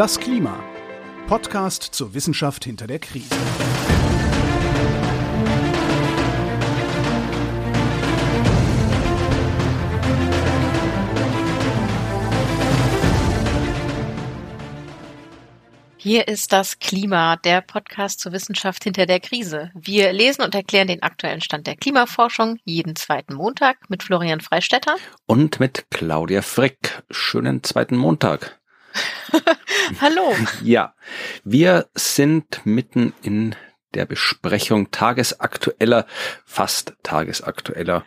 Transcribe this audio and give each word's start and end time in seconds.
Das 0.00 0.18
Klima. 0.18 0.58
Podcast 1.26 1.82
zur 1.82 2.14
Wissenschaft 2.14 2.64
hinter 2.64 2.86
der 2.86 3.00
Krise. 3.00 3.36
Hier 15.98 16.28
ist 16.28 16.54
das 16.54 16.78
Klima, 16.78 17.36
der 17.36 17.60
Podcast 17.60 18.20
zur 18.20 18.32
Wissenschaft 18.32 18.82
hinter 18.84 19.04
der 19.04 19.20
Krise. 19.20 19.70
Wir 19.74 20.14
lesen 20.14 20.40
und 20.40 20.54
erklären 20.54 20.88
den 20.88 21.02
aktuellen 21.02 21.42
Stand 21.42 21.66
der 21.66 21.76
Klimaforschung 21.76 22.56
jeden 22.64 22.96
zweiten 22.96 23.34
Montag 23.34 23.90
mit 23.90 24.02
Florian 24.02 24.40
Freistetter. 24.40 24.96
Und 25.26 25.60
mit 25.60 25.90
Claudia 25.90 26.40
Frick. 26.40 27.02
Schönen 27.10 27.62
zweiten 27.62 27.98
Montag. 27.98 28.59
Hallo. 30.00 30.34
Ja, 30.62 30.94
wir 31.44 31.88
sind 31.94 32.64
mitten 32.64 33.12
in 33.22 33.54
der 33.94 34.06
Besprechung 34.06 34.90
tagesaktueller, 34.90 36.06
fast 36.44 36.94
tagesaktueller 37.02 38.04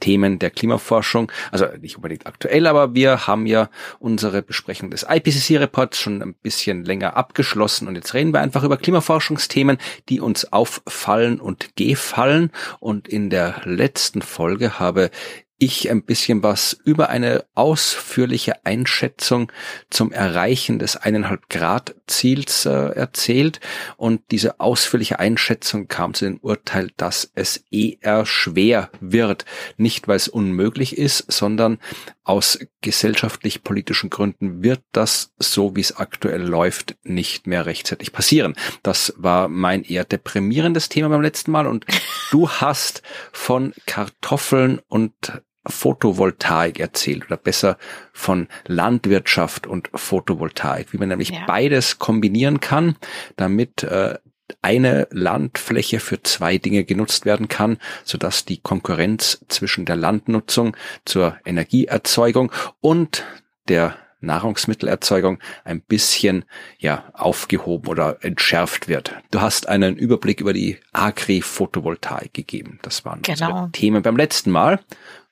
Themen 0.00 0.38
der 0.38 0.50
Klimaforschung. 0.50 1.32
Also 1.50 1.66
nicht 1.80 1.96
unbedingt 1.96 2.26
aktuell, 2.26 2.66
aber 2.66 2.94
wir 2.94 3.26
haben 3.26 3.46
ja 3.46 3.68
unsere 3.98 4.42
Besprechung 4.42 4.90
des 4.90 5.04
IPCC-Reports 5.08 5.98
schon 5.98 6.22
ein 6.22 6.34
bisschen 6.34 6.84
länger 6.84 7.16
abgeschlossen 7.16 7.88
und 7.88 7.96
jetzt 7.96 8.14
reden 8.14 8.32
wir 8.32 8.40
einfach 8.40 8.62
über 8.62 8.76
Klimaforschungsthemen, 8.76 9.78
die 10.08 10.20
uns 10.20 10.52
auffallen 10.52 11.40
und 11.40 11.76
gefallen. 11.76 12.52
Und 12.78 13.08
in 13.08 13.28
der 13.30 13.62
letzten 13.64 14.22
Folge 14.22 14.78
habe 14.78 15.10
ich 15.58 15.90
ein 15.90 16.02
bisschen 16.02 16.42
was 16.42 16.78
über 16.84 17.08
eine 17.08 17.44
ausführliche 17.54 18.64
Einschätzung 18.64 19.50
zum 19.90 20.12
Erreichen 20.12 20.78
des 20.78 20.96
eineinhalb 20.96 21.48
Grad 21.48 21.96
Ziels 22.06 22.64
äh, 22.64 22.70
erzählt. 22.70 23.60
Und 23.96 24.22
diese 24.30 24.60
ausführliche 24.60 25.18
Einschätzung 25.18 25.88
kam 25.88 26.14
zu 26.14 26.24
dem 26.26 26.38
Urteil, 26.38 26.90
dass 26.96 27.30
es 27.34 27.64
eher 27.70 28.24
schwer 28.24 28.90
wird, 29.00 29.44
nicht 29.76 30.06
weil 30.08 30.16
es 30.16 30.28
unmöglich 30.28 30.96
ist, 30.96 31.30
sondern 31.30 31.78
aus 32.22 32.58
gesellschaftlich-politischen 32.82 34.10
Gründen 34.10 34.62
wird 34.62 34.82
das, 34.92 35.32
so 35.38 35.74
wie 35.74 35.80
es 35.80 35.96
aktuell 35.96 36.42
läuft, 36.42 36.96
nicht 37.02 37.46
mehr 37.46 37.66
rechtzeitig 37.66 38.12
passieren. 38.12 38.54
Das 38.82 39.14
war 39.16 39.48
mein 39.48 39.82
eher 39.82 40.04
deprimierendes 40.04 40.88
Thema 40.88 41.08
beim 41.08 41.22
letzten 41.22 41.50
Mal. 41.50 41.66
Und 41.66 41.86
du 42.30 42.48
hast 42.48 43.02
von 43.32 43.72
Kartoffeln 43.86 44.80
und 44.88 45.42
Photovoltaik 45.68 46.80
erzählt 46.80 47.26
oder 47.26 47.36
besser 47.36 47.78
von 48.12 48.48
Landwirtschaft 48.66 49.66
und 49.66 49.90
Photovoltaik, 49.94 50.92
wie 50.92 50.98
man 50.98 51.08
nämlich 51.08 51.30
ja. 51.30 51.44
beides 51.46 51.98
kombinieren 51.98 52.60
kann, 52.60 52.96
damit 53.36 53.82
äh, 53.82 54.18
eine 54.62 55.08
Landfläche 55.10 56.00
für 56.00 56.22
zwei 56.22 56.58
Dinge 56.58 56.84
genutzt 56.84 57.26
werden 57.26 57.48
kann, 57.48 57.78
sodass 58.04 58.44
die 58.44 58.58
Konkurrenz 58.58 59.44
zwischen 59.48 59.84
der 59.84 59.96
Landnutzung 59.96 60.76
zur 61.04 61.36
Energieerzeugung 61.44 62.50
und 62.80 63.24
der 63.68 63.96
Nahrungsmittelerzeugung 64.20 65.38
ein 65.64 65.80
bisschen 65.80 66.44
ja 66.78 67.04
aufgehoben 67.12 67.88
oder 67.88 68.24
entschärft 68.24 68.88
wird. 68.88 69.14
Du 69.30 69.40
hast 69.40 69.68
einen 69.68 69.96
Überblick 69.96 70.40
über 70.40 70.52
die 70.52 70.78
Agri-Photovoltaik 70.92 72.34
gegeben. 72.34 72.80
Das 72.82 73.04
waren 73.04 73.22
genau. 73.22 73.50
unsere 73.50 73.70
Themen 73.72 74.02
beim 74.02 74.16
letzten 74.16 74.50
Mal. 74.50 74.80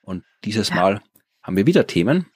Und 0.07 0.23
dieses 0.45 0.69
ja. 0.69 0.75
Mal 0.75 1.01
haben 1.43 1.57
wir 1.57 1.67
wieder 1.67 1.85
Themen. 1.85 2.27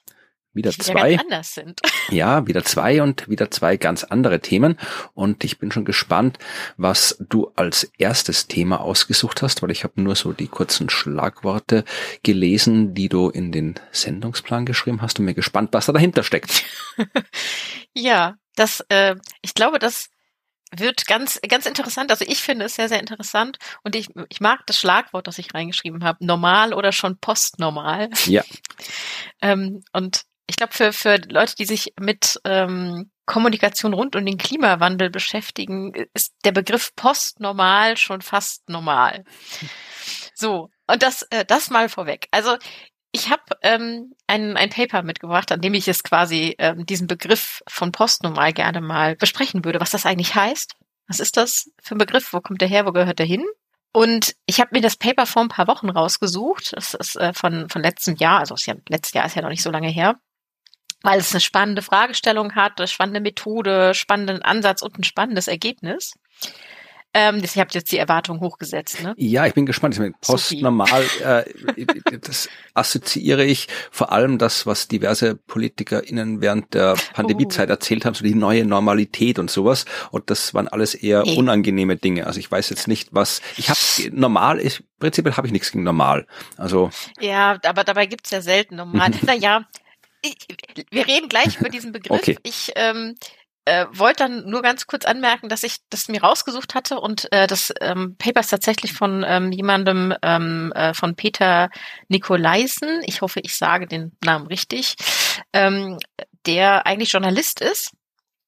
Wieder 0.52 0.70
die 0.70 0.78
zwei. 0.78 1.12
Ganz 1.16 1.22
anders 1.22 1.54
sind. 1.54 1.80
Ja, 2.10 2.46
wieder 2.46 2.62
zwei 2.64 3.00
und 3.00 3.28
wieder 3.28 3.50
zwei 3.50 3.76
ganz 3.78 4.04
andere 4.04 4.40
Themen. 4.40 4.76
Und 5.14 5.44
ich 5.44 5.58
bin 5.58 5.70
schon 5.70 5.86
gespannt, 5.86 6.38
was 6.76 7.16
du 7.20 7.52
als 7.54 7.84
erstes 7.96 8.48
Thema 8.48 8.80
ausgesucht 8.80 9.40
hast, 9.40 9.62
weil 9.62 9.70
ich 9.70 9.84
habe 9.84 10.02
nur 10.02 10.16
so 10.16 10.32
die 10.32 10.48
kurzen 10.48 10.90
Schlagworte 10.90 11.84
gelesen, 12.22 12.92
die 12.92 13.08
du 13.08 13.30
in 13.30 13.52
den 13.52 13.76
Sendungsplan 13.92 14.66
geschrieben 14.66 15.00
hast 15.00 15.18
und 15.20 15.24
mir 15.24 15.32
gespannt, 15.32 15.70
was 15.72 15.86
da 15.86 15.92
dahinter 15.92 16.24
steckt. 16.24 16.64
ja, 17.94 18.34
das, 18.56 18.84
äh, 18.88 19.14
ich 19.40 19.54
glaube, 19.54 19.78
das 19.78 20.10
wird 20.74 21.06
ganz, 21.06 21.40
ganz 21.48 21.66
interessant. 21.66 22.10
Also 22.10 22.24
ich 22.26 22.42
finde 22.42 22.66
es 22.66 22.74
sehr, 22.74 22.88
sehr 22.88 23.00
interessant 23.00 23.58
und 23.82 23.94
ich, 23.94 24.08
ich 24.28 24.40
mag 24.40 24.66
das 24.66 24.78
Schlagwort, 24.78 25.26
das 25.26 25.38
ich 25.38 25.54
reingeschrieben 25.54 26.04
habe. 26.04 26.24
Normal 26.24 26.74
oder 26.74 26.92
schon 26.92 27.18
postnormal. 27.18 28.10
Ja. 28.26 28.42
ähm, 29.42 29.82
und 29.92 30.22
ich 30.46 30.56
glaube, 30.56 30.72
für, 30.72 30.92
für 30.92 31.16
Leute, 31.28 31.54
die 31.56 31.64
sich 31.64 31.94
mit 31.98 32.40
ähm, 32.44 33.10
Kommunikation 33.26 33.94
rund 33.94 34.16
um 34.16 34.26
den 34.26 34.38
Klimawandel 34.38 35.10
beschäftigen, 35.10 35.92
ist 36.14 36.34
der 36.44 36.52
Begriff 36.52 36.94
postnormal 36.96 37.96
schon 37.96 38.22
fast 38.22 38.68
normal. 38.68 39.24
So, 40.34 40.70
und 40.88 41.02
das, 41.04 41.22
äh, 41.30 41.44
das 41.44 41.70
mal 41.70 41.88
vorweg. 41.88 42.26
Also 42.32 42.56
ich 43.12 43.30
habe 43.30 43.42
ähm, 43.60 44.14
ein, 44.26 44.56
ein 44.56 44.70
Paper 44.70 45.02
mitgebracht, 45.02 45.52
an 45.52 45.60
dem 45.60 45.74
ich 45.74 45.86
es 45.86 46.02
quasi 46.02 46.54
ähm, 46.58 46.86
diesen 46.86 47.06
Begriff 47.06 47.62
von 47.68 47.92
Postnormal 47.92 48.54
gerne 48.54 48.80
mal 48.80 49.16
besprechen 49.16 49.64
würde, 49.64 49.80
was 49.80 49.90
das 49.90 50.06
eigentlich 50.06 50.34
heißt. 50.34 50.74
Was 51.08 51.20
ist 51.20 51.36
das 51.36 51.70
für 51.82 51.94
ein 51.94 51.98
Begriff? 51.98 52.32
Wo 52.32 52.40
kommt 52.40 52.62
der 52.62 52.68
her? 52.68 52.86
Wo 52.86 52.92
gehört 52.92 53.18
der 53.18 53.26
hin? 53.26 53.44
Und 53.92 54.34
ich 54.46 54.60
habe 54.60 54.70
mir 54.72 54.80
das 54.80 54.96
Paper 54.96 55.26
vor 55.26 55.42
ein 55.42 55.48
paar 55.48 55.66
Wochen 55.66 55.90
rausgesucht. 55.90 56.72
Das 56.74 56.94
ist 56.94 57.16
äh, 57.16 57.34
von, 57.34 57.68
von 57.68 57.82
letztem 57.82 58.16
Jahr, 58.16 58.40
also 58.40 58.54
ja, 58.56 58.74
letztes 58.88 59.12
Jahr 59.12 59.26
ist 59.26 59.36
ja 59.36 59.42
noch 59.42 59.50
nicht 59.50 59.62
so 59.62 59.70
lange 59.70 59.88
her, 59.88 60.18
weil 61.02 61.18
es 61.18 61.32
eine 61.32 61.40
spannende 61.40 61.82
Fragestellung 61.82 62.54
hat, 62.54 62.80
eine 62.80 62.88
spannende 62.88 63.20
Methode, 63.20 63.92
spannenden 63.92 64.40
Ansatz 64.40 64.80
und 64.80 64.98
ein 64.98 65.04
spannendes 65.04 65.48
Ergebnis. 65.48 66.14
Ähm, 67.14 67.42
ihr 67.42 67.60
habt 67.60 67.74
jetzt 67.74 67.92
die 67.92 67.98
Erwartung 67.98 68.40
hochgesetzt, 68.40 69.02
ne? 69.02 69.14
Ja, 69.18 69.46
ich 69.46 69.52
bin 69.52 69.66
gespannt. 69.66 69.94
Ich 69.94 70.00
meine, 70.00 70.14
postnormal, 70.20 71.04
äh, 71.22 71.44
das 72.18 72.48
assoziiere 72.72 73.44
ich 73.44 73.68
vor 73.90 74.12
allem 74.12 74.38
das, 74.38 74.64
was 74.64 74.88
diverse 74.88 75.34
PolitikerInnen 75.34 76.40
während 76.40 76.72
der 76.72 76.94
Pandemiezeit 77.12 77.68
oh. 77.68 77.72
erzählt 77.72 78.06
haben, 78.06 78.14
so 78.14 78.24
die 78.24 78.34
neue 78.34 78.64
Normalität 78.64 79.38
und 79.38 79.50
sowas. 79.50 79.84
Und 80.10 80.30
das 80.30 80.54
waren 80.54 80.68
alles 80.68 80.94
eher 80.94 81.24
hey. 81.24 81.36
unangenehme 81.36 81.96
Dinge. 81.96 82.26
Also 82.26 82.40
ich 82.40 82.50
weiß 82.50 82.70
jetzt 82.70 82.88
nicht, 82.88 83.10
was, 83.12 83.42
ich 83.58 83.68
habe 83.68 83.78
normal, 84.10 84.58
ich, 84.60 84.82
prinzipiell 84.98 85.36
habe 85.36 85.46
ich 85.46 85.52
nichts 85.52 85.70
gegen 85.70 85.84
normal. 85.84 86.26
Also. 86.56 86.90
Ja, 87.20 87.58
aber 87.62 87.84
dabei 87.84 88.06
gibt's 88.06 88.30
ja 88.30 88.40
selten 88.40 88.76
normal. 88.76 89.10
naja, 89.22 89.66
ich, 90.22 90.36
wir 90.90 91.06
reden 91.06 91.28
gleich 91.28 91.60
über 91.60 91.68
diesen 91.68 91.92
Begriff. 91.92 92.18
Okay. 92.18 92.38
Ich, 92.42 92.72
ähm, 92.76 93.16
äh, 93.64 93.86
wollte 93.90 94.24
dann 94.24 94.48
nur 94.48 94.62
ganz 94.62 94.86
kurz 94.86 95.04
anmerken, 95.04 95.48
dass 95.48 95.62
ich 95.62 95.76
das 95.90 96.08
mir 96.08 96.22
rausgesucht 96.22 96.74
hatte 96.74 96.98
und 97.00 97.30
äh, 97.32 97.46
das 97.46 97.72
ähm, 97.80 98.16
Paper 98.18 98.40
ist 98.40 98.48
tatsächlich 98.48 98.92
von 98.92 99.24
ähm, 99.26 99.52
jemandem 99.52 100.14
ähm, 100.22 100.72
äh, 100.74 100.94
von 100.94 101.14
Peter 101.14 101.70
Nikolaisen, 102.08 103.02
ich 103.04 103.20
hoffe, 103.20 103.40
ich 103.40 103.56
sage 103.56 103.86
den 103.86 104.16
Namen 104.24 104.46
richtig, 104.46 104.96
ähm, 105.52 105.98
der 106.46 106.86
eigentlich 106.86 107.12
Journalist 107.12 107.60
ist, 107.60 107.92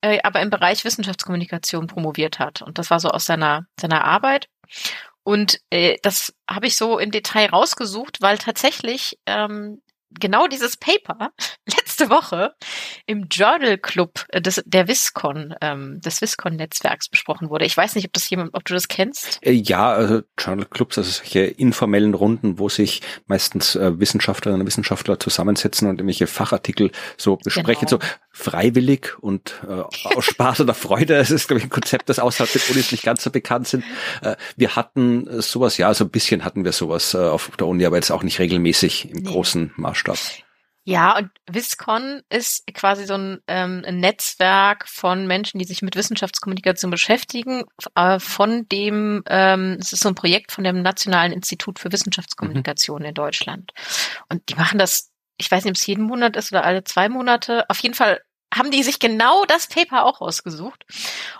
äh, 0.00 0.18
aber 0.22 0.40
im 0.40 0.50
Bereich 0.50 0.84
Wissenschaftskommunikation 0.84 1.86
promoviert 1.86 2.38
hat. 2.38 2.62
Und 2.62 2.78
das 2.78 2.90
war 2.90 3.00
so 3.00 3.08
aus 3.08 3.24
seiner, 3.24 3.66
seiner 3.80 4.04
Arbeit. 4.04 4.48
Und 5.22 5.60
äh, 5.70 5.96
das 6.02 6.34
habe 6.48 6.66
ich 6.66 6.76
so 6.76 6.98
im 6.98 7.10
Detail 7.10 7.48
rausgesucht, 7.48 8.20
weil 8.20 8.36
tatsächlich 8.36 9.18
ähm, 9.26 9.80
genau 10.20 10.46
dieses 10.46 10.76
Paper 10.76 11.30
letzte 11.66 12.10
Woche 12.10 12.54
im 13.06 13.26
Journal 13.30 13.78
Club 13.78 14.26
des, 14.34 14.62
der 14.66 14.88
Viscon, 14.88 15.54
ähm, 15.60 16.00
des 16.00 16.20
Viscon-Netzwerks 16.20 17.08
besprochen 17.08 17.50
wurde. 17.50 17.64
Ich 17.64 17.76
weiß 17.76 17.94
nicht, 17.94 18.06
ob 18.06 18.12
das 18.12 18.28
jemand, 18.30 18.54
ob 18.54 18.64
du 18.64 18.74
das 18.74 18.88
kennst. 18.88 19.38
Äh, 19.42 19.52
ja, 19.52 19.92
also 19.92 20.22
Journal 20.38 20.66
Clubs, 20.66 20.98
also 20.98 21.10
solche 21.10 21.40
informellen 21.40 22.14
Runden, 22.14 22.58
wo 22.58 22.68
sich 22.68 23.02
meistens 23.26 23.76
äh, 23.76 23.98
Wissenschaftlerinnen 23.98 24.62
und 24.62 24.66
Wissenschaftler 24.66 25.18
zusammensetzen 25.18 25.88
und 25.88 25.96
irgendwelche 25.96 26.26
Fachartikel 26.26 26.90
so 27.16 27.36
besprechen, 27.36 27.86
genau. 27.86 28.02
so 28.02 28.08
freiwillig 28.30 29.16
und 29.20 29.62
äh, 29.66 29.82
aus 30.16 30.24
Spaß 30.24 30.60
oder 30.60 30.74
Freude. 30.74 31.14
Das 31.14 31.30
ist, 31.30 31.48
glaube 31.48 31.58
ich, 31.58 31.64
ein 31.64 31.70
Konzept, 31.70 32.08
das 32.08 32.18
außerhalb 32.18 32.52
der 32.52 32.62
Unis 32.70 32.92
nicht 32.92 33.04
ganz 33.04 33.22
so 33.22 33.30
bekannt 33.30 33.68
sind. 33.68 33.84
Äh, 34.22 34.36
wir 34.56 34.76
hatten 34.76 35.40
sowas, 35.40 35.76
ja, 35.76 35.92
so 35.94 36.04
ein 36.04 36.10
bisschen 36.10 36.44
hatten 36.44 36.64
wir 36.64 36.72
sowas 36.72 37.14
äh, 37.14 37.18
auf 37.18 37.50
der 37.56 37.66
Uni, 37.66 37.84
aber 37.86 37.96
jetzt 37.96 38.10
auch 38.10 38.22
nicht 38.22 38.38
regelmäßig 38.38 39.10
im 39.10 39.18
nee. 39.18 39.30
großen 39.30 39.72
Maßstab. 39.76 40.03
Ja, 40.86 41.16
und 41.16 41.30
Viscon 41.50 42.20
ist 42.28 42.66
quasi 42.74 43.06
so 43.06 43.14
ein, 43.14 43.38
ähm, 43.46 43.82
ein 43.86 44.00
Netzwerk 44.00 44.86
von 44.86 45.26
Menschen, 45.26 45.58
die 45.58 45.64
sich 45.64 45.80
mit 45.80 45.96
Wissenschaftskommunikation 45.96 46.90
beschäftigen, 46.90 47.64
äh, 47.94 48.18
von 48.20 48.68
dem, 48.68 49.22
ähm, 49.26 49.78
es 49.80 49.94
ist 49.94 50.02
so 50.02 50.10
ein 50.10 50.14
Projekt 50.14 50.52
von 50.52 50.62
dem 50.62 50.82
Nationalen 50.82 51.32
Institut 51.32 51.78
für 51.78 51.90
Wissenschaftskommunikation 51.90 53.00
mhm. 53.00 53.08
in 53.08 53.14
Deutschland. 53.14 53.72
Und 54.28 54.46
die 54.50 54.56
machen 54.56 54.78
das, 54.78 55.10
ich 55.38 55.50
weiß 55.50 55.64
nicht, 55.64 55.70
ob 55.70 55.76
es 55.76 55.86
jeden 55.86 56.04
Monat 56.04 56.36
ist 56.36 56.52
oder 56.52 56.64
alle 56.64 56.84
zwei 56.84 57.08
Monate. 57.08 57.64
Auf 57.70 57.78
jeden 57.78 57.94
Fall 57.94 58.20
haben 58.54 58.70
die 58.70 58.82
sich 58.82 58.98
genau 58.98 59.44
das 59.46 59.66
Paper 59.66 60.04
auch 60.04 60.20
rausgesucht. 60.20 60.84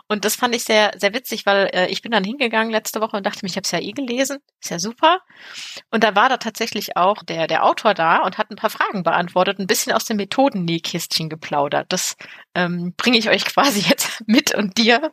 Und 0.09 0.25
das 0.25 0.37
fand 0.37 0.55
ich 0.55 0.65
sehr, 0.65 0.93
sehr 0.97 1.15
witzig, 1.15 1.47
weil 1.47 1.71
äh, 1.73 1.87
ich 1.89 2.03
bin 2.03 2.13
dann 2.13 2.25
hingegangen 2.25 2.71
letzte 2.71 3.01
Woche 3.01 3.17
und 3.17 3.25
dachte 3.25 3.41
mir, 3.43 3.49
ich 3.49 3.57
habe 3.57 3.65
es 3.65 3.71
ja 3.71 3.81
eh 3.81 3.93
gelesen, 3.93 4.39
ist 4.61 4.71
ja 4.71 4.79
super. 4.79 5.21
Und 5.91 6.05
da 6.05 6.15
war 6.15 6.29
da 6.29 6.37
tatsächlich 6.37 6.97
auch 6.97 7.23
der, 7.23 7.47
der 7.47 7.65
Autor 7.65 7.95
da 7.95 8.19
und 8.19 8.39
hat 8.39 8.51
ein 8.51 8.57
paar 8.57 8.71
Fragen 8.71 9.03
beantwortet, 9.03 9.59
ein 9.59 9.67
bisschen 9.67 9.93
aus 9.93 10.05
dem 10.05 10.17
Methodennähkistchen 10.17 11.29
geplaudert. 11.29 11.87
Das 11.91 12.17
ähm, 12.55 12.95
bringe 12.97 13.19
ich 13.19 13.29
euch 13.29 13.45
quasi 13.55 13.81
jetzt 13.81 14.23
mit 14.27 14.55
und 14.55 14.79
dir. 14.79 15.13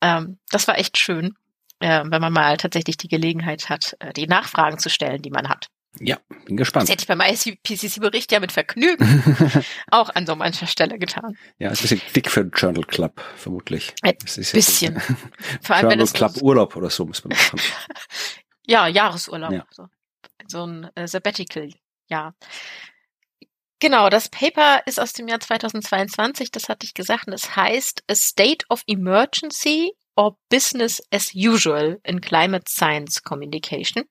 Ähm, 0.00 0.38
das 0.50 0.66
war 0.68 0.78
echt 0.78 0.98
schön, 0.98 1.34
äh, 1.80 2.02
wenn 2.04 2.20
man 2.20 2.32
mal 2.32 2.56
tatsächlich 2.56 2.96
die 2.96 3.08
Gelegenheit 3.08 3.68
hat, 3.68 3.96
äh, 4.00 4.12
die 4.12 4.26
Nachfragen 4.26 4.78
zu 4.78 4.88
stellen, 4.88 5.22
die 5.22 5.30
man 5.30 5.48
hat. 5.48 5.68
Ja, 5.98 6.18
bin 6.44 6.56
gespannt. 6.56 6.84
Das 6.84 6.92
hätte 6.92 7.02
ich 7.02 7.08
beim 7.08 7.20
IPCC-Bericht 7.20 8.30
ja 8.30 8.38
mit 8.38 8.52
Vergnügen 8.52 9.64
auch 9.90 10.08
an 10.10 10.24
so 10.24 10.36
mancher 10.36 10.66
Stelle 10.66 10.98
getan. 10.98 11.36
Ja, 11.58 11.70
ist 11.70 11.80
ein 11.80 11.82
bisschen 11.82 12.12
dick 12.14 12.30
für 12.30 12.42
Journal 12.42 12.84
Club, 12.84 13.20
vermutlich. 13.36 13.92
Ein 14.02 14.16
bisschen. 14.16 15.00
Vor 15.62 15.76
allem, 15.76 15.90
Journal 15.90 16.06
Club 16.06 16.32
so 16.32 16.44
Urlaub 16.44 16.76
oder 16.76 16.90
so 16.90 17.04
muss 17.06 17.24
man 17.24 17.36
machen. 17.36 17.60
ja, 18.66 18.86
Jahresurlaub. 18.86 19.52
Ja. 19.52 19.66
So. 19.70 19.88
so 20.46 20.66
ein 20.66 20.88
äh, 20.94 21.08
Sabbatical, 21.08 21.70
ja. 22.08 22.34
Genau, 23.80 24.10
das 24.10 24.28
Paper 24.28 24.82
ist 24.86 25.00
aus 25.00 25.12
dem 25.12 25.26
Jahr 25.26 25.40
2022, 25.40 26.50
das 26.50 26.68
hatte 26.68 26.84
ich 26.84 26.94
gesagt, 26.94 27.26
und 27.26 27.32
es 27.32 27.56
heißt 27.56 28.04
A 28.08 28.14
State 28.14 28.66
of 28.68 28.82
Emergency 28.86 29.92
or 30.14 30.38
Business 30.50 31.02
as 31.10 31.32
Usual 31.34 31.98
in 32.04 32.20
Climate 32.20 32.66
Science 32.68 33.22
Communication 33.22 34.04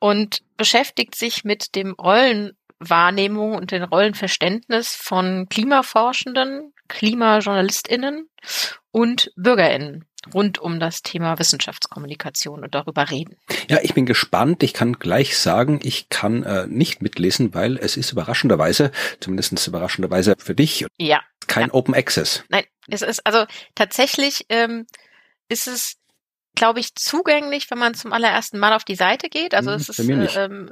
und 0.00 0.42
beschäftigt 0.56 1.14
sich 1.14 1.44
mit 1.44 1.76
dem 1.76 1.92
Rollenwahrnehmung 1.92 3.54
und 3.54 3.70
dem 3.70 3.84
Rollenverständnis 3.84 4.96
von 4.96 5.48
Klimaforschenden, 5.48 6.72
Klimajournalistinnen 6.88 8.28
und 8.90 9.30
Bürgerinnen 9.36 10.06
rund 10.34 10.58
um 10.58 10.80
das 10.80 11.02
Thema 11.02 11.38
Wissenschaftskommunikation 11.38 12.62
und 12.62 12.74
darüber 12.74 13.10
reden. 13.10 13.36
Ja, 13.68 13.78
ich 13.82 13.94
bin 13.94 14.06
gespannt. 14.06 14.62
Ich 14.62 14.74
kann 14.74 14.94
gleich 14.94 15.38
sagen, 15.38 15.80
ich 15.82 16.08
kann 16.08 16.42
äh, 16.42 16.66
nicht 16.66 17.00
mitlesen, 17.00 17.54
weil 17.54 17.78
es 17.78 17.96
ist 17.96 18.12
überraschenderweise, 18.12 18.92
zumindest 19.20 19.66
überraschenderweise 19.66 20.34
für 20.38 20.54
dich, 20.54 20.86
ja, 20.98 21.22
kein 21.46 21.68
ja. 21.68 21.74
Open 21.74 21.94
Access. 21.94 22.44
Nein, 22.48 22.64
es 22.88 23.02
ist 23.02 23.26
also 23.26 23.46
tatsächlich 23.74 24.44
ähm, 24.48 24.86
ist 25.48 25.66
es 25.66 25.96
glaube 26.54 26.80
ich, 26.80 26.94
zugänglich, 26.94 27.70
wenn 27.70 27.78
man 27.78 27.94
zum 27.94 28.12
allerersten 28.12 28.58
Mal 28.58 28.72
auf 28.72 28.84
die 28.84 28.94
Seite 28.94 29.28
geht. 29.28 29.54
Also 29.54 29.70
hm, 29.70 29.76
es 29.76 29.88
ist 29.88 29.98
ähm, 30.36 30.70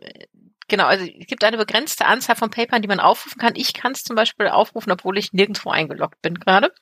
genau, 0.69 0.87
also 0.87 1.05
es 1.05 1.27
gibt 1.27 1.45
eine 1.45 1.57
begrenzte 1.57 2.07
Anzahl 2.07 2.37
von 2.37 2.51
Papern, 2.51 2.83
die 2.83 2.89
man 2.89 3.01
aufrufen 3.01 3.41
kann. 3.41 3.57
Ich 3.57 3.73
kann 3.75 3.93
es 3.93 4.05
zum 4.05 4.17
Beispiel 4.17 4.49
aufrufen, 4.49 4.93
obwohl 4.93 5.19
ich 5.19 5.33
nirgendwo 5.33 5.71
eingeloggt 5.71 6.21
bin 6.23 6.35
gerade. 6.35 6.73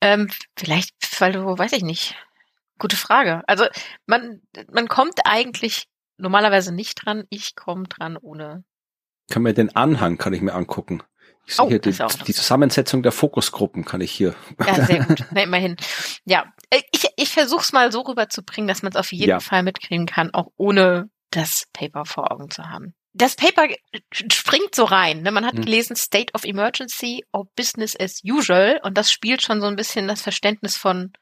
Ähm, 0.00 0.30
vielleicht, 0.56 0.94
weil 1.20 1.32
du, 1.32 1.44
weiß 1.58 1.72
ich 1.72 1.82
nicht. 1.82 2.16
Gute 2.78 2.96
Frage. 2.96 3.42
Also 3.46 3.66
man, 4.06 4.42
man 4.70 4.88
kommt 4.88 5.20
eigentlich 5.24 5.86
normalerweise 6.18 6.72
nicht 6.72 7.04
dran. 7.04 7.24
Ich 7.30 7.54
komme 7.54 7.84
dran 7.84 8.16
ohne. 8.16 8.64
Kann 9.30 9.42
mir 9.42 9.54
den 9.54 9.74
Anhang 9.74 10.18
kann 10.18 10.34
ich 10.34 10.42
mir 10.42 10.54
angucken. 10.54 11.02
Ich 11.46 11.58
oh, 11.58 11.68
hier 11.68 11.78
die, 11.78 11.92
die 11.92 12.34
Zusammensetzung 12.34 13.02
der 13.02 13.12
Fokusgruppen 13.12 13.84
kann 13.84 14.00
ich 14.00 14.10
hier. 14.10 14.34
Ja, 14.64 14.84
sehr 14.84 15.04
gut. 15.04 15.24
Na, 15.30 15.42
immerhin. 15.42 15.76
Ja, 16.24 16.52
äh, 16.70 16.80
ich, 16.90 17.06
ich 17.16 17.28
versuche 17.28 17.60
es 17.60 17.72
mal 17.72 17.92
so 17.92 18.00
rüberzubringen, 18.00 18.68
dass 18.68 18.82
man 18.82 18.92
es 18.92 18.96
auf 18.96 19.12
jeden 19.12 19.30
ja. 19.30 19.40
Fall 19.40 19.62
mitkriegen 19.62 20.06
kann, 20.06 20.32
auch 20.32 20.48
ohne 20.56 21.10
das 21.30 21.66
Paper 21.72 22.04
vor 22.04 22.32
Augen 22.32 22.50
zu 22.50 22.64
haben. 22.64 22.94
Das 23.12 23.36
Paper 23.36 23.68
springt 24.12 24.74
so 24.74 24.84
rein. 24.84 25.22
Ne? 25.22 25.30
Man 25.30 25.46
hat 25.46 25.54
hm. 25.54 25.64
gelesen 25.64 25.96
State 25.96 26.32
of 26.34 26.44
Emergency 26.44 27.24
or 27.32 27.46
Business 27.54 27.94
as 27.98 28.22
Usual 28.24 28.80
und 28.82 28.96
das 28.98 29.12
spielt 29.12 29.42
schon 29.42 29.60
so 29.60 29.66
ein 29.66 29.76
bisschen 29.76 30.08
das 30.08 30.22
Verständnis 30.22 30.76
von 30.76 31.12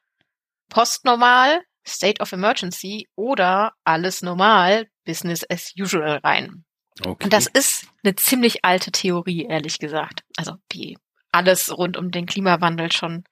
Postnormal, 0.69 1.61
State 1.87 2.23
of 2.23 2.33
Emergency 2.33 3.09
oder 3.15 3.75
alles 3.85 4.23
normal, 4.23 4.87
Business 5.05 5.45
as 5.51 5.73
Usual 5.79 6.19
rein. 6.25 6.65
Okay. 7.01 7.25
Und 7.25 7.33
das 7.33 7.47
ist 7.47 7.81
eine 8.04 8.16
ziemlich 8.16 8.64
alte 8.64 8.93
Theorie, 8.93 9.46
ehrlich 9.46 9.78
gesagt. 9.78 10.25
Also 10.37 10.54
wie 10.70 10.99
alles 11.32 11.76
rund 11.76 11.96
um 11.96 12.10
den 12.10 12.26
Klimawandel 12.26 12.93
schon 12.93 13.25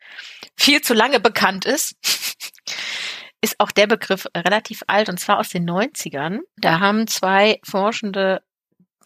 viel 0.56 0.80
zu 0.80 0.94
lange 0.94 1.20
bekannt 1.20 1.64
ist, 1.64 1.94
ist 3.42 3.58
auch 3.58 3.70
der 3.70 3.86
Begriff 3.86 4.26
relativ 4.34 4.82
alt 4.86 5.08
und 5.08 5.18
zwar 5.18 5.38
aus 5.38 5.50
den 5.50 5.68
90ern. 5.68 6.40
Da 6.56 6.80
haben 6.80 7.06
zwei 7.06 7.60
Forschende 7.62 8.42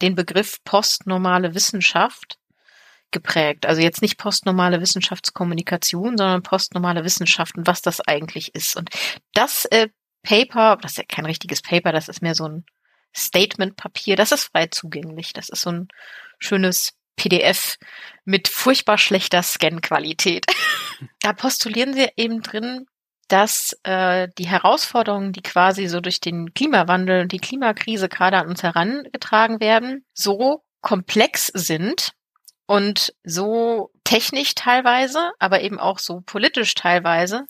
den 0.02 0.14
Begriff 0.14 0.62
postnormale 0.64 1.55
Wissenschaft 1.55 2.38
geprägt. 3.11 3.64
Also 3.64 3.81
jetzt 3.81 4.02
nicht 4.02 4.19
postnormale 4.19 4.81
Wissenschaftskommunikation, 4.81 6.19
sondern 6.19 6.43
postnormale 6.43 7.05
Wissenschaft 7.05 7.56
und 7.56 7.66
was 7.66 7.81
das 7.81 8.00
eigentlich 8.00 8.55
ist. 8.55 8.76
Und 8.76 8.90
das 9.32 9.64
äh, 9.66 9.88
Paper, 10.22 10.76
das 10.81 10.93
ist 10.93 10.99
ja 10.99 11.05
kein 11.08 11.26
richtiges 11.26 11.62
Paper, 11.62 11.93
das 11.93 12.08
ist 12.08 12.22
mehr 12.22 12.34
so 12.34 12.46
ein 12.46 12.64
Statement-Papier, 13.16 14.16
das 14.16 14.32
ist 14.32 14.44
frei 14.44 14.66
zugänglich. 14.66 15.32
Das 15.32 15.49
ist 15.49 15.62
so 15.62 15.70
ein 15.70 15.88
schönes 16.38 16.94
PDF 17.16 17.76
mit 18.25 18.49
furchtbar 18.49 18.99
schlechter 18.99 19.43
Scan-Qualität. 19.43 20.46
da 21.20 21.32
postulieren 21.32 21.94
sie 21.94 22.08
eben 22.16 22.43
drin, 22.43 22.87
dass 23.28 23.76
äh, 23.84 24.28
die 24.38 24.49
Herausforderungen, 24.49 25.32
die 25.32 25.43
quasi 25.43 25.87
so 25.87 26.00
durch 26.00 26.20
den 26.20 26.52
Klimawandel 26.52 27.22
und 27.22 27.32
die 27.32 27.38
Klimakrise 27.38 28.08
gerade 28.08 28.38
an 28.38 28.49
uns 28.49 28.62
herangetragen 28.62 29.61
werden, 29.61 30.05
so 30.12 30.62
komplex 30.81 31.46
sind 31.46 32.12
und 32.66 33.14
so 33.25 33.90
technisch 34.05 34.55
teilweise, 34.55 35.32
aber 35.38 35.62
eben 35.62 35.78
auch 35.78 35.99
so 35.99 36.20
politisch 36.20 36.75
teilweise, 36.75 37.46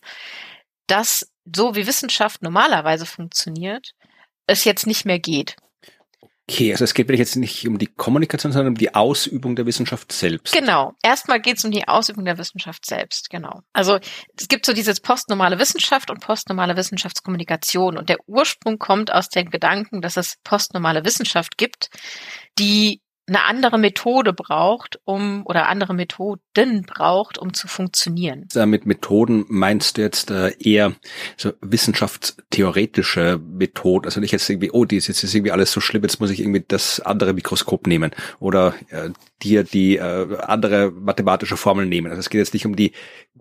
dass 0.86 1.30
so 1.44 1.74
wie 1.74 1.86
Wissenschaft 1.86 2.42
normalerweise 2.42 3.06
funktioniert, 3.06 3.92
es 4.46 4.64
jetzt 4.64 4.86
nicht 4.86 5.04
mehr 5.04 5.18
geht. 5.18 5.56
Okay, 6.46 6.72
also 6.72 6.84
es 6.84 6.92
geht 6.92 7.08
wirklich 7.08 7.20
jetzt 7.20 7.36
nicht 7.36 7.66
um 7.66 7.78
die 7.78 7.86
Kommunikation, 7.86 8.52
sondern 8.52 8.74
um 8.74 8.78
die 8.78 8.94
Ausübung 8.94 9.56
der 9.56 9.64
Wissenschaft 9.64 10.12
selbst. 10.12 10.52
Genau. 10.52 10.92
Erstmal 11.02 11.40
geht 11.40 11.56
es 11.56 11.64
um 11.64 11.70
die 11.70 11.88
Ausübung 11.88 12.26
der 12.26 12.36
Wissenschaft 12.36 12.84
selbst, 12.84 13.30
genau. 13.30 13.62
Also 13.72 13.98
es 14.38 14.48
gibt 14.48 14.66
so 14.66 14.74
dieses 14.74 15.00
postnormale 15.00 15.58
Wissenschaft 15.58 16.10
und 16.10 16.20
postnormale 16.20 16.76
Wissenschaftskommunikation 16.76 17.96
und 17.96 18.10
der 18.10 18.18
Ursprung 18.26 18.78
kommt 18.78 19.10
aus 19.10 19.30
dem 19.30 19.48
Gedanken, 19.48 20.02
dass 20.02 20.18
es 20.18 20.36
postnormale 20.44 21.06
Wissenschaft 21.06 21.56
gibt, 21.56 21.88
die 22.58 23.00
eine 23.26 23.44
andere 23.44 23.78
Methode 23.78 24.32
braucht, 24.32 25.00
um 25.04 25.46
oder 25.46 25.68
andere 25.68 25.94
Methoden 25.94 26.82
braucht, 26.86 27.38
um 27.38 27.54
zu 27.54 27.68
funktionieren. 27.68 28.46
Mit 28.66 28.86
Methoden 28.86 29.46
meinst 29.48 29.96
du 29.96 30.02
jetzt 30.02 30.30
äh, 30.30 30.52
eher 30.58 30.92
so 31.36 31.52
wissenschaftstheoretische 31.60 33.40
Methoden, 33.42 34.06
also 34.06 34.20
nicht 34.20 34.32
jetzt 34.32 34.48
irgendwie, 34.50 34.70
oh, 34.70 34.84
die 34.84 34.96
ist 34.96 35.08
jetzt 35.08 35.22
irgendwie 35.22 35.52
alles 35.52 35.72
so 35.72 35.80
schlimm, 35.80 36.02
jetzt 36.02 36.20
muss 36.20 36.30
ich 36.30 36.40
irgendwie 36.40 36.64
das 36.66 37.00
andere 37.00 37.32
Mikroskop 37.32 37.86
nehmen 37.86 38.10
oder 38.40 38.74
äh, 38.90 39.10
dir 39.42 39.64
die 39.64 39.96
äh, 39.96 40.38
andere 40.40 40.90
mathematische 40.90 41.56
Formel 41.56 41.86
nehmen. 41.86 42.10
Also 42.10 42.20
es 42.20 42.30
geht 42.30 42.40
jetzt 42.40 42.54
nicht 42.54 42.66
um 42.66 42.76
die 42.76 42.92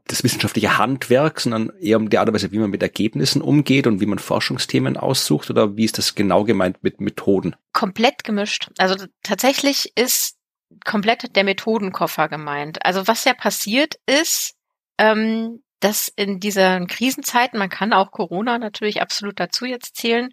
das 0.08 0.24
wissenschaftliche 0.24 0.78
Handwerk, 0.78 1.40
sondern 1.40 1.72
eher 1.80 1.98
um 1.98 2.10
die 2.10 2.18
Art 2.18 2.28
und 2.28 2.34
Weise, 2.34 2.52
wie 2.52 2.58
man 2.60 2.70
mit 2.70 2.84
Ergebnissen 2.84 3.42
umgeht 3.42 3.88
und 3.88 4.02
wie 4.02 4.06
man 4.06 4.20
Forschungsthemen 4.20 4.98
aussucht 4.98 5.50
oder 5.50 5.78
wie 5.78 5.86
ist 5.86 5.98
das 5.98 6.16
genau 6.16 6.44
gemeint 6.44 6.78
mit 6.82 7.00
Methoden? 7.00 7.56
Komplett 7.72 8.24
gemischt. 8.24 8.70
Also 8.78 9.06
tatsächlich 9.24 9.73
ist 9.96 10.38
komplett 10.86 11.36
der 11.36 11.44
Methodenkoffer 11.44 12.30
gemeint. 12.30 12.86
Also 12.86 13.08
was 13.08 13.24
ja 13.26 13.34
passiert 13.34 13.96
ist, 14.06 14.56
ähm, 14.98 15.64
dass 15.80 16.08
in 16.08 16.40
dieser 16.40 16.86
Krisenzeiten, 16.86 17.60
man 17.60 17.70
kann 17.70 17.94
auch 17.94 18.12
Corona 18.12 18.58
natürlich 18.58 19.02
absolut 19.02 19.40
dazu 19.40 19.66
jetzt 19.66 19.98
zählen, 19.98 20.30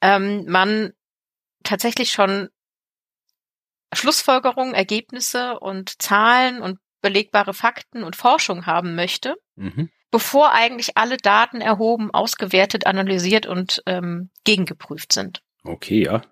ähm, 0.00 0.44
man 0.46 0.92
tatsächlich 1.64 2.12
schon 2.12 2.48
Schlussfolgerungen, 3.92 4.74
Ergebnisse 4.74 5.58
und 5.58 6.00
Zahlen 6.00 6.62
und 6.62 6.78
belegbare 7.00 7.54
Fakten 7.54 8.02
und 8.04 8.16
Forschung 8.16 8.66
haben 8.66 8.94
möchte, 8.94 9.34
mhm. 9.56 9.90
bevor 10.10 10.52
eigentlich 10.52 10.96
alle 10.96 11.16
Daten 11.16 11.60
erhoben, 11.60 12.10
ausgewertet, 12.12 12.86
analysiert 12.86 13.46
und 13.46 13.82
ähm, 13.86 14.30
gegengeprüft 14.44 15.12
sind. 15.12 15.42
Okay, 15.64 16.04
ja. 16.04 16.22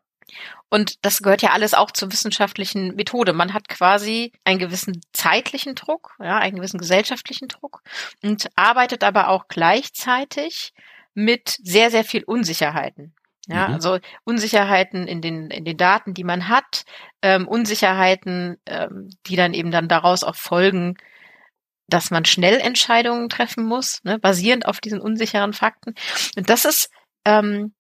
Und 0.69 1.05
das 1.05 1.23
gehört 1.23 1.43
ja 1.43 1.51
alles 1.51 1.75
auch 1.75 1.91
zur 1.91 2.13
wissenschaftlichen 2.13 2.95
Methode. 2.95 3.33
Man 3.33 3.53
hat 3.53 3.69
quasi 3.69 4.33
einen 4.45 4.59
gewissen 4.59 5.01
zeitlichen 5.13 5.75
Druck, 5.75 6.17
ja, 6.19 6.39
einen 6.39 6.57
gewissen 6.57 6.79
gesellschaftlichen 6.79 7.49
Druck 7.49 7.83
und 8.23 8.49
arbeitet 8.57 9.05
aber 9.05 9.29
auch 9.29 9.49
gleichzeitig 9.49 10.73
mit 11.15 11.59
sehr, 11.63 11.91
sehr 11.91 12.05
viel 12.05 12.25
Unsicherheiten. 12.25 13.15
Ja, 13.49 13.69
mhm. 13.69 13.75
also 13.75 13.99
Unsicherheiten 14.25 15.09
in 15.09 15.21
den, 15.21 15.51
in 15.51 15.65
den 15.65 15.77
Daten, 15.77 16.15
die 16.15 16.25
man 16.25 16.49
hat, 16.49 16.85
ähm, 17.23 17.49
Unsicherheiten, 17.49 18.57
ähm, 18.67 19.11
die 19.27 19.37
dann 19.37 19.53
eben 19.53 19.73
dann 19.73 19.89
daraus 19.89 20.23
auch 20.23 20.37
folgen, 20.37 20.97
dass 21.89 22.11
man 22.11 22.25
schnell 22.25 22.59
Entscheidungen 22.59 23.29
treffen 23.29 23.65
muss, 23.65 24.03
ne, 24.05 24.19
basierend 24.19 24.67
auf 24.67 24.81
diesen 24.81 25.01
unsicheren 25.01 25.53
Fakten. 25.53 25.95
Und 26.37 26.49
das 26.49 26.65
ist 26.65 26.89
ähm, 27.25 27.75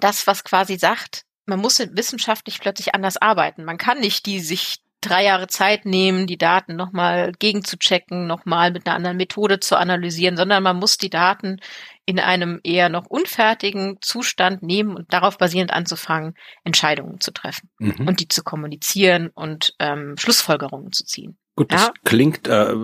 das, 0.00 0.26
was 0.26 0.44
quasi 0.44 0.78
sagt, 0.78 1.24
man 1.46 1.60
muss 1.60 1.78
wissenschaftlich 1.78 2.60
plötzlich 2.60 2.94
anders 2.94 3.16
arbeiten. 3.16 3.64
Man 3.64 3.78
kann 3.78 4.00
nicht 4.00 4.26
die 4.26 4.40
sich 4.40 4.78
drei 5.02 5.24
Jahre 5.24 5.48
Zeit 5.48 5.84
nehmen, 5.84 6.26
die 6.26 6.38
Daten 6.38 6.76
nochmal 6.76 7.32
gegenzuchecken, 7.32 8.26
nochmal 8.26 8.70
mit 8.70 8.86
einer 8.86 8.96
anderen 8.96 9.16
Methode 9.16 9.60
zu 9.60 9.76
analysieren, 9.76 10.36
sondern 10.36 10.62
man 10.62 10.76
muss 10.76 10.96
die 10.96 11.10
Daten 11.10 11.60
in 12.06 12.18
einem 12.20 12.60
eher 12.62 12.88
noch 12.88 13.06
unfertigen 13.06 13.98
Zustand 14.00 14.62
nehmen 14.62 14.96
und 14.96 15.12
darauf 15.12 15.38
basierend 15.38 15.72
anzufangen, 15.72 16.34
Entscheidungen 16.64 17.20
zu 17.20 17.32
treffen 17.32 17.68
mhm. 17.78 18.06
und 18.06 18.20
die 18.20 18.28
zu 18.28 18.42
kommunizieren 18.42 19.30
und 19.34 19.74
ähm, 19.80 20.14
Schlussfolgerungen 20.18 20.92
zu 20.92 21.04
ziehen. 21.04 21.36
Gut, 21.54 21.70
das 21.70 21.82
ja. 21.82 21.92
klingt 22.04 22.48
äh, 22.48 22.74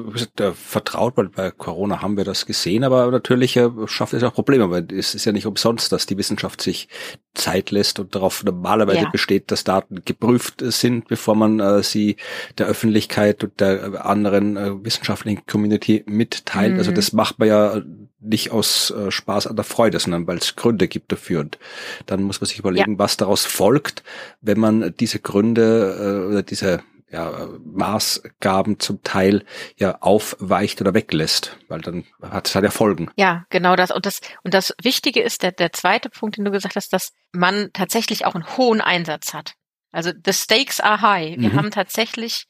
vertraut, 0.52 1.16
weil 1.16 1.30
bei 1.30 1.50
Corona 1.50 2.02
haben 2.02 2.18
wir 2.18 2.24
das 2.24 2.44
gesehen, 2.44 2.84
aber 2.84 3.10
natürlich 3.10 3.56
äh, 3.56 3.70
schafft 3.86 4.12
es 4.12 4.22
auch 4.22 4.34
Probleme, 4.34 4.70
weil 4.70 4.86
es 4.92 5.14
ist 5.14 5.24
ja 5.24 5.32
nicht 5.32 5.46
umsonst, 5.46 5.90
dass 5.90 6.04
die 6.04 6.18
Wissenschaft 6.18 6.60
sich 6.60 6.88
Zeit 7.34 7.70
lässt 7.70 7.98
und 7.98 8.14
darauf 8.14 8.44
normalerweise 8.44 9.04
ja. 9.04 9.08
besteht, 9.08 9.50
dass 9.50 9.64
Daten 9.64 10.02
geprüft 10.04 10.56
sind, 10.60 11.08
bevor 11.08 11.34
man 11.34 11.60
äh, 11.60 11.82
sie 11.82 12.16
der 12.58 12.66
Öffentlichkeit 12.66 13.42
und 13.42 13.58
der 13.58 14.04
anderen 14.04 14.58
äh, 14.58 14.84
wissenschaftlichen 14.84 15.46
Community 15.46 16.04
mitteilt. 16.06 16.72
Also 16.72 16.74
mhm. 16.74 16.78
Also 16.78 16.92
das 16.92 17.12
macht 17.12 17.38
man 17.38 17.48
ja 17.48 17.82
nicht 18.20 18.50
aus 18.50 18.90
äh, 18.90 19.10
Spaß 19.10 19.46
an 19.46 19.56
der 19.56 19.64
Freude, 19.64 19.98
sondern 19.98 20.26
weil 20.26 20.38
es 20.38 20.56
Gründe 20.56 20.88
gibt 20.88 21.12
dafür. 21.12 21.40
Und 21.40 21.58
dann 22.06 22.22
muss 22.22 22.40
man 22.40 22.48
sich 22.48 22.58
überlegen, 22.58 22.92
ja. 22.92 22.98
was 22.98 23.16
daraus 23.16 23.44
folgt, 23.44 24.02
wenn 24.40 24.58
man 24.58 24.94
diese 24.98 25.20
Gründe 25.20 26.24
äh, 26.26 26.28
oder 26.28 26.42
diese 26.42 26.82
ja, 27.10 27.48
Maßgaben 27.64 28.78
zum 28.80 29.02
Teil 29.02 29.44
ja 29.76 29.98
aufweicht 30.00 30.80
oder 30.80 30.94
weglässt, 30.94 31.58
weil 31.68 31.80
dann 31.80 32.04
hat 32.22 32.48
es 32.48 32.54
halt 32.54 32.64
ja 32.64 32.70
Folgen. 32.70 33.10
Ja, 33.16 33.44
genau 33.48 33.76
das. 33.76 33.90
Und 33.90 34.04
das, 34.06 34.20
und 34.42 34.54
das 34.54 34.74
Wichtige 34.82 35.22
ist, 35.22 35.42
der, 35.42 35.52
der 35.52 35.72
zweite 35.72 36.10
Punkt, 36.10 36.36
den 36.36 36.44
du 36.44 36.50
gesagt 36.50 36.76
hast, 36.76 36.92
dass 36.92 37.12
man 37.32 37.70
tatsächlich 37.72 38.26
auch 38.26 38.34
einen 38.34 38.56
hohen 38.56 38.80
Einsatz 38.80 39.32
hat. 39.32 39.54
Also 39.90 40.12
the 40.24 40.32
stakes 40.32 40.80
are 40.80 41.00
high. 41.00 41.38
Wir 41.38 41.50
mhm. 41.50 41.56
haben 41.56 41.70
tatsächlich 41.70 42.46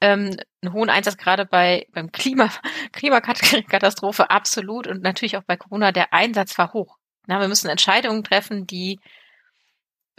ähm, 0.00 0.36
einen 0.62 0.72
hohen 0.72 0.90
Einsatz 0.90 1.16
gerade 1.16 1.44
bei 1.44 1.86
beim 1.92 2.10
Klima 2.10 2.50
Klimakatastrophe 2.92 4.30
absolut 4.30 4.86
und 4.86 5.02
natürlich 5.02 5.36
auch 5.36 5.44
bei 5.44 5.56
Corona 5.56 5.92
der 5.92 6.12
Einsatz 6.12 6.56
war 6.56 6.72
hoch. 6.72 6.96
Na, 7.26 7.40
wir 7.40 7.48
müssen 7.48 7.68
Entscheidungen 7.68 8.24
treffen, 8.24 8.66
die 8.66 8.98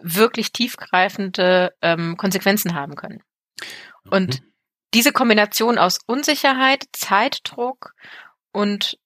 wirklich 0.01 0.51
tiefgreifende 0.51 1.74
ähm, 1.82 2.18
Konsequenzen 2.18 2.75
haben 2.75 2.96
können. 2.96 3.24
Und 4.10 4.41
mhm. 4.41 4.53
diese 4.93 5.12
Kombination 5.12 5.77
aus 5.77 6.00
Unsicherheit, 6.05 6.86
Zeitdruck 6.91 7.93
und 8.51 8.98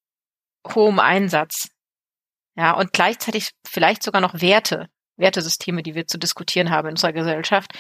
hohem 0.68 1.00
Einsatz, 1.00 1.70
ja, 2.56 2.72
und 2.72 2.92
gleichzeitig 2.92 3.52
vielleicht 3.66 4.02
sogar 4.02 4.20
noch 4.20 4.42
Werte, 4.42 4.90
Wertesysteme, 5.18 5.84
die 5.84 5.96
wir 5.96 6.08
zu 6.08 6.18
diskutieren 6.18 6.70
haben 6.70 6.88
in 6.88 6.94
unserer 6.94 7.14
Gesellschaft, 7.14 7.72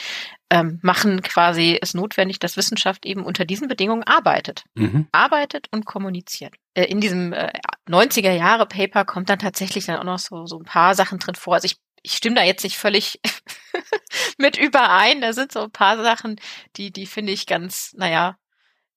ähm, 0.50 0.79
machen 0.81 1.21
quasi 1.21 1.77
es 1.81 1.93
notwendig, 1.93 2.39
dass 2.39 2.57
Wissenschaft 2.57 3.05
eben 3.05 3.24
unter 3.24 3.45
diesen 3.45 3.67
Bedingungen 3.67 4.03
arbeitet. 4.03 4.63
Mhm. 4.75 5.07
Arbeitet 5.12 5.67
und 5.71 5.86
kommuniziert. 5.86 6.55
Äh, 6.74 6.86
in 6.86 7.00
diesem 7.00 7.33
äh, 7.33 7.51
90er 7.88 8.31
Jahre 8.31 8.65
Paper 8.65 9.05
kommt 9.05 9.29
dann 9.29 9.39
tatsächlich 9.39 9.86
dann 9.86 9.97
auch 9.97 10.03
noch 10.03 10.19
so, 10.19 10.45
so 10.45 10.59
ein 10.59 10.65
paar 10.65 10.95
Sachen 10.95 11.19
drin 11.19 11.36
vor. 11.36 11.55
Also 11.55 11.65
ich 11.65 11.77
ich 12.03 12.13
stimme 12.13 12.35
da 12.35 12.43
jetzt 12.43 12.63
nicht 12.63 12.77
völlig 12.77 13.19
mit 14.37 14.57
überein. 14.57 15.21
Da 15.21 15.33
sind 15.33 15.51
so 15.51 15.63
ein 15.63 15.71
paar 15.71 16.01
Sachen, 16.01 16.39
die, 16.75 16.91
die 16.91 17.05
finde 17.05 17.33
ich 17.33 17.45
ganz, 17.45 17.93
naja, 17.95 18.37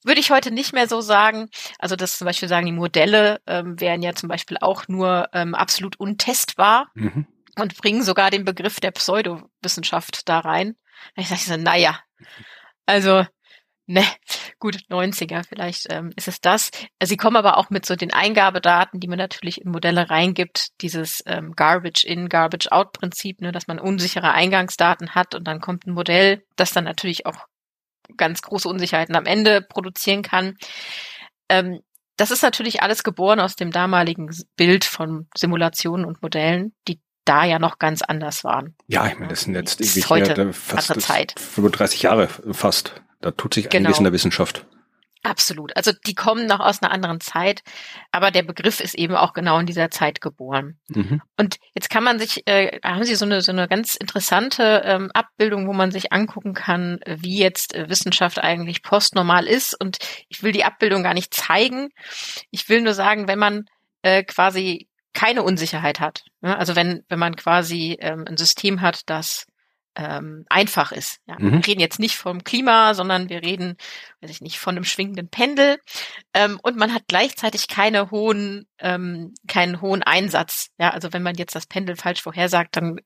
würde 0.02 0.20
ich 0.20 0.30
heute 0.30 0.50
nicht 0.50 0.72
mehr 0.72 0.88
so 0.88 1.00
sagen. 1.00 1.48
Also 1.78 1.96
das 1.96 2.18
zum 2.18 2.24
Beispiel 2.24 2.48
sagen, 2.48 2.66
die 2.66 2.72
Modelle 2.72 3.40
ähm, 3.46 3.80
wären 3.80 4.02
ja 4.02 4.14
zum 4.14 4.28
Beispiel 4.28 4.56
auch 4.60 4.88
nur 4.88 5.28
ähm, 5.32 5.54
absolut 5.54 5.98
untestbar 5.98 6.90
mhm. 6.94 7.26
und 7.58 7.76
bringen 7.76 8.02
sogar 8.02 8.30
den 8.30 8.44
Begriff 8.44 8.80
der 8.80 8.92
Pseudowissenschaft 8.92 10.28
da 10.28 10.40
rein. 10.40 10.76
Ich 11.16 11.28
sage 11.28 11.40
so, 11.40 11.56
naja, 11.56 12.00
also 12.86 13.26
ne, 13.90 14.04
gut, 14.58 14.76
90er 14.88 15.44
vielleicht 15.46 15.92
ähm, 15.92 16.12
ist 16.16 16.28
es 16.28 16.40
das. 16.40 16.70
Sie 17.02 17.16
kommen 17.16 17.36
aber 17.36 17.58
auch 17.58 17.70
mit 17.70 17.84
so 17.84 17.96
den 17.96 18.12
Eingabedaten, 18.12 19.00
die 19.00 19.08
man 19.08 19.18
natürlich 19.18 19.60
in 19.60 19.70
Modelle 19.70 20.10
reingibt, 20.10 20.68
dieses 20.80 21.22
ähm, 21.26 21.54
Garbage-in, 21.56 22.28
Garbage-out-Prinzip, 22.28 23.40
ne, 23.40 23.52
dass 23.52 23.66
man 23.66 23.78
unsichere 23.78 24.32
Eingangsdaten 24.32 25.14
hat 25.14 25.34
und 25.34 25.44
dann 25.44 25.60
kommt 25.60 25.86
ein 25.86 25.92
Modell, 25.92 26.44
das 26.56 26.72
dann 26.72 26.84
natürlich 26.84 27.26
auch 27.26 27.46
ganz 28.16 28.42
große 28.42 28.68
Unsicherheiten 28.68 29.16
am 29.16 29.26
Ende 29.26 29.60
produzieren 29.60 30.22
kann. 30.22 30.56
Ähm, 31.48 31.80
das 32.16 32.30
ist 32.30 32.42
natürlich 32.42 32.82
alles 32.82 33.02
geboren 33.02 33.40
aus 33.40 33.56
dem 33.56 33.70
damaligen 33.70 34.30
Bild 34.56 34.84
von 34.84 35.26
Simulationen 35.36 36.04
und 36.04 36.22
Modellen, 36.22 36.74
die 36.86 37.00
da 37.24 37.44
ja 37.44 37.58
noch 37.58 37.78
ganz 37.78 38.02
anders 38.02 38.44
waren. 38.44 38.76
Ja, 38.86 39.06
ich 39.06 39.14
meine, 39.14 39.28
das 39.28 39.42
sind 39.42 39.54
jetzt 39.54 39.80
irgendwie 39.80 40.04
heute 40.04 40.52
fast 40.52 41.00
Zeit. 41.00 41.34
35 41.38 42.02
Jahre 42.02 42.28
fast. 42.28 43.02
Da 43.20 43.30
tut 43.30 43.54
sich 43.54 43.68
genau. 43.68 43.86
einiges 43.86 43.98
in 43.98 44.04
der 44.04 44.12
Wissenschaft. 44.12 44.66
Absolut. 45.22 45.76
Also 45.76 45.92
die 46.06 46.14
kommen 46.14 46.46
noch 46.46 46.60
aus 46.60 46.82
einer 46.82 46.92
anderen 46.92 47.20
Zeit, 47.20 47.62
aber 48.10 48.30
der 48.30 48.42
Begriff 48.42 48.80
ist 48.80 48.94
eben 48.94 49.14
auch 49.14 49.34
genau 49.34 49.58
in 49.58 49.66
dieser 49.66 49.90
Zeit 49.90 50.22
geboren. 50.22 50.78
Mhm. 50.88 51.20
Und 51.36 51.56
jetzt 51.74 51.90
kann 51.90 52.02
man 52.02 52.18
sich, 52.18 52.46
äh, 52.46 52.80
haben 52.82 53.04
Sie 53.04 53.14
so 53.14 53.26
eine 53.26 53.42
so 53.42 53.52
eine 53.52 53.68
ganz 53.68 53.96
interessante 53.96 54.82
ähm, 54.86 55.10
Abbildung, 55.12 55.68
wo 55.68 55.74
man 55.74 55.90
sich 55.90 56.10
angucken 56.10 56.54
kann, 56.54 57.00
wie 57.06 57.38
jetzt 57.38 57.74
äh, 57.74 57.90
Wissenschaft 57.90 58.38
eigentlich 58.38 58.82
postnormal 58.82 59.46
ist. 59.46 59.78
Und 59.78 59.98
ich 60.30 60.42
will 60.42 60.52
die 60.52 60.64
Abbildung 60.64 61.02
gar 61.02 61.14
nicht 61.14 61.34
zeigen. 61.34 61.90
Ich 62.50 62.70
will 62.70 62.80
nur 62.80 62.94
sagen, 62.94 63.28
wenn 63.28 63.38
man 63.38 63.66
äh, 64.00 64.24
quasi 64.24 64.88
keine 65.12 65.42
Unsicherheit 65.42 66.00
hat, 66.00 66.22
ne? 66.40 66.56
also 66.56 66.76
wenn 66.76 67.02
wenn 67.08 67.18
man 67.18 67.36
quasi 67.36 67.98
ähm, 68.00 68.24
ein 68.26 68.38
System 68.38 68.80
hat, 68.80 69.02
das 69.10 69.46
ähm, 69.96 70.44
einfach 70.48 70.92
ist. 70.92 71.18
Ja. 71.26 71.36
Mhm. 71.38 71.52
Wir 71.52 71.66
reden 71.66 71.80
jetzt 71.80 71.98
nicht 71.98 72.16
vom 72.16 72.44
Klima, 72.44 72.94
sondern 72.94 73.28
wir 73.28 73.42
reden, 73.42 73.76
weiß 74.20 74.30
ich 74.30 74.40
nicht, 74.40 74.58
von 74.58 74.76
einem 74.76 74.84
schwingenden 74.84 75.28
Pendel. 75.28 75.78
Ähm, 76.34 76.58
und 76.62 76.76
man 76.76 76.94
hat 76.94 77.04
gleichzeitig 77.08 77.68
keine 77.68 78.10
hohen, 78.10 78.66
ähm, 78.78 79.34
keinen 79.48 79.80
hohen 79.80 80.02
Einsatz. 80.02 80.68
Ja, 80.78 80.90
also 80.90 81.12
wenn 81.12 81.22
man 81.22 81.34
jetzt 81.36 81.54
das 81.54 81.66
Pendel 81.66 81.96
falsch 81.96 82.22
vorhersagt, 82.22 82.76
dann 82.76 83.00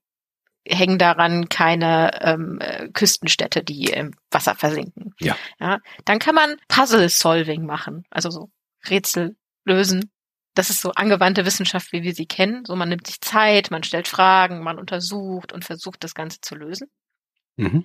hängen 0.67 0.99
daran 0.99 1.49
keine 1.49 2.23
ähm, 2.23 2.59
äh, 2.61 2.89
Küstenstädte, 2.89 3.63
die 3.63 3.85
im 3.85 4.15
Wasser 4.31 4.55
versinken. 4.55 5.15
Ja. 5.21 5.37
ja. 5.61 5.79
Dann 6.05 6.19
kann 6.19 6.35
man 6.35 6.57
Puzzle-Solving 6.69 7.67
machen, 7.67 8.05
also 8.11 8.31
so 8.31 8.51
Rätsel 8.89 9.37
lösen 9.65 10.11
das 10.55 10.71
ist 10.71 10.81
so 10.81 10.93
angewandte 10.93 11.45
Wissenschaft, 11.45 11.93
wie 11.93 12.03
wir 12.03 12.15
sie 12.15 12.27
kennen. 12.27 12.65
So, 12.65 12.77
man 12.77 12.89
nimmt 12.89 13.07
sich 13.07 13.21
Zeit, 13.21 13.71
man 13.71 13.83
stellt 13.83 14.09
Fragen, 14.09 14.63
man 14.63 14.79
untersucht 14.79 15.53
und 15.53 15.65
versucht, 15.65 16.05
das 16.05 16.15
Ganze 16.15 16.41
zu 16.41 16.55
lösen. 16.55 16.89
Mhm. 17.57 17.85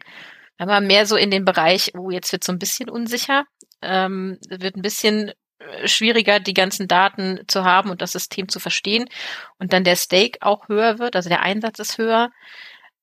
Aber 0.57 0.81
mehr 0.81 1.05
so 1.05 1.15
in 1.15 1.31
den 1.31 1.45
Bereich, 1.45 1.93
oh, 1.95 2.11
jetzt 2.11 2.31
wird 2.31 2.43
so 2.43 2.51
ein 2.51 2.59
bisschen 2.59 2.89
unsicher, 2.89 3.45
ähm, 3.81 4.37
wird 4.49 4.75
ein 4.75 4.81
bisschen 4.81 5.31
äh, 5.59 5.87
schwieriger, 5.87 6.39
die 6.39 6.53
ganzen 6.53 6.87
Daten 6.87 7.39
zu 7.47 7.63
haben 7.63 7.89
und 7.89 8.01
das 8.01 8.11
System 8.11 8.49
zu 8.49 8.59
verstehen. 8.59 9.09
Und 9.57 9.73
dann 9.73 9.83
der 9.83 9.95
Stake 9.95 10.39
auch 10.41 10.67
höher 10.67 10.99
wird, 10.99 11.15
also 11.15 11.29
der 11.29 11.41
Einsatz 11.41 11.79
ist 11.79 11.97
höher 11.97 12.29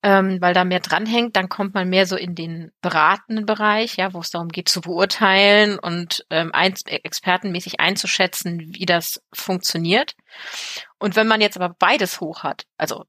ähm, 0.07 0.41
weil 0.41 0.55
da 0.55 0.63
mehr 0.63 0.79
dranhängt. 0.79 1.35
Dann 1.35 1.49
kommt 1.49 1.75
man 1.75 1.89
mehr 1.89 2.07
so 2.07 2.15
in 2.15 2.37
den 2.37 2.71
beratenden 2.81 3.45
Bereich, 3.45 3.97
ja, 3.97 4.15
wo 4.15 4.21
es 4.21 4.31
darum 4.31 4.51
geht 4.51 4.69
zu 4.69 4.81
beurteilen 4.81 5.81
und 5.81 6.25
ähm, 6.31 6.51
ein, 6.53 6.75
expertenmäßig 6.87 7.81
einzuschätzen, 7.81 8.73
wie 8.73 8.87
das 8.87 9.21
funktioniert. 9.33 10.15
Und 11.01 11.17
wenn 11.17 11.27
man 11.27 11.41
jetzt 11.41 11.57
aber 11.57 11.75
beides 11.77 12.21
hoch 12.21 12.45
hat, 12.45 12.67
also 12.77 13.05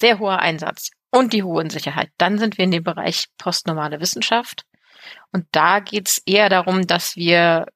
sehr 0.00 0.20
hoher 0.20 0.38
Einsatz 0.38 0.92
und 1.10 1.32
die 1.32 1.42
hohe 1.42 1.60
Unsicherheit, 1.60 2.10
dann 2.16 2.38
sind 2.38 2.58
wir 2.58 2.64
in 2.64 2.70
dem 2.70 2.84
Bereich 2.84 3.26
postnormale 3.38 3.98
Wissenschaft. 3.98 4.66
Und 5.32 5.46
da 5.50 5.80
geht's 5.80 6.22
eher 6.26 6.48
darum, 6.48 6.86
dass 6.86 7.16
wir 7.16 7.66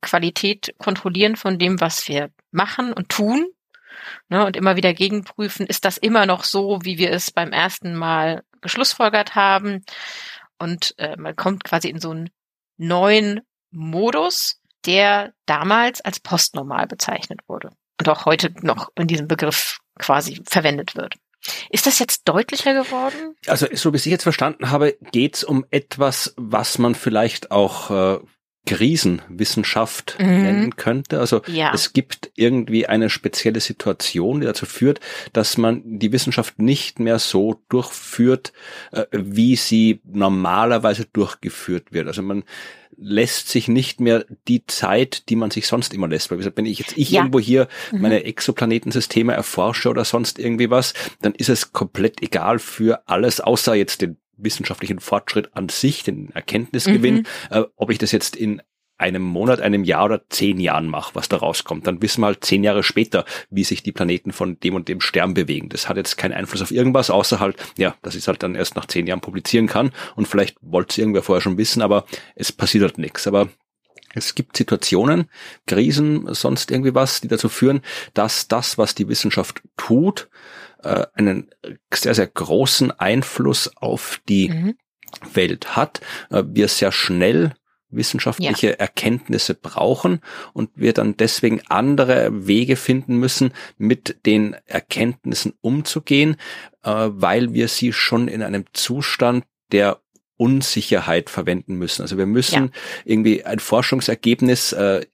Qualität 0.00 0.72
kontrollieren 0.78 1.34
von 1.34 1.58
dem, 1.58 1.80
was 1.80 2.06
wir 2.06 2.30
machen 2.52 2.92
und 2.92 3.08
tun 3.08 3.44
ne, 4.28 4.44
und 4.44 4.56
immer 4.56 4.76
wieder 4.76 4.94
gegenprüfen, 4.94 5.66
ist 5.66 5.84
das 5.84 5.96
immer 5.96 6.26
noch 6.26 6.44
so, 6.44 6.80
wie 6.82 6.98
wir 6.98 7.10
es 7.12 7.30
beim 7.30 7.52
ersten 7.52 7.94
Mal 7.94 8.42
geschlussfolgert 8.60 9.34
haben. 9.34 9.84
Und 10.58 10.94
äh, 10.98 11.16
man 11.16 11.36
kommt 11.36 11.64
quasi 11.64 11.88
in 11.88 12.00
so 12.00 12.10
einen 12.10 12.30
neuen 12.76 13.40
Modus, 13.70 14.60
der 14.86 15.32
damals 15.46 16.00
als 16.00 16.20
postnormal 16.20 16.86
bezeichnet 16.86 17.40
wurde 17.48 17.70
und 17.98 18.08
auch 18.08 18.24
heute 18.24 18.52
noch 18.60 18.90
in 18.96 19.06
diesem 19.06 19.28
Begriff 19.28 19.78
quasi 19.98 20.42
verwendet 20.46 20.96
wird. 20.96 21.14
Ist 21.70 21.86
das 21.86 21.98
jetzt 21.98 22.22
deutlicher 22.26 22.72
geworden? 22.72 23.36
Also 23.46 23.66
so 23.72 23.92
wie 23.92 23.96
ich 23.96 24.04
jetzt 24.06 24.22
verstanden 24.22 24.70
habe, 24.70 24.96
geht 25.12 25.36
es 25.36 25.44
um 25.44 25.66
etwas, 25.70 26.32
was 26.36 26.78
man 26.78 26.94
vielleicht 26.94 27.50
auch 27.50 27.90
äh, 27.90 28.18
Krisenwissenschaft 28.66 30.16
mhm. 30.18 30.26
nennen 30.26 30.76
könnte. 30.76 31.20
Also 31.20 31.42
ja. 31.46 31.72
es 31.74 31.92
gibt 31.92 32.30
irgendwie 32.34 32.86
eine 32.86 33.10
spezielle 33.10 33.60
Situation, 33.60 34.40
die 34.40 34.46
dazu 34.46 34.66
führt, 34.66 35.00
dass 35.32 35.58
man 35.58 35.82
die 35.84 36.12
Wissenschaft 36.12 36.58
nicht 36.58 36.98
mehr 36.98 37.18
so 37.18 37.60
durchführt, 37.68 38.52
äh, 38.92 39.04
wie 39.12 39.56
sie 39.56 40.00
normalerweise 40.04 41.06
durchgeführt 41.12 41.92
wird. 41.92 42.06
Also 42.06 42.22
man 42.22 42.44
lässt 42.96 43.48
sich 43.48 43.68
nicht 43.68 44.00
mehr 44.00 44.24
die 44.46 44.66
Zeit, 44.66 45.28
die 45.28 45.36
man 45.36 45.50
sich 45.50 45.66
sonst 45.66 45.92
immer 45.92 46.08
lässt. 46.08 46.30
Weil 46.30 46.44
wenn 46.56 46.66
ich 46.66 46.78
jetzt 46.78 46.96
ich 46.96 47.10
ja. 47.10 47.20
irgendwo 47.20 47.40
hier 47.40 47.68
mhm. 47.92 48.02
meine 48.02 48.24
Exoplanetensysteme 48.24 49.32
erforsche 49.32 49.90
oder 49.90 50.04
sonst 50.04 50.38
irgendwie 50.38 50.70
was, 50.70 50.94
dann 51.20 51.34
ist 51.34 51.48
es 51.48 51.72
komplett 51.72 52.22
egal 52.22 52.58
für 52.58 53.02
alles, 53.06 53.40
außer 53.40 53.74
jetzt 53.74 54.02
den 54.02 54.16
wissenschaftlichen 54.36 55.00
Fortschritt 55.00 55.54
an 55.54 55.68
sich, 55.68 56.02
den 56.02 56.30
Erkenntnisgewinn, 56.30 57.16
mhm. 57.16 57.24
äh, 57.50 57.62
ob 57.76 57.90
ich 57.90 57.98
das 57.98 58.12
jetzt 58.12 58.36
in 58.36 58.62
einem 58.96 59.22
Monat, 59.22 59.60
einem 59.60 59.84
Jahr 59.84 60.04
oder 60.04 60.28
zehn 60.28 60.60
Jahren 60.60 60.86
mache, 60.86 61.14
was 61.14 61.28
da 61.28 61.36
rauskommt. 61.36 61.86
Dann 61.86 62.00
wissen 62.00 62.20
wir 62.20 62.26
halt 62.26 62.44
zehn 62.44 62.62
Jahre 62.62 62.84
später, 62.84 63.24
wie 63.50 63.64
sich 63.64 63.82
die 63.82 63.92
Planeten 63.92 64.32
von 64.32 64.58
dem 64.60 64.74
und 64.74 64.88
dem 64.88 65.00
Stern 65.00 65.34
bewegen. 65.34 65.68
Das 65.68 65.88
hat 65.88 65.96
jetzt 65.96 66.16
keinen 66.16 66.32
Einfluss 66.32 66.62
auf 66.62 66.70
irgendwas, 66.70 67.10
außer 67.10 67.40
halt, 67.40 67.56
ja, 67.76 67.96
dass 68.02 68.14
ich 68.14 68.20
es 68.20 68.28
halt 68.28 68.42
dann 68.42 68.54
erst 68.54 68.76
nach 68.76 68.86
zehn 68.86 69.06
Jahren 69.06 69.20
publizieren 69.20 69.66
kann. 69.66 69.90
Und 70.14 70.28
vielleicht 70.28 70.56
wollte 70.60 70.92
es 70.92 70.98
irgendwer 70.98 71.22
vorher 71.22 71.40
schon 71.40 71.58
wissen, 71.58 71.82
aber 71.82 72.04
es 72.36 72.52
passiert 72.52 72.84
halt 72.84 72.98
nichts. 72.98 73.26
Aber 73.26 73.48
es 74.14 74.36
gibt 74.36 74.56
Situationen, 74.56 75.28
Krisen, 75.66 76.32
sonst 76.32 76.70
irgendwie 76.70 76.94
was, 76.94 77.20
die 77.20 77.28
dazu 77.28 77.48
führen, 77.48 77.82
dass 78.14 78.46
das, 78.46 78.78
was 78.78 78.94
die 78.94 79.08
Wissenschaft 79.08 79.60
tut, 79.76 80.28
äh, 80.84 81.06
einen 81.14 81.50
sehr, 81.92 82.14
sehr 82.14 82.26
großen 82.26 82.90
Einfluss 82.92 83.70
auf 83.76 84.20
die 84.28 84.48
mhm. 84.48 84.74
Welt 85.32 85.76
hat. 85.76 86.00
Äh, 86.30 86.44
wir 86.46 86.68
sehr 86.68 86.92
schnell 86.92 87.54
wissenschaftliche 87.96 88.68
ja. 88.68 88.74
Erkenntnisse 88.74 89.54
brauchen 89.54 90.20
und 90.52 90.70
wir 90.74 90.92
dann 90.92 91.16
deswegen 91.16 91.60
andere 91.68 92.46
Wege 92.46 92.76
finden 92.76 93.18
müssen, 93.18 93.52
mit 93.78 94.26
den 94.26 94.56
Erkenntnissen 94.66 95.54
umzugehen, 95.60 96.36
äh, 96.82 96.90
weil 96.90 97.54
wir 97.54 97.68
sie 97.68 97.92
schon 97.92 98.28
in 98.28 98.42
einem 98.42 98.64
Zustand 98.72 99.44
der 99.72 100.00
Unsicherheit 100.36 101.30
verwenden 101.30 101.76
müssen. 101.76 102.02
Also 102.02 102.18
wir 102.18 102.26
müssen 102.26 102.64
ja. 102.66 102.70
irgendwie 103.04 103.44
ein 103.44 103.60
Forschungsergebnis 103.60 104.72
äh, 104.72 105.06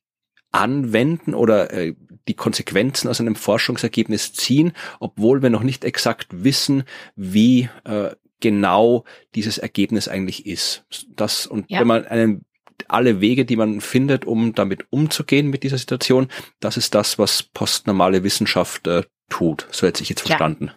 anwenden 0.51 1.35
oder 1.35 1.73
äh, 1.73 1.95
die 2.29 2.35
Konsequenzen 2.35 3.09
aus 3.09 3.21
einem 3.21 3.37
Forschungsergebnis 3.37 4.33
ziehen, 4.33 4.73
obwohl 4.99 5.43
wir 5.43 5.51
noch 5.51 5.63
nicht 5.63 5.85
exakt 5.85 6.29
wissen, 6.31 6.85
wie 7.17 7.69
äh, 7.85 8.11
genau 8.41 9.05
dieses 9.35 9.59
Ergebnis 9.59 10.09
eigentlich 10.09 10.47
ist. 10.47 10.85
Das 11.09 11.47
und 11.47 11.71
ja. 11.71 11.81
wenn 11.81 11.87
man 11.87 12.07
einen 12.07 12.45
alle 12.89 13.21
Wege, 13.21 13.45
die 13.45 13.57
man 13.57 13.81
findet, 13.81 14.25
um 14.25 14.55
damit 14.55 14.87
umzugehen 14.91 15.49
mit 15.49 15.63
dieser 15.63 15.79
Situation, 15.79 16.29
das 16.61 16.77
ist 16.77 16.95
das, 16.95 17.19
was 17.19 17.43
postnormale 17.43 18.25
Wissenschaft 18.25 18.87
äh, 18.87 19.03
tut. 19.29 19.67
So 19.71 19.87
hätte 19.87 20.03
ich 20.03 20.09
jetzt 20.09 20.23
verstanden. 20.27 20.73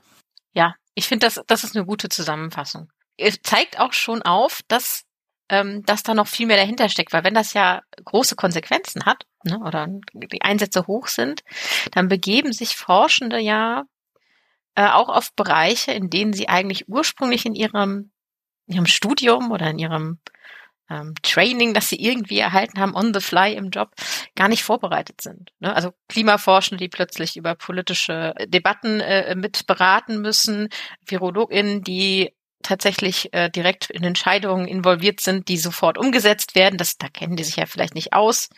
Ja, 0.53 0.67
ja 0.67 0.75
ich 0.95 1.07
finde, 1.07 1.25
das, 1.25 1.41
das 1.47 1.63
ist 1.63 1.75
eine 1.75 1.85
gute 1.85 2.09
Zusammenfassung. 2.09 2.91
Es 3.17 3.39
zeigt 3.41 3.79
auch 3.79 3.93
schon 3.93 4.21
auf, 4.21 4.61
dass, 4.67 5.03
ähm, 5.49 5.83
dass 5.85 6.03
da 6.03 6.13
noch 6.13 6.27
viel 6.27 6.47
mehr 6.47 6.57
dahinter 6.57 6.89
steckt, 6.89 7.13
weil 7.13 7.23
wenn 7.23 7.33
das 7.33 7.53
ja 7.53 7.81
große 8.03 8.35
Konsequenzen 8.35 9.05
hat 9.05 9.25
ne, 9.43 9.59
oder 9.59 9.87
die 10.13 10.41
Einsätze 10.41 10.87
hoch 10.87 11.07
sind, 11.07 11.43
dann 11.91 12.07
begeben 12.07 12.53
sich 12.53 12.75
Forschende 12.75 13.39
ja 13.39 13.83
äh, 14.75 14.87
auch 14.87 15.09
auf 15.09 15.33
Bereiche, 15.35 15.91
in 15.91 16.09
denen 16.09 16.33
sie 16.33 16.49
eigentlich 16.49 16.89
ursprünglich 16.89 17.45
in 17.45 17.55
ihrem, 17.55 18.11
in 18.67 18.75
ihrem 18.75 18.85
Studium 18.87 19.51
oder 19.51 19.69
in 19.69 19.79
ihrem 19.79 20.19
ähm, 20.89 21.13
Training, 21.21 21.73
das 21.73 21.89
sie 21.89 22.01
irgendwie 22.01 22.39
erhalten 22.39 22.79
haben, 22.79 22.95
on 22.95 23.13
the 23.13 23.19
fly 23.19 23.53
im 23.53 23.69
Job, 23.69 23.91
gar 24.35 24.47
nicht 24.47 24.63
vorbereitet 24.63 25.21
sind. 25.21 25.51
Ne? 25.59 25.73
Also 25.73 25.93
Klimaforschende, 26.09 26.83
die 26.83 26.89
plötzlich 26.89 27.37
über 27.37 27.55
politische 27.55 28.33
Debatten 28.47 28.99
äh, 28.99 29.35
mit 29.35 29.65
beraten 29.67 30.21
müssen, 30.21 30.69
VirologInnen, 31.05 31.83
die 31.83 32.33
tatsächlich 32.63 33.33
äh, 33.33 33.49
direkt 33.49 33.89
in 33.89 34.03
Entscheidungen 34.03 34.67
involviert 34.67 35.19
sind, 35.19 35.49
die 35.49 35.57
sofort 35.57 35.97
umgesetzt 35.97 36.55
werden. 36.55 36.77
Das, 36.77 36.97
da 36.97 37.09
kennen 37.09 37.35
die 37.35 37.43
sich 37.43 37.57
ja 37.57 37.65
vielleicht 37.65 37.95
nicht 37.95 38.13
aus. 38.13 38.49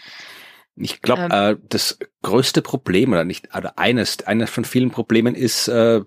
Ich 0.77 1.01
glaube, 1.01 1.23
ähm, 1.23 1.31
äh, 1.31 1.55
das 1.69 1.97
größte 2.21 2.61
Problem 2.61 3.13
oder 3.13 3.23
nicht, 3.23 3.55
oder 3.55 3.77
eines, 3.79 4.25
eines 4.27 4.49
von 4.49 4.65
vielen 4.65 4.91
Problemen 4.91 5.35
ist, 5.35 5.67
äh, 5.67 6.01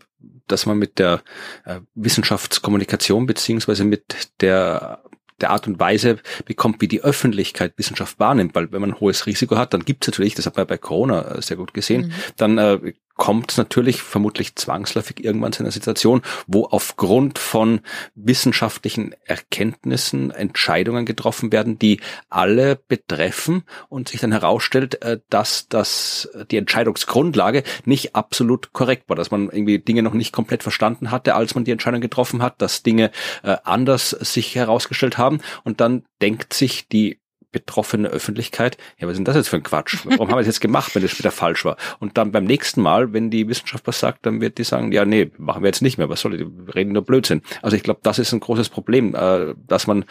dass 0.46 0.66
man 0.66 0.78
mit 0.78 0.98
der 0.98 1.22
äh, 1.64 1.80
Wissenschaftskommunikation 1.94 3.26
beziehungsweise 3.26 3.84
mit 3.84 4.30
der 4.40 5.02
der 5.40 5.50
Art 5.50 5.66
und 5.66 5.78
Weise 5.78 6.18
bekommt, 6.46 6.80
wie 6.80 6.88
die 6.88 7.02
Öffentlichkeit 7.02 7.75
Wissenschaft 7.76 8.18
wahrnimmt. 8.18 8.54
Weil 8.54 8.72
wenn 8.72 8.80
man 8.80 8.90
ein 8.90 9.00
hohes 9.00 9.26
Risiko 9.26 9.56
hat, 9.56 9.72
dann 9.72 9.84
gibt 9.84 10.04
es 10.04 10.08
natürlich, 10.08 10.34
das 10.34 10.46
hat 10.46 10.56
man 10.56 10.66
bei 10.66 10.78
Corona 10.78 11.37
äh, 11.37 11.42
sehr 11.42 11.56
gut 11.56 11.75
gesehen, 11.75 12.08
mhm. 12.08 12.12
dann 12.37 12.58
äh, 12.58 12.92
kommt 13.18 13.50
es 13.50 13.58
natürlich 13.58 14.00
vermutlich 14.00 14.54
zwangsläufig 14.54 15.22
irgendwann 15.22 15.52
zu 15.52 15.62
einer 15.62 15.72
Situation, 15.72 16.22
wo 16.46 16.64
aufgrund 16.64 17.38
von 17.38 17.80
wissenschaftlichen 18.14 19.14
Erkenntnissen 19.25 20.30
Entscheidungen 20.30 21.04
getroffen 21.04 21.52
werden, 21.52 21.80
die 21.80 22.00
alle 22.30 22.76
betreffen 22.76 23.64
und 23.88 24.08
sich 24.08 24.20
dann 24.20 24.32
herausstellt, 24.32 25.02
äh, 25.02 25.18
dass 25.28 25.68
das 25.68 26.30
die 26.50 26.56
Entscheidungsgrundlage 26.56 27.64
nicht 27.84 28.14
absolut 28.14 28.73
korrekt 28.73 29.08
war, 29.08 29.16
dass 29.16 29.32
man 29.32 29.50
irgendwie 29.50 29.80
Dinge 29.80 30.02
noch 30.02 30.14
nicht 30.14 30.32
komplett 30.32 30.62
verstanden 30.62 31.10
hatte, 31.10 31.34
als 31.34 31.56
man 31.56 31.64
die 31.64 31.73
Entscheidung 31.73 32.00
getroffen 32.00 32.40
hat, 32.40 32.62
dass 32.62 32.84
Dinge 32.84 33.10
äh, 33.43 33.56
anders 33.64 34.10
sich 34.10 34.54
herausgestellt 34.54 35.19
haben. 35.19 35.40
Und 35.64 35.80
dann 35.80 36.04
denkt 36.23 36.54
sich 36.54 36.86
die 36.86 37.19
betroffene 37.58 38.08
Öffentlichkeit, 38.08 38.76
ja, 38.99 39.06
was 39.06 39.12
ist 39.12 39.18
denn 39.18 39.25
das 39.25 39.36
jetzt 39.36 39.49
für 39.49 39.56
ein 39.56 39.62
Quatsch? 39.62 39.99
Warum 40.04 40.28
haben 40.28 40.36
wir 40.36 40.38
das 40.38 40.47
jetzt 40.47 40.60
gemacht, 40.60 40.94
wenn 40.94 41.02
das 41.02 41.10
später 41.10 41.30
falsch 41.30 41.64
war? 41.64 41.76
Und 41.99 42.16
dann 42.16 42.32
beim 42.32 42.44
nächsten 42.44 42.80
Mal, 42.80 43.12
wenn 43.12 43.30
die 43.30 43.49
Wissenschaft 43.49 43.86
was 43.86 44.00
sagt, 44.00 44.26
dann 44.26 44.40
wird 44.40 44.58
die 44.58 44.64
sagen, 44.64 44.92
ja, 44.92 45.04
nee, 45.04 45.30
machen 45.38 45.62
wir 45.62 45.68
jetzt 45.68 45.82
nicht 45.82 45.99
mehr, 45.99 46.08
was 46.08 46.21
soll 46.21 46.34
ich, 46.34 46.40
wir 46.40 46.75
reden 46.75 46.92
nur 46.92 47.04
Blödsinn. 47.04 47.42
Also 47.62 47.76
ich 47.76 47.82
glaube, 47.82 48.00
das 48.02 48.18
ist 48.18 48.32
ein 48.32 48.40
großes 48.40 48.68
Problem, 48.68 49.14
äh, 49.14 49.54
dass 49.66 49.86
man 49.86 50.04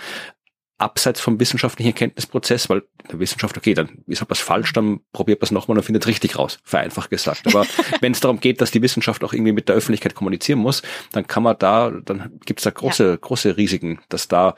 abseits 0.77 1.19
vom 1.19 1.39
wissenschaftlichen 1.39 1.89
Erkenntnisprozess, 1.89 2.69
weil 2.69 2.83
der 3.11 3.19
Wissenschaft, 3.19 3.57
okay, 3.57 3.73
dann 3.73 4.03
ist 4.05 4.21
halt 4.21 4.29
was 4.29 4.39
falsch, 4.39 4.73
dann 4.73 4.99
probiert 5.11 5.41
man 5.41 5.45
es 5.45 5.51
nochmal 5.51 5.77
und 5.77 5.83
findet 5.83 6.03
es 6.03 6.07
richtig 6.07 6.37
raus, 6.37 6.59
vereinfacht 6.63 7.09
gesagt. 7.09 7.47
Aber 7.47 7.65
wenn 8.01 8.11
es 8.11 8.19
darum 8.19 8.39
geht, 8.39 8.61
dass 8.61 8.71
die 8.71 8.81
Wissenschaft 8.81 9.23
auch 9.23 9.33
irgendwie 9.33 9.53
mit 9.53 9.69
der 9.69 9.75
Öffentlichkeit 9.75 10.13
kommunizieren 10.13 10.59
muss, 10.59 10.83
dann 11.11 11.25
kann 11.25 11.43
man 11.43 11.57
da, 11.57 11.91
dann 11.91 12.39
gibt 12.45 12.59
es 12.59 12.63
da 12.63 12.69
große, 12.69 13.09
ja. 13.09 13.15
große 13.15 13.57
Risiken, 13.57 13.99
dass 14.09 14.27
da 14.27 14.55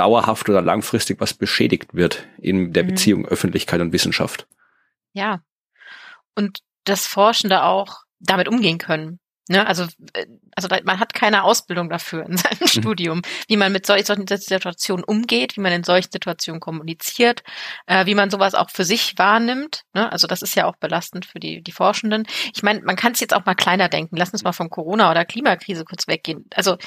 dauerhaft 0.00 0.48
oder 0.48 0.62
langfristig 0.62 1.20
was 1.20 1.34
beschädigt 1.34 1.92
wird 1.94 2.26
in 2.38 2.72
der 2.72 2.84
mhm. 2.84 2.88
Beziehung 2.88 3.26
Öffentlichkeit 3.26 3.82
und 3.82 3.92
Wissenschaft. 3.92 4.46
Ja. 5.12 5.42
Und 6.34 6.60
dass 6.84 7.06
Forschende 7.06 7.64
auch 7.64 7.98
damit 8.18 8.48
umgehen 8.48 8.78
können. 8.78 9.20
Ne? 9.50 9.66
Also, 9.66 9.82
äh, 10.14 10.24
also 10.56 10.68
man 10.84 11.00
hat 11.00 11.12
keine 11.12 11.44
Ausbildung 11.44 11.90
dafür 11.90 12.24
in 12.24 12.36
seinem 12.38 12.60
mhm. 12.62 12.66
Studium, 12.66 13.22
wie 13.46 13.58
man 13.58 13.72
mit 13.72 13.84
solchen 13.84 14.26
Situationen 14.26 15.04
umgeht, 15.04 15.58
wie 15.58 15.60
man 15.60 15.72
in 15.72 15.84
solchen 15.84 16.10
Situationen 16.10 16.60
kommuniziert, 16.60 17.42
äh, 17.86 18.06
wie 18.06 18.14
man 18.14 18.30
sowas 18.30 18.54
auch 18.54 18.70
für 18.70 18.84
sich 18.84 19.18
wahrnimmt. 19.18 19.82
Ne? 19.92 20.10
Also 20.10 20.26
das 20.26 20.40
ist 20.40 20.54
ja 20.54 20.64
auch 20.64 20.76
belastend 20.76 21.26
für 21.26 21.40
die, 21.40 21.62
die 21.62 21.72
Forschenden. 21.72 22.26
Ich 22.54 22.62
meine, 22.62 22.80
man 22.80 22.96
kann 22.96 23.12
es 23.12 23.20
jetzt 23.20 23.34
auch 23.34 23.44
mal 23.44 23.54
kleiner 23.54 23.90
denken. 23.90 24.16
Lass 24.16 24.30
uns 24.30 24.44
mal 24.44 24.52
von 24.52 24.70
Corona 24.70 25.10
oder 25.10 25.26
Klimakrise 25.26 25.84
kurz 25.84 26.08
weggehen. 26.08 26.46
Also 26.54 26.78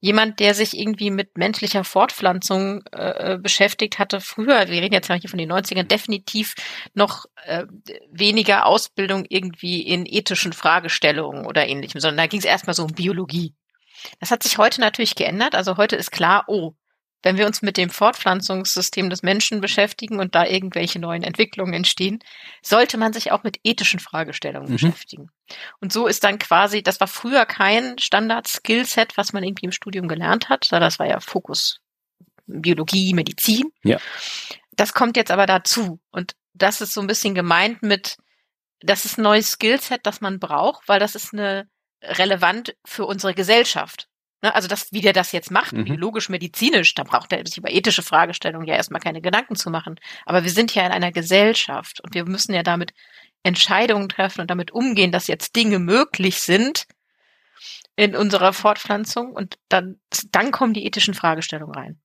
jemand, 0.00 0.40
der 0.40 0.54
sich 0.54 0.76
irgendwie 0.76 1.10
mit 1.10 1.36
menschlicher 1.36 1.84
Fortpflanzung 1.84 2.82
äh, 2.92 3.38
beschäftigt 3.38 3.98
hatte, 3.98 4.20
früher, 4.20 4.68
wir 4.68 4.82
reden 4.82 4.94
jetzt 4.94 5.08
ja 5.08 5.14
hier 5.14 5.30
von 5.30 5.38
den 5.38 5.52
90ern, 5.52 5.84
definitiv 5.84 6.54
noch 6.94 7.26
äh, 7.44 7.66
weniger 8.10 8.66
Ausbildung 8.66 9.26
irgendwie 9.28 9.82
in 9.82 10.06
ethischen 10.06 10.52
Fragestellungen 10.52 11.46
oder 11.46 11.68
ähnlichem, 11.68 12.00
sondern 12.00 12.18
da 12.18 12.26
ging 12.26 12.40
es 12.40 12.46
erstmal 12.46 12.74
so 12.74 12.84
um 12.84 12.92
Biologie. 12.92 13.54
Das 14.18 14.30
hat 14.30 14.42
sich 14.42 14.56
heute 14.56 14.80
natürlich 14.80 15.14
geändert. 15.14 15.54
Also 15.54 15.76
heute 15.76 15.96
ist 15.96 16.10
klar, 16.10 16.44
oh, 16.46 16.74
wenn 17.22 17.36
wir 17.36 17.46
uns 17.46 17.62
mit 17.62 17.76
dem 17.76 17.90
Fortpflanzungssystem 17.90 19.10
des 19.10 19.22
Menschen 19.22 19.60
beschäftigen 19.60 20.20
und 20.20 20.34
da 20.34 20.46
irgendwelche 20.46 20.98
neuen 20.98 21.22
Entwicklungen 21.22 21.74
entstehen, 21.74 22.20
sollte 22.62 22.96
man 22.96 23.12
sich 23.12 23.32
auch 23.32 23.42
mit 23.42 23.60
ethischen 23.62 24.00
Fragestellungen 24.00 24.68
mhm. 24.68 24.74
beschäftigen. 24.74 25.30
Und 25.80 25.92
so 25.92 26.06
ist 26.06 26.24
dann 26.24 26.38
quasi, 26.38 26.82
das 26.82 27.00
war 27.00 27.08
früher 27.08 27.44
kein 27.44 27.98
Standard-Skillset, 27.98 29.16
was 29.16 29.32
man 29.32 29.42
irgendwie 29.42 29.66
im 29.66 29.72
Studium 29.72 30.08
gelernt 30.08 30.48
hat, 30.48 30.70
das 30.70 30.98
war 30.98 31.06
ja 31.06 31.20
Fokus 31.20 31.80
Biologie, 32.46 33.14
Medizin. 33.14 33.72
Ja. 33.82 33.98
Das 34.72 34.92
kommt 34.92 35.16
jetzt 35.16 35.30
aber 35.30 35.46
dazu. 35.46 36.00
Und 36.10 36.34
das 36.54 36.80
ist 36.80 36.94
so 36.94 37.00
ein 37.00 37.06
bisschen 37.06 37.34
gemeint 37.34 37.82
mit, 37.82 38.16
das 38.80 39.04
ist 39.04 39.18
ein 39.18 39.22
neues 39.22 39.52
Skillset, 39.52 40.00
das 40.04 40.20
man 40.20 40.40
braucht, 40.40 40.88
weil 40.88 40.98
das 40.98 41.14
ist 41.14 41.32
eine 41.32 41.68
relevant 42.02 42.74
für 42.84 43.04
unsere 43.06 43.34
Gesellschaft. 43.34 44.08
Ne, 44.42 44.54
also 44.54 44.68
das, 44.68 44.90
wie 44.92 45.02
der 45.02 45.12
das 45.12 45.32
jetzt 45.32 45.50
macht, 45.50 45.72
mhm. 45.74 45.84
biologisch, 45.84 46.30
medizinisch, 46.30 46.94
da 46.94 47.02
braucht 47.02 47.32
er 47.32 47.46
sich 47.46 47.58
über 47.58 47.70
ethische 47.70 48.02
Fragestellungen 48.02 48.66
ja 48.66 48.74
erstmal 48.74 49.00
keine 49.00 49.20
Gedanken 49.20 49.54
zu 49.54 49.70
machen. 49.70 50.00
Aber 50.24 50.44
wir 50.44 50.50
sind 50.50 50.74
ja 50.74 50.86
in 50.86 50.92
einer 50.92 51.12
Gesellschaft 51.12 52.00
und 52.00 52.14
wir 52.14 52.24
müssen 52.24 52.54
ja 52.54 52.62
damit 52.62 52.94
Entscheidungen 53.42 54.08
treffen 54.08 54.40
und 54.40 54.50
damit 54.50 54.70
umgehen, 54.70 55.12
dass 55.12 55.26
jetzt 55.26 55.56
Dinge 55.56 55.78
möglich 55.78 56.40
sind 56.40 56.86
in 57.96 58.16
unserer 58.16 58.54
Fortpflanzung 58.54 59.32
und 59.32 59.58
dann, 59.68 60.00
dann 60.30 60.52
kommen 60.52 60.72
die 60.72 60.86
ethischen 60.86 61.14
Fragestellungen 61.14 61.74
rein. 61.74 62.00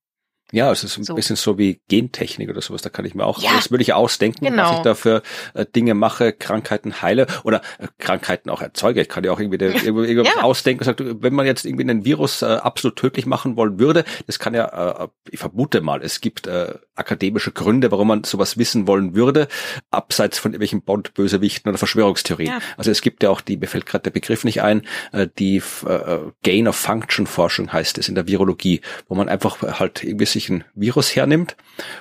Ja, 0.51 0.71
es 0.71 0.83
ist 0.83 0.97
ein 0.97 1.03
So. 1.03 1.15
bisschen 1.15 1.35
so 1.35 1.57
wie 1.57 1.81
Gentechnik 1.87 2.49
oder 2.49 2.61
sowas. 2.61 2.81
Da 2.83 2.89
kann 2.89 3.03
ich 3.05 3.15
mir 3.15 3.25
auch, 3.25 3.41
Ja. 3.41 3.49
das 3.55 3.71
würde 3.71 3.81
ich 3.81 3.93
ausdenken, 3.93 4.45
Genau. 4.45 4.63
was 4.63 4.71
ich 4.77 4.83
da 4.83 4.93
für 4.95 5.23
äh, 5.55 5.65
Dinge 5.65 5.95
mache, 5.95 6.33
Krankheiten 6.33 7.01
heile 7.01 7.25
oder 7.43 7.61
äh, 7.79 7.87
Krankheiten 7.97 8.49
auch 8.49 8.61
erzeuge. 8.61 9.01
Ich 9.01 9.09
kann 9.09 9.23
ja 9.23 9.31
auch 9.31 9.39
irgendwie, 9.39 9.57
irgendwie 9.63 9.87
irgendwas 10.11 10.35
Ja. 10.35 10.43
ausdenken 10.43 10.83
sagt, 10.83 11.01
wenn 11.03 11.33
man 11.33 11.45
jetzt 11.47 11.65
irgendwie 11.65 11.83
einen 11.83 12.05
Virus 12.05 12.41
äh, 12.43 12.45
absolut 12.45 12.95
tödlich 12.97 13.25
machen 13.25 13.57
wollen 13.57 13.79
würde, 13.79 14.05
das 14.27 14.37
kann 14.39 14.53
ja, 14.53 15.03
äh, 15.03 15.07
ich 15.31 15.39
vermute 15.39 15.81
mal, 15.81 16.01
es 16.03 16.21
gibt 16.21 16.45
äh, 16.47 16.75
akademische 16.93 17.51
Gründe, 17.51 17.91
warum 17.91 18.07
man 18.07 18.23
sowas 18.23 18.57
wissen 18.57 18.87
wollen 18.87 19.15
würde, 19.15 19.47
abseits 19.91 20.37
von 20.39 20.51
irgendwelchen 20.51 20.81
Bond-Bösewichten 20.83 21.69
oder 21.69 21.77
Verschwörungstheorien. 21.77 22.51
Ja. 22.51 22.59
Also 22.77 22.91
es 22.91 23.01
gibt 23.01 23.23
ja 23.23 23.29
auch 23.31 23.41
die, 23.41 23.57
mir 23.57 23.67
fällt 23.67 23.85
gerade 23.85 24.03
der 24.03 24.11
Begriff 24.11 24.43
nicht 24.43 24.61
ein, 24.61 24.83
äh, 25.11 25.27
die 25.39 25.57
äh, 25.87 26.19
Gain 26.43 26.67
of 26.67 26.75
Function 26.75 27.25
Forschung 27.27 27.73
heißt 27.73 27.97
es 27.97 28.07
in 28.09 28.15
der 28.15 28.27
Virologie, 28.27 28.81
wo 29.07 29.15
man 29.15 29.27
einfach 29.27 29.61
halt 29.79 30.03
irgendwie 30.03 30.25
sich 30.35 30.49
ein 30.49 30.63
Virus 30.73 31.15
hernimmt 31.15 31.55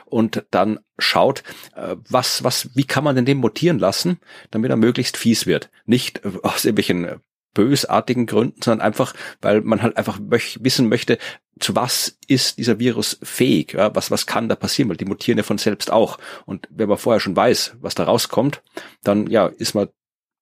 und 0.05 0.45
dann 0.51 0.81
schaut, 0.99 1.43
äh, 1.75 1.97
was, 2.09 2.45
was, 2.45 2.71
wie 2.75 2.85
kann 2.85 3.05
man 3.05 3.17
denn 3.17 3.25
den 3.25 3.39
mutieren 3.39 3.79
lassen, 3.79 4.19
damit 4.51 4.71
er 4.71 4.77
möglichst 4.77 5.17
fies 5.17 5.47
wird. 5.47 5.71
Nicht 5.87 6.25
äh, 6.25 6.33
aus 6.43 6.65
irgendwelchen 6.65 7.05
äh, 7.05 7.19
bösartigen 7.55 8.27
Gründen, 8.27 8.61
sondern 8.63 8.85
einfach, 8.85 9.15
weil 9.41 9.61
man 9.63 9.83
halt 9.83 9.97
einfach 9.97 10.19
möch, 10.19 10.59
wissen 10.63 10.89
möchte, 10.89 11.19
zu 11.61 11.77
was 11.77 12.19
ist 12.27 12.59
dieser 12.59 12.81
Virus 12.81 13.19
fähig, 13.23 13.75
ja, 13.75 13.95
was, 13.95 14.11
was 14.11 14.27
kann 14.27 14.49
da 14.49 14.57
passieren, 14.57 14.89
weil 14.89 14.97
die 14.97 15.05
mutieren 15.05 15.39
ja 15.39 15.45
von 15.45 15.59
selbst 15.59 15.91
auch. 15.91 16.19
Und 16.47 16.69
wenn 16.71 16.89
man 16.89 16.99
vorher 16.99 17.21
schon 17.21 17.37
weiß, 17.37 17.77
was 17.81 17.95
da 17.95 18.05
rauskommt, 18.05 18.63
dann 19.05 19.29
ja, 19.29 19.47
ist 19.47 19.75
man 19.75 19.89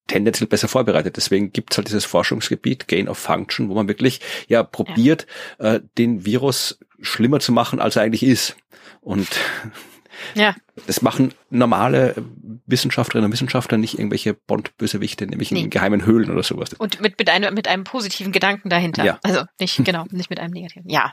tendenziell 0.07 0.49
besser 0.49 0.69
vorbereitet. 0.69 1.17
Deswegen 1.17 1.53
gibt's 1.53 1.77
halt 1.77 1.89
dieses 1.89 2.05
Forschungsgebiet 2.05 2.89
Gain 2.89 3.09
of 3.09 3.19
Function, 3.19 3.69
wo 3.69 3.75
man 3.75 3.89
wirklich 3.89 4.21
ja 4.49 4.63
probiert, 4.63 5.27
Äh, 5.59 5.81
den 5.99 6.25
Virus 6.25 6.79
schlimmer 7.01 7.41
zu 7.41 7.53
machen, 7.53 7.81
als 7.81 7.97
er 7.97 8.03
eigentlich 8.03 8.23
ist. 8.23 8.57
Und 9.01 9.29
Ja. 10.35 10.55
das 10.87 11.03
machen 11.03 11.33
normale 11.51 12.15
Wissenschaftlerinnen 12.67 13.27
und 13.27 13.33
Wissenschaftler, 13.33 13.79
nicht 13.79 13.99
irgendwelche 13.99 14.35
Bond-Bösewichte, 14.35 15.27
nämlich 15.27 15.51
Nee. 15.51 15.63
in 15.63 15.71
geheimen 15.71 16.05
Höhlen 16.07 16.31
oder 16.31 16.43
sowas. 16.43 16.75
Und 16.75 17.01
mit, 17.01 17.19
mit, 17.19 17.29
einem, 17.31 17.55
mit 17.55 17.67
einem 17.67 17.85
positiven 17.85 18.31
Gedanken 18.33 18.69
dahinter. 18.69 19.05
Ja. 19.05 19.19
Also 19.23 19.45
nicht, 19.59 19.77
genau, 19.85 20.05
nicht 20.11 20.31
mit 20.31 20.39
einem 20.39 20.53
negativen. 20.53 20.89
Ja. 20.89 21.13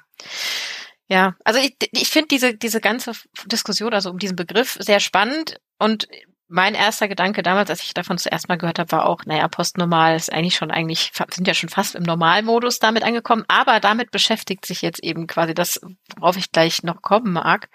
Ja, 1.12 1.36
also 1.44 1.60
ich, 1.60 1.76
ich 1.92 2.10
finde 2.10 2.28
diese, 2.28 2.54
diese 2.56 2.82
ganze 2.82 3.14
Diskussion, 3.48 3.94
also 3.94 4.12
um 4.12 4.20
diesen 4.20 4.36
Begriff, 4.36 4.78
sehr 4.80 5.00
spannend. 5.00 5.60
Und 5.80 6.08
mein 6.50 6.74
erster 6.74 7.08
Gedanke 7.08 7.44
damals, 7.44 7.70
als 7.70 7.84
ich 7.84 7.94
davon 7.94 8.18
zuerst 8.18 8.50
mal 8.50 8.58
gehört 8.58 8.80
habe, 8.80 8.92
war 8.92 9.06
auch, 9.06 9.24
naja, 9.26 9.48
postnormal 9.48 10.16
ist 10.16 10.34
eigentlich 10.34 10.56
schon 10.56 10.72
eigentlich, 10.72 11.12
sind 11.32 11.48
ja 11.48 11.54
schon 11.54 11.70
fast 11.70 11.94
im 11.94 12.04
Normalmodus 12.04 12.80
damit 12.80 13.04
angekommen, 13.04 13.46
aber 13.48 13.80
damit 13.80 14.10
beschäftigt 14.10 14.66
sich 14.66 14.82
jetzt 14.82 15.04
eben 15.04 15.28
quasi 15.28 15.54
das, 15.54 15.80
worauf 16.18 16.38
ich 16.38 16.52
gleich 16.52 16.82
noch 16.82 17.04
kommen 17.04 17.32
mag. 17.34 17.70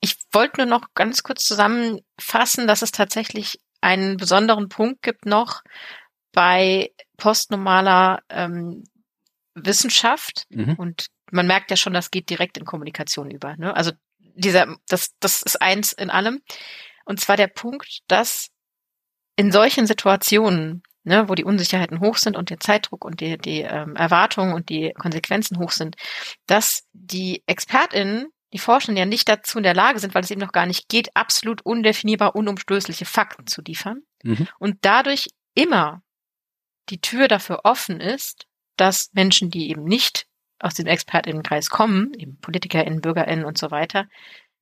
Ich 0.00 0.16
wollte 0.32 0.60
nur 0.60 0.66
noch 0.66 0.88
ganz 0.94 1.22
kurz 1.22 1.44
zusammenfassen, 1.46 2.66
dass 2.66 2.82
es 2.82 2.92
tatsächlich 2.92 3.58
einen 3.80 4.18
besonderen 4.18 4.68
Punkt 4.68 5.00
gibt 5.00 5.24
noch 5.24 5.62
bei 6.32 6.92
postnormaler 7.16 8.22
ähm, 8.28 8.84
Wissenschaft 9.54 10.44
Mhm. 10.50 10.74
und 10.74 11.06
man 11.32 11.46
merkt 11.46 11.70
ja 11.70 11.76
schon, 11.76 11.94
das 11.94 12.10
geht 12.10 12.28
direkt 12.28 12.58
in 12.58 12.64
Kommunikation 12.64 13.30
über. 13.30 13.56
Ne? 13.56 13.74
Also 13.74 13.92
dieser, 14.18 14.76
das, 14.88 15.12
das 15.20 15.42
ist 15.42 15.60
eins 15.62 15.92
in 15.92 16.10
allem. 16.10 16.42
Und 17.10 17.18
zwar 17.18 17.36
der 17.36 17.48
Punkt, 17.48 18.02
dass 18.06 18.50
in 19.34 19.50
solchen 19.50 19.88
Situationen, 19.88 20.84
ne, 21.02 21.28
wo 21.28 21.34
die 21.34 21.42
Unsicherheiten 21.42 21.98
hoch 21.98 22.16
sind 22.16 22.36
und 22.36 22.50
der 22.50 22.60
Zeitdruck 22.60 23.04
und 23.04 23.20
die, 23.20 23.36
die 23.36 23.62
ähm, 23.62 23.96
Erwartungen 23.96 24.54
und 24.54 24.68
die 24.68 24.92
Konsequenzen 24.96 25.58
hoch 25.58 25.72
sind, 25.72 25.96
dass 26.46 26.86
die 26.92 27.42
ExpertInnen, 27.48 28.28
die 28.52 28.60
Forschenden 28.60 28.96
ja 28.96 29.06
nicht 29.06 29.28
dazu 29.28 29.58
in 29.58 29.64
der 29.64 29.74
Lage 29.74 29.98
sind, 29.98 30.14
weil 30.14 30.22
es 30.22 30.30
eben 30.30 30.40
noch 30.40 30.52
gar 30.52 30.66
nicht 30.66 30.88
geht, 30.88 31.16
absolut 31.16 31.62
undefinierbar, 31.62 32.36
unumstößliche 32.36 33.06
Fakten 33.06 33.48
zu 33.48 33.60
liefern. 33.60 34.02
Mhm. 34.22 34.46
Und 34.60 34.78
dadurch 34.82 35.30
immer 35.54 36.04
die 36.90 37.00
Tür 37.00 37.26
dafür 37.26 37.62
offen 37.64 37.98
ist, 38.00 38.46
dass 38.76 39.10
Menschen, 39.14 39.50
die 39.50 39.68
eben 39.68 39.82
nicht 39.82 40.28
aus 40.60 40.74
dem 40.74 40.86
ExpertInnenkreis 40.86 41.70
kommen, 41.70 42.14
eben 42.14 42.38
PolitikerInnen, 42.38 43.00
BürgerInnen 43.00 43.44
und 43.44 43.58
so 43.58 43.72
weiter, 43.72 44.06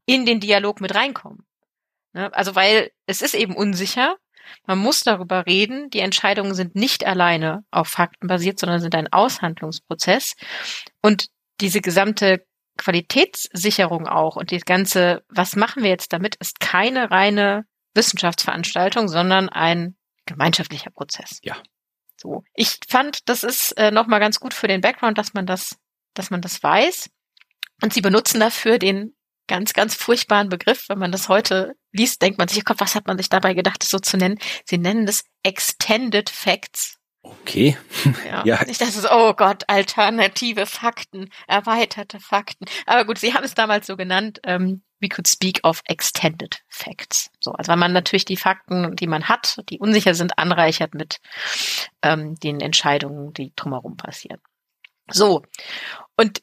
in 0.06 0.24
den 0.24 0.40
Dialog 0.40 0.80
mit 0.80 0.94
reinkommen. 0.94 1.44
Ne? 2.18 2.34
Also 2.34 2.56
weil 2.56 2.90
es 3.06 3.22
ist 3.22 3.34
eben 3.34 3.54
unsicher, 3.54 4.16
man 4.66 4.78
muss 4.78 5.04
darüber 5.04 5.46
reden, 5.46 5.88
die 5.90 6.00
Entscheidungen 6.00 6.54
sind 6.54 6.74
nicht 6.74 7.06
alleine 7.06 7.64
auf 7.70 7.86
Fakten 7.86 8.26
basiert, 8.26 8.58
sondern 8.58 8.80
sind 8.80 8.94
ein 8.96 9.12
Aushandlungsprozess. 9.12 10.34
Und 11.00 11.28
diese 11.60 11.80
gesamte 11.80 12.44
Qualitätssicherung 12.76 14.08
auch 14.08 14.34
und 14.36 14.50
die 14.50 14.58
ganze, 14.58 15.22
was 15.28 15.54
machen 15.54 15.84
wir 15.84 15.90
jetzt 15.90 16.12
damit, 16.12 16.34
ist 16.36 16.58
keine 16.58 17.10
reine 17.10 17.66
Wissenschaftsveranstaltung, 17.94 19.08
sondern 19.08 19.48
ein 19.48 19.96
gemeinschaftlicher 20.26 20.90
Prozess. 20.90 21.38
Ja. 21.42 21.56
So. 22.16 22.42
Ich 22.54 22.80
fand, 22.88 23.28
das 23.28 23.44
ist 23.44 23.72
äh, 23.78 23.92
nochmal 23.92 24.18
ganz 24.18 24.40
gut 24.40 24.54
für 24.54 24.66
den 24.66 24.80
Background, 24.80 25.18
dass 25.18 25.34
man 25.34 25.46
das, 25.46 25.76
dass 26.14 26.30
man 26.30 26.40
das 26.40 26.62
weiß. 26.62 27.10
Und 27.80 27.92
sie 27.92 28.00
benutzen 28.00 28.40
dafür 28.40 28.78
den 28.78 29.14
ganz, 29.48 29.72
ganz 29.72 29.94
furchtbaren 29.94 30.48
Begriff. 30.48 30.88
Wenn 30.88 30.98
man 30.98 31.12
das 31.12 31.28
heute 31.28 31.74
liest, 31.92 32.22
denkt 32.22 32.38
man 32.38 32.48
sich, 32.48 32.60
oh 32.60 32.64
Gott, 32.64 32.80
was 32.80 32.94
hat 32.94 33.06
man 33.06 33.18
sich 33.18 33.28
dabei 33.28 33.54
gedacht, 33.54 33.82
das 33.82 33.90
so 33.90 33.98
zu 33.98 34.16
nennen? 34.16 34.38
Sie 34.64 34.78
nennen 34.78 35.06
das 35.06 35.24
Extended 35.42 36.30
Facts. 36.30 36.98
Okay. 37.22 37.76
Ja. 38.26 38.44
Ja. 38.44 38.64
Nicht, 38.64 38.80
dass 38.80 38.96
es, 38.96 39.10
oh 39.10 39.34
Gott, 39.34 39.64
alternative 39.68 40.66
Fakten, 40.66 41.30
erweiterte 41.46 42.20
Fakten. 42.20 42.66
Aber 42.86 43.04
gut, 43.04 43.18
sie 43.18 43.34
haben 43.34 43.44
es 43.44 43.54
damals 43.54 43.86
so 43.86 43.96
genannt, 43.96 44.40
ähm, 44.44 44.82
we 45.00 45.08
could 45.08 45.28
speak 45.28 45.60
of 45.62 45.82
extended 45.86 46.60
facts. 46.68 47.30
So, 47.40 47.52
also 47.52 47.70
weil 47.70 47.76
man 47.76 47.92
natürlich 47.92 48.24
die 48.24 48.36
Fakten, 48.36 48.96
die 48.96 49.06
man 49.06 49.28
hat, 49.28 49.60
die 49.68 49.78
unsicher 49.78 50.14
sind, 50.14 50.38
anreichert 50.38 50.94
mit 50.94 51.20
ähm, 52.02 52.34
den 52.36 52.60
Entscheidungen, 52.60 53.32
die 53.32 53.52
drumherum 53.54 53.96
passieren. 53.96 54.40
So. 55.10 55.42
Und 56.16 56.42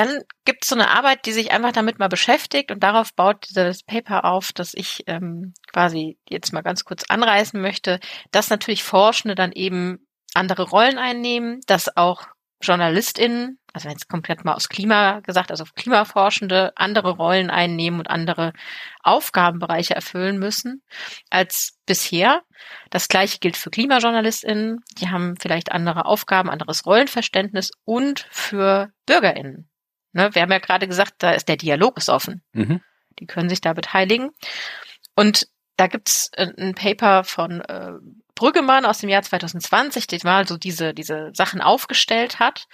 dann 0.00 0.22
gibt 0.46 0.64
es 0.64 0.70
so 0.70 0.76
eine 0.76 0.88
Arbeit, 0.88 1.26
die 1.26 1.32
sich 1.32 1.52
einfach 1.52 1.72
damit 1.72 1.98
mal 1.98 2.08
beschäftigt 2.08 2.70
und 2.70 2.82
darauf 2.82 3.12
baut 3.14 3.46
dieses 3.50 3.82
Paper 3.82 4.24
auf, 4.24 4.50
dass 4.50 4.72
ich 4.72 5.04
ähm, 5.06 5.52
quasi 5.74 6.18
jetzt 6.26 6.54
mal 6.54 6.62
ganz 6.62 6.86
kurz 6.86 7.04
anreißen 7.06 7.60
möchte, 7.60 8.00
dass 8.30 8.48
natürlich 8.48 8.82
Forschende 8.82 9.34
dann 9.34 9.52
eben 9.52 10.06
andere 10.32 10.62
Rollen 10.62 10.96
einnehmen, 10.96 11.60
dass 11.66 11.98
auch 11.98 12.28
JournalistInnen, 12.62 13.58
also 13.74 13.90
jetzt 13.90 14.08
komplett 14.08 14.42
mal 14.42 14.54
aus 14.54 14.70
Klima 14.70 15.20
gesagt, 15.20 15.50
also 15.50 15.64
Klimaforschende 15.76 16.72
andere 16.76 17.10
Rollen 17.10 17.50
einnehmen 17.50 18.00
und 18.00 18.08
andere 18.08 18.54
Aufgabenbereiche 19.02 19.94
erfüllen 19.94 20.38
müssen 20.38 20.82
als 21.28 21.78
bisher. 21.84 22.40
Das 22.88 23.08
gleiche 23.08 23.38
gilt 23.38 23.58
für 23.58 23.70
KlimajournalistInnen. 23.70 24.80
Die 24.98 25.10
haben 25.10 25.36
vielleicht 25.38 25.72
andere 25.72 26.06
Aufgaben, 26.06 26.48
anderes 26.48 26.86
Rollenverständnis 26.86 27.72
und 27.84 28.26
für 28.30 28.92
BürgerInnen. 29.04 29.69
Ne, 30.12 30.34
wir 30.34 30.42
haben 30.42 30.52
ja 30.52 30.58
gerade 30.58 30.88
gesagt, 30.88 31.14
da 31.18 31.32
ist 31.32 31.48
der 31.48 31.56
Dialog 31.56 31.96
ist 31.96 32.08
offen. 32.08 32.42
Mhm. 32.52 32.80
Die 33.18 33.26
können 33.26 33.48
sich 33.48 33.60
da 33.60 33.72
beteiligen. 33.72 34.30
Und 35.14 35.46
da 35.76 35.86
gibt's 35.86 36.30
äh, 36.34 36.52
ein 36.58 36.74
Paper 36.74 37.24
von 37.24 37.60
äh, 37.62 37.92
Brüggemann 38.34 38.84
aus 38.84 38.98
dem 38.98 39.08
Jahr 39.08 39.22
2020, 39.22 40.06
der 40.06 40.20
mal 40.24 40.46
so 40.46 40.56
diese, 40.56 40.94
diese 40.94 41.30
Sachen 41.34 41.60
aufgestellt 41.60 42.38
hat. 42.38 42.66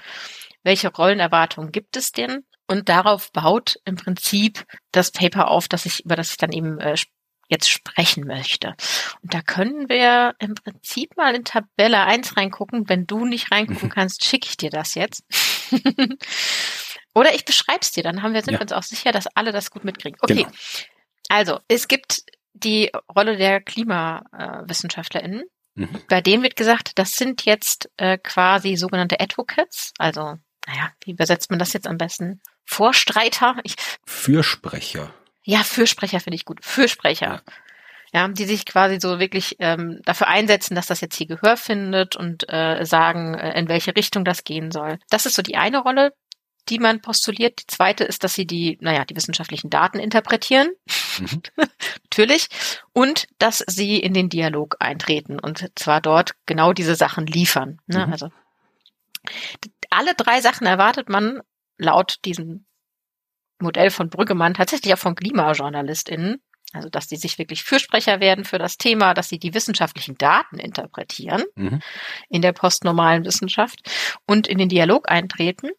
Welche 0.62 0.88
Rollenerwartungen 0.88 1.72
gibt 1.72 1.96
es 1.96 2.12
denn? 2.12 2.44
Und 2.66 2.88
darauf 2.88 3.30
baut 3.32 3.76
im 3.84 3.96
Prinzip 3.96 4.64
das 4.90 5.12
Paper 5.12 5.48
auf, 5.48 5.68
dass 5.68 5.86
ich, 5.86 6.04
über 6.04 6.16
das 6.16 6.30
ich 6.30 6.36
dann 6.36 6.52
eben 6.52 6.80
äh, 6.80 6.96
jetzt 7.48 7.70
sprechen 7.70 8.26
möchte. 8.26 8.74
Und 9.22 9.34
da 9.34 9.40
können 9.40 9.88
wir 9.88 10.34
im 10.38 10.54
Prinzip 10.54 11.16
mal 11.16 11.34
in 11.34 11.44
Tabelle 11.44 12.00
1 12.00 12.36
reingucken. 12.36 12.88
Wenn 12.88 13.06
du 13.06 13.24
nicht 13.24 13.52
reingucken 13.52 13.88
kannst, 13.94 14.24
schicke 14.24 14.48
ich 14.48 14.56
dir 14.56 14.70
das 14.70 14.94
jetzt. 14.94 15.24
Oder 17.16 17.34
ich 17.34 17.46
beschreib's 17.46 17.92
dir, 17.92 18.02
dann 18.02 18.22
haben 18.22 18.34
wir, 18.34 18.42
sind 18.42 18.52
Ja. 18.52 18.58
wir 18.58 18.62
uns 18.64 18.72
auch 18.72 18.82
sicher, 18.82 19.10
dass 19.10 19.26
alle 19.28 19.50
das 19.50 19.70
gut 19.70 19.84
mitkriegen. 19.84 20.18
Okay. 20.20 20.34
Genau. 20.44 20.50
Also, 21.30 21.60
es 21.66 21.88
gibt 21.88 22.20
die 22.52 22.92
Rolle 23.14 23.36
der 23.38 23.60
KlimawissenschaftlerInnen. 23.62 25.44
Mhm. 25.74 25.88
Bei 26.08 26.20
denen 26.20 26.42
wird 26.42 26.56
gesagt, 26.56 26.92
das 26.98 27.12
sind 27.16 27.44
jetzt 27.46 27.90
äh, 27.96 28.18
quasi 28.18 28.76
sogenannte 28.76 29.18
Advocates, 29.20 29.92
also, 29.98 30.36
naja, 30.66 30.90
wie 31.04 31.12
übersetzt 31.12 31.50
man 31.50 31.58
das 31.58 31.72
jetzt 31.72 31.86
am 31.86 31.96
besten? 31.98 32.40
Vorstreiter? 32.64 33.56
Ich, 33.62 33.76
Fürsprecher. 34.04 35.12
ja, 35.42 35.62
Fürsprecher 35.62 36.20
finde 36.20 36.36
ich 36.36 36.44
gut. 36.44 36.64
Fürsprecher. 36.64 37.42
Ja, 38.12 38.28
die 38.28 38.44
sich 38.44 38.64
quasi 38.66 38.98
so 39.00 39.18
wirklich 39.18 39.56
ähm, 39.58 40.00
dafür 40.04 40.28
einsetzen, 40.28 40.74
dass 40.74 40.86
das 40.86 41.00
jetzt 41.00 41.16
hier 41.16 41.26
Gehör 41.26 41.56
findet 41.56 42.16
und 42.16 42.48
äh, 42.48 42.84
sagen, 42.84 43.34
äh, 43.34 43.58
in 43.58 43.68
welche 43.68 43.94
Richtung 43.96 44.24
das 44.24 44.44
gehen 44.44 44.70
soll. 44.70 44.98
Das 45.10 45.26
ist 45.26 45.34
so 45.34 45.42
die 45.42 45.56
eine 45.56 45.78
Rolle, 45.78 46.12
die 46.68 46.78
man 46.78 47.00
postuliert. 47.00 47.60
Die 47.60 47.66
zweite 47.66 48.04
ist, 48.04 48.24
dass 48.24 48.34
sie 48.34 48.46
die, 48.46 48.78
naja, 48.80 49.04
die 49.04 49.16
wissenschaftlichen 49.16 49.70
Daten 49.70 49.98
interpretieren. 49.98 50.68
Mhm. 51.18 51.42
Natürlich. 52.04 52.48
Und 52.92 53.26
dass 53.38 53.64
sie 53.66 53.98
in 53.98 54.14
den 54.14 54.28
Dialog 54.28 54.76
eintreten 54.80 55.38
und 55.38 55.70
zwar 55.74 56.00
dort 56.00 56.32
genau 56.46 56.72
diese 56.72 56.94
Sachen 56.94 57.26
liefern. 57.26 57.80
Ne? 57.86 58.06
Mhm. 58.06 58.12
Also 58.12 58.30
alle 59.90 60.14
drei 60.14 60.40
Sachen 60.40 60.66
erwartet 60.66 61.08
man 61.08 61.40
laut 61.78 62.16
diesem 62.24 62.66
Modell 63.58 63.90
von 63.90 64.10
Brüggemann 64.10 64.54
tatsächlich 64.54 64.92
auch 64.92 64.98
von 64.98 65.14
KlimajournalistInnen, 65.14 66.42
also 66.72 66.88
dass 66.88 67.06
die 67.06 67.16
sich 67.16 67.38
wirklich 67.38 67.62
Fürsprecher 67.62 68.20
werden 68.20 68.44
für 68.44 68.58
das 68.58 68.76
Thema, 68.76 69.14
dass 69.14 69.28
sie 69.28 69.38
die 69.38 69.54
wissenschaftlichen 69.54 70.18
Daten 70.18 70.58
interpretieren 70.58 71.44
mhm. 71.54 71.80
in 72.28 72.42
der 72.42 72.52
postnormalen 72.52 73.24
Wissenschaft 73.24 73.80
und 74.26 74.46
in 74.46 74.58
den 74.58 74.68
Dialog 74.68 75.10
eintreten 75.10 75.70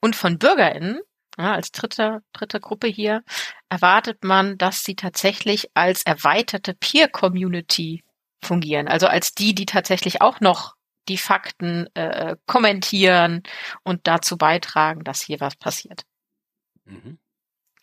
und 0.00 0.16
von 0.16 0.38
BürgerInnen, 0.38 1.00
ja, 1.38 1.54
als 1.54 1.70
dritte, 1.70 2.22
dritte 2.32 2.60
Gruppe 2.60 2.88
hier, 2.88 3.22
erwartet 3.68 4.24
man, 4.24 4.58
dass 4.58 4.84
sie 4.84 4.96
tatsächlich 4.96 5.70
als 5.74 6.02
erweiterte 6.02 6.74
Peer-Community 6.74 8.02
fungieren. 8.42 8.88
Also 8.88 9.06
als 9.06 9.34
die, 9.34 9.54
die 9.54 9.66
tatsächlich 9.66 10.20
auch 10.20 10.40
noch 10.40 10.74
die 11.08 11.18
Fakten 11.18 11.88
äh, 11.94 12.36
kommentieren 12.46 13.42
und 13.82 14.06
dazu 14.06 14.36
beitragen, 14.36 15.04
dass 15.04 15.22
hier 15.22 15.40
was 15.40 15.56
passiert. 15.56 16.02
Mhm. 16.84 17.18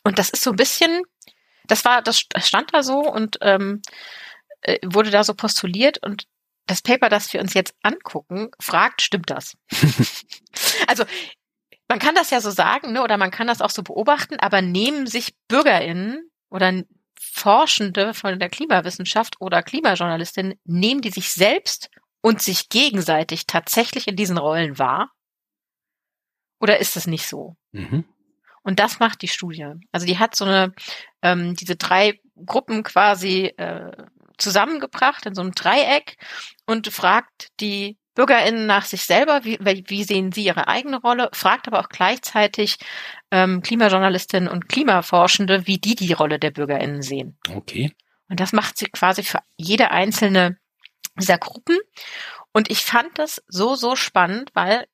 Und 0.04 0.20
das 0.20 0.30
ist 0.30 0.44
so 0.44 0.52
ein 0.52 0.56
bisschen, 0.56 1.02
das 1.66 1.86
war, 1.86 2.02
das 2.02 2.20
stand 2.38 2.74
da 2.74 2.84
so 2.84 3.00
und 3.00 3.38
ähm, 3.42 3.82
äh, 4.62 4.80
wurde 4.86 5.10
da 5.10 5.24
so 5.24 5.34
postuliert 5.34 5.98
und 6.04 6.28
das 6.68 6.82
Paper, 6.82 7.10
das 7.10 7.32
wir 7.32 7.42
uns 7.42 7.54
jetzt 7.54 7.76
angucken, 7.84 8.50
fragt, 8.60 9.02
stimmt 9.02 9.30
das? 9.30 9.56
also 10.88 11.06
man 11.88 12.00
kann 12.00 12.16
das 12.16 12.30
ja 12.30 12.42
so 12.42 12.52
sagen, 12.52 12.94
ne, 12.94 13.04
oder 13.04 13.18
man 13.18 13.32
kann 13.32 13.48
das 13.48 13.62
auch 13.62 13.70
so 13.70 13.84
beobachten, 13.84 14.38
aber 14.40 14.62
nehmen 14.62 15.08
sich 15.08 15.36
BürgerInnen 15.48 16.30
oder 16.50 16.84
Forschende 17.20 18.14
von 18.14 18.40
der 18.40 18.50
Klimawissenschaft 18.50 19.36
oder 19.40 19.64
Klimajournalistinnen, 19.64 20.56
nehmen 20.64 21.02
die 21.02 21.12
sich 21.12 21.32
selbst 21.32 21.90
und 22.22 22.42
sich 22.42 22.70
gegenseitig 22.70 23.46
tatsächlich 23.46 24.08
in 24.08 24.16
diesen 24.16 24.38
Rollen 24.38 24.80
wahr? 24.80 25.12
Oder 26.60 26.80
ist 26.80 26.98
es 26.98 27.08
nicht 27.08 27.28
so? 27.28 27.56
Mhm. 27.72 28.06
Und 28.64 28.80
das 28.80 29.00
macht 29.00 29.22
die 29.22 29.28
Studie. 29.28 29.74
Also 29.92 30.08
die 30.08 30.18
hat 30.18 30.36
so 30.36 30.46
eine, 30.46 30.74
ähm, 31.22 31.56
diese 31.56 31.76
drei 31.76 32.20
Gruppen 32.46 32.84
quasi 32.84 33.54
äh, 33.58 33.92
zusammengebracht 34.38 35.26
in 35.26 35.36
so 35.36 35.42
einem 35.42 35.52
Dreieck 35.52 36.18
und 36.66 36.88
fragt 36.88 37.50
die 37.60 37.98
BürgerInnen 38.16 38.66
nach 38.66 38.86
sich 38.86 39.04
selber, 39.04 39.44
wie, 39.44 39.60
wie 39.60 40.04
sehen 40.04 40.32
sie 40.32 40.46
ihre 40.46 40.68
eigene 40.68 41.00
Rolle, 41.00 41.30
fragt 41.34 41.68
aber 41.68 41.80
auch 41.80 41.90
gleichzeitig 41.90 42.78
ähm, 43.30 43.62
Klimajournalistinnen 43.62 44.50
und 44.50 44.70
Klimaforschende, 44.70 45.68
wie 45.68 45.78
die 45.78 45.96
die 45.96 46.14
Rolle 46.14 46.40
der 46.40 46.52
BürgerInnen 46.52 47.02
sehen. 47.02 47.38
Okay. 47.54 47.94
Und 48.30 48.40
das 48.40 48.54
macht 48.54 48.78
sie 48.78 48.86
quasi 48.86 49.24
für 49.24 49.40
jede 49.58 49.92
einzelne 49.92 50.58
dieser 51.20 51.38
Gruppen. 51.38 51.78
Und 52.52 52.72
ich 52.72 52.84
fand 52.84 53.20
das 53.20 53.44
so, 53.48 53.76
so 53.76 53.96
spannend, 53.96 54.52
weil 54.54 54.88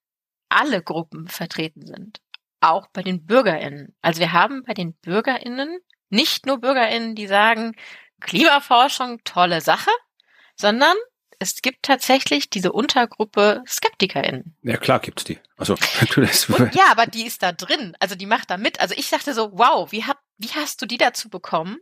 alle 0.49 0.81
Gruppen 0.81 1.27
vertreten 1.27 1.85
sind. 1.85 2.21
Auch 2.59 2.87
bei 2.87 3.03
den 3.03 3.25
BürgerInnen. 3.25 3.95
Also 4.01 4.19
wir 4.19 4.33
haben 4.33 4.63
bei 4.63 4.73
den 4.73 4.93
BürgerInnen 4.95 5.79
nicht 6.09 6.45
nur 6.45 6.59
BürgerInnen, 6.59 7.15
die 7.15 7.27
sagen, 7.27 7.73
Klimaforschung, 8.19 9.23
tolle 9.23 9.61
Sache, 9.61 9.91
sondern 10.55 10.95
es 11.41 11.61
gibt 11.61 11.83
tatsächlich 11.83 12.49
diese 12.49 12.71
Untergruppe 12.71 13.63
SkeptikerInnen. 13.65 14.55
Ja, 14.61 14.77
klar 14.77 14.99
gibt's 14.99 15.23
die. 15.23 15.39
Also, 15.57 15.73
Und, 16.17 16.75
ja, 16.75 16.85
aber 16.89 17.07
die 17.07 17.25
ist 17.25 17.41
da 17.41 17.51
drin. 17.51 17.95
Also 17.99 18.15
die 18.15 18.25
macht 18.25 18.49
da 18.49 18.57
mit. 18.57 18.79
Also 18.79 18.93
ich 18.97 19.09
dachte 19.09 19.33
so, 19.33 19.51
wow, 19.53 19.91
wie, 19.91 20.03
hab, 20.03 20.19
wie 20.37 20.49
hast 20.49 20.81
du 20.81 20.85
die 20.85 20.97
dazu 20.97 21.29
bekommen, 21.29 21.77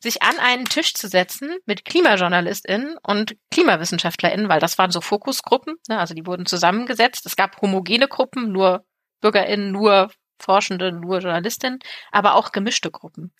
sich 0.00 0.22
an 0.22 0.38
einen 0.38 0.66
Tisch 0.66 0.92
zu 0.92 1.08
setzen 1.08 1.56
mit 1.64 1.86
KlimajournalistInnen 1.86 2.96
und 3.02 3.36
KlimawissenschaftlerInnen, 3.50 4.48
weil 4.48 4.60
das 4.60 4.76
waren 4.76 4.90
so 4.90 5.00
Fokusgruppen, 5.00 5.76
ne? 5.88 5.98
also 5.98 6.12
die 6.12 6.26
wurden 6.26 6.44
zusammengesetzt. 6.44 7.24
Es 7.24 7.36
gab 7.36 7.60
homogene 7.62 8.08
Gruppen, 8.08 8.52
nur 8.52 8.84
BürgerInnen, 9.22 9.72
nur 9.72 10.10
Forschende, 10.38 10.92
nur 10.92 11.20
Journalistinnen, 11.20 11.78
aber 12.12 12.34
auch 12.34 12.52
gemischte 12.52 12.90
Gruppen. 12.90 13.32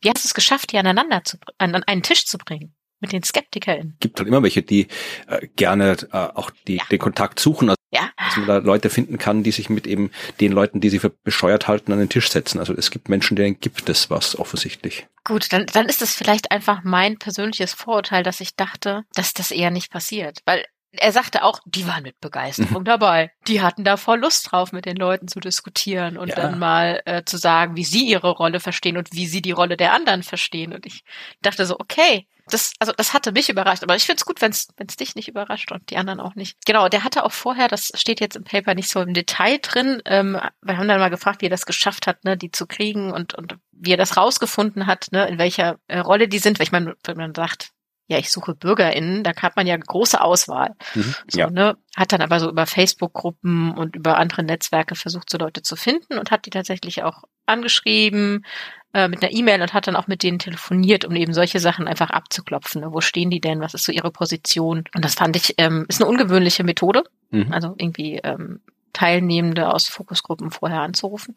Wie 0.00 0.08
hast 0.08 0.24
du 0.24 0.28
es 0.28 0.34
geschafft, 0.34 0.70
die 0.70 0.78
aneinander 0.78 1.24
zu, 1.24 1.38
an, 1.58 1.74
an 1.74 1.82
einen 1.82 2.04
Tisch 2.04 2.26
zu 2.26 2.38
bringen? 2.38 2.75
Mit 3.00 3.12
den 3.12 3.22
SkeptikerInnen. 3.22 3.96
Gibt 4.00 4.18
halt 4.18 4.28
immer 4.28 4.42
welche, 4.42 4.62
die 4.62 4.88
äh, 5.26 5.46
gerne 5.56 5.96
äh, 6.12 6.16
auch 6.16 6.50
die, 6.66 6.76
ja. 6.76 6.84
den 6.90 6.98
Kontakt 6.98 7.40
suchen, 7.40 7.70
also 7.70 7.76
ja. 7.90 8.10
dass 8.16 8.36
man 8.36 8.46
da 8.46 8.58
Leute 8.58 8.90
finden 8.90 9.18
kann, 9.18 9.42
die 9.42 9.52
sich 9.52 9.68
mit 9.68 9.86
eben 9.86 10.10
den 10.40 10.52
Leuten, 10.52 10.80
die 10.80 10.90
sie 10.90 10.98
für 10.98 11.10
bescheuert 11.10 11.68
halten, 11.68 11.92
an 11.92 11.98
den 11.98 12.08
Tisch 12.08 12.30
setzen. 12.30 12.58
Also 12.58 12.74
es 12.74 12.90
gibt 12.90 13.08
Menschen, 13.08 13.36
denen 13.36 13.60
gibt 13.60 13.88
es 13.88 14.10
was 14.10 14.38
offensichtlich. 14.38 15.06
Gut, 15.24 15.52
dann, 15.52 15.66
dann 15.66 15.86
ist 15.86 16.02
es 16.02 16.14
vielleicht 16.14 16.50
einfach 16.50 16.82
mein 16.84 17.18
persönliches 17.18 17.72
Vorurteil, 17.72 18.22
dass 18.22 18.40
ich 18.40 18.54
dachte, 18.54 19.02
dass 19.14 19.32
das 19.32 19.50
eher 19.50 19.70
nicht 19.70 19.90
passiert. 19.90 20.40
Weil 20.44 20.64
er 21.00 21.12
sagte 21.12 21.42
auch, 21.42 21.60
die 21.64 21.86
waren 21.86 22.02
mit 22.02 22.20
Begeisterung 22.20 22.80
mhm. 22.80 22.84
dabei. 22.84 23.32
Die 23.48 23.60
hatten 23.62 23.84
da 23.84 23.96
voll 23.96 24.20
Lust 24.20 24.50
drauf, 24.50 24.72
mit 24.72 24.86
den 24.86 24.96
Leuten 24.96 25.28
zu 25.28 25.40
diskutieren 25.40 26.16
und 26.16 26.28
ja. 26.28 26.36
dann 26.36 26.58
mal 26.58 27.02
äh, 27.04 27.24
zu 27.24 27.36
sagen, 27.36 27.76
wie 27.76 27.84
sie 27.84 28.06
ihre 28.06 28.30
Rolle 28.30 28.60
verstehen 28.60 28.96
und 28.96 29.12
wie 29.12 29.26
sie 29.26 29.42
die 29.42 29.52
Rolle 29.52 29.76
der 29.76 29.92
anderen 29.92 30.22
verstehen. 30.22 30.72
Und 30.72 30.86
ich 30.86 31.04
dachte 31.42 31.66
so, 31.66 31.78
okay, 31.78 32.26
das, 32.48 32.72
also 32.78 32.92
das 32.92 33.12
hatte 33.12 33.32
mich 33.32 33.48
überrascht, 33.48 33.82
aber 33.82 33.96
ich 33.96 34.04
finde 34.04 34.18
es 34.18 34.24
gut, 34.24 34.40
wenn 34.40 34.52
es 34.52 34.96
dich 34.96 35.16
nicht 35.16 35.28
überrascht 35.28 35.72
und 35.72 35.90
die 35.90 35.96
anderen 35.96 36.20
auch 36.20 36.36
nicht. 36.36 36.56
Genau, 36.64 36.88
der 36.88 37.02
hatte 37.02 37.24
auch 37.24 37.32
vorher, 37.32 37.66
das 37.66 37.90
steht 37.96 38.20
jetzt 38.20 38.36
im 38.36 38.44
Paper 38.44 38.74
nicht 38.74 38.88
so 38.88 39.00
im 39.00 39.14
Detail 39.14 39.58
drin, 39.60 40.00
ähm, 40.04 40.38
wir 40.62 40.78
haben 40.78 40.86
dann 40.86 41.00
mal 41.00 41.10
gefragt, 41.10 41.42
wie 41.42 41.46
er 41.46 41.50
das 41.50 41.66
geschafft 41.66 42.06
hat, 42.06 42.24
ne, 42.24 42.36
die 42.36 42.52
zu 42.52 42.66
kriegen 42.66 43.10
und, 43.12 43.34
und 43.34 43.56
wie 43.72 43.92
er 43.92 43.96
das 43.96 44.16
rausgefunden 44.16 44.86
hat, 44.86 45.08
ne, 45.10 45.26
in 45.26 45.38
welcher 45.38 45.78
äh, 45.88 45.98
Rolle 45.98 46.28
die 46.28 46.38
sind, 46.38 46.58
weil 46.58 46.64
ich 46.64 46.72
meine, 46.72 46.94
wenn 47.04 47.16
man 47.16 47.34
sagt, 47.34 47.70
ja, 48.08 48.18
ich 48.18 48.30
suche 48.30 48.54
BürgerInnen, 48.54 49.24
da 49.24 49.32
hat 49.34 49.56
man 49.56 49.66
ja 49.66 49.76
große 49.76 50.20
Auswahl. 50.20 50.74
Mhm, 50.94 51.14
so, 51.26 51.38
ja. 51.38 51.50
ne? 51.50 51.76
Hat 51.96 52.12
dann 52.12 52.22
aber 52.22 52.38
so 52.38 52.48
über 52.48 52.66
Facebook-Gruppen 52.66 53.72
und 53.72 53.96
über 53.96 54.18
andere 54.18 54.44
Netzwerke 54.44 54.94
versucht, 54.94 55.28
so 55.28 55.38
Leute 55.38 55.62
zu 55.62 55.76
finden 55.76 56.18
und 56.18 56.30
hat 56.30 56.46
die 56.46 56.50
tatsächlich 56.50 57.02
auch 57.02 57.24
angeschrieben 57.46 58.44
äh, 58.92 59.08
mit 59.08 59.22
einer 59.22 59.32
E-Mail 59.32 59.60
und 59.60 59.74
hat 59.74 59.88
dann 59.88 59.96
auch 59.96 60.06
mit 60.06 60.22
denen 60.22 60.38
telefoniert, 60.38 61.04
um 61.04 61.16
eben 61.16 61.32
solche 61.32 61.58
Sachen 61.58 61.88
einfach 61.88 62.10
abzuklopfen. 62.10 62.82
Ne? 62.82 62.92
Wo 62.92 63.00
stehen 63.00 63.30
die 63.30 63.40
denn? 63.40 63.60
Was 63.60 63.74
ist 63.74 63.84
so 63.84 63.92
ihre 63.92 64.12
Position? 64.12 64.84
Und 64.94 65.04
das 65.04 65.14
fand 65.14 65.34
ich, 65.34 65.54
ähm, 65.58 65.86
ist 65.88 66.00
eine 66.00 66.08
ungewöhnliche 66.08 66.62
Methode. 66.64 67.02
Mhm. 67.30 67.52
Also 67.52 67.74
irgendwie 67.76 68.20
ähm, 68.22 68.60
Teilnehmende 68.96 69.72
aus 69.74 69.88
Fokusgruppen 69.88 70.50
vorher 70.50 70.80
anzurufen. 70.80 71.34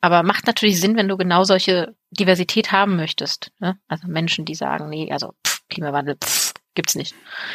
Aber 0.00 0.22
macht 0.22 0.46
natürlich 0.46 0.80
Sinn, 0.80 0.96
wenn 0.96 1.08
du 1.08 1.16
genau 1.16 1.42
solche 1.42 1.96
Diversität 2.12 2.70
haben 2.70 2.94
möchtest. 2.94 3.50
Ne? 3.58 3.78
Also 3.88 4.06
Menschen, 4.06 4.44
die 4.44 4.54
sagen, 4.54 4.88
nee, 4.88 5.10
also 5.10 5.34
pff, 5.44 5.49
Klimawandel 5.70 6.16
pff, 6.16 6.52
gibt's 6.74 6.94
nicht. 6.94 7.14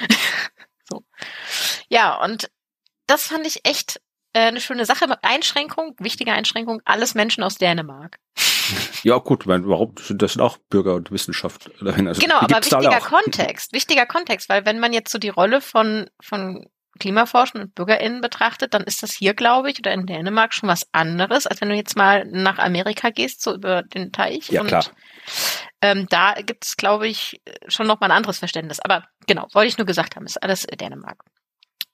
so. 0.89 1.03
Ja, 1.89 2.21
und 2.23 2.49
das 3.07 3.27
fand 3.27 3.45
ich 3.45 3.65
echt 3.65 4.01
äh, 4.33 4.47
eine 4.47 4.61
schöne 4.61 4.85
Sache. 4.85 5.05
Einschränkung, 5.23 5.95
wichtige 5.99 6.33
Einschränkung, 6.33 6.81
alles 6.85 7.15
Menschen 7.15 7.43
aus 7.43 7.55
Dänemark. 7.55 8.17
Ja, 9.03 9.19
gut, 9.19 9.45
mein, 9.45 9.69
warum? 9.69 9.93
Das 10.09 10.33
sind 10.33 10.41
auch 10.41 10.57
Bürger 10.57 10.95
und 10.95 11.11
Wissenschaftler. 11.11 11.71
Also, 12.07 12.19
genau, 12.19 12.39
aber 12.39 12.57
wichtiger 12.57 12.99
Kontext, 12.99 13.71
wichtiger 13.71 14.07
Kontext, 14.07 14.49
weil 14.49 14.65
wenn 14.65 14.79
man 14.79 14.93
jetzt 14.93 15.11
so 15.11 15.19
die 15.19 15.29
Rolle 15.29 15.61
von, 15.61 16.09
von 16.19 16.67
Klimaforschern 16.99 17.61
und 17.61 17.75
BürgerInnen 17.75 18.21
betrachtet, 18.21 18.73
dann 18.73 18.83
ist 18.83 19.03
das 19.03 19.13
hier, 19.13 19.33
glaube 19.33 19.69
ich, 19.69 19.79
oder 19.79 19.91
in 19.91 20.05
Dänemark 20.05 20.53
schon 20.53 20.69
was 20.69 20.87
anderes, 20.93 21.47
als 21.47 21.61
wenn 21.61 21.69
du 21.69 21.75
jetzt 21.75 21.97
mal 21.97 22.25
nach 22.25 22.57
Amerika 22.57 23.09
gehst, 23.09 23.41
so 23.41 23.53
über 23.53 23.83
den 23.83 24.11
Teich. 24.11 24.49
Ja, 24.49 24.61
und, 24.61 24.67
klar. 24.67 24.85
Ähm, 25.81 26.07
da 26.09 26.33
gibt 26.33 26.65
es, 26.65 26.77
glaube 26.77 27.07
ich, 27.07 27.41
schon 27.67 27.87
noch 27.87 27.99
mal 27.99 28.07
ein 28.07 28.17
anderes 28.17 28.39
Verständnis. 28.39 28.79
Aber 28.79 29.05
genau, 29.27 29.47
wollte 29.53 29.67
ich 29.67 29.77
nur 29.77 29.87
gesagt 29.87 30.15
haben, 30.15 30.25
ist 30.25 30.41
alles 30.41 30.63
Dänemark. 30.63 31.23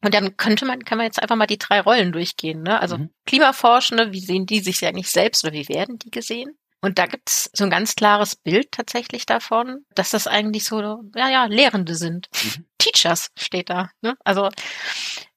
Und 0.03 0.13
dann 0.13 0.35
könnte 0.35 0.65
man, 0.65 0.83
kann 0.83 0.97
man 0.97 1.05
jetzt 1.05 1.21
einfach 1.21 1.35
mal 1.35 1.45
die 1.45 1.59
drei 1.59 1.79
Rollen 1.81 2.11
durchgehen. 2.11 2.63
Ne? 2.63 2.79
Also 2.79 2.97
mhm. 2.97 3.09
Klimaforschende, 3.25 4.11
wie 4.11 4.19
sehen 4.19 4.45
die 4.45 4.59
sich 4.59 4.85
eigentlich 4.85 5.09
selbst 5.09 5.43
oder 5.43 5.53
wie 5.53 5.69
werden 5.69 5.99
die 5.99 6.09
gesehen? 6.09 6.57
Und 6.83 6.97
da 6.97 7.05
gibt's 7.05 7.51
so 7.53 7.63
ein 7.63 7.69
ganz 7.69 7.95
klares 7.95 8.35
Bild 8.35 8.71
tatsächlich 8.71 9.27
davon, 9.27 9.85
dass 9.93 10.09
das 10.09 10.25
eigentlich 10.25 10.65
so, 10.65 10.81
ja, 11.15 11.29
ja, 11.29 11.45
Lehrende 11.45 11.93
sind. 11.93 12.27
Mhm. 12.43 12.65
Teachers 12.81 13.31
steht 13.37 13.69
da. 13.69 13.91
Ne? 14.01 14.15
Also 14.23 14.49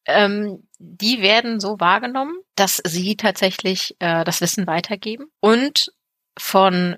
ähm, 0.07 0.67
die 0.79 1.21
werden 1.23 1.61
so 1.61 1.81
wahrgenommen, 1.81 2.35
dass 2.57 2.81
sie 2.85 3.17
tatsächlich 3.17 3.97
äh, 3.99 4.25
das 4.25 4.41
Wissen 4.41 4.67
weitergeben. 4.67 5.27
Und 5.41 5.93
von 6.39 6.97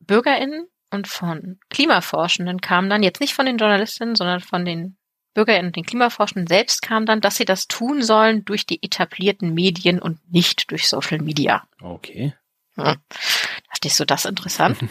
BürgerInnen 0.00 0.66
und 0.90 1.08
von 1.08 1.58
Klimaforschenden 1.70 2.60
kam 2.60 2.88
dann 2.88 3.02
jetzt 3.02 3.20
nicht 3.20 3.34
von 3.34 3.46
den 3.46 3.58
Journalistinnen, 3.58 4.14
sondern 4.14 4.40
von 4.40 4.64
den 4.64 4.96
BürgerInnen 5.34 5.66
und 5.68 5.76
den 5.76 5.84
Klimaforschenden 5.84 6.46
selbst 6.46 6.82
kam 6.82 7.06
dann, 7.06 7.20
dass 7.20 7.36
sie 7.36 7.44
das 7.44 7.68
tun 7.68 8.02
sollen 8.02 8.44
durch 8.44 8.66
die 8.66 8.82
etablierten 8.82 9.54
Medien 9.54 10.00
und 10.00 10.18
nicht 10.32 10.70
durch 10.70 10.88
Social 10.88 11.18
Media. 11.18 11.66
Okay. 11.80 12.34
Hm. 12.74 12.96
Dachte 13.70 13.88
ich 13.88 13.94
so, 13.94 14.04
das 14.04 14.24
interessant. 14.24 14.78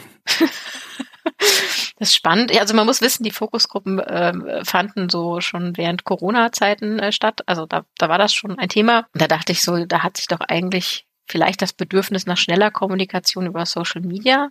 das 1.98 2.10
ist 2.10 2.14
spannend. 2.16 2.56
Also 2.58 2.74
man 2.74 2.86
muss 2.86 3.00
wissen, 3.00 3.24
die 3.24 3.30
Fokusgruppen 3.30 3.98
äh, 3.98 4.64
fanden 4.64 5.08
so 5.08 5.40
schon 5.40 5.76
während 5.76 6.04
Corona-Zeiten 6.04 6.98
äh, 6.98 7.12
statt. 7.12 7.42
Also 7.46 7.66
da, 7.66 7.84
da 7.98 8.08
war 8.08 8.18
das 8.18 8.32
schon 8.34 8.58
ein 8.58 8.68
Thema. 8.68 9.06
Und 9.12 9.20
da 9.22 9.26
dachte 9.28 9.52
ich 9.52 9.62
so, 9.62 9.84
da 9.84 10.02
hat 10.02 10.16
sich 10.16 10.26
doch 10.28 10.40
eigentlich 10.40 11.06
vielleicht 11.26 11.60
das 11.60 11.72
Bedürfnis 11.72 12.26
nach 12.26 12.36
schneller 12.38 12.70
Kommunikation 12.70 13.46
über 13.46 13.66
Social 13.66 14.00
Media 14.02 14.50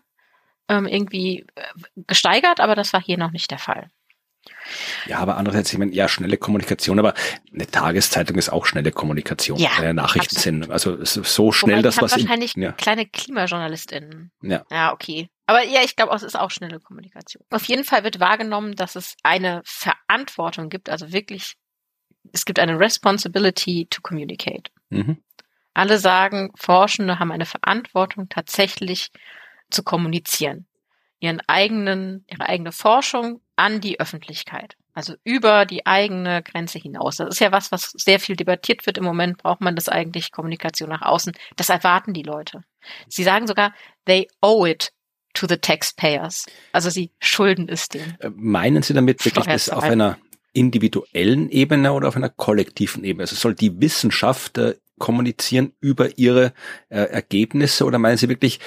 ähm, 0.70 0.86
irgendwie 0.86 1.46
äh, 1.56 1.62
gesteigert, 2.08 2.60
aber 2.60 2.76
das 2.76 2.92
war 2.94 3.02
hier 3.02 3.18
noch 3.18 3.32
nicht 3.32 3.50
der 3.52 3.60
Fall. 3.60 3.90
Ja, 5.06 5.20
aber 5.20 5.38
andererseits, 5.38 5.72
ich 5.74 5.80
meine, 5.80 5.92
ja, 5.94 6.08
schnelle 6.08 6.38
Kommunikation, 6.38 7.00
aber 7.00 7.14
eine 7.54 7.68
Tageszeitung 7.68 8.38
ist 8.38 8.50
auch 8.50 8.66
schnelle 8.66 8.92
Kommunikation. 8.92 9.58
Ja, 9.60 9.72
äh, 9.82 9.94
Nachrichtensendung. 9.94 10.72
Also 10.72 11.04
so 11.04 11.52
schnell, 11.52 11.78
Wobei, 11.78 11.82
dass 11.84 12.02
was. 12.02 12.16
in- 12.16 12.24
wahrscheinlich 12.24 12.54
ja, 12.56 12.72
kleine 12.74 13.06
KlimajournalistInnen. 13.06 14.32
ja. 14.42 14.64
Ja, 14.72 14.94
okay. 14.94 15.30
Aber 15.48 15.64
ja, 15.64 15.82
ich 15.82 15.96
glaube, 15.96 16.14
es 16.14 16.24
ist 16.24 16.38
auch 16.38 16.52
schnelle 16.52 16.80
Kommunikation. 16.80 17.44
Auf 17.50 17.64
jeden 17.66 17.86
Fall 17.86 18.04
wird 18.04 18.20
wahrgenommen, 18.20 18.76
dass 18.76 18.96
es 18.96 19.16
eine 19.24 19.62
Verantwortung 19.66 20.70
gibt, 20.70 20.90
also 20.90 21.12
wirklich, 21.14 21.56
es 22.34 22.46
gibt 22.46 22.60
eine 22.60 22.78
Responsibility 22.78 23.88
to 23.90 24.02
communicate. 24.02 24.70
Mhm. 24.90 25.24
Alle 25.74 26.00
sagen, 26.00 26.52
Forschende 26.56 27.20
haben 27.20 27.32
eine 27.32 27.46
Verantwortung, 27.46 28.28
tatsächlich 28.28 29.10
zu 29.70 29.84
kommunizieren. 29.84 30.68
Ihren 31.20 31.42
eigenen, 31.48 32.26
ihre 32.28 32.48
eigene 32.48 32.74
Forschung 32.74 33.42
an 33.56 33.80
die 33.80 34.00
Öffentlichkeit. 34.00 34.76
Also 34.94 35.16
über 35.24 35.66
die 35.66 35.86
eigene 35.86 36.44
Grenze 36.44 36.80
hinaus. 36.80 37.18
Das 37.18 37.30
ist 37.30 37.40
ja 37.40 37.52
was, 37.52 37.72
was 37.72 37.92
sehr 37.92 38.20
viel 38.20 38.36
debattiert 38.36 38.86
wird. 38.86 38.98
Im 38.98 39.04
Moment 39.04 39.38
braucht 39.38 39.62
man 39.62 39.76
das 39.76 39.88
eigentlich, 39.88 40.32
Kommunikation 40.32 40.90
nach 40.90 41.04
außen. 41.04 41.34
Das 41.56 41.70
erwarten 41.70 42.14
die 42.14 42.24
Leute. 42.24 42.64
Sie 43.08 43.24
sagen 43.24 43.48
sogar, 43.48 43.74
they 44.06 44.28
owe 44.42 44.70
it 44.70 44.92
to 45.38 45.47
the 45.47 45.58
taxpayers. 45.58 46.45
Also 46.71 46.89
sie 46.89 47.12
schulden 47.19 47.69
es 47.69 47.89
denen. 47.89 48.17
Äh, 48.19 48.32
Meinen 48.36 48.82
Sie 48.82 48.93
damit 48.93 49.23
wirklich 49.23 49.45
das 49.45 49.69
auf 49.69 49.84
einer 49.84 50.17
individuellen 50.54 51.50
Ebene 51.50 51.93
oder 51.93 52.08
auf 52.08 52.15
einer 52.15 52.30
kollektiven 52.30 53.04
Ebene? 53.04 53.23
Also 53.23 53.36
soll 53.36 53.54
die 53.54 53.80
Wissenschaft 53.80 54.58
äh, 54.58 54.76
kommunizieren 54.97 55.73
über 55.80 56.17
ihre 56.17 56.54
äh, 56.89 56.97
Ergebnisse 56.97 57.86
oder 57.86 58.00
meinen 58.00 58.17
Sie 58.17 58.30
wirklich, 58.30 58.60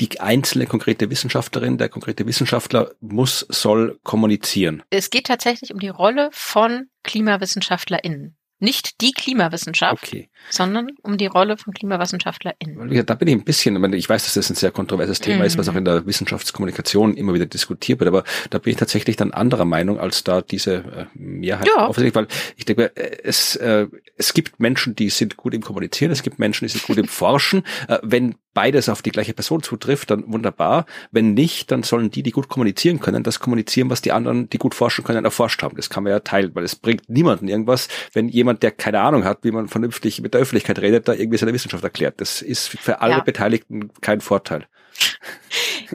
die 0.00 0.20
einzelne 0.20 0.66
konkrete 0.66 1.10
Wissenschaftlerin, 1.10 1.78
der 1.78 1.88
konkrete 1.88 2.26
Wissenschaftler 2.26 2.92
muss, 3.00 3.46
soll 3.48 3.98
kommunizieren? 4.02 4.82
Es 4.90 5.10
geht 5.10 5.26
tatsächlich 5.26 5.72
um 5.72 5.80
die 5.80 5.88
Rolle 5.88 6.28
von 6.32 6.88
KlimawissenschaftlerInnen. 7.02 8.36
Nicht 8.58 9.02
die 9.02 9.12
Klimawissenschaft, 9.12 10.02
Okay. 10.04 10.30
sondern 10.48 10.88
um 11.02 11.18
die 11.18 11.26
Rolle 11.26 11.58
von 11.58 11.74
KlimawissenschaftlerInnen. 11.74 12.88
Gesagt, 12.88 13.10
Da 13.10 13.14
bin 13.14 13.28
ich 13.28 13.34
ein 13.34 13.44
bisschen, 13.44 13.74
ich 13.76 13.80
meine, 13.82 13.96
ich 13.96 14.08
weiß, 14.08 14.24
dass 14.24 14.34
das 14.34 14.48
ein 14.48 14.54
sehr 14.54 14.70
kontroverses 14.70 15.20
Thema 15.20 15.44
ist, 15.44 15.58
was 15.58 15.66
Mhm. 15.66 15.72
auch 15.72 15.76
in 15.76 15.84
der 15.84 16.06
Wissenschaftskommunikation 16.06 17.16
immer 17.16 17.34
wieder 17.34 17.44
diskutiert 17.46 18.00
wird, 18.00 18.08
aber 18.08 18.24
da 18.50 18.58
bin 18.58 18.70
ich 18.70 18.76
tatsächlich 18.78 19.16
dann 19.16 19.32
anderer 19.32 19.66
Meinung 19.66 20.00
als 20.00 20.24
da 20.24 20.40
diese 20.40 20.74
äh, 20.76 21.06
Mehrheit 21.14 21.66
Ja. 21.68 21.86
offensichtlich, 21.88 22.14
weil 22.14 22.28
ich 22.56 22.64
denke, 22.64 22.96
äh, 22.96 23.18
es, 23.24 23.56
äh, 23.56 23.88
es 24.16 24.32
gibt 24.32 24.58
Menschen, 24.58 24.94
die 24.96 25.10
sind 25.10 25.36
gut 25.36 25.52
im 25.52 25.60
Kommunizieren, 25.62 26.10
es 26.10 26.22
gibt 26.22 26.38
Menschen, 26.38 26.66
die 26.66 26.72
sind 26.72 26.84
gut 26.84 26.96
im 26.96 27.08
Forschen. 27.08 27.62
Wenn 28.02 28.36
beides 28.56 28.88
auf 28.88 29.02
die 29.02 29.10
gleiche 29.10 29.34
Person 29.34 29.62
zutrifft, 29.62 30.10
dann 30.10 30.24
wunderbar. 30.32 30.86
Wenn 31.10 31.34
nicht, 31.34 31.70
dann 31.70 31.82
sollen 31.82 32.10
die, 32.10 32.22
die 32.22 32.30
gut 32.30 32.48
kommunizieren 32.48 33.00
können, 33.00 33.22
das 33.22 33.38
kommunizieren, 33.38 33.90
was 33.90 34.00
die 34.00 34.12
anderen, 34.12 34.48
die 34.48 34.56
gut 34.56 34.74
forschen 34.74 35.04
können, 35.04 35.26
erforscht 35.26 35.62
haben. 35.62 35.76
Das 35.76 35.90
kann 35.90 36.04
man 36.04 36.12
ja 36.12 36.20
teilen, 36.20 36.54
weil 36.54 36.64
es 36.64 36.74
bringt 36.74 37.10
niemanden 37.10 37.48
irgendwas, 37.48 37.88
wenn 38.14 38.28
jemand, 38.28 38.62
der 38.62 38.70
keine 38.70 39.00
Ahnung 39.00 39.24
hat, 39.24 39.40
wie 39.42 39.50
man 39.50 39.68
vernünftig 39.68 40.22
mit 40.22 40.32
der 40.32 40.40
Öffentlichkeit 40.40 40.78
redet, 40.78 41.06
da 41.06 41.12
irgendwie 41.12 41.36
seine 41.36 41.52
Wissenschaft 41.52 41.84
erklärt. 41.84 42.18
Das 42.22 42.40
ist 42.40 42.68
für 42.68 43.02
alle 43.02 43.12
Ja. 43.12 43.20
Beteiligten 43.20 43.90
kein 44.00 44.22
Vorteil. 44.22 44.66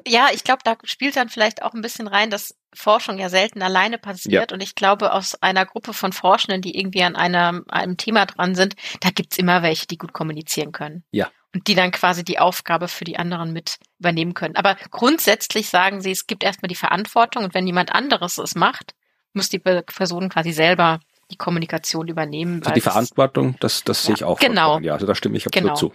Ja, 0.08 0.30
ich 0.34 0.46
glaube, 0.46 0.62
da 0.64 0.78
spielt 0.86 1.18
dann 1.18 1.28
vielleicht 1.28 1.64
auch 1.64 1.74
ein 1.74 1.82
bisschen 1.82 2.08
rein, 2.08 2.30
dass 2.30 2.56
Forschung 2.74 3.18
ja 3.20 3.28
selten 3.28 3.62
alleine 3.62 3.98
passiert. 3.98 4.54
Und 4.54 4.64
ich 4.64 4.76
glaube, 4.76 5.12
aus 5.12 5.36
einer 5.42 5.66
Gruppe 5.66 5.94
von 5.94 6.14
Forschenden, 6.14 6.62
die 6.62 6.78
irgendwie 6.78 7.04
an 7.04 7.18
einer, 7.18 7.62
einem 7.68 7.98
Thema 7.98 8.26
dran 8.26 8.56
sind, 8.56 8.76
da 9.02 9.10
gibt's 9.10 9.38
immer 9.38 9.64
welche, 9.64 9.88
die 9.88 9.98
gut 9.98 10.14
kommunizieren 10.14 10.72
können. 10.72 11.04
Ja. 11.12 11.30
Und 11.54 11.68
die 11.68 11.76
dann 11.76 11.92
quasi 11.92 12.24
die 12.24 12.40
Aufgabe 12.40 12.88
für 12.88 13.04
die 13.04 13.18
anderen 13.18 13.52
mit 13.52 13.78
übernehmen 14.00 14.34
können. 14.34 14.56
Aber 14.56 14.78
grundsätzlich 14.90 15.70
sagen 15.70 16.00
sie, 16.02 16.12
es 16.12 16.26
gibt 16.28 16.44
erstmal 16.44 16.70
die 16.70 16.76
Verantwortung 16.76 17.44
und 17.44 17.54
wenn 17.54 17.68
jemand 17.68 17.92
anderes 17.94 18.38
es 18.38 18.56
macht, 18.56 18.94
muss 19.34 19.50
die 19.50 19.60
Pe- 19.60 19.84
Person 19.84 20.30
quasi 20.30 20.54
selber 20.54 21.00
die 21.30 21.36
Kommunikation 21.38 22.08
übernehmen. 22.08 22.62
Also 22.62 22.74
die 22.74 22.82
Verantwortung, 22.82 23.56
das, 23.60 23.84
das 23.84 24.04
sehe 24.04 24.16
ich 24.16 24.24
auch. 24.24 24.40
genau. 24.40 24.80
Ja, 24.80 24.94
also 24.94 25.06
da 25.06 25.14
stimme 25.16 25.38
ich 25.38 25.46
absolut 25.46 25.64
Genau. 25.70 25.76
zu. 25.76 25.94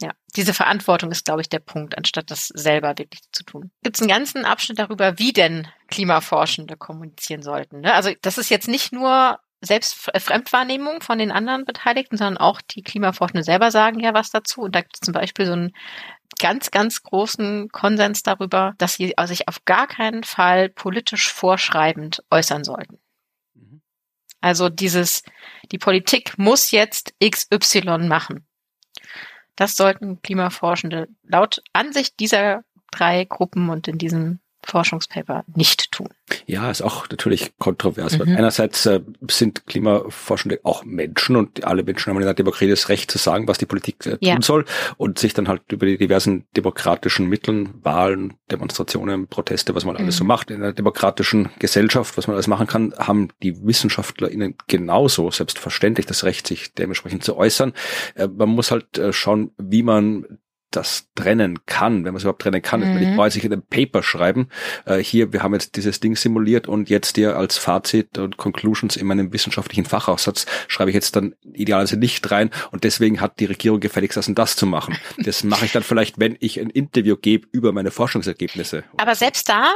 Ja, 0.00 0.10
diese 0.36 0.52
Verantwortung 0.54 1.12
ist, 1.12 1.24
glaube 1.24 1.40
ich, 1.40 1.48
der 1.48 1.60
Punkt, 1.60 1.96
anstatt 1.96 2.30
das 2.30 2.48
selber 2.48 2.98
wirklich 2.98 3.20
zu 3.30 3.44
tun. 3.44 3.70
Gibt 3.82 3.96
es 3.96 4.02
einen 4.02 4.10
ganzen 4.10 4.44
Abschnitt 4.44 4.78
darüber, 4.78 5.18
wie 5.18 5.32
denn 5.32 5.68
Klimaforschende 5.88 6.76
kommunizieren 6.76 7.42
sollten. 7.42 7.80
Ne? 7.80 7.94
Also 7.94 8.10
das 8.22 8.36
ist 8.38 8.48
jetzt 8.50 8.68
nicht 8.68 8.92
nur 8.92 9.38
selbst 9.64 10.08
äh, 10.12 10.20
Fremdwahrnehmung 10.20 11.00
von 11.00 11.18
den 11.18 11.32
anderen 11.32 11.64
Beteiligten, 11.64 12.16
sondern 12.16 12.38
auch 12.38 12.60
die 12.60 12.82
Klimaforschende 12.82 13.42
selber 13.42 13.70
sagen 13.70 14.00
ja 14.00 14.14
was 14.14 14.30
dazu. 14.30 14.62
Und 14.62 14.74
da 14.74 14.80
gibt 14.80 14.96
es 14.96 15.00
zum 15.00 15.14
Beispiel 15.14 15.46
so 15.46 15.52
einen 15.52 15.72
ganz, 16.38 16.70
ganz 16.70 17.02
großen 17.02 17.68
Konsens 17.70 18.22
darüber, 18.22 18.74
dass 18.78 18.94
sie 18.94 19.14
sich 19.24 19.48
auf 19.48 19.64
gar 19.64 19.86
keinen 19.86 20.24
Fall 20.24 20.68
politisch 20.68 21.32
vorschreibend 21.32 22.22
äußern 22.30 22.64
sollten. 22.64 22.98
Mhm. 23.54 23.82
Also 24.40 24.68
dieses, 24.68 25.22
die 25.70 25.78
Politik 25.78 26.38
muss 26.38 26.70
jetzt 26.70 27.14
XY 27.22 28.08
machen. 28.08 28.46
Das 29.56 29.76
sollten 29.76 30.20
Klimaforschende 30.22 31.08
laut 31.22 31.62
Ansicht 31.72 32.18
dieser 32.18 32.64
drei 32.90 33.24
Gruppen 33.24 33.68
und 33.70 33.86
in 33.86 33.98
diesem 33.98 34.40
Forschungspaper 34.64 35.44
nicht 35.54 35.83
tun. 35.96 36.08
Ja, 36.46 36.70
ist 36.70 36.82
auch 36.82 37.08
natürlich 37.10 37.56
kontrovers. 37.58 38.18
Mhm. 38.18 38.36
Einerseits 38.36 38.86
äh, 38.86 39.00
sind 39.30 39.66
Klimaforschende 39.66 40.60
auch 40.62 40.84
Menschen 40.84 41.36
und 41.36 41.64
alle 41.64 41.82
Menschen 41.84 42.10
haben 42.10 42.16
in 42.18 42.24
einer 42.24 42.34
Demokratie 42.34 42.68
das 42.70 42.88
Recht 42.88 43.10
zu 43.10 43.18
sagen, 43.18 43.46
was 43.48 43.58
die 43.58 43.66
Politik 43.66 44.06
äh, 44.06 44.10
tun 44.12 44.18
Ja. 44.20 44.40
soll 44.42 44.64
und 44.96 45.18
sich 45.18 45.34
dann 45.34 45.48
halt 45.48 45.62
über 45.70 45.86
die 45.86 45.98
diversen 45.98 46.44
demokratischen 46.56 47.28
Mitteln, 47.28 47.74
Wahlen, 47.82 48.34
Demonstrationen, 48.50 49.26
Proteste, 49.28 49.74
was 49.74 49.84
man 49.84 49.96
alles 49.96 50.14
Mhm. 50.16 50.18
so 50.18 50.24
macht 50.24 50.50
in 50.50 50.62
einer 50.62 50.72
demokratischen 50.72 51.50
Gesellschaft, 51.58 52.16
was 52.16 52.26
man 52.26 52.34
alles 52.34 52.46
machen 52.46 52.66
kann, 52.66 52.94
haben 52.98 53.28
die 53.42 53.64
WissenschaftlerInnen 53.66 54.56
genauso 54.66 55.30
selbstverständlich 55.30 56.06
das 56.06 56.24
Recht, 56.24 56.46
sich 56.46 56.72
dementsprechend 56.74 57.24
zu 57.24 57.36
äußern. 57.36 57.72
Äh, 58.14 58.28
man 58.28 58.48
muss 58.48 58.70
halt 58.70 58.98
äh, 58.98 59.12
schauen, 59.12 59.52
wie 59.58 59.82
man 59.82 60.38
das 60.76 61.08
trennen 61.14 61.66
kann, 61.66 62.04
wenn 62.04 62.12
man 62.12 62.16
es 62.16 62.22
überhaupt 62.22 62.42
trennen 62.42 62.62
kann. 62.62 62.80
Mhm. 62.80 63.02
Ich 63.02 63.16
brauche 63.16 63.30
sich 63.30 63.44
in 63.44 63.52
einem 63.52 63.62
Paper 63.62 64.02
schreiben, 64.02 64.48
äh, 64.86 64.98
hier, 64.98 65.32
wir 65.32 65.42
haben 65.42 65.54
jetzt 65.54 65.76
dieses 65.76 66.00
Ding 66.00 66.16
simuliert 66.16 66.68
und 66.68 66.90
jetzt 66.90 67.16
dir 67.16 67.36
als 67.36 67.56
Fazit 67.58 68.18
und 68.18 68.36
Conclusions 68.36 68.96
in 68.96 69.06
meinem 69.06 69.32
wissenschaftlichen 69.32 69.84
Fachaussatz 69.84 70.46
schreibe 70.68 70.90
ich 70.90 70.94
jetzt 70.94 71.16
dann 71.16 71.34
idealerweise 71.52 71.96
nicht 71.96 72.30
rein 72.30 72.50
und 72.70 72.84
deswegen 72.84 73.20
hat 73.20 73.40
die 73.40 73.46
Regierung 73.46 73.80
gefälligst 73.80 74.16
das 74.16 74.28
und 74.28 74.38
das 74.38 74.56
zu 74.56 74.66
machen. 74.66 74.96
Das 75.18 75.44
mache 75.44 75.64
ich 75.64 75.72
dann 75.72 75.82
vielleicht, 75.82 76.18
wenn 76.18 76.36
ich 76.40 76.60
ein 76.60 76.70
Interview 76.70 77.16
gebe 77.16 77.48
über 77.52 77.72
meine 77.72 77.90
Forschungsergebnisse. 77.90 78.84
Aber 78.96 79.14
selbst 79.14 79.48
da 79.48 79.66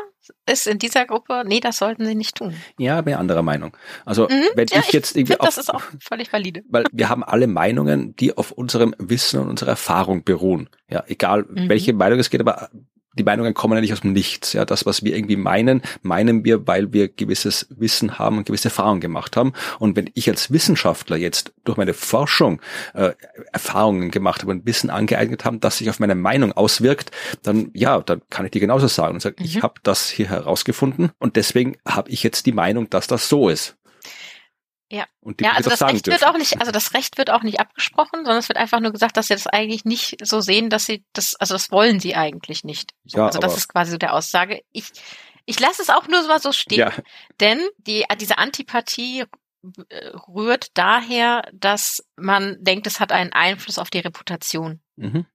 ist 0.47 0.67
in 0.67 0.79
dieser 0.79 1.05
Gruppe, 1.07 1.43
nee, 1.47 1.61
das 1.61 1.79
sollten 1.79 2.05
sie 2.07 2.15
nicht 2.15 2.37
tun. 2.37 2.55
Ja, 2.79 3.01
bin 3.01 3.15
anderer 3.15 3.43
Meinung. 3.43 3.77
Also 4.05 4.25
Mhm. 4.29 4.45
wenn 4.55 4.67
Ja, 4.71 4.81
ich 4.81 4.93
jetzt 4.93 5.17
irgendwie 5.17 5.33
Find, 5.35 5.45
das 5.47 5.59
auf, 5.59 5.65
ist 5.65 5.75
auch 5.75 5.83
völlig 6.01 6.33
valide. 6.33 6.63
weil 6.69 6.85
wir 6.93 7.09
haben 7.09 7.23
alle 7.25 7.47
Meinungen, 7.47 8.15
die 8.17 8.37
auf 8.37 8.53
unserem 8.53 8.95
Wissen 8.99 9.41
und 9.41 9.49
unserer 9.49 9.71
Erfahrung 9.71 10.25
beruhen. 10.25 10.69
Ja, 10.91 11.05
egal 11.07 11.45
Mhm. 11.49 11.69
welche 11.69 11.93
Meinung 11.93 12.19
es 12.19 12.31
geht, 12.31 12.41
aber 12.41 12.71
die 13.19 13.25
Meinungen 13.25 13.55
kommen 13.55 13.75
ja 13.75 13.81
nicht 13.81 13.93
aus 13.93 14.01
dem 14.01 14.13
Nichts. 14.13 14.53
Ja, 14.53 14.65
das, 14.65 14.87
was 14.87 15.03
wir 15.05 15.15
irgendwie 15.17 15.37
meinen, 15.37 15.83
meinen 16.03 16.45
wir, 16.45 16.67
weil 16.67 16.93
wir 16.93 17.09
gewisses 17.09 17.67
Wissen 17.71 18.19
haben 18.19 18.39
und 18.39 18.47
gewisse 18.47 18.69
Erfahrungen 18.69 19.01
gemacht 19.01 19.37
haben. 19.37 19.53
Und 19.79 19.97
wenn 19.97 20.11
ich 20.15 20.29
als 20.31 20.51
Wissenschaftler 20.51 21.17
jetzt 21.17 21.53
durch 21.65 21.77
meine 21.77 21.95
Forschung 21.95 22.61
äh, 22.95 23.11
Erfahrungen 23.53 24.11
gemacht 24.11 24.43
habe 24.43 24.53
und 24.53 24.67
Wissen 24.67 24.91
angeeignet 24.91 25.45
habe, 25.45 25.59
das 25.59 25.79
sich 25.79 25.91
auf 25.91 26.01
meine 26.01 26.15
Meinung 26.15 26.53
auswirkt, 26.53 27.11
dann 27.43 27.71
ja, 27.75 28.01
dann 28.01 28.23
kann 28.31 28.45
ich 28.47 28.53
dir 28.53 28.61
genauso 28.61 28.87
sagen 28.87 29.15
und 29.15 29.21
sagen, 29.21 29.37
ich 29.43 29.57
Mhm. 29.57 29.63
habe 29.63 29.75
das 29.83 30.09
hier 30.09 30.29
herausgefunden 30.29 31.11
und 31.19 31.37
deswegen 31.37 31.77
habe 31.87 32.11
ich 32.11 32.23
jetzt 32.23 32.47
die 32.47 32.53
Meinung, 32.53 32.89
dass 32.91 33.07
das 33.07 33.29
so 33.29 33.49
ist. 33.49 33.77
Ja. 34.91 35.07
Und 35.21 35.41
die 35.41 35.45
Ja, 35.45 35.53
also 35.53 35.69
das 35.69 35.81
das 35.81 35.89
Recht 35.91 36.07
wird 36.07 36.27
auch 36.27 36.37
nicht, 36.39 36.61
also 36.61 36.73
das 36.73 36.95
Recht 36.95 37.19
wird 37.19 37.31
auch 37.31 37.43
nicht 37.43 37.61
abgesprochen, 37.61 38.25
sondern 38.25 38.39
es 38.39 38.49
wird 38.49 38.59
einfach 38.59 38.81
nur 38.81 38.93
gesagt, 38.93 39.17
dass 39.17 39.29
sie 39.29 39.35
das 39.35 39.47
eigentlich 39.47 39.85
nicht 39.85 40.17
so 40.27 40.41
sehen, 40.41 40.71
dass 40.71 40.87
sie 40.87 41.05
das, 41.13 41.35
also 41.37 41.55
das 41.55 41.71
wollen 41.71 42.01
sie 42.01 42.17
eigentlich 42.17 42.65
nicht. 42.65 42.95
So, 43.05 43.19
Ja, 43.19 43.27
also 43.27 43.39
das 43.39 43.57
ist 43.57 43.69
quasi 43.69 43.93
so 43.93 43.99
der 43.99 44.15
Aussage. 44.15 44.63
Ich, 44.73 44.91
ich 45.45 45.61
lasse 45.61 45.83
es 45.83 45.91
auch 45.91 46.09
nur 46.09 46.23
so 46.23 46.29
mal 46.29 46.41
so 46.41 46.53
stehen, 46.53 46.79
Ja, 46.79 46.93
denn 47.41 47.61
die, 47.79 48.05
diese 48.19 48.39
Antipathie 48.39 49.25
äh, 49.91 50.07
rührt 50.29 50.71
daher, 50.75 51.43
dass 51.53 52.05
man 52.17 52.57
denkt, 52.61 52.87
es 52.87 53.01
hat 53.01 53.13
einen 53.13 53.33
Einfluss 53.33 53.79
auf 53.79 53.91
die 53.91 53.99
Reputation, 53.99 54.81
mhm. 54.97 55.27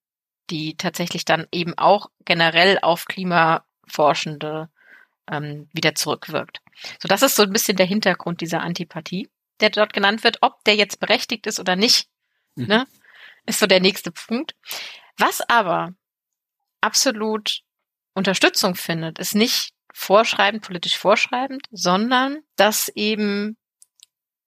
die 0.50 0.78
tatsächlich 0.78 1.26
dann 1.26 1.46
eben 1.52 1.78
auch 1.78 2.10
generell 2.26 2.80
auf 2.82 3.06
Klimaforschende 3.06 4.70
ähm, 5.30 5.70
wieder 5.74 5.94
zurückwirkt. 5.94 6.62
So, 7.02 7.08
das 7.08 7.22
ist 7.22 7.36
so 7.36 7.44
ein 7.44 7.54
bisschen 7.54 7.78
der 7.78 7.86
Hintergrund 7.86 8.42
dieser 8.42 8.62
Antipathie, 8.62 9.30
der 9.62 9.70
dort 9.70 9.94
genannt 9.94 10.24
wird. 10.24 10.38
Ob 10.42 10.64
der 10.66 10.76
jetzt 10.76 11.00
berechtigt 11.00 11.48
ist 11.48 11.60
oder 11.60 11.76
nicht, 11.76 12.08
Mhm. 12.56 12.68
ne, 12.68 12.88
ist 13.46 13.60
so 13.60 13.68
der 13.68 13.80
nächste 13.80 14.12
Punkt. 14.12 14.56
Was 15.18 15.42
aber 15.50 15.94
absolut 16.82 17.62
Unterstützung 18.14 18.76
findet, 18.76 19.20
ist 19.20 19.36
nicht 19.36 19.72
vorschreibend, 19.94 20.64
politisch 20.64 20.98
vorschreibend, 20.98 21.66
sondern 21.72 22.40
dass 22.56 22.90
eben 22.90 23.58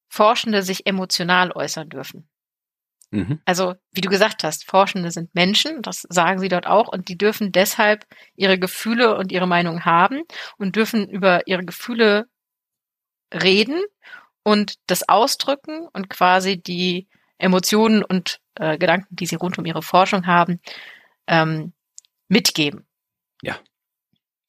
Forschende 0.09 0.63
sich 0.63 0.87
emotional 0.87 1.53
äußern 1.53 1.89
dürfen. 1.89 2.29
Mhm. 3.11 3.41
Also, 3.45 3.75
wie 3.93 4.01
du 4.01 4.09
gesagt 4.09 4.43
hast, 4.45 4.65
Forschende 4.69 5.11
sind 5.11 5.35
Menschen, 5.35 5.83
das 5.83 6.03
sagen 6.09 6.39
sie 6.41 6.49
dort 6.49 6.67
auch, 6.67 6.89
und 6.89 7.09
die 7.09 7.17
dürfen 7.19 7.53
deshalb 7.53 8.05
ihre 8.35 8.59
Gefühle 8.59 9.17
und 9.17 9.31
ihre 9.31 9.47
Meinung 9.47 9.85
haben 9.85 10.23
und 10.59 10.75
dürfen 10.77 11.09
über 11.09 11.47
ihre 11.47 11.65
Gefühle 11.65 12.27
reden 13.33 13.83
und 14.47 14.75
das 14.87 15.09
ausdrücken 15.09 15.89
und 15.93 16.09
quasi 16.09 16.57
die 16.57 17.09
Emotionen 17.37 18.05
und 18.05 18.39
äh, 18.55 18.79
Gedanken, 18.79 19.17
die 19.17 19.27
sie 19.27 19.35
rund 19.35 19.59
um 19.59 19.67
ihre 19.67 19.83
Forschung 19.83 20.29
haben, 20.29 20.61
ähm, 21.27 21.73
mitgeben. 22.29 22.87
Ja. 23.43 23.59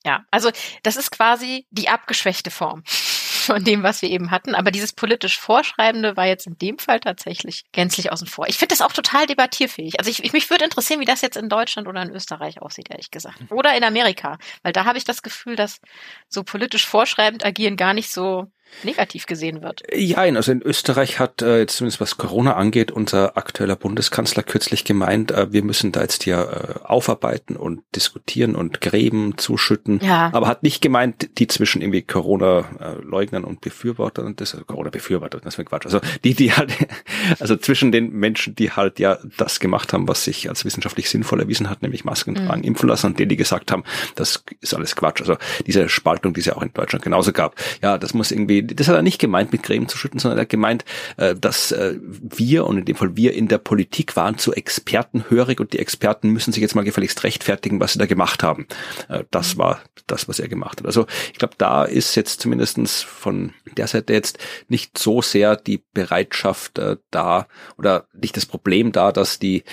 Ja, 0.05 0.23
also 0.29 0.51
das 0.83 0.97
ist 0.97 1.09
quasi 1.09 1.65
die 1.71 1.89
abgeschwächte 1.89 2.51
Form 2.51 2.83
von 2.85 3.63
dem, 3.63 3.81
was 3.81 4.03
wir 4.03 4.11
eben 4.11 4.29
hatten. 4.29 4.53
Aber 4.53 4.69
dieses 4.69 4.93
politisch 4.93 5.39
Vorschreibende 5.39 6.15
war 6.15 6.27
jetzt 6.27 6.45
in 6.45 6.59
dem 6.59 6.77
Fall 6.77 6.99
tatsächlich 6.99 7.65
gänzlich 7.71 8.11
außen 8.11 8.27
vor. 8.27 8.47
Ich 8.47 8.59
finde 8.59 8.75
das 8.75 8.81
auch 8.81 8.93
total 8.93 9.25
debattierfähig. 9.25 9.97
Also 9.97 10.11
ich, 10.11 10.23
ich, 10.23 10.31
mich 10.31 10.51
würde 10.51 10.65
interessieren, 10.65 10.99
wie 10.99 11.05
das 11.05 11.21
jetzt 11.21 11.37
in 11.37 11.49
Deutschland 11.49 11.87
oder 11.87 12.03
in 12.03 12.11
Österreich 12.11 12.61
aussieht, 12.61 12.91
ehrlich 12.91 13.09
gesagt. 13.09 13.39
Oder 13.49 13.75
in 13.75 13.83
Amerika. 13.83 14.37
Weil 14.61 14.73
da 14.73 14.85
habe 14.85 14.99
ich 14.99 15.05
das 15.05 15.23
Gefühl, 15.23 15.55
dass 15.55 15.81
so 16.29 16.43
politisch 16.43 16.85
vorschreibend 16.85 17.43
agieren 17.43 17.77
gar 17.77 17.95
nicht 17.95 18.11
so 18.11 18.51
negativ 18.83 19.25
gesehen 19.25 19.61
wird. 19.61 19.83
Ja, 19.93 20.17
also 20.17 20.51
in 20.51 20.61
Österreich 20.61 21.19
hat 21.19 21.41
äh, 21.41 21.59
jetzt 21.59 21.77
zumindest 21.77 21.99
was 21.99 22.17
Corona 22.17 22.55
angeht, 22.55 22.91
unser 22.91 23.37
aktueller 23.37 23.75
Bundeskanzler 23.75 24.43
kürzlich 24.43 24.83
gemeint, 24.83 25.31
äh, 25.31 25.51
wir 25.51 25.63
müssen 25.63 25.91
da 25.91 26.01
jetzt 26.01 26.23
hier 26.23 26.37
äh, 26.37 26.85
aufarbeiten 26.85 27.55
und 27.55 27.81
diskutieren 27.95 28.55
und 28.55 28.81
Gräben 28.81 29.37
zuschütten. 29.37 29.99
Ja. 30.03 30.29
Aber 30.33 30.47
hat 30.47 30.63
nicht 30.63 30.81
gemeint, 30.81 31.29
die 31.39 31.47
zwischen 31.47 31.81
irgendwie 31.81 32.03
Corona-Leugnern 32.03 33.43
und 33.43 33.61
Befürwortern 33.61 34.35
das, 34.35 34.53
also 34.53 34.65
Corona-Befürworter, 34.65 35.39
das 35.39 35.55
ist 35.55 35.57
mir 35.57 35.65
Quatsch. 35.65 35.85
Also 35.85 35.99
die, 36.23 36.33
die 36.33 36.53
halt, 36.53 36.71
also 37.39 37.55
zwischen 37.55 37.91
den 37.91 38.11
Menschen, 38.11 38.55
die 38.55 38.71
halt 38.71 38.99
ja 38.99 39.17
das 39.37 39.59
gemacht 39.59 39.93
haben, 39.93 40.07
was 40.07 40.23
sich 40.23 40.49
als 40.49 40.65
wissenschaftlich 40.65 41.09
sinnvoll 41.09 41.39
erwiesen 41.39 41.69
hat, 41.69 41.81
nämlich 41.81 42.05
Masken 42.05 42.31
mhm. 42.31 42.47
tragen, 42.47 42.63
impfen 42.63 42.89
lassen 42.89 43.07
und 43.07 43.19
denen, 43.19 43.29
die 43.29 43.37
gesagt 43.37 43.71
haben, 43.71 43.83
das 44.15 44.43
ist 44.61 44.73
alles 44.73 44.95
Quatsch. 44.95 45.21
Also 45.21 45.37
diese 45.65 45.89
Spaltung, 45.89 46.33
die 46.33 46.41
es 46.41 46.45
ja 46.45 46.55
auch 46.55 46.61
in 46.61 46.73
Deutschland 46.73 47.03
genauso 47.03 47.31
gab. 47.31 47.55
Ja, 47.81 47.97
das 47.97 48.13
muss 48.13 48.31
irgendwie 48.31 48.56
das 48.63 48.87
hat 48.87 48.95
er 48.95 49.01
nicht 49.01 49.19
gemeint, 49.19 49.51
mit 49.51 49.63
Gräben 49.63 49.87
zu 49.87 49.97
schütten, 49.97 50.19
sondern 50.19 50.37
er 50.37 50.41
hat 50.41 50.49
gemeint, 50.49 50.85
äh, 51.17 51.35
dass 51.35 51.71
äh, 51.71 51.95
wir, 52.01 52.65
und 52.65 52.77
in 52.77 52.85
dem 52.85 52.95
Fall 52.95 53.15
wir 53.15 53.33
in 53.33 53.47
der 53.47 53.57
Politik 53.57 54.15
waren 54.15 54.37
zu 54.37 54.53
Experten 54.53 55.25
hörig 55.29 55.59
und 55.59 55.73
die 55.73 55.79
Experten 55.79 56.29
müssen 56.29 56.51
sich 56.51 56.61
jetzt 56.61 56.75
mal 56.75 56.83
gefälligst 56.83 57.23
rechtfertigen, 57.23 57.79
was 57.79 57.93
sie 57.93 57.99
da 57.99 58.05
gemacht 58.05 58.43
haben. 58.43 58.67
Äh, 59.09 59.23
das 59.31 59.57
war 59.57 59.81
das, 60.07 60.27
was 60.27 60.39
er 60.39 60.47
gemacht 60.47 60.79
hat. 60.79 60.85
Also 60.85 61.05
ich 61.31 61.39
glaube, 61.39 61.55
da 61.57 61.83
ist 61.83 62.15
jetzt 62.15 62.41
zumindestens 62.41 63.01
von 63.01 63.53
der 63.75 63.87
Seite 63.87 64.13
jetzt 64.13 64.39
nicht 64.67 64.97
so 64.97 65.21
sehr 65.21 65.55
die 65.55 65.83
Bereitschaft 65.93 66.79
da 67.11 67.47
oder 67.77 68.07
nicht 68.13 68.37
das 68.37 68.45
Problem 68.45 68.91
da, 68.91 69.11
dass 69.11 69.39
die, 69.39 69.63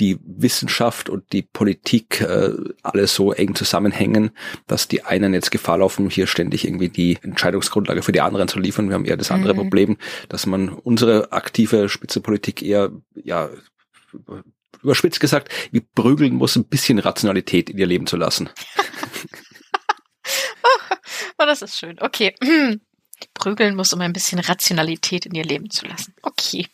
die 0.00 0.18
Wissenschaft 0.24 1.10
und 1.10 1.32
die 1.32 1.42
Politik 1.42 2.24
alle 2.82 3.06
so 3.06 3.32
eng 3.32 3.54
zusammenhängen, 3.54 4.30
dass 4.66 4.88
die 4.88 5.04
einen 5.04 5.34
jetzt 5.34 5.50
Gefahr 5.50 5.78
laufen, 5.78 6.08
hier 6.08 6.26
ständig 6.26 6.66
irgendwie 6.66 6.88
die 6.88 7.18
Entscheidungsgrundlage 7.22 8.02
für 8.02 8.12
die 8.12 8.20
anderen 8.20 8.31
zu 8.48 8.58
liefern. 8.58 8.88
Wir 8.88 8.94
haben 8.94 9.04
eher 9.04 9.16
das 9.16 9.30
andere 9.30 9.54
mhm. 9.54 9.58
Problem, 9.58 9.96
dass 10.28 10.46
man 10.46 10.68
unsere 10.68 11.32
aktive 11.32 11.88
Spitzenpolitik 11.88 12.62
eher, 12.62 12.90
ja, 13.14 13.50
überspitzt 14.82 15.20
gesagt, 15.20 15.52
wie 15.70 15.80
prügeln 15.80 16.34
muss, 16.34 16.56
ein 16.56 16.64
bisschen 16.64 16.98
Rationalität 16.98 17.70
in 17.70 17.78
ihr 17.78 17.86
Leben 17.86 18.06
zu 18.06 18.16
lassen. 18.16 18.50
oh, 21.38 21.44
das 21.46 21.62
ist 21.62 21.78
schön. 21.78 21.98
Okay. 22.00 22.34
Prügeln 23.34 23.76
muss, 23.76 23.92
um 23.92 24.00
ein 24.00 24.12
bisschen 24.12 24.40
Rationalität 24.40 25.26
in 25.26 25.34
ihr 25.34 25.44
Leben 25.44 25.70
zu 25.70 25.86
lassen. 25.86 26.14
Okay. 26.22 26.66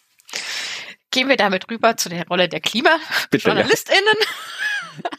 Gehen 1.10 1.28
wir 1.28 1.36
damit 1.36 1.70
rüber 1.70 1.96
zu 1.96 2.08
der 2.08 2.26
Rolle 2.26 2.48
der 2.48 2.60
KlimajournalistInnen. 2.60 4.14
Ja. 5.02 5.10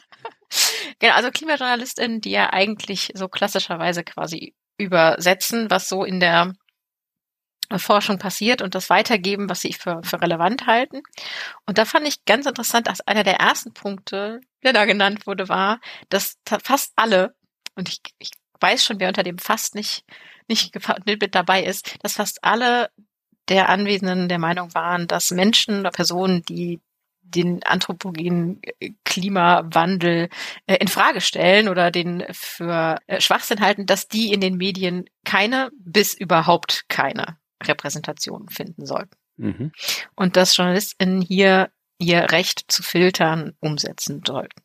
genau, 0.98 1.14
also 1.14 1.30
KlimajournalistInnen, 1.30 2.20
die 2.20 2.30
ja 2.30 2.52
eigentlich 2.52 3.12
so 3.14 3.28
klassischerweise 3.28 4.04
quasi 4.04 4.54
übersetzen, 4.80 5.70
was 5.70 5.88
so 5.88 6.04
in 6.04 6.20
der 6.20 6.52
Forschung 7.78 8.18
passiert 8.18 8.62
und 8.62 8.74
das 8.74 8.90
weitergeben, 8.90 9.48
was 9.48 9.60
sie 9.60 9.72
für, 9.72 10.00
für 10.02 10.20
relevant 10.20 10.66
halten. 10.66 11.02
Und 11.66 11.78
da 11.78 11.84
fand 11.84 12.08
ich 12.08 12.24
ganz 12.24 12.46
interessant, 12.46 12.88
dass 12.88 13.00
einer 13.00 13.22
der 13.22 13.36
ersten 13.36 13.72
Punkte, 13.72 14.40
der 14.64 14.72
da 14.72 14.86
genannt 14.86 15.26
wurde, 15.26 15.48
war, 15.48 15.80
dass 16.08 16.38
fast 16.64 16.92
alle, 16.96 17.34
und 17.76 17.88
ich, 17.88 18.00
ich 18.18 18.30
weiß 18.60 18.84
schon, 18.84 18.98
wer 18.98 19.08
unter 19.08 19.22
dem 19.22 19.38
fast 19.38 19.74
nicht, 19.74 20.04
nicht 20.48 20.74
mit 21.06 21.34
dabei 21.34 21.62
ist, 21.62 21.96
dass 22.02 22.14
fast 22.14 22.42
alle 22.42 22.90
der 23.48 23.68
Anwesenden 23.68 24.28
der 24.28 24.38
Meinung 24.38 24.74
waren, 24.74 25.06
dass 25.06 25.30
Menschen 25.30 25.80
oder 25.80 25.90
Personen, 25.90 26.42
die 26.42 26.80
den 27.30 27.62
anthropogenen 27.62 28.60
äh, 28.80 28.90
Klimawandel 29.04 30.28
äh, 30.66 30.76
in 30.76 30.88
Frage 30.88 31.20
stellen 31.20 31.68
oder 31.68 31.90
den 31.90 32.24
für 32.30 32.98
äh, 33.06 33.20
Schwachsinn 33.20 33.60
halten, 33.60 33.86
dass 33.86 34.08
die 34.08 34.32
in 34.32 34.40
den 34.40 34.56
Medien 34.56 35.04
keine 35.24 35.70
bis 35.78 36.14
überhaupt 36.14 36.84
keine 36.88 37.38
Repräsentation 37.62 38.48
finden 38.48 38.86
sollten. 38.86 39.16
Mhm. 39.36 39.72
Und 40.16 40.36
dass 40.36 40.56
JournalistInnen 40.56 41.22
hier 41.22 41.70
ihr 41.98 42.30
Recht 42.30 42.64
zu 42.68 42.82
filtern 42.82 43.52
umsetzen 43.60 44.22
sollten. 44.26 44.62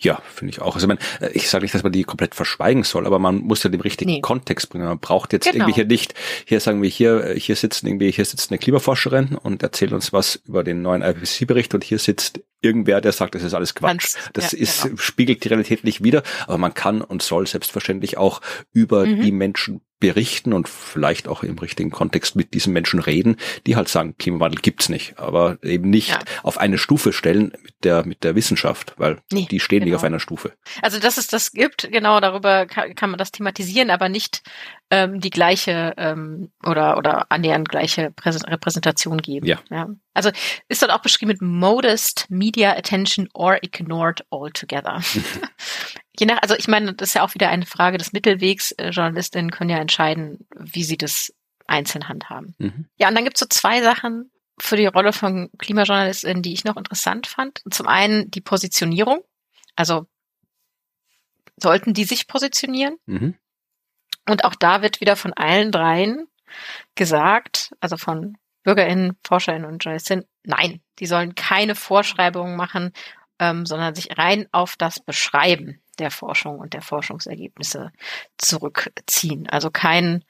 Ja, 0.00 0.22
finde 0.32 0.52
ich 0.52 0.60
auch. 0.60 0.76
Also 0.76 0.86
man, 0.86 0.98
äh, 1.20 1.30
ich 1.32 1.48
sage 1.48 1.64
nicht, 1.64 1.74
dass 1.74 1.82
man 1.82 1.92
die 1.92 2.04
komplett 2.04 2.34
verschweigen 2.34 2.84
soll, 2.84 3.06
aber 3.06 3.18
man 3.18 3.38
muss 3.38 3.62
ja 3.62 3.70
den 3.70 3.80
richtigen 3.80 4.12
nee. 4.12 4.20
Kontext 4.20 4.70
bringen. 4.70 4.86
Man 4.86 5.00
braucht 5.00 5.32
jetzt 5.32 5.50
genau. 5.50 5.64
irgendwie 5.64 5.74
hier 5.74 5.86
nicht, 5.86 6.14
hier 6.46 6.60
sagen 6.60 6.82
wir 6.82 6.88
hier, 6.88 7.24
äh, 7.24 7.40
hier 7.40 7.56
sitzen 7.56 7.86
irgendwie, 7.86 8.10
hier 8.12 8.24
sitzt 8.24 8.50
eine 8.50 8.58
Klimaforscherin 8.58 9.36
und 9.36 9.62
erzählt 9.62 9.92
uns 9.92 10.12
was 10.12 10.36
über 10.36 10.62
den 10.62 10.82
neuen 10.82 11.02
IPCC-Bericht 11.02 11.74
und 11.74 11.82
hier 11.82 11.98
sitzt 11.98 12.40
irgendwer, 12.60 13.00
der 13.00 13.12
sagt, 13.12 13.34
das 13.34 13.42
ist 13.42 13.54
alles 13.54 13.74
Quatsch. 13.74 14.14
Das 14.32 14.52
ja, 14.52 14.58
ist, 14.58 14.82
genau. 14.82 14.96
spiegelt 14.96 15.44
die 15.44 15.48
Realität 15.48 15.84
nicht 15.84 16.02
wieder, 16.02 16.22
aber 16.46 16.58
man 16.58 16.74
kann 16.74 17.02
und 17.02 17.22
soll 17.22 17.46
selbstverständlich 17.46 18.18
auch 18.18 18.40
über 18.72 19.04
mhm. 19.04 19.22
die 19.22 19.32
Menschen 19.32 19.80
berichten 20.00 20.52
und 20.52 20.68
vielleicht 20.68 21.28
auch 21.28 21.42
im 21.42 21.58
richtigen 21.58 21.90
Kontext 21.90 22.36
mit 22.36 22.54
diesen 22.54 22.72
Menschen 22.72 23.00
reden, 23.00 23.36
die 23.66 23.76
halt 23.76 23.88
sagen, 23.88 24.16
Klimawandel 24.18 24.60
gibt's 24.60 24.88
nicht, 24.88 25.18
aber 25.18 25.58
eben 25.62 25.90
nicht 25.90 26.10
ja. 26.10 26.20
auf 26.42 26.58
eine 26.58 26.78
Stufe 26.78 27.12
stellen 27.12 27.52
mit 27.62 27.74
der 27.82 28.06
mit 28.06 28.24
der 28.24 28.34
Wissenschaft, 28.34 28.94
weil 28.96 29.18
nee, 29.32 29.46
die 29.50 29.60
stehen 29.60 29.80
genau. 29.80 29.86
nicht 29.86 29.96
auf 29.96 30.04
einer 30.04 30.20
Stufe. 30.20 30.52
Also 30.82 31.00
dass 31.00 31.18
es 31.18 31.26
das 31.26 31.52
gibt, 31.52 31.90
genau 31.90 32.20
darüber 32.20 32.66
kann, 32.66 32.94
kann 32.94 33.10
man 33.10 33.18
das 33.18 33.32
thematisieren, 33.32 33.90
aber 33.90 34.08
nicht 34.08 34.42
ähm, 34.90 35.20
die 35.20 35.30
gleiche 35.30 35.94
ähm, 35.96 36.50
oder 36.64 36.96
oder 36.96 37.30
annähernd 37.30 37.68
gleiche 37.68 38.10
Präs 38.10 38.46
Repräsentation 38.46 39.18
geben. 39.18 39.46
Ja. 39.46 39.58
ja. 39.70 39.88
Also 40.14 40.30
ist 40.68 40.82
dort 40.82 40.92
auch 40.92 41.02
beschrieben 41.02 41.32
mit 41.32 41.42
modest 41.42 42.26
media 42.30 42.76
attention 42.76 43.28
or 43.34 43.58
ignored 43.62 44.24
altogether. 44.30 45.00
Je 46.18 46.26
nach, 46.26 46.42
also 46.42 46.56
ich 46.56 46.68
meine, 46.68 46.94
das 46.94 47.10
ist 47.10 47.14
ja 47.14 47.24
auch 47.24 47.34
wieder 47.34 47.48
eine 47.48 47.66
Frage 47.66 47.98
des 47.98 48.12
Mittelwegs. 48.12 48.72
Äh, 48.72 48.90
Journalistinnen 48.90 49.50
können 49.50 49.70
ja 49.70 49.78
entscheiden, 49.78 50.46
wie 50.56 50.84
sie 50.84 50.96
das 50.96 51.32
einzeln 51.66 52.08
handhaben. 52.08 52.54
Mhm. 52.58 52.86
Ja, 52.96 53.08
und 53.08 53.14
dann 53.14 53.24
gibt's 53.24 53.40
so 53.40 53.46
zwei 53.48 53.82
Sachen 53.82 54.30
für 54.58 54.76
die 54.76 54.86
Rolle 54.86 55.12
von 55.12 55.50
Klimajournalistinnen, 55.58 56.42
die 56.42 56.52
ich 56.52 56.64
noch 56.64 56.76
interessant 56.76 57.26
fand. 57.26 57.62
Zum 57.70 57.86
einen 57.86 58.30
die 58.30 58.40
Positionierung. 58.40 59.20
Also 59.76 60.06
sollten 61.56 61.94
die 61.94 62.04
sich 62.04 62.26
positionieren? 62.26 62.96
Mhm. 63.06 63.34
Und 64.28 64.44
auch 64.44 64.54
da 64.54 64.82
wird 64.82 65.00
wieder 65.00 65.16
von 65.16 65.32
allen 65.32 65.72
dreien 65.72 66.28
gesagt, 66.94 67.74
also 67.80 67.96
von 67.96 68.36
BürgerInnen, 68.62 69.16
ForscherInnen 69.26 69.66
und 69.66 69.84
JournalistInnen, 69.84 70.26
nein, 70.44 70.82
die 70.98 71.06
sollen 71.06 71.34
keine 71.34 71.74
Vorschreibungen 71.74 72.56
machen, 72.56 72.92
ähm, 73.38 73.64
sondern 73.64 73.94
sich 73.94 74.18
rein 74.18 74.46
auf 74.52 74.76
das 74.76 75.00
Beschreiben 75.00 75.80
der 75.98 76.10
Forschung 76.10 76.58
und 76.58 76.74
der 76.74 76.82
Forschungsergebnisse 76.82 77.92
zurückziehen. 78.36 79.48
Also 79.48 79.70
kein, 79.70 80.24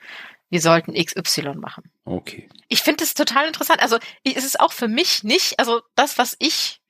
wir 0.50 0.60
sollten 0.60 0.94
XY 0.94 1.54
machen. 1.56 1.90
Okay. 2.04 2.48
Ich 2.68 2.82
finde 2.82 3.04
es 3.04 3.14
total 3.14 3.46
interessant. 3.46 3.80
Also 3.80 3.98
es 4.24 4.44
ist 4.44 4.60
auch 4.60 4.72
für 4.72 4.88
mich 4.88 5.24
nicht, 5.24 5.58
also 5.58 5.82
das, 5.94 6.18
was 6.18 6.36
ich 6.38 6.80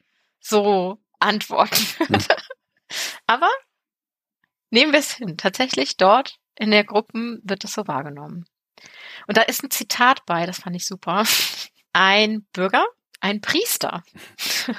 so 0.41 0.99
antworten 1.19 1.77
würde. 1.99 2.25
Hm. 2.25 2.97
Aber 3.27 3.51
nehmen 4.71 4.93
wir 4.93 5.01
es 5.01 5.15
hin. 5.15 5.37
Tatsächlich 5.37 5.97
dort 5.97 6.38
in 6.59 6.71
der 6.71 6.85
Gruppen 6.85 7.41
wird 7.45 7.65
es 7.65 7.73
so 7.73 7.87
wahrgenommen. 7.87 8.47
Und 9.27 9.37
da 9.37 9.43
ist 9.43 9.63
ein 9.63 9.71
Zitat 9.71 10.25
bei, 10.27 10.47
das 10.47 10.61
fand 10.61 10.77
ich 10.77 10.87
super. 10.87 11.25
Ein 11.95 12.47
Bürger, 12.53 12.85
ein 13.19 13.41
Priester, 13.41 14.05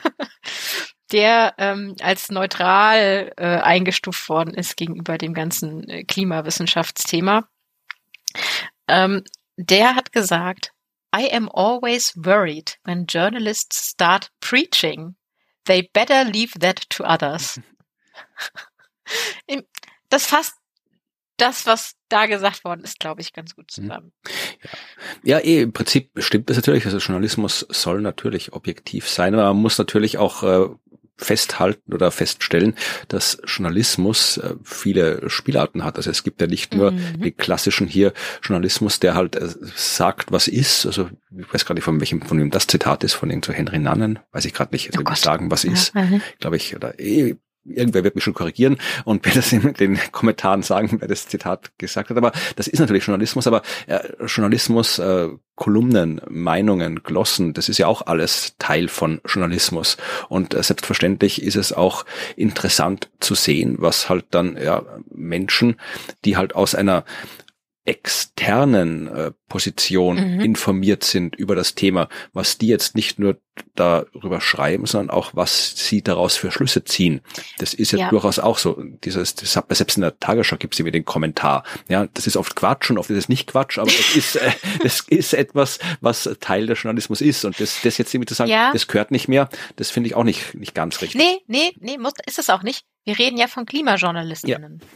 der 1.11 1.55
ähm, 1.57 1.95
als 2.01 2.29
neutral 2.29 3.33
äh, 3.35 3.45
eingestuft 3.45 4.29
worden 4.29 4.53
ist 4.53 4.77
gegenüber 4.77 5.17
dem 5.17 5.33
ganzen 5.33 5.89
äh, 5.89 6.03
Klimawissenschaftsthema, 6.03 7.49
ähm, 8.87 9.23
der 9.57 9.95
hat 9.95 10.11
gesagt, 10.11 10.71
I 11.13 11.29
am 11.31 11.49
always 11.49 12.13
worried 12.15 12.77
when 12.83 13.05
journalists 13.07 13.89
start 13.89 14.29
preaching. 14.39 15.15
They 15.65 15.89
better 15.91 16.23
leave 16.23 16.59
that 16.59 16.89
to 16.91 17.03
others. 17.03 17.59
das 20.09 20.27
fasst 20.27 20.58
das, 21.41 21.65
was 21.65 21.95
da 22.09 22.25
gesagt 22.25 22.63
worden 22.63 22.83
ist, 22.83 22.99
glaube 22.99 23.21
ich, 23.21 23.33
ganz 23.33 23.55
gut 23.55 23.65
mhm. 23.65 23.81
zusammen. 23.81 24.11
Ja. 25.23 25.37
ja, 25.37 25.45
eh, 25.45 25.61
im 25.63 25.73
Prinzip 25.73 26.11
stimmt 26.17 26.49
das 26.49 26.57
natürlich. 26.57 26.85
Also 26.85 26.97
Journalismus 26.97 27.65
soll 27.69 28.01
natürlich 28.01 28.53
objektiv 28.53 29.07
sein, 29.07 29.33
aber 29.33 29.45
man 29.45 29.61
muss 29.61 29.77
natürlich 29.77 30.17
auch 30.17 30.43
äh, 30.43 30.69
festhalten 31.19 31.93
oder 31.93 32.11
feststellen, 32.11 32.75
dass 33.09 33.41
Journalismus 33.45 34.37
äh, 34.37 34.55
viele 34.63 35.29
Spielarten 35.29 35.83
hat. 35.83 35.97
Also 35.97 36.09
es 36.09 36.23
gibt 36.23 36.41
ja 36.41 36.47
nicht 36.47 36.73
nur 36.73 36.91
mhm. 36.91 37.21
den 37.21 37.35
klassischen 37.35 37.87
hier 37.87 38.13
Journalismus, 38.41 38.99
der 38.99 39.15
halt 39.15 39.35
äh, 39.35 39.49
sagt, 39.75 40.31
was 40.31 40.47
ist. 40.47 40.85
Also 40.85 41.09
ich 41.37 41.53
weiß 41.53 41.65
gar 41.65 41.75
nicht, 41.75 41.83
von 41.83 41.99
welchem, 41.99 42.21
von 42.21 42.39
wem 42.39 42.51
das 42.51 42.67
Zitat 42.67 43.03
ist, 43.03 43.13
von 43.13 43.29
irgend 43.29 43.49
Henry 43.49 43.79
Nannen, 43.79 44.19
weiß 44.31 44.45
ich 44.45 44.53
gerade 44.53 44.73
nicht, 44.73 44.97
oh 44.97 45.13
sagen, 45.13 45.51
was 45.51 45.65
ist. 45.65 45.93
Ja. 45.93 46.07
Glaube 46.39 46.55
ich, 46.55 46.75
oder 46.75 46.99
eh, 46.99 47.35
irgendwer 47.69 48.03
wird 48.03 48.15
mich 48.15 48.23
schon 48.23 48.33
korrigieren 48.33 48.77
und 49.05 49.25
werde 49.25 49.39
das 49.39 49.51
in 49.51 49.73
den 49.73 49.99
Kommentaren 50.11 50.63
sagen, 50.63 50.97
wer 50.99 51.07
das 51.07 51.27
Zitat 51.27 51.71
gesagt 51.77 52.09
hat. 52.09 52.17
Aber 52.17 52.31
das 52.55 52.67
ist 52.67 52.79
natürlich 52.79 53.05
Journalismus, 53.05 53.47
aber 53.47 53.61
äh, 53.87 53.99
Journalismus, 54.25 54.99
äh, 54.99 55.29
Kolumnen, 55.55 56.21
Meinungen, 56.29 57.03
Glossen, 57.03 57.53
das 57.53 57.67
ist 57.67 57.77
ja 57.79 57.87
auch 57.87 58.07
alles 58.07 58.55
Teil 58.59 58.87
von 58.87 59.19
Journalismus. 59.25 59.97
Und 60.29 60.53
äh, 60.53 60.63
selbstverständlich 60.63 61.41
ist 61.41 61.57
es 61.57 61.73
auch 61.73 62.05
interessant 62.37 63.09
zu 63.19 63.35
sehen, 63.35 63.75
was 63.79 64.09
halt 64.09 64.25
dann 64.31 64.57
ja 64.57 64.83
Menschen, 65.13 65.75
die 66.23 66.37
halt 66.37 66.55
aus 66.55 66.75
einer 66.75 67.03
externen 67.85 69.07
äh, 69.07 69.31
Position 69.47 70.35
mhm. 70.35 70.41
informiert 70.41 71.03
sind 71.03 71.35
über 71.35 71.55
das 71.55 71.75
Thema, 71.75 72.07
was 72.33 72.57
die 72.57 72.67
jetzt 72.67 72.95
nicht 72.95 73.19
nur 73.19 73.37
darüber 73.75 74.41
schreiben, 74.41 74.85
sondern 74.85 75.09
auch, 75.09 75.31
was 75.33 75.73
sie 75.75 76.01
daraus 76.01 76.37
für 76.37 76.51
Schlüsse 76.51 76.83
ziehen. 76.83 77.21
Das 77.57 77.73
ist 77.73 77.91
ja, 77.91 77.99
ja. 77.99 78.09
durchaus 78.09 78.39
auch 78.39 78.57
so. 78.57 78.81
Dieses, 79.03 79.35
das 79.35 79.53
selbst 79.69 79.97
in 79.97 80.01
der 80.01 80.19
Tagesschau 80.19 80.57
gibt 80.57 80.75
es 80.75 80.79
immer 80.79 80.91
den 80.91 81.05
Kommentar. 81.05 81.63
Ja, 81.87 82.07
das 82.13 82.27
ist 82.27 82.37
oft 82.37 82.55
Quatsch 82.55 82.89
und 82.89 82.97
oft 82.97 83.09
ist 83.09 83.17
es 83.17 83.29
nicht 83.29 83.47
Quatsch, 83.47 83.77
aber 83.77 83.89
es 83.89 84.15
ist, 84.15 84.35
äh, 84.35 84.51
das 84.83 85.01
ist 85.01 85.33
etwas, 85.33 85.79
was 86.01 86.29
Teil 86.39 86.67
des 86.67 86.81
Journalismus 86.81 87.21
ist. 87.21 87.43
Und 87.45 87.59
das, 87.59 87.81
das 87.81 87.97
jetzt 87.97 88.13
irgendwie 88.13 88.27
zu 88.27 88.35
sagen, 88.35 88.51
ja. 88.51 88.71
das 88.71 88.87
gehört 88.87 89.11
nicht 89.11 89.27
mehr, 89.27 89.49
das 89.75 89.89
finde 89.89 90.07
ich 90.07 90.15
auch 90.15 90.23
nicht, 90.23 90.53
nicht 90.53 90.75
ganz 90.75 91.01
richtig. 91.01 91.19
Nee, 91.19 91.39
nee, 91.47 91.73
nee, 91.79 91.97
muss, 91.97 92.13
ist 92.25 92.39
es 92.39 92.49
auch 92.49 92.63
nicht. 92.63 92.85
Wir 93.05 93.17
reden 93.17 93.37
ja 93.37 93.47
von 93.47 93.65
Klimajournalistinnen. 93.65 94.79
Ja. 94.81 94.87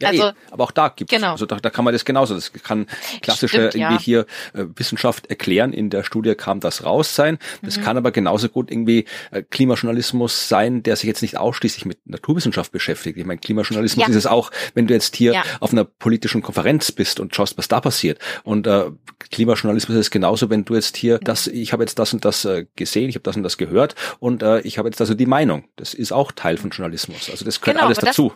Ja, 0.00 0.08
also, 0.08 0.22
eh, 0.24 0.32
aber 0.50 0.64
auch 0.64 0.70
da 0.70 0.88
gibt's, 0.88 1.14
genau. 1.14 1.32
also 1.32 1.46
da, 1.46 1.56
da 1.56 1.70
kann 1.70 1.84
man 1.84 1.92
das 1.92 2.04
genauso, 2.04 2.34
das 2.34 2.52
kann 2.52 2.86
klassische 3.20 3.68
Stimmt, 3.68 3.74
irgendwie 3.74 3.94
ja. 3.94 4.00
hier 4.00 4.26
äh, 4.54 4.64
Wissenschaft 4.74 5.26
erklären, 5.26 5.72
in 5.72 5.90
der 5.90 6.02
Studie 6.02 6.34
kam 6.34 6.60
das 6.60 6.84
raus 6.84 7.14
sein, 7.14 7.38
das 7.62 7.76
mhm. 7.76 7.82
kann 7.82 7.96
aber 7.98 8.10
genauso 8.10 8.48
gut 8.48 8.70
irgendwie 8.70 9.04
äh, 9.30 9.42
Klimajournalismus 9.42 10.48
sein, 10.48 10.82
der 10.82 10.96
sich 10.96 11.06
jetzt 11.06 11.22
nicht 11.22 11.36
ausschließlich 11.36 11.84
mit 11.84 11.98
Naturwissenschaft 12.06 12.72
beschäftigt. 12.72 13.18
Ich 13.18 13.26
meine, 13.26 13.38
Klimajournalismus 13.38 14.06
ja. 14.06 14.10
ist 14.10 14.16
es 14.16 14.26
auch, 14.26 14.50
wenn 14.74 14.86
du 14.86 14.94
jetzt 14.94 15.14
hier 15.14 15.42
auf 15.60 15.72
einer 15.72 15.84
politischen 15.84 16.42
Konferenz 16.42 16.90
bist 16.90 17.20
und 17.20 17.34
schaust, 17.34 17.58
was 17.58 17.68
da 17.68 17.80
passiert. 17.80 18.18
Und 18.44 18.66
äh, 18.66 18.90
Klimajournalismus 19.30 19.96
ist 19.96 20.06
es 20.06 20.10
genauso, 20.10 20.50
wenn 20.50 20.64
du 20.64 20.74
jetzt 20.74 20.96
hier, 20.96 21.18
das, 21.18 21.46
ich 21.46 21.72
habe 21.72 21.82
jetzt 21.82 21.98
das 21.98 22.12
und 22.12 22.24
das 22.24 22.44
äh, 22.44 22.66
gesehen, 22.76 23.08
ich 23.08 23.14
habe 23.14 23.24
das 23.24 23.36
und 23.36 23.42
das 23.42 23.58
gehört 23.58 23.94
und 24.18 24.42
äh, 24.42 24.60
ich 24.60 24.78
habe 24.78 24.88
jetzt 24.88 25.00
also 25.00 25.14
die 25.14 25.26
Meinung. 25.26 25.64
Das 25.76 25.94
ist 25.94 26.12
auch 26.12 26.32
Teil 26.32 26.56
von 26.56 26.70
Journalismus. 26.70 27.30
Also 27.30 27.44
das 27.44 27.60
gehört 27.60 27.76
genau, 27.76 27.86
alles 27.86 27.98
dazu. 27.98 28.32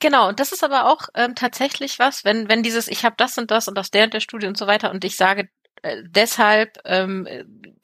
Genau, 0.00 0.28
und 0.28 0.40
das 0.40 0.52
ist 0.52 0.64
aber 0.64 0.86
auch 0.86 1.08
ähm, 1.14 1.34
tatsächlich 1.34 1.98
was, 1.98 2.24
wenn, 2.24 2.48
wenn 2.48 2.62
dieses, 2.62 2.88
ich 2.88 3.04
habe 3.04 3.14
das 3.18 3.36
und 3.36 3.50
das 3.50 3.68
und 3.68 3.78
aus 3.78 3.90
der 3.90 4.04
und 4.04 4.14
der 4.14 4.20
Studie 4.20 4.46
und 4.46 4.56
so 4.56 4.66
weiter 4.66 4.90
und 4.90 5.04
ich 5.04 5.16
sage, 5.16 5.50
äh, 5.82 6.02
deshalb 6.06 6.78
ähm, 6.86 7.28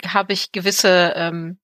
habe 0.07 0.33
ich 0.33 0.51
gewisse, 0.51 1.13
ähm, 1.15 1.59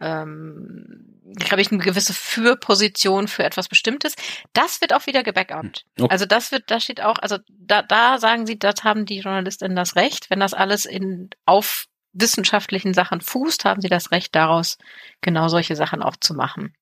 ähm, 0.00 1.20
habe 1.50 1.60
ich 1.60 1.72
eine 1.72 1.82
gewisse 1.82 2.14
Fürposition 2.14 3.26
für 3.26 3.42
etwas 3.42 3.68
Bestimmtes, 3.68 4.14
das 4.52 4.80
wird 4.80 4.92
auch 4.94 5.06
wieder 5.06 5.24
gebackupt. 5.24 5.84
Hm, 5.96 6.04
okay. 6.04 6.12
Also 6.12 6.24
das 6.24 6.52
wird, 6.52 6.70
da 6.70 6.78
steht 6.78 7.00
auch, 7.00 7.18
also 7.18 7.38
da, 7.48 7.82
da 7.82 8.18
sagen 8.18 8.46
sie, 8.46 8.58
das 8.58 8.84
haben 8.84 9.06
die 9.06 9.18
JournalistInnen 9.18 9.76
das 9.76 9.96
Recht, 9.96 10.30
wenn 10.30 10.40
das 10.40 10.54
alles 10.54 10.86
in 10.86 11.30
auf 11.46 11.86
wissenschaftlichen 12.12 12.94
Sachen 12.94 13.20
fußt, 13.20 13.64
haben 13.64 13.80
sie 13.80 13.88
das 13.88 14.12
Recht 14.12 14.34
daraus, 14.36 14.78
genau 15.20 15.48
solche 15.48 15.74
Sachen 15.74 16.02
auch 16.02 16.16
zu 16.16 16.34
machen. 16.34 16.74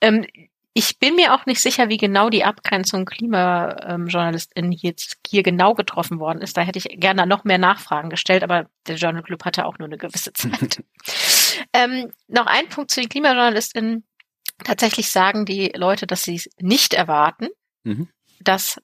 Ähm, 0.00 0.26
ich 0.76 0.98
bin 0.98 1.14
mir 1.14 1.32
auch 1.32 1.46
nicht 1.46 1.60
sicher, 1.60 1.88
wie 1.88 1.96
genau 1.96 2.30
die 2.30 2.42
Abgrenzung 2.42 3.04
Klimajournalistin 3.04 4.72
jetzt 4.72 5.18
hier 5.24 5.44
genau 5.44 5.74
getroffen 5.74 6.18
worden 6.18 6.42
ist. 6.42 6.56
Da 6.56 6.62
hätte 6.62 6.80
ich 6.80 7.00
gerne 7.00 7.28
noch 7.28 7.44
mehr 7.44 7.58
Nachfragen 7.58 8.10
gestellt, 8.10 8.42
aber 8.42 8.68
der 8.88 8.96
Journal 8.96 9.22
Club 9.22 9.44
hatte 9.44 9.66
auch 9.66 9.78
nur 9.78 9.86
eine 9.86 9.98
gewisse 9.98 10.32
Zeit. 10.34 10.82
ähm, 11.72 12.12
noch 12.26 12.46
ein 12.46 12.68
Punkt 12.68 12.90
zu 12.90 13.00
den 13.00 13.08
Klimajournalistinnen. 13.08 14.04
Tatsächlich 14.64 15.10
sagen 15.10 15.46
die 15.46 15.72
Leute, 15.76 16.08
dass 16.08 16.24
sie 16.24 16.34
es 16.34 16.50
nicht 16.58 16.92
erwarten, 16.92 17.48
mhm. 17.84 18.08
dass 18.40 18.80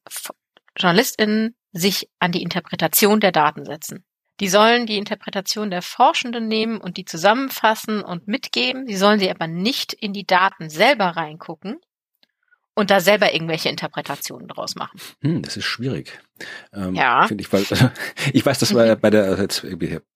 JournalistInnen 0.78 1.56
sich 1.72 2.08
an 2.20 2.30
die 2.30 2.42
Interpretation 2.42 3.18
der 3.18 3.32
Daten 3.32 3.64
setzen. 3.64 4.04
Die 4.40 4.48
sollen 4.48 4.86
die 4.86 4.96
Interpretation 4.96 5.70
der 5.70 5.82
Forschenden 5.82 6.48
nehmen 6.48 6.80
und 6.80 6.96
die 6.96 7.04
zusammenfassen 7.04 8.02
und 8.02 8.26
mitgeben. 8.26 8.86
Sie 8.86 8.96
sollen 8.96 9.20
sie 9.20 9.30
aber 9.30 9.46
nicht 9.46 9.92
in 9.92 10.12
die 10.14 10.26
Daten 10.26 10.70
selber 10.70 11.08
reingucken 11.08 11.78
und 12.74 12.90
da 12.90 13.00
selber 13.00 13.32
irgendwelche 13.34 13.68
Interpretationen 13.68 14.48
draus 14.48 14.76
machen. 14.76 14.98
Hm, 15.22 15.42
das 15.42 15.56
ist 15.56 15.64
schwierig. 15.64 16.18
Ähm, 16.72 16.94
ja. 16.94 17.26
Finde 17.26 17.42
ich, 17.42 17.52
weil 17.52 17.64
ich 18.32 18.46
weiß, 18.46 18.58
das 18.58 18.74
war 18.74 18.86
mhm. 18.86 19.00
bei 19.00 19.10
der 19.10 19.24
also 19.24 19.42
jetzt 19.42 19.66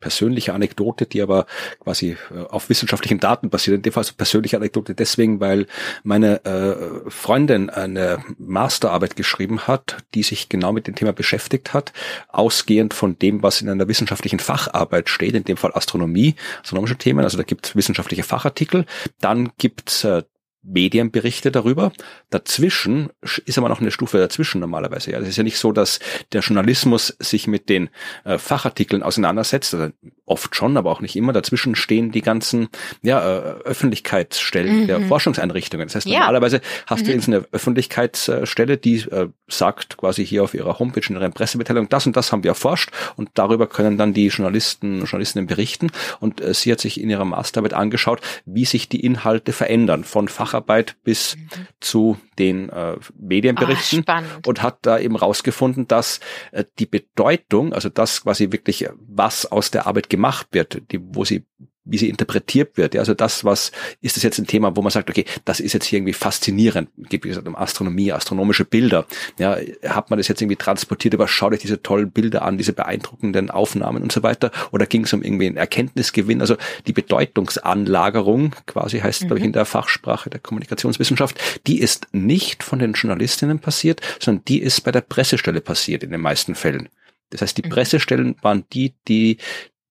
persönliche 0.00 0.54
Anekdote, 0.54 1.06
die 1.06 1.20
aber 1.20 1.46
quasi 1.80 2.16
äh, 2.30 2.40
auf 2.48 2.68
wissenschaftlichen 2.70 3.20
Daten 3.20 3.50
basiert. 3.50 3.76
In 3.76 3.82
dem 3.82 3.92
Fall 3.92 4.04
so 4.04 4.14
persönliche 4.14 4.56
Anekdote 4.56 4.94
deswegen, 4.94 5.40
weil 5.40 5.66
meine 6.02 6.44
äh, 6.44 7.10
Freundin 7.10 7.70
eine 7.70 8.24
Masterarbeit 8.38 9.16
geschrieben 9.16 9.66
hat, 9.66 9.98
die 10.14 10.22
sich 10.22 10.48
genau 10.48 10.72
mit 10.72 10.86
dem 10.86 10.94
Thema 10.94 11.12
beschäftigt 11.12 11.74
hat, 11.74 11.92
ausgehend 12.28 12.94
von 12.94 13.18
dem, 13.18 13.42
was 13.42 13.60
in 13.60 13.68
einer 13.68 13.88
wissenschaftlichen 13.88 14.38
Facharbeit 14.38 15.08
steht, 15.08 15.34
in 15.34 15.44
dem 15.44 15.56
Fall 15.56 15.72
Astronomie, 15.74 16.36
astronomische 16.62 16.96
Themen. 16.96 17.24
Also 17.24 17.36
da 17.36 17.42
gibt 17.42 17.66
es 17.66 17.76
wissenschaftliche 17.76 18.22
Fachartikel. 18.22 18.86
Dann 19.20 19.52
gibt's 19.58 20.04
äh, 20.04 20.22
Medienberichte 20.64 21.50
darüber. 21.50 21.92
Dazwischen 22.30 23.10
ist 23.44 23.58
aber 23.58 23.68
noch 23.68 23.80
eine 23.80 23.90
Stufe 23.90 24.18
dazwischen 24.18 24.60
normalerweise. 24.60 25.12
Ja, 25.12 25.18
es 25.18 25.28
ist 25.28 25.36
ja 25.36 25.42
nicht 25.42 25.58
so, 25.58 25.72
dass 25.72 26.00
der 26.32 26.40
Journalismus 26.40 27.16
sich 27.18 27.46
mit 27.46 27.68
den 27.68 27.90
äh, 28.24 28.38
Fachartikeln 28.38 29.02
auseinandersetzt. 29.02 29.74
Also 29.74 29.92
oft 30.26 30.54
schon, 30.56 30.76
aber 30.76 30.90
auch 30.90 31.00
nicht 31.00 31.16
immer. 31.16 31.32
Dazwischen 31.32 31.74
stehen 31.74 32.10
die 32.10 32.22
ganzen 32.22 32.68
ja, 33.02 33.20
äh, 33.20 33.40
Öffentlichkeitsstellen 33.64 34.82
mhm. 34.82 34.86
der 34.86 35.00
Forschungseinrichtungen. 35.02 35.86
Das 35.86 35.96
heißt, 35.96 36.06
ja. 36.06 36.20
normalerweise 36.20 36.60
hast 36.86 37.06
mhm. 37.06 37.20
du 37.20 37.26
eine 37.26 37.44
Öffentlichkeitsstelle, 37.52 38.76
die 38.78 38.96
äh, 39.00 39.28
sagt 39.48 39.96
quasi 39.96 40.26
hier 40.26 40.42
auf 40.42 40.54
ihrer 40.54 40.78
Homepage 40.78 41.06
in 41.08 41.16
ihrer 41.16 41.28
Pressemitteilung, 41.30 41.88
das 41.88 42.06
und 42.06 42.16
das 42.16 42.32
haben 42.32 42.42
wir 42.42 42.52
erforscht 42.52 42.90
und 43.16 43.30
darüber 43.34 43.66
können 43.66 43.98
dann 43.98 44.14
die 44.14 44.28
Journalisten, 44.28 45.00
Journalistinnen 45.00 45.46
berichten. 45.46 45.90
Und 46.20 46.40
äh, 46.40 46.54
sie 46.54 46.72
hat 46.72 46.80
sich 46.80 47.00
in 47.00 47.10
ihrer 47.10 47.24
Masterarbeit 47.24 47.74
angeschaut, 47.74 48.20
wie 48.46 48.64
sich 48.64 48.88
die 48.88 49.04
Inhalte 49.04 49.52
verändern 49.52 50.04
von 50.04 50.28
Facharbeit 50.28 50.96
bis 51.04 51.36
mhm. 51.36 51.66
zu 51.80 52.18
den 52.38 52.68
äh, 52.68 52.96
Medienberichten 53.18 54.04
ah, 54.06 54.22
und 54.46 54.62
hat 54.62 54.78
da 54.82 54.98
eben 54.98 55.16
rausgefunden, 55.16 55.86
dass 55.86 56.20
äh, 56.52 56.64
die 56.78 56.86
Bedeutung, 56.86 57.72
also 57.72 57.88
das 57.88 58.22
quasi 58.22 58.50
wirklich, 58.52 58.88
was 58.98 59.46
aus 59.46 59.70
der 59.70 59.86
Arbeit 59.86 60.08
gemacht 60.16 60.48
wird, 60.52 60.82
die, 60.90 61.00
wo 61.00 61.24
sie 61.24 61.44
wie 61.84 61.98
sie 61.98 62.08
interpretiert 62.08 62.76
wird. 62.76 62.94
Ja, 62.94 63.00
also 63.00 63.14
das, 63.14 63.44
was 63.44 63.70
ist 64.00 64.16
das 64.16 64.22
jetzt 64.22 64.38
ein 64.38 64.46
Thema, 64.46 64.74
wo 64.74 64.82
man 64.82 64.90
sagt, 64.90 65.10
okay, 65.10 65.24
das 65.44 65.60
ist 65.60 65.74
jetzt 65.74 65.84
hier 65.84 65.98
irgendwie 65.98 66.14
faszinierend. 66.14 66.88
Geht 66.96 67.24
wie 67.24 67.28
gesagt 67.28 67.46
um 67.46 67.56
Astronomie, 67.56 68.12
astronomische 68.12 68.64
Bilder. 68.64 69.06
Ja, 69.38 69.58
hat 69.86 70.10
man 70.10 70.18
das 70.18 70.28
jetzt 70.28 70.40
irgendwie 70.40 70.56
transportiert, 70.56 71.14
aber 71.14 71.28
schaut 71.28 71.52
euch 71.52 71.60
diese 71.60 71.82
tollen 71.82 72.10
Bilder 72.10 72.42
an, 72.42 72.56
diese 72.56 72.72
beeindruckenden 72.72 73.50
Aufnahmen 73.50 74.02
und 74.02 74.12
so 74.12 74.22
weiter. 74.22 74.50
Oder 74.72 74.86
ging 74.86 75.04
es 75.04 75.12
um 75.12 75.22
irgendwie 75.22 75.46
einen 75.46 75.58
Erkenntnisgewinn? 75.58 76.40
Also 76.40 76.56
die 76.86 76.92
Bedeutungsanlagerung, 76.92 78.54
quasi 78.66 79.00
heißt 79.00 79.22
mhm. 79.22 79.26
glaube 79.26 79.40
ich 79.40 79.44
in 79.44 79.52
der 79.52 79.66
Fachsprache 79.66 80.30
der 80.30 80.40
Kommunikationswissenschaft, 80.40 81.38
die 81.66 81.80
ist 81.80 82.08
nicht 82.12 82.62
von 82.62 82.78
den 82.78 82.94
Journalistinnen 82.94 83.58
passiert, 83.58 84.00
sondern 84.20 84.44
die 84.46 84.60
ist 84.60 84.80
bei 84.82 84.90
der 84.90 85.02
Pressestelle 85.02 85.60
passiert 85.60 86.02
in 86.02 86.10
den 86.10 86.20
meisten 86.22 86.54
Fällen. 86.54 86.88
Das 87.30 87.42
heißt, 87.42 87.58
die 87.58 87.62
mhm. 87.62 87.70
Pressestellen 87.70 88.36
waren 88.42 88.64
die, 88.72 88.94
die 89.08 89.38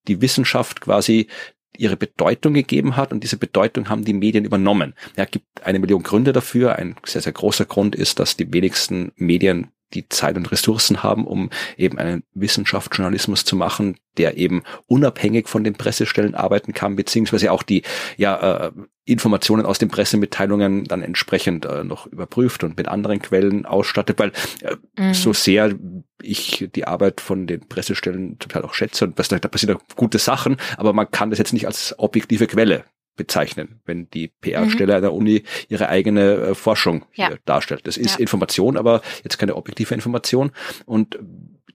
die 0.08 0.22
Wissenschaft 0.22 0.82
quasi 0.82 1.28
ihre 1.78 1.98
Bedeutung 1.98 2.54
gegeben 2.54 2.96
hat 2.96 3.12
und 3.12 3.24
diese 3.24 3.38
Bedeutung 3.38 3.90
haben 3.90 4.06
die 4.06 4.14
Medien 4.14 4.46
übernommen. 4.46 4.94
Ja, 5.18 5.26
gibt 5.26 5.64
eine 5.64 5.80
Million 5.80 6.04
Gründe 6.04 6.32
dafür. 6.32 6.76
Ein 6.76 6.96
sehr, 7.06 7.22
sehr 7.22 7.34
großer 7.34 7.66
Grund 7.66 7.96
ist, 7.96 8.20
dass 8.20 8.38
die 8.38 8.52
wenigsten 8.54 9.12
Medien 9.16 9.72
die 9.94 10.10
Zeit 10.10 10.36
und 10.38 10.52
Ressourcen 10.52 11.04
haben, 11.04 11.26
um 11.26 11.50
eben 11.78 11.98
einen 11.98 12.24
Wissenschaftsjournalismus 12.34 13.46
zu 13.46 13.56
machen, 13.56 13.98
der 14.18 14.38
eben 14.38 14.64
unabhängig 14.88 15.48
von 15.48 15.64
den 15.64 15.74
Pressestellen 15.74 16.36
arbeiten 16.36 16.74
kann, 16.74 16.96
beziehungsweise 16.96 17.52
auch 17.52 17.64
die 17.64 17.84
ja, 18.18 18.68
äh, 18.68 18.72
Informationen 19.06 19.66
aus 19.66 19.80
den 19.80 19.90
Pressemitteilungen 19.90 20.86
dann 20.86 21.02
entsprechend 21.02 21.66
äh, 21.66 21.84
noch 21.84 22.08
überprüft 22.08 22.64
und 22.64 22.78
mit 22.78 22.88
anderen 22.88 23.22
Quellen 23.22 23.66
ausstattet, 23.66 24.18
weil 24.18 24.32
äh, 24.62 24.76
mhm. 24.98 25.14
so 25.14 25.34
sehr 25.34 25.76
ich 26.22 26.70
die 26.74 26.86
Arbeit 26.86 27.20
von 27.20 27.46
den 27.46 27.68
Pressestellen 27.68 28.40
total 28.40 28.64
auch 28.64 28.74
schätze 28.74 29.04
und 29.04 29.20
da, 29.20 29.24
da 29.24 29.48
passieren 29.50 29.78
auch 29.78 29.96
gute 29.96 30.20
Sachen, 30.20 30.56
aber 30.78 30.94
man 30.94 31.12
kann 31.12 31.32
das 31.32 31.40
jetzt 31.40 31.52
nicht 31.52 31.68
als 31.68 31.96
objektive 32.00 32.48
Quelle 32.48 32.86
bezeichnen, 33.16 33.82
wenn 33.86 34.10
die 34.10 34.30
PR-Stelle 34.30 34.98
mhm. 34.98 35.02
der 35.02 35.14
Uni 35.14 35.44
ihre 35.68 35.90
eigene 35.90 36.34
äh, 36.36 36.56
Forschung 36.56 37.06
ja. 37.14 37.32
darstellt. 37.46 37.82
Das 37.86 37.98
ist 37.98 38.14
ja. 38.14 38.20
Information, 38.20 38.78
aber 38.78 39.02
jetzt 39.24 39.38
keine 39.38 39.56
objektive 39.56 39.94
Information. 39.94 40.52
Und 40.86 41.20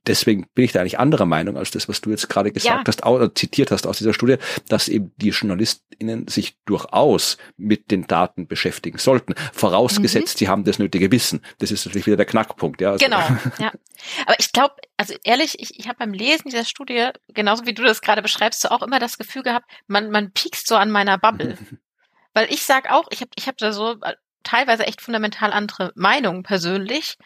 deswegen 0.06 0.46
bin 0.54 0.64
ich 0.64 0.72
da 0.72 0.80
eigentlich 0.80 0.98
anderer 0.98 1.26
Meinung 1.26 1.56
als 1.56 1.70
das, 1.70 1.88
was 1.88 2.00
du 2.00 2.10
jetzt 2.10 2.28
gerade 2.28 2.52
gesagt 2.52 2.80
ja. 2.80 2.84
hast, 2.86 3.02
auch, 3.04 3.32
zitiert 3.34 3.70
hast 3.70 3.86
aus 3.86 3.98
dieser 3.98 4.14
Studie, 4.14 4.36
dass 4.68 4.88
eben 4.88 5.12
die 5.16 5.28
JournalistInnen 5.28 6.28
sich 6.28 6.56
durchaus 6.64 7.36
mit 7.56 7.90
den 7.90 8.06
Daten 8.06 8.46
beschäftigen 8.46 8.98
sollten. 8.98 9.34
Vorausgesetzt, 9.52 10.36
mhm. 10.36 10.38
sie 10.38 10.48
haben 10.48 10.64
das 10.64 10.78
nötige 10.78 11.10
Wissen. 11.10 11.40
Das 11.58 11.70
ist 11.70 11.86
natürlich 11.86 12.06
wieder 12.06 12.16
der 12.16 12.26
Knackpunkt. 12.26 12.80
Ja, 12.80 12.92
also. 12.92 13.04
Genau, 13.04 13.20
ja. 13.58 13.72
Aber 14.26 14.38
ich 14.38 14.52
glaube, 14.52 14.74
also 14.96 15.14
ehrlich, 15.24 15.60
ich, 15.60 15.78
ich 15.78 15.88
habe 15.88 15.98
beim 15.98 16.12
Lesen 16.12 16.50
dieser 16.50 16.64
Studie, 16.64 17.08
genauso 17.28 17.66
wie 17.66 17.74
du 17.74 17.82
das 17.82 18.00
gerade 18.00 18.22
beschreibst, 18.22 18.60
so 18.60 18.68
auch 18.68 18.82
immer 18.82 18.98
das 18.98 19.18
Gefühl 19.18 19.42
gehabt, 19.42 19.70
man, 19.86 20.10
man 20.10 20.32
piekst 20.32 20.66
so 20.66 20.76
an 20.76 20.90
meiner 20.90 21.18
Bubble. 21.18 21.56
Weil 22.34 22.52
ich 22.52 22.62
sag 22.62 22.90
auch, 22.90 23.08
ich 23.10 23.20
habe 23.20 23.30
ich 23.36 23.48
hab 23.48 23.56
da 23.56 23.72
so 23.72 23.92
äh, 24.02 24.14
teilweise 24.42 24.86
echt 24.86 25.00
fundamental 25.00 25.52
andere 25.52 25.92
Meinungen 25.96 26.42
persönlich. 26.42 27.16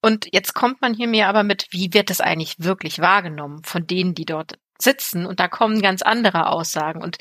Und 0.00 0.28
jetzt 0.32 0.54
kommt 0.54 0.80
man 0.80 0.94
hier 0.94 1.08
mir 1.08 1.28
aber 1.28 1.42
mit, 1.42 1.66
wie 1.70 1.92
wird 1.92 2.10
das 2.10 2.20
eigentlich 2.20 2.56
wirklich 2.58 3.00
wahrgenommen 3.00 3.62
von 3.64 3.86
denen, 3.86 4.14
die 4.14 4.26
dort 4.26 4.58
sitzen? 4.78 5.26
Und 5.26 5.40
da 5.40 5.48
kommen 5.48 5.82
ganz 5.82 6.02
andere 6.02 6.50
Aussagen. 6.50 7.02
Und 7.02 7.18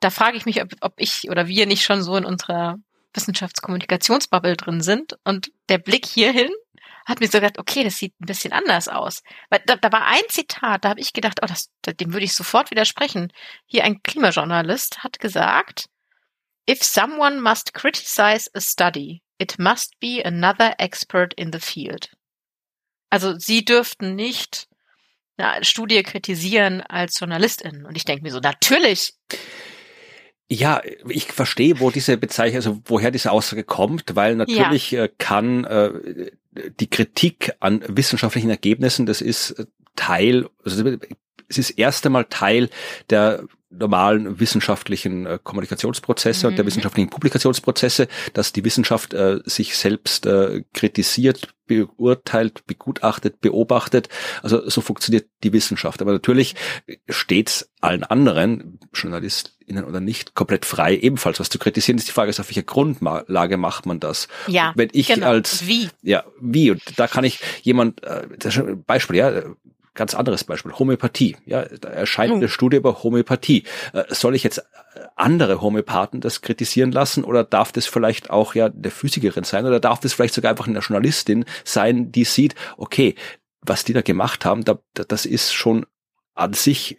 da 0.00 0.10
frage 0.10 0.36
ich 0.36 0.46
mich, 0.46 0.62
ob, 0.62 0.72
ob 0.80 0.94
ich 0.96 1.30
oder 1.30 1.46
wir 1.46 1.66
nicht 1.66 1.84
schon 1.84 2.02
so 2.02 2.16
in 2.16 2.24
unserer 2.24 2.76
Wissenschaftskommunikationsbubble 3.14 4.56
drin 4.56 4.80
sind. 4.80 5.16
Und 5.24 5.52
der 5.68 5.78
Blick 5.78 6.04
hierhin 6.04 6.50
hat 7.06 7.20
mir 7.20 7.28
so 7.28 7.38
gedacht, 7.38 7.58
okay, 7.58 7.84
das 7.84 7.96
sieht 7.96 8.20
ein 8.20 8.26
bisschen 8.26 8.52
anders 8.52 8.88
aus. 8.88 9.22
Weil 9.48 9.62
da, 9.66 9.76
da 9.76 9.92
war 9.92 10.06
ein 10.06 10.28
Zitat, 10.28 10.84
da 10.84 10.90
habe 10.90 11.00
ich 11.00 11.12
gedacht, 11.12 11.38
oh, 11.42 11.46
das, 11.46 11.70
dem 11.86 12.12
würde 12.12 12.24
ich 12.24 12.34
sofort 12.34 12.72
widersprechen. 12.72 13.32
Hier 13.66 13.84
ein 13.84 14.02
Klimajournalist 14.02 15.04
hat 15.04 15.20
gesagt, 15.20 15.88
If 16.68 16.82
someone 16.82 17.40
must 17.40 17.74
criticize 17.74 18.50
a 18.52 18.60
study, 18.60 19.22
it 19.38 19.56
must 19.56 20.00
be 20.00 20.20
another 20.20 20.74
expert 20.80 21.32
in 21.34 21.52
the 21.52 21.60
field. 21.60 22.08
Also 23.10 23.38
sie 23.38 23.64
dürften 23.64 24.14
nicht 24.14 24.68
eine 25.36 25.64
Studie 25.64 26.02
kritisieren 26.02 26.80
als 26.80 27.18
Journalistin. 27.20 27.84
Und 27.84 27.96
ich 27.96 28.04
denke 28.04 28.22
mir 28.22 28.32
so, 28.32 28.40
natürlich. 28.40 29.14
Ja, 30.48 30.80
ich 31.08 31.26
verstehe, 31.26 31.80
wo 31.80 31.90
diese 31.90 32.16
Bezeichnung, 32.16 32.56
also 32.56 32.82
woher 32.84 33.10
diese 33.10 33.32
Aussage 33.32 33.64
kommt, 33.64 34.14
weil 34.14 34.36
natürlich 34.36 34.92
ja. 34.92 35.04
Äh, 35.04 35.10
kann 35.18 35.64
äh, 35.64 36.30
die 36.78 36.88
Kritik 36.88 37.52
an 37.58 37.82
wissenschaftlichen 37.88 38.50
Ergebnissen, 38.50 39.06
das 39.06 39.20
ist 39.20 39.52
äh, 39.52 39.66
Teil, 39.96 40.48
also 40.64 40.84
es 41.48 41.58
ist 41.58 41.70
erst 41.70 42.06
einmal 42.06 42.26
Teil 42.26 42.70
der 43.10 43.44
normalen 43.70 44.38
wissenschaftlichen 44.38 45.26
äh, 45.26 45.38
Kommunikationsprozesse 45.42 46.46
mhm. 46.46 46.50
und 46.50 46.56
der 46.56 46.64
mhm. 46.64 46.68
wissenschaftlichen 46.68 47.10
Publikationsprozesse, 47.10 48.08
dass 48.32 48.52
die 48.52 48.64
Wissenschaft 48.64 49.14
äh, 49.14 49.40
sich 49.44 49.76
selbst 49.76 50.26
äh, 50.26 50.62
kritisiert, 50.72 51.54
beurteilt, 51.66 52.64
begutachtet, 52.66 53.40
beobachtet. 53.40 54.08
Also 54.42 54.68
so 54.68 54.80
funktioniert 54.80 55.28
die 55.42 55.52
Wissenschaft. 55.52 56.00
Aber 56.00 56.12
natürlich 56.12 56.54
steht 57.08 57.68
allen 57.80 58.04
anderen, 58.04 58.78
JournalistInnen 58.94 59.84
oder 59.84 60.00
nicht, 60.00 60.34
komplett 60.34 60.64
frei, 60.64 60.96
ebenfalls 60.96 61.40
was 61.40 61.48
zu 61.48 61.58
kritisieren. 61.58 61.98
Ist 61.98 62.06
die 62.06 62.12
Frage, 62.12 62.30
ist, 62.30 62.38
auf 62.38 62.48
welcher 62.48 62.62
Grundlage 62.62 63.56
macht 63.56 63.84
man 63.84 63.98
das? 63.98 64.28
Ja. 64.46 64.72
Wenn 64.76 64.90
ich 64.92 65.08
genau. 65.08 65.26
als 65.26 65.66
wie? 65.66 65.88
Ja, 66.02 66.24
wie? 66.40 66.70
Und 66.70 66.82
da 66.96 67.08
kann 67.08 67.24
ich 67.24 67.40
jemand, 67.62 68.04
äh, 68.04 68.26
Beispiel, 68.86 69.16
ja, 69.16 69.42
Ganz 69.96 70.14
anderes 70.14 70.44
Beispiel, 70.44 70.72
Homöopathie. 70.72 71.36
Ja, 71.46 71.64
da 71.64 71.88
erscheint 71.88 72.34
eine 72.34 72.48
Studie 72.48 72.76
über 72.76 73.02
Homöopathie. 73.02 73.64
Äh, 73.92 74.04
soll 74.10 74.34
ich 74.36 74.44
jetzt 74.44 74.62
andere 75.16 75.60
Homöopathen 75.60 76.20
das 76.20 76.42
kritisieren 76.42 76.92
lassen 76.92 77.24
oder 77.24 77.44
darf 77.44 77.72
das 77.72 77.86
vielleicht 77.86 78.30
auch 78.30 78.54
ja 78.54 78.68
der 78.68 78.90
Physikerin 78.90 79.44
sein 79.44 79.66
oder 79.66 79.80
darf 79.80 80.00
das 80.00 80.12
vielleicht 80.12 80.34
sogar 80.34 80.50
einfach 80.50 80.68
eine 80.68 80.78
Journalistin 80.78 81.44
sein, 81.64 82.12
die 82.12 82.24
sieht, 82.24 82.54
okay, 82.76 83.14
was 83.62 83.84
die 83.84 83.94
da 83.94 84.02
gemacht 84.02 84.44
haben, 84.44 84.64
da, 84.64 84.78
das 84.92 85.26
ist 85.26 85.52
schon 85.52 85.86
an 86.34 86.52
sich 86.52 86.98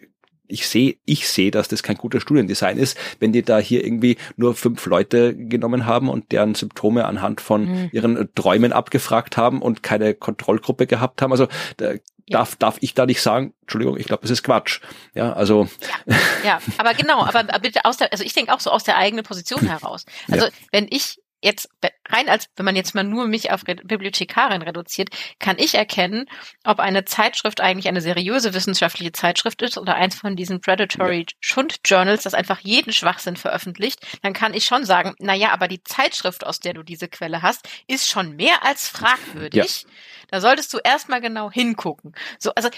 ich 0.50 0.66
sehe, 0.66 0.96
ich 1.04 1.28
sehe, 1.28 1.50
dass 1.50 1.68
das 1.68 1.82
kein 1.82 1.96
guter 1.96 2.20
Studiendesign 2.20 2.78
ist, 2.78 2.96
wenn 3.20 3.32
die 3.32 3.42
da 3.42 3.58
hier 3.58 3.84
irgendwie 3.84 4.16
nur 4.36 4.54
fünf 4.54 4.86
Leute 4.86 5.36
genommen 5.36 5.84
haben 5.84 6.08
und 6.08 6.32
deren 6.32 6.54
Symptome 6.54 7.04
anhand 7.04 7.42
von 7.42 7.66
mhm. 7.66 7.90
ihren 7.92 8.34
Träumen 8.34 8.72
abgefragt 8.72 9.36
haben 9.36 9.60
und 9.60 9.82
keine 9.82 10.14
Kontrollgruppe 10.14 10.86
gehabt 10.86 11.20
haben. 11.20 11.32
Also 11.32 11.48
da 11.76 11.92
darf, 12.30 12.56
darf 12.56 12.76
ich 12.80 12.94
da 12.94 13.06
nicht 13.06 13.22
sagen, 13.22 13.54
Entschuldigung, 13.62 13.96
ich 13.98 14.06
glaube, 14.06 14.22
das 14.22 14.30
ist 14.30 14.42
Quatsch. 14.42 14.80
Ja, 15.14 15.32
also. 15.32 15.68
Ja, 16.06 16.16
ja 16.44 16.60
aber 16.78 16.94
genau, 16.94 17.24
aber 17.24 17.44
bitte 17.60 17.84
aus 17.84 17.96
der, 17.96 18.12
also 18.12 18.24
ich 18.24 18.32
denke 18.32 18.52
auch 18.52 18.60
so 18.60 18.70
aus 18.70 18.84
der 18.84 18.96
eigenen 18.96 19.24
Position 19.24 19.60
heraus. 19.66 20.04
Also 20.30 20.46
ja. 20.46 20.52
wenn 20.70 20.86
ich 20.90 21.18
jetzt 21.42 21.68
rein 22.08 22.28
als, 22.28 22.46
wenn 22.56 22.64
man 22.64 22.76
jetzt 22.76 22.94
mal 22.94 23.04
nur 23.04 23.26
mich 23.26 23.50
auf 23.52 23.64
Bibliothekarin 23.64 24.62
reduziert, 24.62 25.10
kann 25.38 25.58
ich 25.58 25.74
erkennen, 25.74 26.26
ob 26.64 26.80
eine 26.80 27.04
Zeitschrift 27.04 27.60
eigentlich 27.60 27.88
eine 27.88 28.00
seriöse 28.00 28.54
wissenschaftliche 28.54 29.12
Zeitschrift 29.12 29.62
ist 29.62 29.78
oder 29.78 29.94
eins 29.94 30.16
von 30.16 30.36
diesen 30.36 30.60
Predatory. 30.60 31.26
Schund-Journals, 31.40 32.22
das 32.24 32.34
einfach 32.34 32.60
jeden 32.60 32.92
Schwachsinn 32.92 33.36
veröffentlicht, 33.36 34.06
dann 34.22 34.32
kann 34.32 34.54
ich 34.54 34.64
schon 34.64 34.84
sagen, 34.84 35.14
na 35.18 35.34
ja, 35.34 35.52
aber 35.52 35.68
die 35.68 35.82
Zeitschrift, 35.82 36.44
aus 36.46 36.60
der 36.60 36.74
du 36.74 36.82
diese 36.82 37.08
Quelle 37.08 37.42
hast, 37.42 37.68
ist 37.86 38.08
schon 38.08 38.36
mehr 38.36 38.64
als 38.64 38.88
fragwürdig. 38.88 39.82
Ja. 39.82 39.88
Da 40.28 40.40
solltest 40.40 40.72
du 40.72 40.78
erstmal 40.78 41.20
genau 41.20 41.50
hingucken. 41.50 42.14
So, 42.38 42.52
also, 42.54 42.68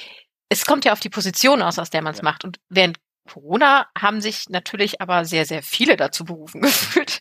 es 0.48 0.64
kommt 0.64 0.84
ja 0.84 0.92
auf 0.92 1.00
die 1.00 1.10
Position 1.10 1.62
aus, 1.62 1.78
aus 1.78 1.90
der 1.90 2.02
man 2.02 2.12
es 2.12 2.18
ja. 2.18 2.24
macht. 2.24 2.44
Und 2.44 2.58
während 2.68 2.98
Corona 3.30 3.86
haben 3.96 4.20
sich 4.20 4.48
natürlich 4.48 5.00
aber 5.00 5.24
sehr, 5.24 5.46
sehr 5.46 5.62
viele 5.62 5.96
dazu 5.96 6.24
berufen 6.24 6.60
gefühlt, 6.62 7.20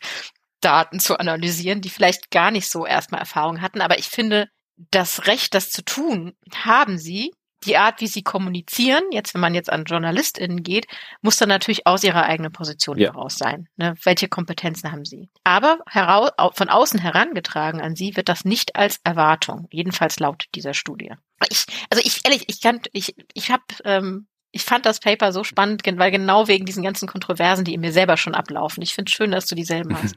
Daten 0.62 1.00
zu 1.00 1.18
analysieren, 1.20 1.82
die 1.82 1.90
vielleicht 1.90 2.32
gar 2.32 2.52
nicht 2.52 2.70
so 2.70 2.86
erstmal 2.86 3.22
Erfahrung 3.22 3.62
hatten. 3.62 3.82
Aber 3.82 3.98
ich 4.00 4.08
finde, 4.08 4.50
das 4.92 5.28
Recht, 5.28 5.54
das 5.54 5.70
zu 5.70 5.84
tun, 5.84 6.34
haben 6.56 6.98
sie. 6.98 7.34
Die 7.66 7.76
Art, 7.76 8.00
wie 8.00 8.08
sie 8.08 8.24
kommunizieren, 8.24 9.04
jetzt 9.12 9.34
wenn 9.34 9.42
man 9.42 9.54
jetzt 9.54 9.70
an 9.70 9.84
JournalistInnen 9.84 10.64
geht, 10.64 10.88
muss 11.22 11.36
dann 11.36 11.50
natürlich 11.50 11.86
aus 11.86 12.06
ihrer 12.06 12.24
eigenen 12.24 12.54
Position 12.54 12.98
ja. 12.98 13.12
heraus 13.12 13.38
sein. 13.38 13.68
Ne? 13.76 13.96
Welche 14.06 14.30
Kompetenzen 14.30 14.94
haben 14.94 15.04
sie? 15.04 15.30
Aber 15.44 15.80
heraus, 15.86 16.32
von 16.54 16.70
außen 16.70 17.02
herangetragen 17.02 17.82
an 17.82 17.98
sie 17.98 18.16
wird 18.16 18.30
das 18.30 18.46
nicht 18.46 18.78
als 18.78 19.02
Erwartung, 19.04 19.68
jedenfalls 19.72 20.20
laut 20.20 20.46
dieser 20.56 20.74
Studie. 20.74 21.12
Ich, 21.50 21.66
also 21.90 22.02
ich 22.06 22.22
ehrlich, 22.24 22.46
ich 22.48 22.62
kann, 22.62 22.80
ich, 22.94 23.14
ich 23.34 23.52
habe 23.52 23.64
ähm, 23.84 24.29
ich 24.52 24.64
fand 24.64 24.86
das 24.86 25.00
Paper 25.00 25.32
so 25.32 25.44
spannend, 25.44 25.84
weil 25.86 26.12
genau 26.12 26.48
wegen 26.48 26.66
diesen 26.66 26.84
ganzen 26.84 27.08
Kontroversen, 27.08 27.66
die 27.66 27.74
in 27.74 27.82
mir 27.82 27.92
selber 27.92 28.18
schon 28.18 28.36
ablaufen. 28.36 28.82
Ich 28.82 28.94
finde 28.94 29.10
es 29.10 29.16
schön, 29.16 29.32
dass 29.32 29.46
du 29.46 29.56
dieselben 29.56 29.96
hast. 30.02 30.16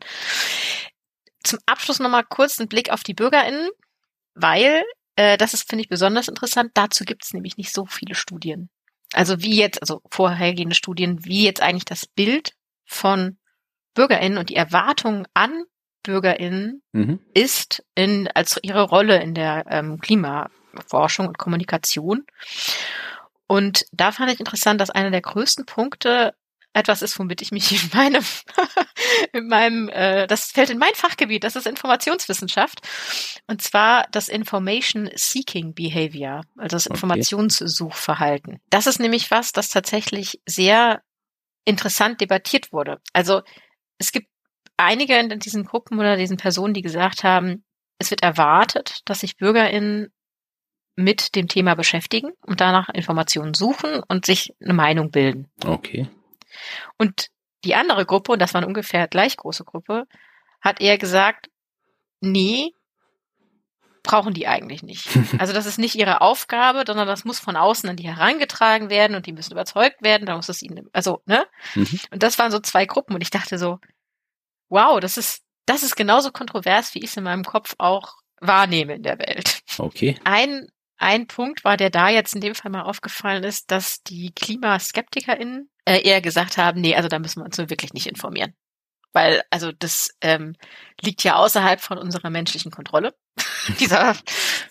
Zum 1.45 1.59
Abschluss 1.67 1.99
nochmal 1.99 2.25
kurz 2.25 2.59
einen 2.59 2.69
Blick 2.69 2.91
auf 2.91 3.03
die 3.03 3.15
BürgerInnen, 3.15 3.69
weil 4.35 4.85
äh, 5.17 5.37
das 5.37 5.55
ist, 5.55 5.69
finde 5.69 5.83
ich, 5.83 5.89
besonders 5.89 6.29
interessant. 6.29 6.71
Dazu 6.75 7.05
gibt 7.05 7.25
es 7.25 7.35
nämlich 7.35 7.57
nicht 7.57 7.73
so 7.73 7.85
viele 7.85 8.15
Studien. 8.15 8.71
Also 9.13 9.43
wie 9.43 9.57
jetzt, 9.57 9.81
also 9.83 10.01
vorhergehende 10.11 10.75
Studien, 10.75 11.25
wie 11.25 11.45
jetzt 11.45 11.61
eigentlich 11.61 11.85
das 11.85 12.07
Bild 12.07 12.53
von 12.87 13.39
BürgerInnen 13.95 14.39
und 14.39 14.49
die 14.49 14.57
Erwartungen 14.57 15.27
an 15.35 15.65
BürgerInnen 16.03 16.83
mhm. 16.93 17.21
ist 17.35 17.85
in, 17.95 18.29
als 18.29 18.59
ihre 18.63 18.83
Rolle 18.83 19.23
in 19.23 19.35
der 19.35 19.65
ähm, 19.69 20.01
Klimaforschung 20.01 21.29
und 21.29 21.39
Kommunikation. 21.39 22.25
Und 23.53 23.85
da 23.93 24.13
fand 24.13 24.33
ich 24.33 24.41
interessant, 24.41 24.81
dass 24.81 24.89
einer 24.89 25.11
der 25.11 25.21
größten 25.21 25.67
Punkte 25.67 26.35
etwas 26.73 27.03
ist, 27.03 27.19
womit 27.19 27.43
ich 27.43 27.53
mich 27.53 27.71
in 27.85 27.91
meinem, 27.93 28.25
in 29.35 29.47
meinem, 29.47 29.89
äh, 29.91 30.27
das 30.27 30.47
fällt 30.53 30.71
in 30.71 30.79
mein 30.79 30.95
Fachgebiet, 30.95 31.45
das 31.45 31.55
ist 31.55 31.67
Informationswissenschaft. 31.67 32.81
Und 33.47 33.61
zwar 33.61 34.07
das 34.11 34.31
Information 34.31 35.11
Seeking 35.15 35.75
Behavior, 35.75 36.41
also 36.57 36.77
das 36.77 36.87
okay. 36.87 36.95
Informationssuchverhalten. 36.95 38.59
Das 38.71 38.87
ist 38.87 39.01
nämlich 39.01 39.31
was, 39.31 39.53
das 39.53 39.69
tatsächlich 39.69 40.41
sehr 40.47 41.03
interessant 41.67 42.23
debattiert 42.23 42.73
wurde. 42.73 43.03
Also 43.13 43.43
es 43.99 44.13
gibt 44.13 44.29
einige 44.79 45.19
in 45.19 45.41
diesen 45.41 45.65
Gruppen 45.65 45.99
oder 45.99 46.17
diesen 46.17 46.39
Personen, 46.39 46.73
die 46.73 46.81
gesagt 46.81 47.23
haben, 47.23 47.67
es 47.99 48.11
wird 48.11 48.23
erwartet, 48.23 49.01
dass 49.05 49.21
sich 49.21 49.37
BürgerInnen 49.37 50.11
mit 50.97 51.35
dem 51.35 51.49
Thema 51.49 51.75
beschäftigen 51.75 52.33
und 52.43 52.61
danach 52.61 52.89
Informationen 52.91 53.55
suchen 53.55 54.03
und 54.09 54.27
sich 54.27 54.55
eine 54.63 54.75
Meinung 54.75 55.11
bilden. 55.11 55.51
Okay. 55.65 56.09
Und 56.99 57.29
die 57.65 57.75
andere 57.75 58.05
Gruppe, 58.05 58.33
und 58.33 58.43
das 58.43 58.55
war 58.55 58.59
eine 58.61 58.67
ungefähr 58.67 59.09
gleich 59.09 59.37
große 59.37 59.65
Gruppe, 59.65 60.07
hat 60.61 60.81
eher 60.81 60.99
gesagt, 60.99 61.49
nee, 62.21 62.73
brauchen 64.03 64.35
die 64.35 64.49
eigentlich 64.49 64.83
nicht. 64.83 65.09
Also 65.39 65.53
das 65.53 65.67
ist 65.67 65.79
nicht 65.79 65.95
ihre 65.95 66.21
Aufgabe, 66.21 66.85
sondern 66.87 67.07
das 67.07 67.25
muss 67.25 67.39
von 67.39 67.57
außen 67.57 67.89
an 67.89 67.97
die 67.97 68.07
herangetragen 68.07 68.91
werden 68.91 69.17
und 69.17 69.27
die 69.27 69.33
müssen 69.33 69.53
überzeugt 69.53 70.03
werden, 70.03 70.27
da 70.27 70.37
muss 70.37 70.49
es 70.49 70.63
ihnen, 70.63 70.89
also, 70.93 71.23
ne? 71.27 71.47
Mhm. 71.75 72.01
Und 72.11 72.23
das 72.23 72.39
waren 72.39 72.53
so 72.53 72.61
zwei 72.61 72.85
Gruppen 72.85 73.15
und 73.15 73.23
ich 73.23 73.31
dachte 73.31 73.59
so, 73.59 73.79
wow, 74.69 75.01
das 75.01 75.17
ist, 75.17 75.43
das 75.67 75.83
ist 75.83 75.97
genauso 75.97 76.33
kontrovers, 76.33 76.95
wie 76.95 76.99
ich 76.99 77.11
es 77.11 77.17
in 77.17 77.25
meinem 77.25 77.45
Kopf 77.45 77.75
auch 77.79 78.17
wahrnehme 78.41 78.95
in 78.95 79.03
der 79.03 79.19
Welt. 79.19 79.63
Okay. 79.79 80.17
Ein 80.25 80.69
ein 81.03 81.27
Punkt 81.27 81.65
war, 81.65 81.77
der 81.77 81.91
da 81.91 82.09
jetzt 82.09 82.35
in 82.35 82.41
dem 82.41 82.55
Fall 82.55 82.71
mal 82.71 82.83
aufgefallen 82.83 83.45
ist, 83.45 83.71
dass 83.71 84.03
die 84.03 84.33
KlimaskeptikerInnen 84.35 85.69
äh, 85.85 86.01
eher 86.03 86.21
gesagt 86.21 86.57
haben, 86.59 86.81
nee, 86.81 86.95
also 86.95 87.09
da 87.09 87.19
müssen 87.19 87.41
wir 87.41 87.45
uns 87.45 87.59
nur 87.59 87.71
wirklich 87.71 87.93
nicht 87.93 88.07
informieren. 88.07 88.55
weil 89.13 89.43
also 89.51 89.73
das 89.73 90.11
ähm, 90.23 90.55
liegt 91.01 91.23
ja 91.25 91.37
außerhalb 91.37 91.81
von 91.81 91.99
unserer 91.99 92.31
menschlichen 92.31 92.71
Kontrolle, 92.71 93.15
dieser 93.81 94.17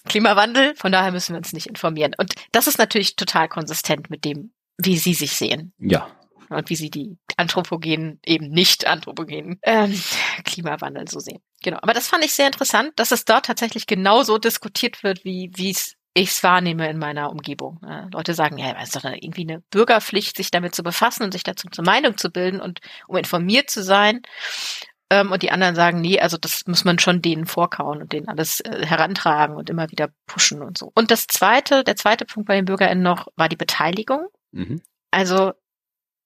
Klimawandel. 0.08 0.76
Von 0.76 0.92
daher 0.92 1.12
müssen 1.12 1.34
wir 1.34 1.38
uns 1.38 1.54
nicht 1.54 1.68
informieren. 1.68 2.14
Und 2.18 2.34
das 2.52 2.68
ist 2.68 2.80
natürlich 2.80 3.16
total 3.16 3.50
konsistent 3.50 4.10
mit 4.10 4.26
dem, 4.26 4.54
wie 4.78 4.98
Sie 4.98 5.14
sich 5.14 5.34
sehen. 5.36 5.74
Ja. 5.78 6.10
Und 6.50 6.70
wie 6.70 6.76
Sie 6.76 6.90
die 6.90 7.18
anthropogenen, 7.38 8.20
eben 8.26 8.50
nicht 8.50 8.86
anthropogenen 8.86 9.60
ähm, 9.64 10.02
Klimawandel 10.44 11.08
so 11.08 11.20
sehen. 11.20 11.42
Genau. 11.64 11.78
Aber 11.82 11.94
das 11.94 12.08
fand 12.08 12.26
ich 12.26 12.34
sehr 12.34 12.48
interessant, 12.48 12.92
dass 12.98 13.12
es 13.12 13.26
dort 13.26 13.46
tatsächlich 13.46 13.86
genauso 13.86 14.38
diskutiert 14.38 15.04
wird, 15.04 15.24
wie 15.24 15.52
wie 15.56 15.70
es 15.72 15.96
ich 16.14 16.30
es 16.30 16.44
wahrnehme 16.44 16.90
in 16.90 16.98
meiner 16.98 17.30
Umgebung. 17.30 17.80
Leute 18.12 18.34
sagen, 18.34 18.58
ja, 18.58 18.76
es 18.78 18.90
ist 18.90 18.96
doch 18.96 19.06
irgendwie 19.06 19.44
eine 19.44 19.62
Bürgerpflicht, 19.72 20.36
sich 20.36 20.52
damit 20.52 20.76
zu 20.76 20.84
befassen 20.84 21.24
und 21.24 21.32
sich 21.32 21.44
dazu 21.44 21.70
zur 21.70 21.86
Meinung 21.86 22.18
zu 22.18 22.30
bilden 22.30 22.60
und 22.60 22.80
um 23.08 23.16
informiert 23.16 23.70
zu 23.70 23.82
sein. 23.82 24.22
Ähm, 25.12 25.32
und 25.32 25.44
die 25.44 25.52
anderen 25.52 25.76
sagen, 25.76 26.00
nee, 26.00 26.22
also 26.22 26.38
das 26.38 26.66
muss 26.68 26.86
man 26.86 26.98
schon 26.98 27.22
denen 27.22 27.46
vorkauen 27.46 28.02
und 28.02 28.14
denen 28.14 28.30
alles 28.30 28.62
äh, 28.62 28.86
herantragen 28.86 29.58
und 29.58 29.70
immer 29.70 29.92
wieder 29.92 30.10
pushen 30.26 30.62
und 30.62 30.78
so. 30.78 30.90
Und 30.96 31.12
das 31.12 31.28
zweite, 31.28 31.84
der 31.84 31.98
zweite 31.98 32.26
Punkt 32.26 32.48
bei 32.48 32.56
den 32.56 32.64
BürgerInnen 32.64 33.04
noch 33.04 33.28
war 33.36 33.50
die 33.50 33.58
Beteiligung. 33.58 34.28
Mhm. 34.52 34.82
Also 35.12 35.52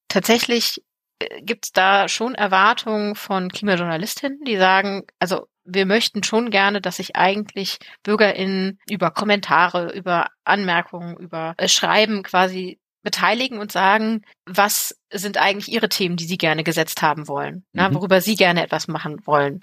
tatsächlich 0.07 0.83
äh, 1.17 1.41
gibt 1.41 1.65
es 1.65 1.71
da 1.71 2.07
schon 2.07 2.35
Erwartungen 2.35 3.15
von 3.15 3.49
Klimajournalistinnen, 3.49 4.43
die 4.45 4.57
sagen, 4.57 5.03
also 5.17 5.47
wir 5.65 5.85
möchten 5.85 6.23
schon 6.23 6.51
gerne, 6.51 6.79
dass 6.79 6.97
sich 6.97 7.15
eigentlich 7.15 7.79
BürgerInnen 8.03 8.79
über 8.89 9.11
Kommentare, 9.11 9.91
über 9.93 10.27
Anmerkungen, 10.43 11.17
über 11.17 11.55
äh, 11.57 11.67
Schreiben 11.67 12.23
quasi 12.23 12.79
beteiligen 13.03 13.59
und 13.59 13.71
sagen, 13.71 14.23
was 14.45 14.95
sind 15.11 15.37
eigentlich 15.37 15.71
ihre 15.71 15.89
Themen, 15.89 16.17
die 16.17 16.25
sie 16.25 16.37
gerne 16.37 16.63
gesetzt 16.63 17.01
haben 17.01 17.27
wollen, 17.27 17.55
mhm. 17.55 17.63
na, 17.73 17.93
worüber 17.93 18.21
sie 18.21 18.35
gerne 18.35 18.63
etwas 18.63 18.87
machen 18.87 19.25
wollen, 19.25 19.59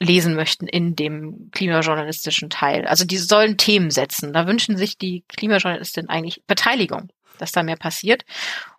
lesen 0.00 0.34
möchten 0.34 0.66
in 0.66 0.96
dem 0.96 1.50
klimajournalistischen 1.52 2.50
Teil. 2.50 2.86
Also 2.86 3.04
die 3.04 3.18
sollen 3.18 3.56
Themen 3.56 3.90
setzen. 3.90 4.32
Da 4.32 4.46
wünschen 4.46 4.76
sich 4.76 4.98
die 4.98 5.24
Klimajournalistinnen 5.28 6.10
eigentlich 6.10 6.42
Beteiligung, 6.46 7.08
dass 7.38 7.52
da 7.52 7.62
mehr 7.62 7.76
passiert. 7.76 8.24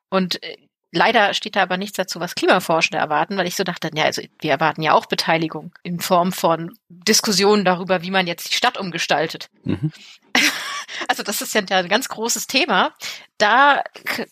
Und 0.09 0.43
äh, 0.43 0.57
Leider 0.96 1.34
steht 1.34 1.56
da 1.56 1.64
aber 1.64 1.78
nichts 1.78 1.98
dazu, 1.98 2.20
was 2.20 2.36
Klimaforschende 2.36 3.00
erwarten, 3.00 3.36
weil 3.36 3.48
ich 3.48 3.56
so 3.56 3.64
dachte, 3.64 3.89
ja, 3.96 4.04
also 4.04 4.22
wir 4.39 4.52
erwarten 4.52 4.84
ja 4.84 4.94
auch 4.94 5.08
Beteiligung 5.08 5.74
in 5.82 6.00
Form 6.00 6.32
von 6.32 6.78
Diskussionen 6.88 7.66
darüber, 7.66 8.04
wie 8.04 8.12
man 8.12 8.28
jetzt 8.28 8.52
die 8.52 8.54
Stadt 8.56 8.78
umgestaltet. 8.78 9.50
Mhm. 9.64 9.91
Also 11.08 11.24
das 11.24 11.41
ist 11.41 11.56
ja 11.56 11.62
ein 11.62 11.89
ganz 11.89 12.08
großes 12.08 12.46
Thema. 12.46 12.94
Da 13.39 13.84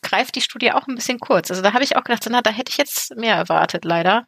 greift 0.04 0.36
die 0.36 0.42
Studie 0.42 0.72
auch 0.72 0.88
ein 0.88 0.96
bisschen 0.96 1.20
kurz. 1.20 1.50
Also 1.50 1.64
da 1.64 1.74
habe 1.74 1.84
ich 1.84 1.98
auch 1.98 2.04
gedacht, 2.04 2.26
na, 2.30 2.42
da 2.42 2.52
hätte 2.52 2.70
ich 2.70 2.78
jetzt 2.78 3.16
mehr 3.16 3.36
erwartet, 3.36 3.84
leider. 3.84 4.28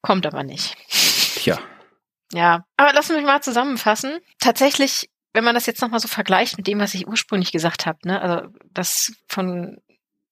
Kommt 0.00 0.24
aber 0.24 0.44
nicht. 0.44 0.76
Tja. 0.88 1.58
Ja, 2.32 2.64
aber 2.76 2.92
lassen 2.92 3.10
wir 3.10 3.16
mich 3.16 3.26
mal 3.26 3.42
zusammenfassen. 3.42 4.18
Tatsächlich, 4.38 5.10
wenn 5.34 5.44
man 5.44 5.54
das 5.54 5.66
jetzt 5.66 5.82
nochmal 5.82 6.00
so 6.00 6.08
vergleicht 6.08 6.56
mit 6.56 6.66
dem, 6.68 6.78
was 6.78 6.94
ich 6.94 7.08
ursprünglich 7.08 7.50
gesagt 7.50 7.86
habe, 7.86 7.98
ne, 8.04 8.22
also 8.22 8.48
das 8.72 9.12
von 9.26 9.78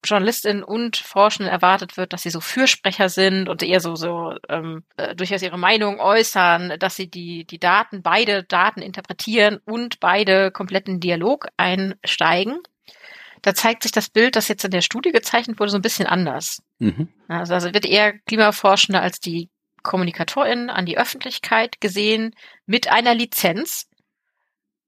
Journalistinnen 0.03 0.63
und 0.63 0.97
Forschenden 0.97 1.51
erwartet 1.51 1.97
wird, 1.97 2.13
dass 2.13 2.21
sie 2.21 2.29
so 2.29 2.39
Fürsprecher 2.39 3.09
sind 3.09 3.49
und 3.49 3.63
eher 3.63 3.79
so, 3.79 3.95
so 3.95 4.35
ähm, 4.47 4.83
äh, 4.95 5.15
durchaus 5.15 5.41
ihre 5.41 5.57
Meinung 5.57 5.99
äußern, 5.99 6.75
dass 6.79 6.95
sie 6.95 7.09
die, 7.09 7.45
die 7.45 7.59
Daten, 7.59 8.01
beide 8.03 8.43
Daten 8.43 8.81
interpretieren 8.81 9.59
und 9.65 9.99
beide 9.99 10.51
kompletten 10.51 10.99
Dialog 10.99 11.47
einsteigen. 11.57 12.59
Da 13.41 13.53
zeigt 13.53 13.83
sich 13.83 13.91
das 13.91 14.09
Bild, 14.09 14.35
das 14.35 14.47
jetzt 14.47 14.65
in 14.65 14.71
der 14.71 14.81
Studie 14.81 15.11
gezeichnet 15.11 15.59
wurde, 15.59 15.71
so 15.71 15.77
ein 15.77 15.83
bisschen 15.83 16.07
anders. 16.07 16.61
Mhm. 16.79 17.09
Also, 17.27 17.53
also 17.53 17.73
wird 17.73 17.85
eher 17.85 18.17
Klimaforschender 18.19 19.01
als 19.01 19.19
die 19.19 19.49
KommunikatorInnen 19.83 20.69
an 20.69 20.85
die 20.85 20.97
Öffentlichkeit 20.97 21.79
gesehen 21.79 22.35
mit 22.65 22.91
einer 22.91 23.13
Lizenz, 23.15 23.87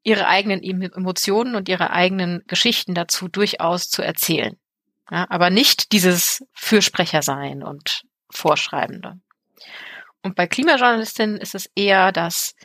ihre 0.03 0.27
eigenen 0.27 0.63
Emotionen 0.63 1.55
und 1.55 1.69
ihre 1.69 1.91
eigenen 1.91 2.43
Geschichten 2.47 2.95
dazu 2.95 3.27
durchaus 3.27 3.89
zu 3.89 4.01
erzählen. 4.01 4.57
Ja, 5.11 5.25
aber 5.29 5.49
nicht 5.49 5.91
dieses 5.91 6.45
Fürsprecher 6.53 7.21
sein 7.21 7.63
und 7.63 8.03
Vorschreibende. 8.29 9.19
Und 10.21 10.35
bei 10.35 10.47
Klimajournalistinnen 10.47 11.37
ist 11.37 11.55
es 11.55 11.69
eher, 11.75 12.11
dass 12.11 12.55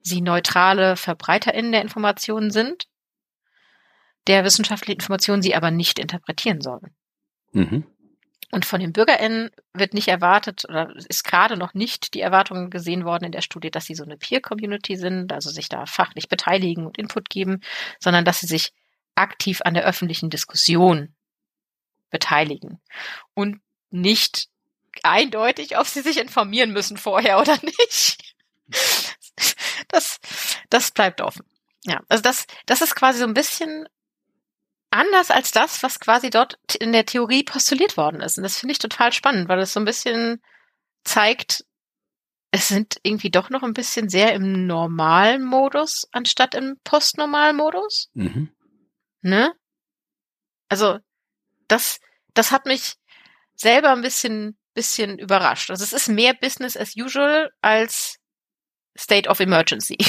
sie 0.00 0.20
neutrale 0.20 0.96
VerbreiterInnen 0.96 1.72
der 1.72 1.82
Informationen 1.82 2.50
sind, 2.50 2.86
der 4.26 4.44
wissenschaftlichen 4.44 5.00
Informationen 5.00 5.42
sie 5.42 5.54
aber 5.54 5.70
nicht 5.70 5.98
interpretieren 5.98 6.60
sollen. 6.60 6.94
Mhm. 7.52 7.86
Und 8.50 8.64
von 8.64 8.80
den 8.80 8.92
BürgerInnen 8.92 9.50
wird 9.72 9.94
nicht 9.94 10.08
erwartet 10.08 10.64
oder 10.68 10.94
ist 11.08 11.24
gerade 11.24 11.56
noch 11.56 11.74
nicht 11.74 12.14
die 12.14 12.20
Erwartung 12.20 12.70
gesehen 12.70 13.04
worden 13.04 13.24
in 13.24 13.32
der 13.32 13.40
Studie, 13.40 13.70
dass 13.70 13.86
sie 13.86 13.94
so 13.94 14.04
eine 14.04 14.16
Peer-Community 14.16 14.96
sind, 14.96 15.32
also 15.32 15.50
sich 15.50 15.68
da 15.68 15.86
fachlich 15.86 16.28
beteiligen 16.28 16.86
und 16.86 16.98
Input 16.98 17.30
geben, 17.30 17.62
sondern 17.98 18.24
dass 18.24 18.40
sie 18.40 18.46
sich 18.46 18.72
aktiv 19.16 19.60
an 19.64 19.74
der 19.74 19.84
öffentlichen 19.84 20.30
Diskussion 20.30 21.14
beteiligen 22.14 22.80
und 23.34 23.60
nicht 23.90 24.48
eindeutig, 25.02 25.76
ob 25.76 25.86
sie 25.86 26.00
sich 26.00 26.18
informieren 26.18 26.72
müssen 26.72 26.96
vorher 26.96 27.38
oder 27.40 27.58
nicht. 27.62 28.34
Das, 29.88 30.20
das 30.70 30.90
bleibt 30.92 31.20
offen. 31.20 31.44
Ja, 31.84 32.00
also 32.08 32.22
das, 32.22 32.46
das 32.66 32.80
ist 32.80 32.94
quasi 32.94 33.18
so 33.18 33.26
ein 33.26 33.34
bisschen 33.34 33.86
anders 34.90 35.30
als 35.30 35.50
das, 35.50 35.82
was 35.82 36.00
quasi 36.00 36.30
dort 36.30 36.58
in 36.78 36.92
der 36.92 37.04
Theorie 37.04 37.42
postuliert 37.42 37.96
worden 37.96 38.20
ist. 38.20 38.38
Und 38.38 38.44
das 38.44 38.58
finde 38.58 38.72
ich 38.72 38.78
total 38.78 39.12
spannend, 39.12 39.48
weil 39.48 39.58
es 39.58 39.72
so 39.72 39.80
ein 39.80 39.84
bisschen 39.84 40.40
zeigt, 41.02 41.64
es 42.52 42.68
sind 42.68 43.00
irgendwie 43.02 43.30
doch 43.30 43.50
noch 43.50 43.64
ein 43.64 43.74
bisschen 43.74 44.08
sehr 44.08 44.32
im 44.32 44.66
normalen 44.66 45.44
Modus 45.44 46.06
anstatt 46.12 46.54
im 46.54 46.78
postnormalen 46.84 47.56
Modus. 47.56 48.08
Mhm. 48.14 48.54
Ne? 49.20 49.52
Also 50.68 50.98
das, 51.68 52.00
das 52.34 52.50
hat 52.50 52.66
mich 52.66 52.94
selber 53.54 53.92
ein 53.92 54.02
bisschen, 54.02 54.56
bisschen 54.74 55.18
überrascht. 55.18 55.70
Also 55.70 55.84
es 55.84 55.92
ist 55.92 56.08
mehr 56.08 56.34
Business 56.34 56.76
as 56.76 56.96
usual 56.96 57.50
als 57.62 58.18
State 58.96 59.28
of 59.28 59.40
Emergency. 59.40 59.98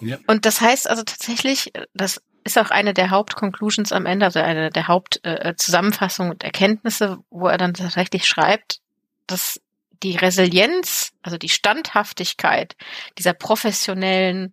Ja. 0.00 0.18
Und 0.26 0.44
das 0.44 0.60
heißt 0.60 0.90
also 0.90 1.04
tatsächlich, 1.04 1.72
das 1.94 2.20
ist 2.42 2.58
auch 2.58 2.70
eine 2.70 2.94
der 2.94 3.10
Hauptconclusions 3.10 3.92
am 3.92 4.06
Ende, 4.06 4.26
also 4.26 4.40
eine 4.40 4.70
der 4.70 4.88
Hauptzusammenfassungen 4.88 6.32
äh, 6.32 6.34
und 6.34 6.44
Erkenntnisse, 6.44 7.18
wo 7.30 7.46
er 7.46 7.58
dann 7.58 7.74
tatsächlich 7.74 8.26
schreibt, 8.26 8.80
dass 9.26 9.60
die 10.02 10.16
Resilienz, 10.16 11.12
also 11.22 11.38
die 11.38 11.48
Standhaftigkeit 11.48 12.76
dieser 13.16 13.32
professionellen 13.32 14.52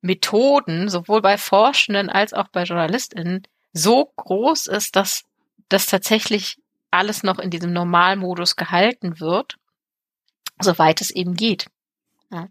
Methoden, 0.00 0.88
sowohl 0.88 1.20
bei 1.20 1.36
Forschenden 1.36 2.08
als 2.08 2.32
auch 2.32 2.48
bei 2.48 2.62
JournalistInnen, 2.62 3.42
so 3.72 4.12
groß 4.16 4.66
ist, 4.66 4.96
dass 4.96 5.24
das 5.68 5.86
tatsächlich 5.86 6.58
alles 6.90 7.22
noch 7.22 7.38
in 7.38 7.50
diesem 7.50 7.72
Normalmodus 7.72 8.56
gehalten 8.56 9.20
wird, 9.20 9.56
soweit 10.60 11.00
es 11.00 11.10
eben 11.10 11.34
geht. 11.34 11.66
Ja. 12.30 12.48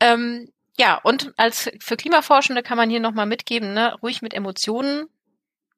Ähm, 0.00 0.52
ja, 0.78 0.96
und 1.02 1.32
als 1.36 1.70
für 1.80 1.96
Klimaforschende 1.96 2.62
kann 2.62 2.76
man 2.76 2.90
hier 2.90 3.00
nochmal 3.00 3.26
mitgeben, 3.26 3.74
ne, 3.74 3.94
ruhig 4.02 4.22
mit 4.22 4.34
Emotionen 4.34 5.06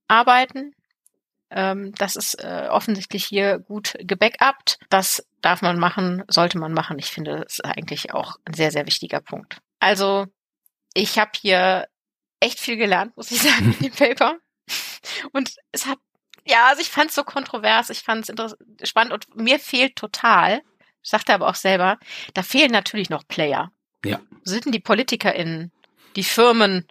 arbeiten. 0.09 0.75
Ähm, 1.51 1.93
das 1.97 2.17
ist 2.17 2.43
äh, 2.43 2.69
offensichtlich 2.71 3.25
hier 3.25 3.59
gut 3.59 3.95
gebackupt. 4.01 4.79
Das 4.89 5.25
darf 5.43 5.63
man 5.63 5.79
machen, 5.79 6.25
sollte 6.29 6.59
man 6.59 6.73
machen. 6.73 6.99
Ich 6.99 7.11
finde, 7.11 7.43
das 7.45 7.55
ist 7.55 7.65
eigentlich 7.65 8.15
auch 8.15 8.37
ein 8.45 8.55
sehr, 8.55 8.71
sehr 8.71 8.87
wichtiger 8.87 9.21
Punkt. 9.21 9.59
Also, 9.79 10.27
ich 10.95 11.19
habe 11.19 11.31
hier 11.41 11.87
echt 12.47 12.61
viel 12.61 12.77
gelernt, 12.77 13.17
muss 13.17 13.31
ich 13.31 13.41
sagen, 13.43 13.75
in 13.79 13.91
dem 13.91 13.93
Paper. 13.93 14.39
Und 15.33 15.55
es 15.73 15.87
hat, 15.87 15.99
ja, 16.47 16.69
also 16.69 16.81
ich 16.81 16.91
fand 16.91 17.11
es 17.11 17.17
so 17.17 17.25
kontrovers, 17.25 17.91
ich 17.91 18.01
fand 18.01 18.29
es 18.29 18.57
spannend 18.89 19.13
und 19.13 19.37
mir 19.37 19.59
fehlt 19.59 19.97
total, 19.97 20.63
sagt 21.03 21.29
er 21.29 21.37
aber 21.37 21.49
auch 21.49 21.55
selber, 21.55 21.99
da 22.35 22.43
fehlen 22.43 22.73
natürlich 22.73 23.11
noch 23.11 23.27
Player. 23.27 23.71
Ja. 24.05 24.21
Sind 24.43 24.67
denn 24.67 24.73
die 24.73 24.81
PolitikerInnen, 24.81 25.73
die 26.15 26.25
Firmen, 26.25 26.87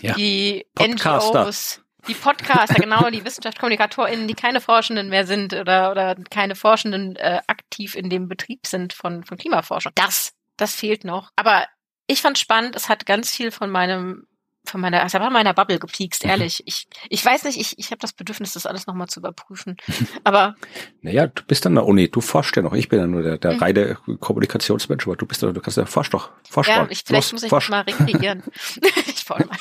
ja. 0.00 0.14
die 0.14 0.66
Podcaster. 0.74 1.44
NGOs, 1.44 1.80
die 2.08 2.14
Podcaster, 2.14 2.74
genau, 2.74 3.08
die 3.10 3.24
WissenschaftskommunikatorInnen, 3.24 4.28
die 4.28 4.34
keine 4.34 4.60
Forschenden 4.60 5.08
mehr 5.08 5.26
sind 5.26 5.54
oder, 5.54 5.90
oder 5.90 6.14
keine 6.30 6.54
Forschenden 6.54 7.16
äh, 7.16 7.40
aktiv 7.46 7.94
in 7.94 8.10
dem 8.10 8.28
Betrieb 8.28 8.66
sind 8.66 8.92
von, 8.92 9.24
von 9.24 9.38
Klimaforschung. 9.38 9.92
Das, 9.94 10.32
das 10.56 10.74
fehlt 10.74 11.04
noch. 11.04 11.30
Aber 11.36 11.66
ich 12.06 12.20
fand 12.20 12.38
spannend, 12.38 12.76
es 12.76 12.88
hat 12.88 13.06
ganz 13.06 13.30
viel 13.30 13.50
von 13.50 13.70
meinem 13.70 14.26
von 14.64 14.80
meiner, 14.80 15.02
also 15.02 15.18
war 15.18 15.30
meiner 15.30 15.54
Bubble 15.54 15.78
gepiekst, 15.78 16.24
ehrlich. 16.24 16.62
Ich, 16.66 16.86
ich 17.08 17.24
weiß 17.24 17.44
nicht, 17.44 17.60
ich, 17.60 17.78
ich 17.78 17.90
habe 17.90 17.98
das 17.98 18.12
Bedürfnis, 18.12 18.52
das 18.52 18.66
alles 18.66 18.86
nochmal 18.86 19.08
zu 19.08 19.20
überprüfen. 19.20 19.76
Aber. 20.24 20.54
Naja, 21.02 21.26
du 21.26 21.42
bist 21.42 21.66
an 21.66 21.74
der 21.74 21.84
Uni, 21.84 22.10
du 22.10 22.22
forschst 22.22 22.56
ja 22.56 22.62
noch. 22.62 22.72
Ich 22.72 22.88
bin 22.88 22.98
ja 22.98 23.06
nur 23.06 23.22
der, 23.22 23.36
der 23.36 23.52
mhm. 23.52 23.58
reine 23.58 23.98
Kommunikationsmensch, 24.20 25.06
aber 25.06 25.16
du 25.16 25.26
bist 25.26 25.42
doch, 25.42 25.52
du 25.52 25.60
kannst 25.60 25.76
ja 25.76 25.84
forsch 25.84 26.08
doch. 26.08 26.30
Forsch 26.48 26.68
ja, 26.68 26.86
ich, 26.88 27.02
vielleicht 27.04 27.26
Los, 27.26 27.32
muss 27.32 27.42
ich 27.42 27.50
forsch. 27.50 27.68
mal 27.68 27.82
rekreieren. 27.82 28.42
ich 29.06 29.22
forsch 29.22 29.44
mal. 29.44 29.58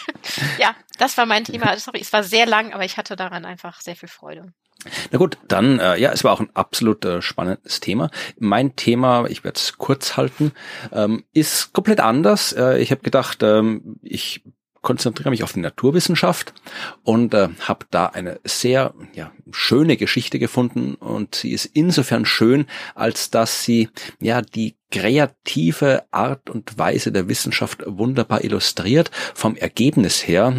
Ja, 0.58 0.74
das 1.00 1.18
war 1.18 1.26
mein 1.26 1.44
Thema. 1.44 1.78
Sorry, 1.78 2.00
es 2.00 2.14
war 2.14 2.24
sehr 2.24 2.46
lang, 2.46 2.72
aber 2.72 2.86
ich 2.86 2.96
hatte 2.96 3.18
daran 3.18 3.44
einfach 3.44 3.82
sehr 3.82 3.98
viel 3.98 4.08
Freude. 4.08 4.54
Na 5.12 5.18
gut, 5.18 5.38
dann, 5.48 5.80
äh, 5.80 5.98
ja, 5.98 6.12
es 6.12 6.24
war 6.24 6.34
auch 6.34 6.40
ein 6.40 6.50
absolut 6.54 7.06
äh, 7.06 7.22
spannendes 7.22 7.80
Thema. 7.80 8.10
Mein 8.38 8.76
Thema, 8.76 9.26
ich 9.28 9.44
werde 9.44 9.58
es 9.58 9.78
kurz 9.78 10.18
halten, 10.18 10.52
ähm, 10.92 11.24
ist 11.34 11.74
komplett 11.74 12.00
anders. 12.00 12.54
Äh, 12.54 12.80
ich 12.80 12.92
habe 12.92 13.02
gedacht, 13.02 13.44
ähm, 13.44 13.98
ich 14.02 14.44
konzentriere 14.84 15.32
mich 15.32 15.44
auf 15.44 15.54
die 15.54 15.62
Naturwissenschaft 15.62 16.54
und 17.04 17.34
äh, 17.34 17.50
habe 17.62 17.86
da 17.90 18.06
eine 18.08 18.40
sehr 18.44 18.94
ja, 19.16 19.32
schöne 19.50 19.98
Geschichte 19.98 20.38
gefunden 20.38 20.94
und 20.96 21.34
sie 21.34 21.52
ist 21.52 21.66
insofern 21.66 22.26
schön, 22.26 22.68
als 22.94 23.32
dass 23.32 23.64
sie 23.64 23.90
ja 24.20 24.42
die 24.42 24.76
kreative 24.92 26.04
Art 26.12 26.52
und 26.52 26.78
Weise 26.78 27.12
der 27.12 27.28
Wissenschaft 27.28 27.84
wunderbar 27.88 28.44
illustriert. 28.44 29.10
Vom 29.34 29.56
Ergebnis 29.56 30.28
her 30.28 30.54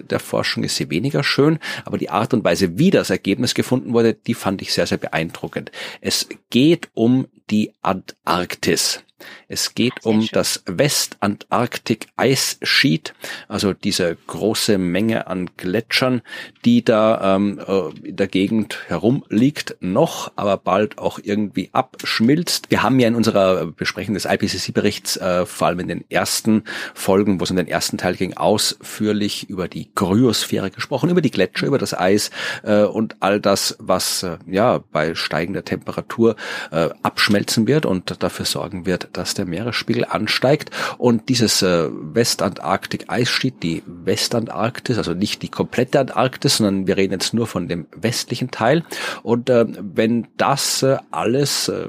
äh, 0.00 0.02
der 0.02 0.18
Forschung 0.18 0.64
ist 0.64 0.74
sie 0.74 0.90
weniger 0.90 1.22
schön, 1.22 1.60
aber 1.84 1.98
die 1.98 2.10
Art 2.10 2.34
und 2.34 2.42
Weise, 2.42 2.78
wie 2.78 2.90
das 2.90 3.10
Ergebnis 3.10 3.54
gefunden 3.54 3.92
wurde, 3.92 4.14
die 4.14 4.34
fand 4.34 4.60
ich 4.60 4.72
sehr, 4.72 4.88
sehr 4.88 4.98
beeindruckend. 4.98 5.70
Es 6.00 6.28
geht 6.50 6.88
um 6.94 7.28
die 7.50 7.72
Antarktis. 7.82 9.02
Es 9.48 9.74
geht 9.74 10.04
um 10.04 10.28
das 10.32 10.62
Westantarktik 10.66 12.08
Ice 12.20 12.56
Sheet, 12.62 13.14
also 13.48 13.72
diese 13.72 14.16
große 14.26 14.76
Menge 14.76 15.28
an 15.28 15.50
Gletschern, 15.56 16.22
die 16.64 16.84
da 16.84 17.36
ähm, 17.36 17.60
äh, 17.66 18.08
in 18.08 18.16
der 18.16 18.26
Gegend 18.26 18.78
herumliegt, 18.88 19.76
noch, 19.80 20.32
aber 20.36 20.56
bald 20.56 20.98
auch 20.98 21.20
irgendwie 21.22 21.70
abschmilzt. 21.72 22.70
Wir 22.70 22.82
haben 22.82 22.98
ja 22.98 23.08
in 23.08 23.14
unserer 23.14 23.66
Besprechung 23.66 24.14
des 24.14 24.24
IPCC-Berichts 24.24 25.16
äh, 25.16 25.46
vor 25.46 25.68
allem 25.68 25.80
in 25.80 25.88
den 25.88 26.04
ersten 26.10 26.64
Folgen, 26.92 27.38
wo 27.38 27.44
es 27.44 27.50
um 27.50 27.56
den 27.56 27.68
ersten 27.68 27.98
Teil 27.98 28.16
ging, 28.16 28.36
ausführlich 28.36 29.48
über 29.48 29.68
die 29.68 29.90
Kryosphäre 29.94 30.70
gesprochen, 30.70 31.08
über 31.08 31.22
die 31.22 31.30
Gletscher, 31.30 31.66
über 31.66 31.78
das 31.78 31.96
Eis 31.96 32.30
äh, 32.64 32.82
und 32.82 33.16
all 33.20 33.40
das, 33.40 33.76
was 33.78 34.24
äh, 34.24 34.38
ja 34.46 34.82
bei 34.92 35.14
steigender 35.14 35.64
Temperatur 35.64 36.36
äh, 36.72 36.90
abschmelzen 37.36 37.66
wird 37.66 37.86
und 37.86 38.22
dafür 38.22 38.46
sorgen 38.46 38.86
wird, 38.86 39.08
dass 39.12 39.34
der 39.34 39.46
Meeresspiegel 39.46 40.04
ansteigt. 40.04 40.70
Und 40.98 41.28
dieses 41.28 41.62
äh, 41.62 41.88
Westantarktik-Eisschied, 41.90 43.62
die 43.62 43.82
Westantarktis, 43.86 44.96
also 44.96 45.12
nicht 45.12 45.42
die 45.42 45.48
komplette 45.48 46.00
Antarktis, 46.00 46.56
sondern 46.58 46.86
wir 46.86 46.96
reden 46.96 47.12
jetzt 47.12 47.34
nur 47.34 47.46
von 47.46 47.68
dem 47.68 47.86
westlichen 47.94 48.50
Teil. 48.50 48.84
Und 49.22 49.50
äh, 49.50 49.66
wenn 49.78 50.28
das 50.36 50.82
äh, 50.82 50.96
alles 51.10 51.68
äh, 51.68 51.88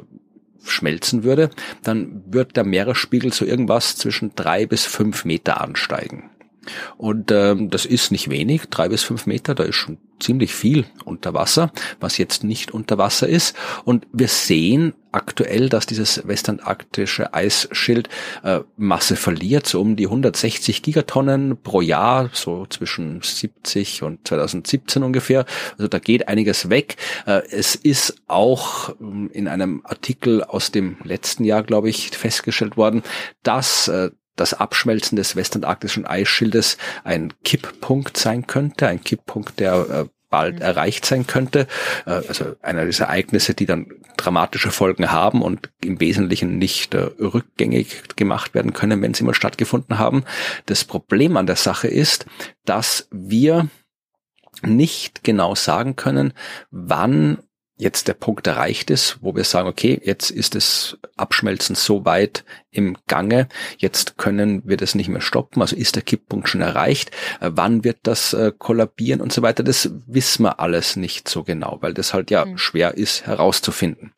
schmelzen 0.65 1.23
würde, 1.23 1.49
dann 1.83 2.23
wird 2.27 2.57
der 2.57 2.65
Meeresspiegel 2.65 3.31
so 3.31 3.45
irgendwas 3.45 3.95
zwischen 3.95 4.33
drei 4.35 4.65
bis 4.65 4.85
fünf 4.85 5.23
Meter 5.23 5.61
ansteigen. 5.61 6.29
Und 6.97 7.31
ähm, 7.31 7.69
das 7.69 7.85
ist 7.85 8.11
nicht 8.11 8.29
wenig, 8.29 8.69
drei 8.69 8.89
bis 8.89 9.03
fünf 9.03 9.25
Meter, 9.25 9.55
da 9.55 9.63
ist 9.63 9.75
schon 9.75 9.97
ziemlich 10.19 10.53
viel 10.53 10.85
unter 11.05 11.33
Wasser, 11.33 11.71
was 11.99 12.17
jetzt 12.17 12.43
nicht 12.43 12.71
unter 12.71 12.97
Wasser 12.97 13.27
ist. 13.27 13.55
Und 13.83 14.07
wir 14.11 14.27
sehen 14.27 14.93
aktuell, 15.11 15.69
dass 15.69 15.85
dieses 15.85 16.27
westantarktische 16.27 17.33
Eisschild 17.33 18.09
äh, 18.43 18.59
Masse 18.75 19.15
verliert, 19.15 19.67
so 19.67 19.81
um 19.81 19.95
die 19.95 20.05
160 20.05 20.83
Gigatonnen 20.83 21.57
pro 21.61 21.81
Jahr, 21.81 22.29
so 22.33 22.65
zwischen 22.67 23.21
70 23.21 24.03
und 24.03 24.27
2017 24.27 25.03
ungefähr. 25.03 25.45
Also 25.73 25.87
da 25.87 25.99
geht 25.99 26.27
einiges 26.27 26.69
weg. 26.69 26.97
Äh, 27.25 27.41
es 27.49 27.75
ist 27.75 28.15
auch 28.27 28.89
äh, 28.89 28.93
in 29.31 29.47
einem 29.47 29.81
Artikel 29.85 30.43
aus 30.43 30.71
dem 30.71 30.97
letzten 31.03 31.43
Jahr, 31.43 31.63
glaube 31.63 31.89
ich, 31.89 32.09
festgestellt 32.09 32.77
worden, 32.77 33.03
dass 33.43 33.87
äh, 33.87 34.11
das 34.37 34.53
Abschmelzen 34.53 35.17
des 35.17 35.35
westantarktischen 35.35 36.05
Eisschildes 36.05 36.77
ein 37.03 37.33
Kipppunkt 37.43 38.17
sein 38.17 38.47
könnte, 38.47 38.87
ein 38.87 39.03
Kipppunkt, 39.03 39.59
der 39.59 39.89
äh, 39.89 40.05
bald 40.29 40.55
mhm. 40.55 40.61
erreicht 40.61 41.05
sein 41.05 41.27
könnte. 41.27 41.67
Äh, 42.05 42.11
also 42.11 42.55
einer 42.61 42.85
dieser 42.85 43.05
Ereignisse, 43.05 43.53
die 43.53 43.65
dann 43.65 43.87
dramatische 44.15 44.71
Folgen 44.71 45.11
haben 45.11 45.41
und 45.41 45.69
im 45.83 45.99
Wesentlichen 45.99 46.57
nicht 46.57 46.93
äh, 46.93 47.09
rückgängig 47.19 48.15
gemacht 48.15 48.53
werden 48.53 48.73
können, 48.73 49.01
wenn 49.01 49.13
sie 49.13 49.23
mal 49.23 49.33
stattgefunden 49.33 49.99
haben. 49.99 50.23
Das 50.65 50.85
Problem 50.85 51.37
an 51.37 51.47
der 51.47 51.55
Sache 51.55 51.87
ist, 51.87 52.25
dass 52.65 53.07
wir 53.11 53.67
nicht 54.63 55.23
genau 55.23 55.53
sagen 55.53 55.95
können, 55.95 56.33
wann 56.71 57.39
jetzt 57.77 58.07
der 58.07 58.13
Punkt 58.13 58.47
erreicht 58.47 58.89
ist, 58.89 59.17
wo 59.21 59.35
wir 59.35 59.43
sagen, 59.43 59.67
okay, 59.67 60.01
jetzt 60.03 60.31
ist 60.31 60.55
das 60.55 60.97
Abschmelzen 61.15 61.75
so 61.75 62.05
weit 62.05 62.43
im 62.71 62.97
Gange, 63.07 63.47
jetzt 63.77 64.17
können 64.17 64.63
wir 64.65 64.77
das 64.77 64.95
nicht 64.95 65.09
mehr 65.09 65.21
stoppen, 65.21 65.61
also 65.61 65.75
ist 65.75 65.95
der 65.95 66.03
Kipppunkt 66.03 66.49
schon 66.49 66.61
erreicht, 66.61 67.11
äh, 67.39 67.51
wann 67.53 67.83
wird 67.83 67.99
das 68.03 68.33
äh, 68.33 68.51
kollabieren 68.57 69.21
und 69.21 69.31
so 69.31 69.41
weiter, 69.41 69.63
das 69.63 69.91
wissen 70.07 70.43
wir 70.43 70.59
alles 70.59 70.95
nicht 70.95 71.29
so 71.29 71.43
genau, 71.43 71.77
weil 71.81 71.93
das 71.93 72.13
halt 72.13 72.31
ja 72.31 72.45
mhm. 72.45 72.57
schwer 72.57 72.95
ist 72.95 73.27
herauszufinden. 73.27 74.13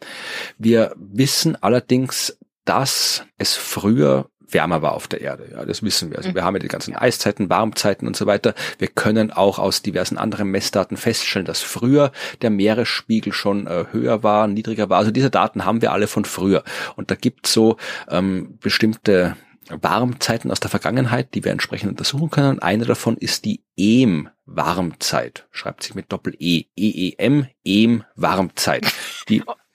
Wir 0.58 0.96
wissen 0.98 1.62
allerdings, 1.62 2.38
dass 2.64 3.24
es 3.38 3.56
früher 3.56 4.30
wärmer 4.52 4.82
war 4.82 4.94
auf 4.94 5.08
der 5.08 5.22
Erde. 5.22 5.50
Ja, 5.52 5.66
das 5.66 5.84
wissen 5.84 6.12
wir. 6.12 6.18
Also 6.18 6.34
wir 6.34 6.44
haben 6.44 6.56
ja 6.56 6.60
die 6.60 6.68
ganzen 6.68 6.96
Eiszeiten, 6.96 7.50
Warmzeiten 7.50 8.08
und 8.08 8.16
so 8.16 8.26
weiter. 8.26 8.54
Wir 8.78 8.88
können 8.88 9.32
auch 9.32 9.60
aus 9.60 9.82
diversen 9.82 10.18
anderen 10.18 10.50
Messdaten 10.50 10.98
feststellen, 10.98 11.46
dass 11.46 11.62
früher 11.62 12.12
der 12.42 12.50
Meeresspiegel 12.50 13.34
schon 13.34 13.68
äh, 13.68 13.86
höher 13.92 14.24
war, 14.24 14.48
niedriger 14.48 14.90
war. 14.90 14.98
Also 15.00 15.12
diese 15.12 15.30
Daten 15.30 15.66
haben 15.66 15.82
wir 15.82 15.92
alle 15.92 16.08
von 16.08 16.26
früher. 16.26 16.64
Und 16.96 17.12
da 17.12 17.16
gibt 17.16 17.48
es 17.48 17.54
so 17.54 17.78
ähm, 18.10 18.58
bestimmte 18.62 19.36
Warmzeiten 19.70 20.52
aus 20.52 20.60
der 20.60 20.70
Vergangenheit, 20.70 21.34
die 21.36 21.44
wir 21.44 21.52
entsprechend 21.52 21.90
untersuchen 21.90 22.30
können. 22.30 22.50
Und 22.50 22.64
eine 22.64 22.86
davon 22.86 23.18
ist 23.18 23.46
die 23.46 23.64
EM-Warmzeit. 23.78 25.48
Schreibt 25.52 25.84
sich 25.84 25.96
mit 25.96 26.12
Doppel-E. 26.12 26.66
E-E-M, 26.76 27.48
EM-Warmzeit. 27.64 28.92
Die 29.30 29.44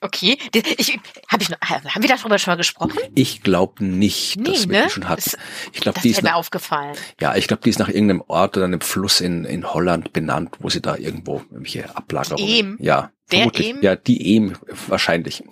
Okay, 0.00 0.38
ich, 0.76 0.98
hab 1.28 1.42
ich, 1.42 1.48
haben 1.50 2.02
wir 2.02 2.08
darüber 2.08 2.38
schon 2.38 2.52
mal 2.52 2.56
gesprochen? 2.56 2.98
Ich 3.14 3.42
glaube 3.42 3.84
nicht, 3.84 4.36
nee, 4.36 4.44
dass 4.44 4.68
wir 4.68 4.80
ne? 4.80 4.84
die 4.86 4.90
schon 4.90 5.08
hatten. 5.08 5.30
Ich 5.72 5.80
glaube, 5.80 6.00
die 6.00 6.10
ist 6.10 6.22
mir 6.22 6.30
nach, 6.30 6.36
aufgefallen. 6.36 6.96
Ja, 7.20 7.36
ich 7.36 7.48
glaube, 7.48 7.62
die 7.62 7.70
ist 7.70 7.78
nach 7.78 7.88
irgendeinem 7.88 8.22
Ort 8.28 8.56
oder 8.56 8.66
einem 8.66 8.80
Fluss 8.80 9.20
in, 9.20 9.44
in 9.44 9.72
Holland 9.72 10.12
benannt, 10.12 10.56
wo 10.60 10.68
sie 10.68 10.80
da 10.80 10.96
irgendwo 10.96 11.42
irgendwelche 11.50 11.96
Ablagerungen. 11.96 12.48
Ehm. 12.48 12.76
Ja, 12.80 13.10
der. 13.32 13.52
Ehm? 13.54 13.78
Ja, 13.82 13.96
die 13.96 14.36
Ehm 14.36 14.54
wahrscheinlich. 14.86 15.44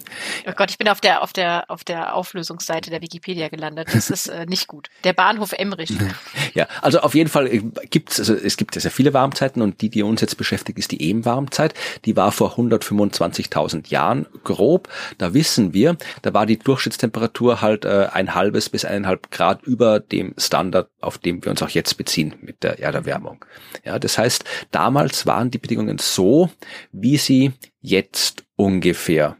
Oh 0.46 0.52
Gott, 0.56 0.70
ich 0.70 0.78
bin 0.78 0.88
auf 0.88 1.00
der 1.00 1.22
auf 1.22 1.32
der 1.32 1.70
auf 1.70 1.84
der 1.84 2.14
Auflösungsseite 2.14 2.90
der 2.90 3.02
Wikipedia 3.02 3.48
gelandet. 3.48 3.88
Das 3.92 4.10
ist 4.10 4.28
äh, 4.28 4.46
nicht 4.46 4.66
gut. 4.66 4.88
Der 5.04 5.12
Bahnhof 5.12 5.52
Emmerich. 5.52 5.90
ja, 6.54 6.66
also 6.82 7.00
auf 7.00 7.14
jeden 7.14 7.30
Fall 7.30 7.46
äh, 7.46 7.62
gibt's 7.90 8.18
also 8.18 8.34
es 8.34 8.56
gibt 8.56 8.74
ja 8.74 8.80
sehr 8.80 8.90
viele 8.90 9.14
Warmzeiten 9.14 9.62
und 9.62 9.80
die, 9.80 9.90
die 9.90 10.02
uns 10.02 10.20
jetzt 10.20 10.36
beschäftigt, 10.36 10.78
ist 10.78 10.92
die 10.92 11.10
Ehm-Warmzeit. 11.10 11.74
Die 12.04 12.16
war 12.16 12.32
vor 12.32 12.58
125.000 12.58 13.90
Jahren 13.90 14.26
grob. 14.44 14.88
Da 15.18 15.34
wissen 15.34 15.72
wir, 15.72 15.96
da 16.22 16.34
war 16.34 16.46
die 16.46 16.58
Durchschnittstemperatur 16.58 17.60
halt 17.60 17.84
äh, 17.84 18.08
ein 18.12 18.34
halbes 18.34 18.68
bis 18.68 18.84
eineinhalb 18.84 19.30
Grad 19.30 19.62
über 19.62 20.00
dem 20.00 20.34
Standard, 20.38 20.88
auf 21.00 21.18
dem 21.18 21.44
wir 21.44 21.50
uns 21.50 21.62
auch 21.62 21.70
jetzt 21.70 21.96
beziehen 21.96 22.34
mit 22.40 22.62
der 22.62 22.78
Erderwärmung. 22.78 23.44
Ja, 23.84 23.98
das 23.98 24.18
heißt, 24.18 24.44
damals 24.70 25.26
waren 25.26 25.50
die 25.50 25.58
Bedingungen 25.58 25.98
so, 25.98 26.50
wie 26.92 27.16
sie 27.16 27.52
jetzt 27.80 28.44
ungefähr 28.56 29.36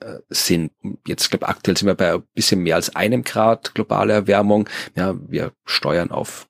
äh, 0.00 0.18
sind. 0.28 0.72
Jetzt 1.06 1.30
glaube 1.30 1.48
aktuell 1.48 1.76
sind 1.76 1.86
wir 1.86 1.94
bei 1.94 2.14
ein 2.14 2.22
bisschen 2.34 2.62
mehr 2.62 2.76
als 2.76 2.94
einem 2.94 3.24
Grad 3.24 3.74
globale 3.74 4.12
Erwärmung. 4.12 4.68
Ja, 4.94 5.14
wir 5.28 5.52
steuern 5.64 6.10
auf 6.10 6.48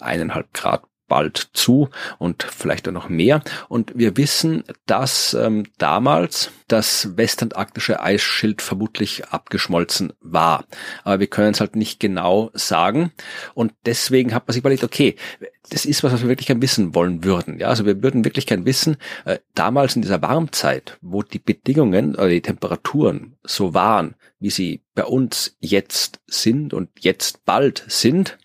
eineinhalb 0.00 0.52
Grad 0.52 0.84
bald 1.08 1.50
zu 1.52 1.88
und 2.18 2.42
vielleicht 2.42 2.88
auch 2.88 2.92
noch 2.92 3.08
mehr. 3.08 3.42
Und 3.68 3.92
wir 3.94 4.16
wissen, 4.16 4.64
dass 4.86 5.34
ähm, 5.34 5.64
damals 5.78 6.50
das 6.68 7.16
westantarktische 7.16 8.00
Eisschild 8.00 8.60
vermutlich 8.60 9.26
abgeschmolzen 9.26 10.12
war. 10.20 10.64
Aber 11.04 11.20
wir 11.20 11.28
können 11.28 11.52
es 11.52 11.60
halt 11.60 11.76
nicht 11.76 12.00
genau 12.00 12.50
sagen. 12.54 13.12
Und 13.54 13.72
deswegen 13.84 14.34
hat 14.34 14.46
man 14.46 14.52
sich 14.52 14.60
überlegt, 14.60 14.84
okay, 14.84 15.16
das 15.70 15.84
ist 15.84 16.02
was, 16.02 16.12
was 16.12 16.22
wir 16.22 16.28
wirklich 16.28 16.46
gern 16.46 16.62
wissen 16.62 16.94
wollen 16.94 17.24
würden. 17.24 17.58
Ja, 17.58 17.68
also 17.68 17.86
wir 17.86 18.02
würden 18.02 18.24
wirklich 18.24 18.46
gern 18.46 18.66
wissen, 18.66 18.96
äh, 19.24 19.38
damals 19.54 19.96
in 19.96 20.02
dieser 20.02 20.22
Warmzeit, 20.22 20.98
wo 21.00 21.22
die 21.22 21.38
Bedingungen 21.38 22.14
oder 22.14 22.28
die 22.28 22.42
Temperaturen 22.42 23.36
so 23.44 23.74
waren, 23.74 24.14
wie 24.38 24.50
sie 24.50 24.82
bei 24.94 25.04
uns 25.04 25.56
jetzt 25.60 26.20
sind 26.26 26.74
und 26.74 26.90
jetzt 27.00 27.44
bald 27.44 27.84
sind, 27.88 28.38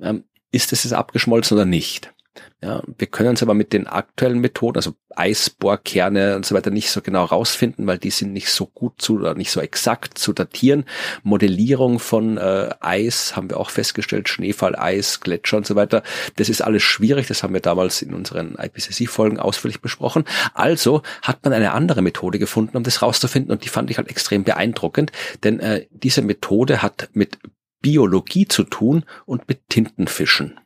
ähm, 0.00 0.24
ist 0.54 0.72
es 0.72 0.84
jetzt 0.84 0.92
abgeschmolzen 0.92 1.56
oder 1.56 1.66
nicht? 1.66 2.14
Ja, 2.62 2.82
wir 2.98 3.06
können 3.06 3.34
es 3.34 3.42
aber 3.42 3.54
mit 3.54 3.72
den 3.72 3.86
aktuellen 3.86 4.40
Methoden, 4.40 4.76
also 4.76 4.94
Eisbohrkerne 5.14 6.34
und 6.34 6.46
so 6.46 6.54
weiter, 6.54 6.70
nicht 6.70 6.90
so 6.90 7.02
genau 7.02 7.24
rausfinden, 7.24 7.86
weil 7.86 7.98
die 7.98 8.10
sind 8.10 8.32
nicht 8.32 8.48
so 8.48 8.66
gut 8.66 9.00
zu 9.00 9.16
oder 9.16 9.34
nicht 9.34 9.50
so 9.50 9.60
exakt 9.60 10.18
zu 10.18 10.32
datieren. 10.32 10.84
Modellierung 11.22 11.98
von 11.98 12.38
äh, 12.38 12.70
Eis 12.80 13.36
haben 13.36 13.50
wir 13.50 13.60
auch 13.60 13.70
festgestellt, 13.70 14.28
Schneefall, 14.28 14.74
Eis, 14.76 15.20
Gletscher 15.20 15.58
und 15.58 15.66
so 15.66 15.76
weiter. 15.76 16.02
Das 16.36 16.48
ist 16.48 16.62
alles 16.62 16.82
schwierig. 16.82 17.26
Das 17.26 17.42
haben 17.42 17.54
wir 17.54 17.60
damals 17.60 18.02
in 18.02 18.14
unseren 18.14 18.56
IPCC-Folgen 18.58 19.38
ausführlich 19.38 19.82
besprochen. 19.82 20.24
Also 20.54 21.02
hat 21.22 21.44
man 21.44 21.52
eine 21.52 21.72
andere 21.72 22.02
Methode 22.02 22.38
gefunden, 22.38 22.76
um 22.76 22.82
das 22.82 23.02
rauszufinden 23.02 23.52
und 23.52 23.64
die 23.64 23.68
fand 23.68 23.90
ich 23.90 23.98
halt 23.98 24.08
extrem 24.08 24.42
beeindruckend, 24.42 25.12
denn 25.44 25.60
äh, 25.60 25.86
diese 25.90 26.22
Methode 26.22 26.82
hat 26.82 27.10
mit 27.12 27.38
Biologie 27.84 28.48
zu 28.48 28.64
tun 28.64 29.04
und 29.26 29.46
mit 29.46 29.68
Tintenfischen. 29.68 30.58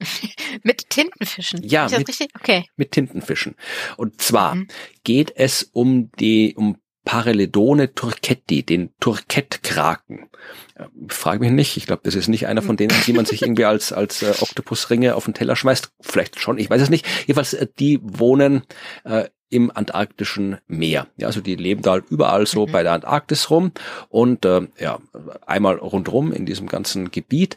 Mit 0.62 0.90
Tintenfischen? 0.90 1.62
Ja, 1.62 1.88
mit, 1.88 2.08
richtig? 2.08 2.28
Okay. 2.34 2.64
mit 2.76 2.92
Tintenfischen. 2.92 3.54
Und 3.96 4.20
zwar 4.20 4.54
Mhm. 4.54 4.68
geht 5.04 5.32
es 5.36 5.62
um 5.62 6.10
die, 6.18 6.54
um 6.56 6.76
Pareledone 7.04 7.94
turcetti, 7.94 8.62
den 8.62 8.90
Turkettkraken. 9.00 10.28
Äh, 10.74 10.84
Frage 11.08 11.40
mich 11.40 11.50
nicht, 11.50 11.76
ich 11.78 11.86
glaube, 11.86 12.02
das 12.04 12.14
ist 12.14 12.28
nicht 12.28 12.46
einer 12.46 12.62
von 12.62 12.76
denen, 12.76 12.94
die 13.06 13.12
man 13.14 13.24
sich 13.24 13.42
irgendwie 13.42 13.64
als, 13.64 13.92
als 13.92 14.22
äh, 14.22 14.34
Oktopusringe 14.40 15.14
auf 15.14 15.24
den 15.24 15.34
Teller 15.34 15.56
schmeißt. 15.56 15.92
Vielleicht 16.00 16.40
schon, 16.40 16.58
ich 16.58 16.68
weiß 16.68 16.82
es 16.82 16.90
nicht. 16.90 17.06
Jedenfalls, 17.26 17.54
äh, 17.54 17.66
die 17.78 18.00
wohnen 18.02 18.62
äh, 19.04 19.28
im 19.50 19.70
antarktischen 19.74 20.58
Meer. 20.68 21.08
Ja, 21.16 21.26
also 21.26 21.40
die 21.40 21.56
leben 21.56 21.82
da 21.82 21.92
halt 21.92 22.04
überall 22.08 22.46
so 22.46 22.66
Mhm. 22.66 22.72
bei 22.72 22.82
der 22.82 22.92
Antarktis 22.92 23.50
rum 23.50 23.72
und 24.08 24.44
äh, 24.44 24.62
ja, 24.78 24.98
einmal 25.46 25.76
rundrum 25.76 26.32
in 26.32 26.46
diesem 26.46 26.68
ganzen 26.68 27.10
Gebiet. 27.10 27.56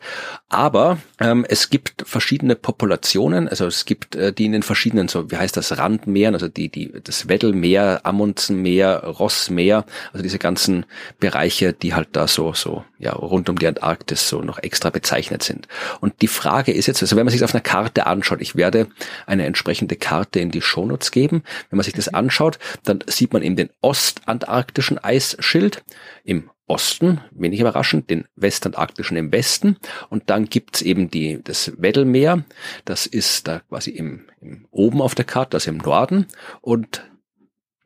Aber 0.50 0.98
ähm, 1.20 1.46
es 1.48 1.70
gibt 1.70 2.04
verschiedene 2.06 2.56
Populationen, 2.56 3.48
also 3.48 3.66
es 3.68 3.86
gibt 3.86 4.16
äh, 4.16 4.34
die 4.34 4.46
in 4.46 4.52
den 4.52 4.64
verschiedenen, 4.64 5.08
so 5.08 5.30
wie 5.32 5.38
heißt 5.38 5.56
das, 5.56 5.78
Randmeeren, 5.78 6.34
also 6.34 6.48
die, 6.48 6.70
die, 6.70 6.92
das 7.04 7.30
Weddellmeer, 7.30 8.02
Amundsenmeer, 8.04 9.04
Rossmeer, 9.04 9.86
also 10.12 10.24
diese 10.24 10.40
ganzen 10.40 10.86
Bereiche, 11.20 11.74
die 11.74 11.94
halt 11.94 12.10
da 12.14 12.28
so, 12.28 12.54
so, 12.54 12.84
ja, 12.98 13.14
rund 13.14 13.50
um 13.50 13.60
die 13.60 13.68
Antarktis 13.68 14.28
so 14.28 14.42
noch 14.42 14.58
extra 14.58 14.90
bezeichnet 14.90 15.44
sind. 15.44 15.68
Und 16.02 16.22
die 16.22 16.28
Frage 16.28 16.72
ist 16.72 16.88
jetzt, 16.88 17.02
also 17.02 17.16
wenn 17.16 17.26
man 17.26 17.32
sich 17.32 17.40
das 17.42 17.52
auf 17.52 17.56
einer 17.56 17.62
Karte 17.62 18.08
anschaut, 18.08 18.42
ich 18.42 18.56
werde 18.56 18.88
eine 19.28 19.46
entsprechende 19.46 19.96
Karte 19.96 20.40
in 20.40 20.50
die 20.50 20.62
Shownotes 20.62 21.12
geben, 21.12 21.44
wenn 21.70 21.78
man 21.78 21.83
sich 21.84 21.94
das 21.94 22.08
anschaut, 22.08 22.60
dann 22.84 23.00
sieht 23.08 23.34
man 23.34 23.42
eben 23.42 23.56
den 23.56 23.70
ostantarktischen 23.82 24.98
Eisschild 24.98 25.84
im 26.24 26.50
Osten, 26.66 27.20
wenig 27.32 27.60
überraschend, 27.60 28.10
den 28.10 28.26
westantarktischen 28.36 29.18
im 29.18 29.32
Westen. 29.32 29.78
Und 30.10 30.30
dann 30.30 30.46
gibt's 30.46 30.82
eben 30.82 31.12
die, 31.12 31.40
das 31.44 31.74
Weddellmeer, 31.78 32.46
das 32.86 33.06
ist 33.06 33.48
da 33.48 33.60
quasi 33.60 33.92
im, 33.92 34.28
im 34.40 34.66
oben 34.72 35.02
auf 35.02 35.14
der 35.14 35.26
Karte, 35.26 35.52
das 35.52 35.68
im 35.68 35.78
Norden. 35.78 36.28
Und 36.62 37.04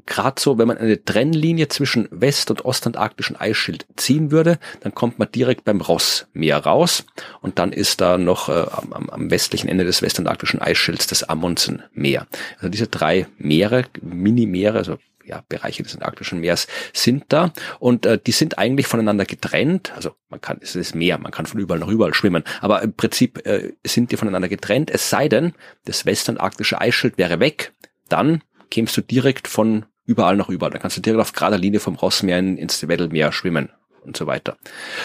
gerade 0.07 0.41
so, 0.41 0.57
wenn 0.57 0.67
man 0.67 0.77
eine 0.77 1.03
Trennlinie 1.03 1.67
zwischen 1.67 2.07
west- 2.09 2.49
und 2.49 2.65
ostantarktischen 2.65 3.35
Eisschild 3.35 3.85
ziehen 3.95 4.31
würde, 4.31 4.57
dann 4.79 4.95
kommt 4.95 5.19
man 5.19 5.31
direkt 5.31 5.65
beim 5.65 5.81
Rossmeer 5.81 6.57
raus 6.57 7.05
und 7.41 7.59
dann 7.59 7.71
ist 7.71 8.01
da 8.01 8.17
noch 8.17 8.49
äh, 8.49 8.65
am, 8.71 9.09
am 9.09 9.29
westlichen 9.29 9.67
Ende 9.67 9.85
des 9.85 10.01
westantarktischen 10.01 10.61
Eisschilds 10.61 11.07
das 11.07 11.23
Amundsenmeer. 11.23 12.25
Also 12.55 12.69
diese 12.69 12.87
drei 12.87 13.27
Meere, 13.37 13.85
Mini-Meere, 14.01 14.77
also 14.77 14.97
ja, 15.27 15.43
Bereiche 15.49 15.83
des 15.83 15.93
Antarktischen 15.93 16.39
Meers 16.39 16.67
sind 16.93 17.25
da 17.29 17.51
und 17.79 18.05
äh, 18.05 18.17
die 18.17 18.31
sind 18.31 18.57
eigentlich 18.57 18.87
voneinander 18.87 19.25
getrennt. 19.25 19.91
Also 19.95 20.11
man 20.29 20.41
kann, 20.41 20.59
es 20.61 20.75
ist 20.75 20.95
Meer, 20.95 21.17
man 21.17 21.31
kann 21.31 21.45
von 21.45 21.59
überall 21.59 21.79
nach 21.79 21.89
überall 21.89 22.13
schwimmen, 22.13 22.43
aber 22.61 22.81
im 22.81 22.93
Prinzip 22.93 23.45
äh, 23.45 23.73
sind 23.85 24.11
die 24.11 24.17
voneinander 24.17 24.47
getrennt, 24.47 24.89
es 24.89 25.09
sei 25.09 25.27
denn, 25.27 25.53
das 25.85 26.05
westantarktische 26.05 26.79
Eisschild 26.79 27.17
wäre 27.17 27.39
weg, 27.39 27.73
dann 28.07 28.41
kämst 28.71 28.95
du 28.97 29.01
direkt 29.01 29.47
von 29.47 29.85
überall 30.07 30.35
nach 30.37 30.49
überall. 30.49 30.71
Dann 30.71 30.81
kannst 30.81 30.97
du 30.97 31.01
direkt 31.01 31.21
auf 31.21 31.33
gerader 31.33 31.59
Linie 31.59 31.79
vom 31.79 31.93
Rossmeer 31.95 32.39
in- 32.39 32.57
ins 32.57 32.87
Weddellmeer 32.87 33.31
schwimmen 33.31 33.69
und 34.03 34.17
so 34.17 34.25
weiter. 34.25 34.57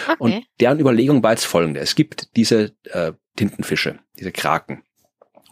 Okay. 0.07 0.15
Und 0.17 0.43
deren 0.59 0.79
Überlegung 0.79 1.21
war 1.21 1.31
jetzt 1.31 1.45
folgende. 1.45 1.79
Es 1.81 1.93
gibt 1.93 2.35
diese 2.35 2.73
äh, 2.85 3.11
Tintenfische, 3.35 3.99
diese 4.17 4.31
Kraken. 4.31 4.83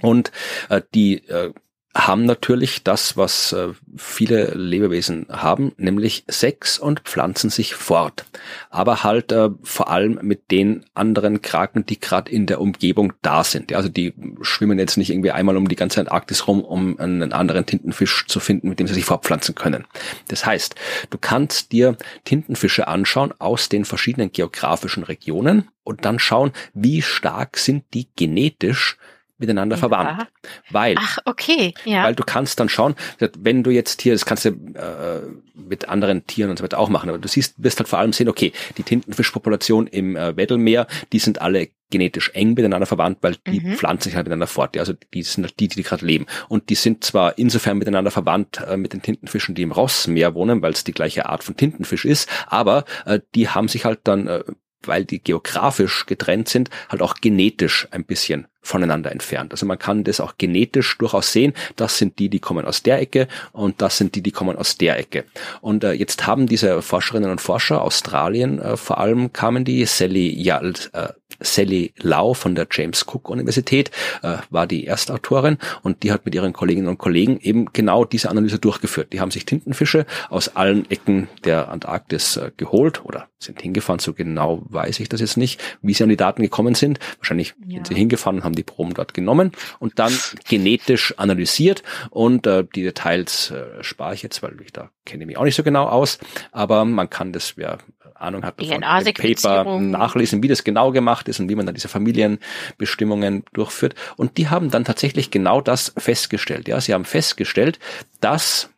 Und 0.01 0.31
äh, 0.69 0.81
die 0.95 1.27
äh, 1.27 1.53
haben 1.93 2.25
natürlich 2.25 2.83
das, 2.83 3.17
was 3.17 3.51
äh, 3.51 3.69
viele 3.97 4.53
Lebewesen 4.53 5.25
haben, 5.29 5.73
nämlich 5.77 6.23
Sex 6.27 6.79
und 6.79 7.01
pflanzen 7.01 7.49
sich 7.49 7.75
fort. 7.75 8.25
Aber 8.69 9.03
halt 9.03 9.31
äh, 9.33 9.49
vor 9.63 9.89
allem 9.89 10.19
mit 10.21 10.51
den 10.51 10.85
anderen 10.93 11.41
Kraken, 11.41 11.85
die 11.85 11.99
gerade 11.99 12.31
in 12.31 12.45
der 12.45 12.61
Umgebung 12.61 13.11
da 13.21 13.43
sind. 13.43 13.71
Ja, 13.71 13.77
also 13.77 13.89
die 13.89 14.13
schwimmen 14.41 14.79
jetzt 14.79 14.95
nicht 14.95 15.09
irgendwie 15.09 15.31
einmal 15.31 15.57
um 15.57 15.67
die 15.67 15.75
ganze 15.75 15.99
Antarktis 15.99 16.47
rum, 16.47 16.63
um 16.63 16.97
einen 16.97 17.33
anderen 17.33 17.65
Tintenfisch 17.65 18.25
zu 18.27 18.39
finden, 18.39 18.69
mit 18.69 18.79
dem 18.79 18.87
sie 18.87 18.93
sich 18.93 19.05
fortpflanzen 19.05 19.55
können. 19.55 19.85
Das 20.29 20.45
heißt, 20.45 20.75
du 21.09 21.17
kannst 21.17 21.73
dir 21.73 21.97
Tintenfische 22.23 22.87
anschauen 22.87 23.33
aus 23.39 23.67
den 23.67 23.83
verschiedenen 23.83 24.31
geografischen 24.31 25.03
Regionen 25.03 25.67
und 25.83 26.05
dann 26.05 26.19
schauen, 26.19 26.53
wie 26.73 27.01
stark 27.01 27.57
sind 27.57 27.83
die 27.93 28.07
genetisch 28.15 28.97
miteinander 29.41 29.75
Ja. 29.75 29.79
verwandt. 29.79 30.27
Weil 30.69 30.95
Ach, 30.97 31.17
okay. 31.25 31.73
Ja. 31.85 32.03
weil 32.03 32.15
du 32.15 32.23
kannst 32.23 32.59
dann 32.59 32.69
schauen, 32.69 32.95
wenn 33.37 33.63
du 33.63 33.71
jetzt 33.71 34.01
hier, 34.01 34.13
das 34.13 34.25
kannst 34.25 34.45
du 34.45 34.49
äh, 34.49 35.21
mit 35.53 35.89
anderen 35.89 36.25
Tieren 36.27 36.49
und 36.49 36.57
so 36.57 36.63
weiter 36.63 36.79
auch 36.79 36.89
machen, 36.89 37.09
aber 37.09 37.19
du 37.19 37.27
siehst, 37.27 37.55
wirst 37.57 37.79
halt 37.79 37.89
vor 37.89 37.99
allem 37.99 38.13
sehen, 38.13 38.29
okay, 38.29 38.53
die 38.77 38.83
Tintenfischpopulation 38.83 39.87
im 39.87 40.15
äh, 40.15 40.35
Weddellmeer, 40.37 40.87
die 41.11 41.19
sind 41.19 41.41
alle 41.41 41.69
genetisch 41.89 42.29
eng 42.33 42.53
miteinander 42.53 42.85
verwandt, 42.85 43.17
weil 43.21 43.35
die 43.47 43.59
Mhm. 43.59 43.75
pflanzen 43.75 44.05
sich 44.05 44.15
halt 44.15 44.25
miteinander 44.25 44.47
fort. 44.47 44.77
Ja, 44.77 44.81
also 44.81 44.93
die 45.13 45.23
sind 45.23 45.43
halt 45.43 45.59
die, 45.59 45.67
die 45.67 45.83
gerade 45.83 46.05
leben. 46.05 46.25
Und 46.47 46.69
die 46.69 46.75
sind 46.75 47.03
zwar 47.03 47.37
insofern 47.37 47.77
miteinander 47.79 48.11
verwandt 48.11 48.61
äh, 48.65 48.77
mit 48.77 48.93
den 48.93 49.01
Tintenfischen, 49.01 49.55
die 49.55 49.63
im 49.63 49.73
Rossmeer 49.73 50.33
wohnen, 50.33 50.61
weil 50.61 50.71
es 50.71 50.85
die 50.85 50.93
gleiche 50.93 51.27
Art 51.27 51.43
von 51.43 51.57
Tintenfisch 51.57 52.05
ist, 52.05 52.29
aber 52.47 52.85
äh, 53.05 53.19
die 53.35 53.49
haben 53.49 53.67
sich 53.67 53.83
halt 53.83 53.99
dann 54.05 54.27
äh, 54.27 54.43
weil 54.83 55.05
die 55.05 55.19
geografisch 55.19 56.05
getrennt 56.05 56.49
sind, 56.49 56.69
halt 56.89 57.01
auch 57.01 57.15
genetisch 57.15 57.87
ein 57.91 58.03
bisschen 58.03 58.47
voneinander 58.61 59.11
entfernt. 59.11 59.51
Also 59.51 59.65
man 59.65 59.79
kann 59.79 60.03
das 60.03 60.19
auch 60.19 60.35
genetisch 60.37 60.97
durchaus 60.97 61.33
sehen. 61.33 61.53
Das 61.75 61.97
sind 61.97 62.19
die, 62.19 62.29
die 62.29 62.39
kommen 62.39 62.65
aus 62.65 62.83
der 62.83 62.99
Ecke 62.99 63.27
und 63.51 63.81
das 63.81 63.97
sind 63.97 64.15
die, 64.15 64.21
die 64.21 64.31
kommen 64.31 64.55
aus 64.55 64.77
der 64.77 64.97
Ecke. 64.97 65.25
Und 65.61 65.83
äh, 65.83 65.93
jetzt 65.93 66.27
haben 66.27 66.45
diese 66.47 66.81
Forscherinnen 66.81 67.31
und 67.31 67.41
Forscher, 67.41 67.81
Australien 67.81 68.59
äh, 68.59 68.77
vor 68.77 68.99
allem, 68.99 69.33
kamen 69.33 69.65
die, 69.65 69.85
Sally, 69.85 70.29
Yal, 70.29 70.73
äh, 70.93 71.07
Sally 71.41 71.93
Lau 71.97 72.33
von 72.33 72.55
der 72.55 72.67
James 72.71 73.05
Cook 73.07 73.29
Universität 73.29 73.91
äh, 74.23 74.37
war 74.49 74.67
die 74.67 74.87
Erstautorin 74.87 75.57
und 75.81 76.03
die 76.03 76.11
hat 76.11 76.25
mit 76.25 76.35
ihren 76.35 76.53
Kolleginnen 76.53 76.87
und 76.87 76.97
Kollegen 76.97 77.39
eben 77.41 77.65
genau 77.73 78.05
diese 78.05 78.29
Analyse 78.29 78.59
durchgeführt. 78.59 79.13
Die 79.13 79.19
haben 79.19 79.31
sich 79.31 79.45
Tintenfische 79.45 80.05
aus 80.29 80.55
allen 80.55 80.89
Ecken 80.89 81.27
der 81.43 81.69
Antarktis 81.69 82.37
äh, 82.37 82.51
geholt 82.57 83.03
oder 83.05 83.27
sind 83.39 83.61
hingefahren, 83.61 83.99
so 83.99 84.13
genau 84.13 84.61
weiß 84.69 84.99
ich 84.99 85.09
das 85.09 85.19
jetzt 85.21 85.37
nicht, 85.37 85.59
wie 85.81 85.93
sie 85.93 86.03
an 86.03 86.09
die 86.09 86.17
Daten 86.17 86.41
gekommen 86.43 86.75
sind. 86.75 86.99
Wahrscheinlich 87.17 87.55
Ja. 87.65 87.75
sind 87.77 87.87
sie 87.87 87.95
hingefahren 87.95 88.37
und 88.37 88.43
haben 88.43 88.55
die 88.55 88.63
Proben 88.63 88.93
dort 88.93 89.13
genommen 89.13 89.51
und 89.79 89.97
dann 89.99 90.13
genetisch 90.47 91.13
analysiert 91.17 91.83
und 92.09 92.45
äh, 92.47 92.63
die 92.75 92.83
Details 92.83 93.51
äh, 93.51 93.83
spare 93.83 94.13
ich 94.13 94.21
jetzt, 94.21 94.43
weil 94.43 94.55
ich 94.61 94.71
da 94.71 94.91
kenne 95.05 95.25
mich 95.25 95.37
auch 95.37 95.43
nicht 95.43 95.55
so 95.55 95.63
genau 95.63 95.85
aus, 95.87 96.19
aber 96.51 96.85
man 96.85 97.09
kann 97.09 97.33
das, 97.33 97.57
wer 97.57 97.79
Ahnung 98.21 98.43
hat, 98.43 98.59
davon, 98.59 98.83
Paper 99.13 99.79
nachlesen, 99.79 100.43
wie 100.43 100.47
das 100.47 100.63
genau 100.63 100.91
gemacht 100.91 101.27
ist 101.27 101.39
und 101.39 101.49
wie 101.49 101.55
man 101.55 101.65
dann 101.65 101.75
diese 101.75 101.87
Familienbestimmungen 101.87 103.43
durchführt. 103.53 103.95
Und 104.17 104.37
die 104.37 104.49
haben 104.49 104.69
dann 104.71 104.85
tatsächlich 104.85 105.31
genau 105.31 105.61
das 105.61 105.93
festgestellt. 105.97 106.67
Ja, 106.67 106.79
sie 106.81 106.93
haben 106.93 107.05
festgestellt, 107.05 107.79
dass 108.19 108.69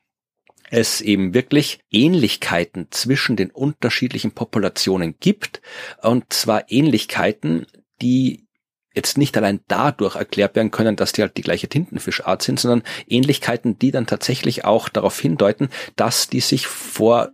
es 0.69 1.01
eben 1.01 1.33
wirklich 1.33 1.79
Ähnlichkeiten 1.91 2.87
zwischen 2.89 3.35
den 3.35 3.51
unterschiedlichen 3.51 4.31
Populationen 4.31 5.15
gibt. 5.19 5.61
Und 6.01 6.33
zwar 6.33 6.71
Ähnlichkeiten, 6.71 7.67
die 8.01 8.47
jetzt 8.95 9.17
nicht 9.17 9.35
allein 9.37 9.59
dadurch 9.67 10.15
erklärt 10.15 10.55
werden 10.55 10.71
können, 10.71 10.95
dass 10.95 11.11
die 11.11 11.21
halt 11.21 11.37
die 11.37 11.41
gleiche 11.41 11.67
Tintenfischart 11.67 12.41
sind, 12.41 12.59
sondern 12.59 12.83
Ähnlichkeiten, 13.07 13.77
die 13.79 13.91
dann 13.91 14.07
tatsächlich 14.07 14.65
auch 14.65 14.89
darauf 14.89 15.19
hindeuten, 15.19 15.69
dass 15.95 16.27
die 16.27 16.41
sich 16.41 16.67
vor 16.67 17.31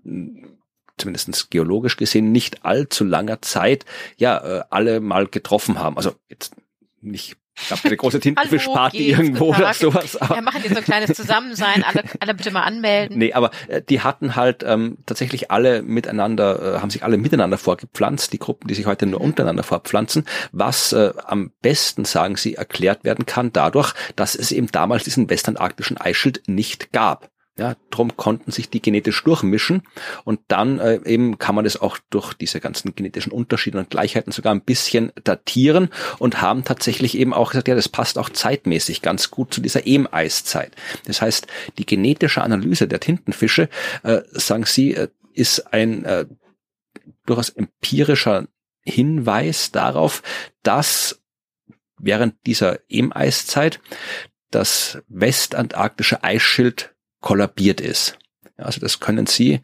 zumindest 0.99 1.49
geologisch 1.51 1.97
gesehen 1.97 2.31
nicht 2.31 2.65
allzu 2.65 3.03
langer 3.03 3.41
Zeit 3.41 3.85
ja 4.17 4.37
äh, 4.37 4.63
alle 4.69 4.99
mal 4.99 5.27
getroffen 5.27 5.79
haben. 5.79 5.97
Also 5.97 6.13
jetzt 6.29 6.55
nicht 7.01 7.37
gab 7.67 7.83
eine 7.83 7.97
große 7.97 8.19
Tintenfischparty 8.19 9.09
irgendwo 9.09 9.49
oder 9.49 9.73
sowas. 9.73 10.15
Aber 10.17 10.35
ja, 10.35 10.41
machen 10.41 10.61
die 10.63 10.69
so 10.69 10.77
ein 10.77 10.83
kleines 10.83 11.15
Zusammensein. 11.15 11.83
Alle, 11.83 12.03
alle 12.19 12.33
bitte 12.33 12.51
mal 12.51 12.63
anmelden. 12.63 13.17
Nee, 13.17 13.33
aber 13.33 13.51
äh, 13.67 13.81
die 13.81 14.01
hatten 14.01 14.35
halt 14.35 14.63
ähm, 14.65 14.97
tatsächlich 15.05 15.51
alle 15.51 15.81
miteinander, 15.81 16.75
äh, 16.75 16.79
haben 16.79 16.89
sich 16.89 17.03
alle 17.03 17.17
miteinander 17.17 17.57
vorgepflanzt, 17.57 18.31
die 18.33 18.39
Gruppen, 18.39 18.67
die 18.67 18.75
sich 18.75 18.85
heute 18.85 19.05
nur 19.05 19.21
untereinander 19.21 19.63
vorpflanzen, 19.63 20.25
was 20.51 20.93
äh, 20.93 21.13
am 21.25 21.51
besten, 21.61 22.05
sagen 22.05 22.35
sie, 22.35 22.55
erklärt 22.55 23.03
werden 23.03 23.25
kann 23.25 23.51
dadurch, 23.51 23.93
dass 24.15 24.35
es 24.35 24.51
eben 24.51 24.67
damals 24.71 25.03
diesen 25.03 25.29
westantarktischen 25.29 25.97
Eisschild 25.97 26.43
nicht 26.47 26.91
gab. 26.91 27.29
Ja, 27.59 27.75
drum 27.89 28.15
konnten 28.15 28.51
sich 28.51 28.69
die 28.69 28.81
genetisch 28.81 29.21
durchmischen 29.25 29.81
und 30.23 30.39
dann 30.47 30.79
äh, 30.79 31.01
eben 31.03 31.39
kann 31.39 31.55
man 31.55 31.65
das 31.65 31.75
auch 31.75 31.97
durch 32.09 32.33
diese 32.33 32.61
ganzen 32.61 32.95
genetischen 32.95 33.33
Unterschiede 33.33 33.77
und 33.77 33.89
Gleichheiten 33.89 34.31
sogar 34.31 34.55
ein 34.55 34.61
bisschen 34.61 35.11
datieren 35.25 35.89
und 36.19 36.41
haben 36.41 36.63
tatsächlich 36.63 37.17
eben 37.17 37.33
auch 37.33 37.51
gesagt, 37.51 37.67
ja, 37.67 37.75
das 37.75 37.89
passt 37.89 38.17
auch 38.17 38.29
zeitmäßig 38.29 39.01
ganz 39.01 39.29
gut 39.29 39.53
zu 39.53 39.59
dieser 39.59 39.85
Ehm-Eiszeit. 39.85 40.71
Das 41.03 41.21
heißt, 41.21 41.47
die 41.77 41.85
genetische 41.85 42.43
Analyse 42.43 42.87
der 42.87 43.01
Tintenfische, 43.01 43.67
äh, 44.03 44.21
sagen 44.31 44.63
sie, 44.63 44.93
äh, 44.93 45.09
ist 45.33 45.73
ein 45.73 46.05
äh, 46.05 46.27
durchaus 47.25 47.49
empirischer 47.49 48.47
Hinweis 48.83 49.71
darauf, 49.71 50.23
dass 50.63 51.21
während 51.97 52.35
dieser 52.45 52.79
Ehm-Eiszeit 52.87 53.81
das 54.49 55.03
westantarktische 55.09 56.23
Eisschild 56.23 56.95
kollabiert 57.21 57.81
ist. 57.81 58.17
Also 58.57 58.79
das 58.79 58.99
können 58.99 59.27
Sie 59.27 59.61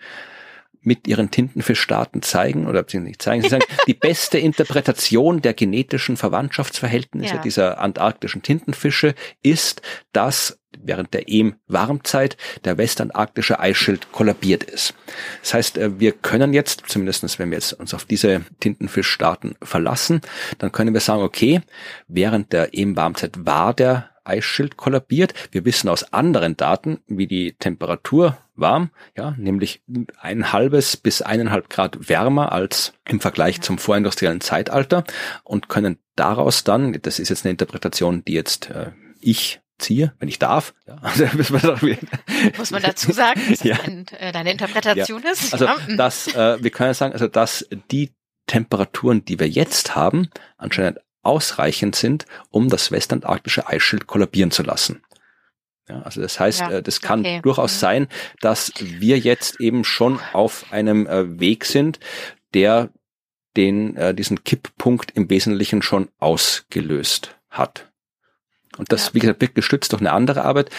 mit 0.86 1.08
ihren 1.08 1.32
Tintenfischdaten 1.32 2.22
zeigen 2.22 2.68
oder 2.68 2.84
beziehungsweise 2.84 3.10
nicht 3.10 3.22
zeigen, 3.22 3.42
sie 3.42 3.50
sagen, 3.50 3.64
die 3.88 3.94
beste 3.94 4.38
Interpretation 4.38 5.42
der 5.42 5.54
genetischen 5.54 6.16
Verwandtschaftsverhältnisse 6.16 7.36
ja. 7.36 7.42
dieser 7.42 7.80
antarktischen 7.80 8.44
Tintenfische 8.44 9.16
ist, 9.42 9.82
dass 10.14 10.60
während 10.78 11.14
der 11.14 11.28
EM-Warmzeit 11.28 12.38
der 12.66 12.78
westantarktische 12.78 13.60
Eisschild 13.60 14.12
kollabiert 14.12 14.64
ist. 14.64 14.94
Das 15.42 15.54
heißt, 15.54 15.78
äh, 15.78 16.00
wir 16.00 16.12
können 16.12 16.54
jetzt, 16.54 16.84
zumindestens 16.88 17.40
wenn 17.40 17.50
wir 17.50 17.58
jetzt 17.58 17.74
uns 17.74 17.94
auf 17.94 18.06
diese 18.06 18.42
Tintenfischdaten 18.60 19.56
verlassen, 19.64 20.22
dann 20.60 20.72
können 20.72 20.94
wir 20.94 21.02
sagen, 21.02 21.24
okay, 21.24 21.62
während 22.08 22.54
der 22.54 22.78
EM-Warmzeit 22.78 23.46
war 23.46 23.74
der 23.74 24.12
Eisschild 24.26 24.78
kollabiert. 24.78 25.34
Wir 25.52 25.66
wissen 25.66 25.90
aus 25.90 26.14
anderen 26.14 26.58
Daten, 26.58 27.00
wie 27.08 27.28
die 27.28 27.54
Temperatur 27.54 28.38
war, 28.56 28.90
ja, 29.18 29.36
nämlich 29.38 29.82
ein 30.20 30.54
halbes 30.54 30.98
bis 30.98 31.22
eineinhalb 31.22 31.70
Grad 31.70 32.10
wärmer 32.10 32.52
als 32.52 32.94
im 33.08 33.20
Vergleich 33.20 33.62
zum 33.62 33.78
vorindustriellen 33.78 34.42
Zeitalter 34.42 35.04
und 35.44 35.70
können 35.70 35.98
daraus 36.16 36.64
dann, 36.64 36.94
das 37.02 37.20
ist 37.20 37.30
jetzt 37.30 37.46
eine 37.46 37.52
Interpretation, 37.52 38.24
die 38.24 38.34
jetzt 38.34 38.70
äh, 38.70 38.92
ich 39.20 39.62
ziehe, 39.78 40.14
wenn 40.20 40.30
ich 40.30 40.40
darf. 40.40 40.74
Ja, 40.88 40.98
also 41.02 41.26
Muss 42.58 42.72
man 42.72 42.82
dazu 42.82 43.12
sagen, 43.12 43.42
dass 43.50 43.64
ja. 43.64 43.76
das 43.76 44.20
äh, 44.20 44.32
deine 44.32 44.52
Interpretation 44.52 45.22
ja. 45.24 45.32
ist? 45.32 45.54
Also 45.54 45.68
dass 45.98 46.34
äh, 46.34 46.64
wir 46.64 46.72
können 46.72 46.94
sagen, 46.94 47.14
also 47.14 47.28
dass 47.28 47.68
die 47.92 48.14
Temperaturen, 48.48 49.26
die 49.26 49.40
wir 49.40 49.50
jetzt 49.50 49.96
haben, 49.96 50.30
anscheinend 50.58 51.00
ausreichend 51.26 51.96
sind, 51.96 52.26
um 52.50 52.70
das 52.70 52.92
westantarktische 52.92 53.68
Eisschild 53.68 54.08
kollabieren 54.08 54.52
zu 54.52 54.64
lassen. 54.64 55.02
Ja, 55.88 56.02
also 56.02 56.22
das 56.22 56.40
heißt, 56.40 56.62
ja, 56.62 56.72
äh, 56.72 56.84
das 56.84 57.02
kann 57.02 57.20
okay. 57.20 57.42
durchaus 57.44 57.76
mhm. 57.76 57.80
sein, 57.80 58.08
dass 58.42 58.74
wir 58.80 59.20
jetzt 59.20 59.60
eben 59.60 59.84
schon 59.84 60.20
auf 60.34 60.66
einem 60.72 61.06
äh, 61.06 61.40
Weg 61.40 61.66
sind, 61.66 62.00
der 62.54 62.90
den 63.56 63.96
äh, 63.96 64.14
diesen 64.14 64.44
Kipppunkt 64.44 65.12
im 65.12 65.30
Wesentlichen 65.30 65.82
schon 65.82 66.10
ausgelöst 66.18 67.36
hat. 67.50 67.92
Und 68.78 68.92
das, 68.92 69.08
ja. 69.08 69.14
wie 69.14 69.20
gesagt, 69.20 69.42
wird 69.42 69.56
gestützt 69.56 69.94
durch 69.94 70.02
eine 70.02 70.12
andere 70.12 70.44
Arbeit, 70.44 70.70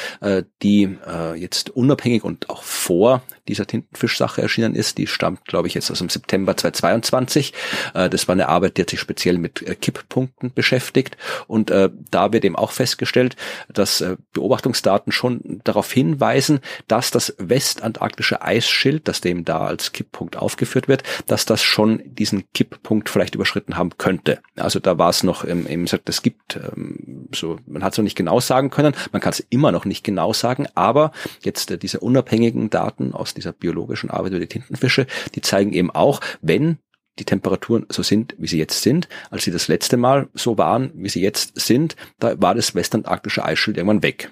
die 0.62 0.98
jetzt 1.34 1.70
unabhängig 1.70 2.24
und 2.24 2.50
auch 2.50 2.62
vor 2.62 3.22
dieser 3.48 3.66
Tintenfischsache 3.66 4.42
erschienen 4.42 4.74
ist. 4.74 4.98
Die 4.98 5.06
stammt, 5.06 5.44
glaube 5.44 5.68
ich, 5.68 5.74
jetzt 5.74 5.90
aus 5.90 5.98
dem 5.98 6.08
September 6.08 6.56
2022. 6.56 7.52
Äh, 7.94 8.08
das 8.08 8.28
war 8.28 8.34
eine 8.34 8.48
Arbeit, 8.48 8.76
die 8.76 8.82
hat 8.82 8.90
sich 8.90 9.00
speziell 9.00 9.38
mit 9.38 9.62
äh, 9.62 9.74
Kipppunkten 9.74 10.52
beschäftigt. 10.52 11.16
Und 11.46 11.70
äh, 11.70 11.90
da 12.10 12.32
wird 12.32 12.44
eben 12.44 12.56
auch 12.56 12.72
festgestellt, 12.72 13.36
dass 13.72 14.04
Beobachtungsdaten 14.32 15.12
schon 15.12 15.60
darauf 15.64 15.92
hinweisen, 15.92 16.60
dass 16.88 17.10
das 17.10 17.34
westantarktische 17.38 18.42
Eisschild, 18.42 19.08
das 19.08 19.20
dem 19.20 19.44
da 19.44 19.66
als 19.66 19.92
Kipppunkt 19.92 20.36
aufgeführt 20.36 20.88
wird, 20.88 21.02
dass 21.26 21.46
das 21.46 21.62
schon 21.62 22.02
diesen 22.04 22.44
Kipppunkt 22.52 23.08
vielleicht 23.08 23.34
überschritten 23.34 23.76
haben 23.76 23.96
könnte. 23.98 24.40
Also 24.56 24.80
da 24.80 24.98
war 24.98 25.10
es 25.10 25.22
noch, 25.22 25.44
eben 25.44 25.84
gesagt, 25.84 26.08
es 26.08 26.22
gibt 26.22 26.56
ähm, 26.56 27.28
so, 27.34 27.58
man 27.66 27.82
hat 27.82 27.92
es 27.92 27.98
noch 27.98 28.04
nicht 28.04 28.16
genau 28.16 28.40
sagen 28.40 28.70
können, 28.70 28.94
man 29.12 29.20
kann 29.20 29.32
es 29.32 29.40
immer 29.50 29.72
noch 29.72 29.84
nicht 29.84 30.04
genau 30.04 30.32
sagen, 30.32 30.66
aber 30.74 31.12
jetzt 31.42 31.82
diese 31.82 32.00
unabhängigen 32.00 32.70
Daten 32.70 33.12
aus 33.12 33.34
dieser 33.36 33.52
biologischen 33.52 34.10
Arbeit 34.10 34.32
über 34.32 34.40
die 34.40 34.46
Tintenfische, 34.46 35.06
die 35.34 35.40
zeigen 35.40 35.72
eben 35.72 35.90
auch, 35.90 36.20
wenn 36.40 36.78
die 37.18 37.24
Temperaturen 37.24 37.86
so 37.88 38.02
sind, 38.02 38.34
wie 38.38 38.46
sie 38.46 38.58
jetzt 38.58 38.82
sind, 38.82 39.08
als 39.30 39.44
sie 39.44 39.50
das 39.50 39.68
letzte 39.68 39.96
Mal 39.96 40.28
so 40.34 40.58
waren, 40.58 40.90
wie 40.94 41.08
sie 41.08 41.22
jetzt 41.22 41.58
sind, 41.58 41.96
da 42.18 42.40
war 42.40 42.54
das 42.54 42.74
westantarktische 42.74 43.44
Eisschild 43.44 43.76
irgendwann 43.76 44.02
weg. 44.02 44.30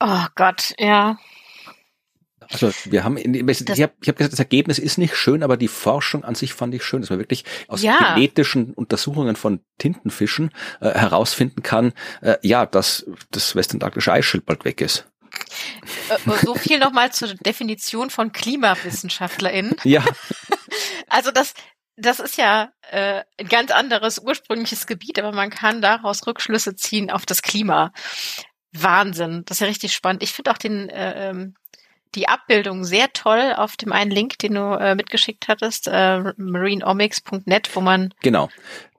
Oh 0.00 0.26
Gott, 0.34 0.74
ja. 0.78 1.18
Also 2.50 2.70
wir 2.84 3.04
haben, 3.04 3.16
in, 3.16 3.48
ich 3.48 3.60
habe 3.60 3.92
hab 4.06 4.16
gesagt, 4.16 4.32
das 4.32 4.38
Ergebnis 4.38 4.78
ist 4.78 4.98
nicht 4.98 5.16
schön, 5.16 5.42
aber 5.42 5.56
die 5.56 5.68
Forschung 5.68 6.24
an 6.24 6.34
sich 6.34 6.52
fand 6.52 6.74
ich 6.74 6.84
schön, 6.84 7.00
dass 7.00 7.10
man 7.10 7.18
wirklich 7.18 7.44
aus 7.68 7.82
ja. 7.82 8.14
genetischen 8.14 8.74
Untersuchungen 8.74 9.36
von 9.36 9.60
Tintenfischen 9.78 10.50
äh, 10.80 10.90
herausfinden 10.90 11.62
kann, 11.62 11.92
äh, 12.20 12.36
ja, 12.42 12.66
dass 12.66 13.06
das 13.30 13.56
westantarktische 13.56 14.12
Eisschild 14.12 14.44
bald 14.44 14.64
weg 14.64 14.80
ist. 14.80 15.06
Äh, 16.08 16.14
äh, 16.14 16.38
so 16.44 16.54
viel 16.54 16.78
nochmal 16.78 17.12
zur 17.12 17.34
Definition 17.34 18.10
von 18.10 18.32
KlimawissenschaftlerInnen. 18.32 19.76
Ja. 19.84 20.04
Also 21.06 21.30
das, 21.30 21.54
das 21.96 22.18
ist 22.18 22.38
ja 22.38 22.72
äh, 22.90 23.22
ein 23.38 23.46
ganz 23.46 23.70
anderes 23.70 24.18
ursprüngliches 24.18 24.88
Gebiet, 24.88 25.18
aber 25.18 25.30
man 25.30 25.50
kann 25.50 25.80
daraus 25.80 26.26
Rückschlüsse 26.26 26.74
ziehen 26.74 27.08
auf 27.08 27.24
das 27.24 27.42
Klima. 27.42 27.92
Wahnsinn, 28.72 29.44
das 29.44 29.58
ist 29.58 29.60
ja 29.60 29.66
richtig 29.68 29.92
spannend. 29.92 30.24
Ich 30.24 30.32
finde 30.32 30.50
auch 30.50 30.58
den 30.58 30.88
äh, 30.88 31.30
ähm, 31.30 31.54
die 32.14 32.28
Abbildung 32.28 32.84
sehr 32.84 33.12
toll 33.12 33.54
auf 33.56 33.76
dem 33.76 33.92
einen 33.92 34.10
Link, 34.10 34.38
den 34.38 34.54
du 34.54 34.78
äh, 34.78 34.94
mitgeschickt 34.94 35.46
hattest, 35.46 35.88
äh, 35.88 36.32
marineomics.net, 36.36 37.74
wo 37.74 37.80
man 37.80 38.12
genau 38.20 38.48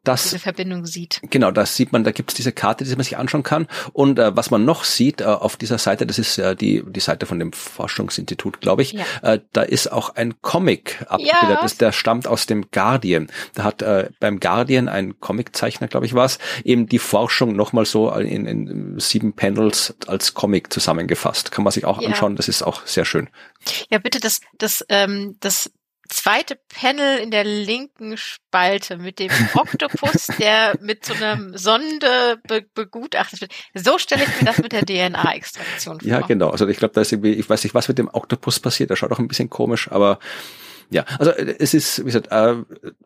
das, 0.07 0.23
diese 0.23 0.39
Verbindung 0.39 0.85
sieht. 0.85 1.21
Genau, 1.29 1.51
das 1.51 1.75
sieht 1.75 1.91
man, 1.91 2.03
da 2.03 2.11
gibt 2.11 2.31
es 2.31 2.35
diese 2.35 2.51
Karte, 2.51 2.83
die 2.83 2.91
man 2.91 3.03
sich 3.03 3.17
anschauen 3.17 3.43
kann. 3.43 3.67
Und 3.93 4.19
äh, 4.19 4.35
was 4.35 4.51
man 4.51 4.65
noch 4.65 4.83
sieht 4.83 5.21
äh, 5.21 5.25
auf 5.25 5.57
dieser 5.57 5.77
Seite, 5.77 6.05
das 6.05 6.19
ist 6.19 6.37
äh, 6.37 6.55
die, 6.55 6.83
die 6.85 6.99
Seite 6.99 7.25
von 7.25 7.39
dem 7.39 7.51
Forschungsinstitut, 7.51 8.61
glaube 8.61 8.81
ich, 8.81 8.93
ja. 8.93 9.03
äh, 9.21 9.39
da 9.51 9.63
ist 9.63 9.91
auch 9.91 10.15
ein 10.15 10.35
Comic 10.41 11.01
abgebildet. 11.01 11.33
Ja. 11.41 11.61
Das, 11.61 11.77
der 11.77 11.91
stammt 11.91 12.27
aus 12.27 12.45
dem 12.45 12.69
Guardian. 12.71 13.27
Da 13.53 13.63
hat 13.63 13.81
äh, 13.81 14.09
beim 14.19 14.39
Guardian 14.39 14.87
ein 14.87 15.19
Comiczeichner, 15.19 15.87
glaube 15.87 16.05
ich, 16.05 16.13
was, 16.13 16.39
eben 16.63 16.87
die 16.87 16.99
Forschung 16.99 17.55
nochmal 17.55 17.85
so 17.85 18.11
in, 18.11 18.45
in 18.45 18.99
sieben 18.99 19.33
Panels 19.33 19.95
als 20.07 20.33
Comic 20.33 20.71
zusammengefasst. 20.71 21.51
Kann 21.51 21.63
man 21.63 21.71
sich 21.71 21.85
auch 21.85 22.01
ja. 22.01 22.07
anschauen, 22.07 22.35
das 22.35 22.47
ist 22.47 22.61
auch 22.61 22.85
sehr 22.85 23.05
schön. 23.05 23.29
Ja, 23.89 23.97
bitte, 23.97 24.19
das, 24.19 24.41
das, 24.57 24.85
ähm, 24.89 25.37
das 25.39 25.71
zweite 26.09 26.57
Panel 26.69 27.17
in 27.19 27.31
der 27.31 27.43
linken 27.43 28.17
Spalte 28.17 28.97
mit 28.97 29.19
dem 29.19 29.31
Oktopus, 29.53 30.27
der 30.39 30.77
mit 30.81 31.05
so 31.05 31.13
einer 31.13 31.57
Sonde 31.57 32.39
be 32.47 32.65
begutachtet 32.73 33.41
wird. 33.41 33.53
So 33.73 33.97
stelle 33.97 34.23
ich 34.23 34.41
mir 34.41 34.45
das 34.45 34.57
mit 34.59 34.71
der 34.71 34.85
DNA-Extraktion 34.85 35.99
vor. 35.99 36.09
Ja, 36.09 36.21
genau. 36.21 36.49
Also 36.49 36.67
ich 36.67 36.77
glaube, 36.77 36.93
da 36.93 37.01
ist 37.01 37.11
irgendwie, 37.11 37.33
ich 37.33 37.49
weiß 37.49 37.63
nicht, 37.63 37.73
was 37.73 37.87
mit 37.87 37.97
dem 37.97 38.09
Oktopus 38.11 38.59
passiert. 38.59 38.89
Der 38.89 38.95
schaut 38.95 39.11
auch 39.11 39.19
ein 39.19 39.27
bisschen 39.27 39.49
komisch, 39.49 39.91
aber 39.91 40.19
ja, 40.89 41.05
also 41.19 41.31
äh, 41.31 41.55
es 41.59 41.73
ist, 41.73 41.99
wie 41.99 42.05
gesagt, 42.05 42.31
äh, 42.31 42.55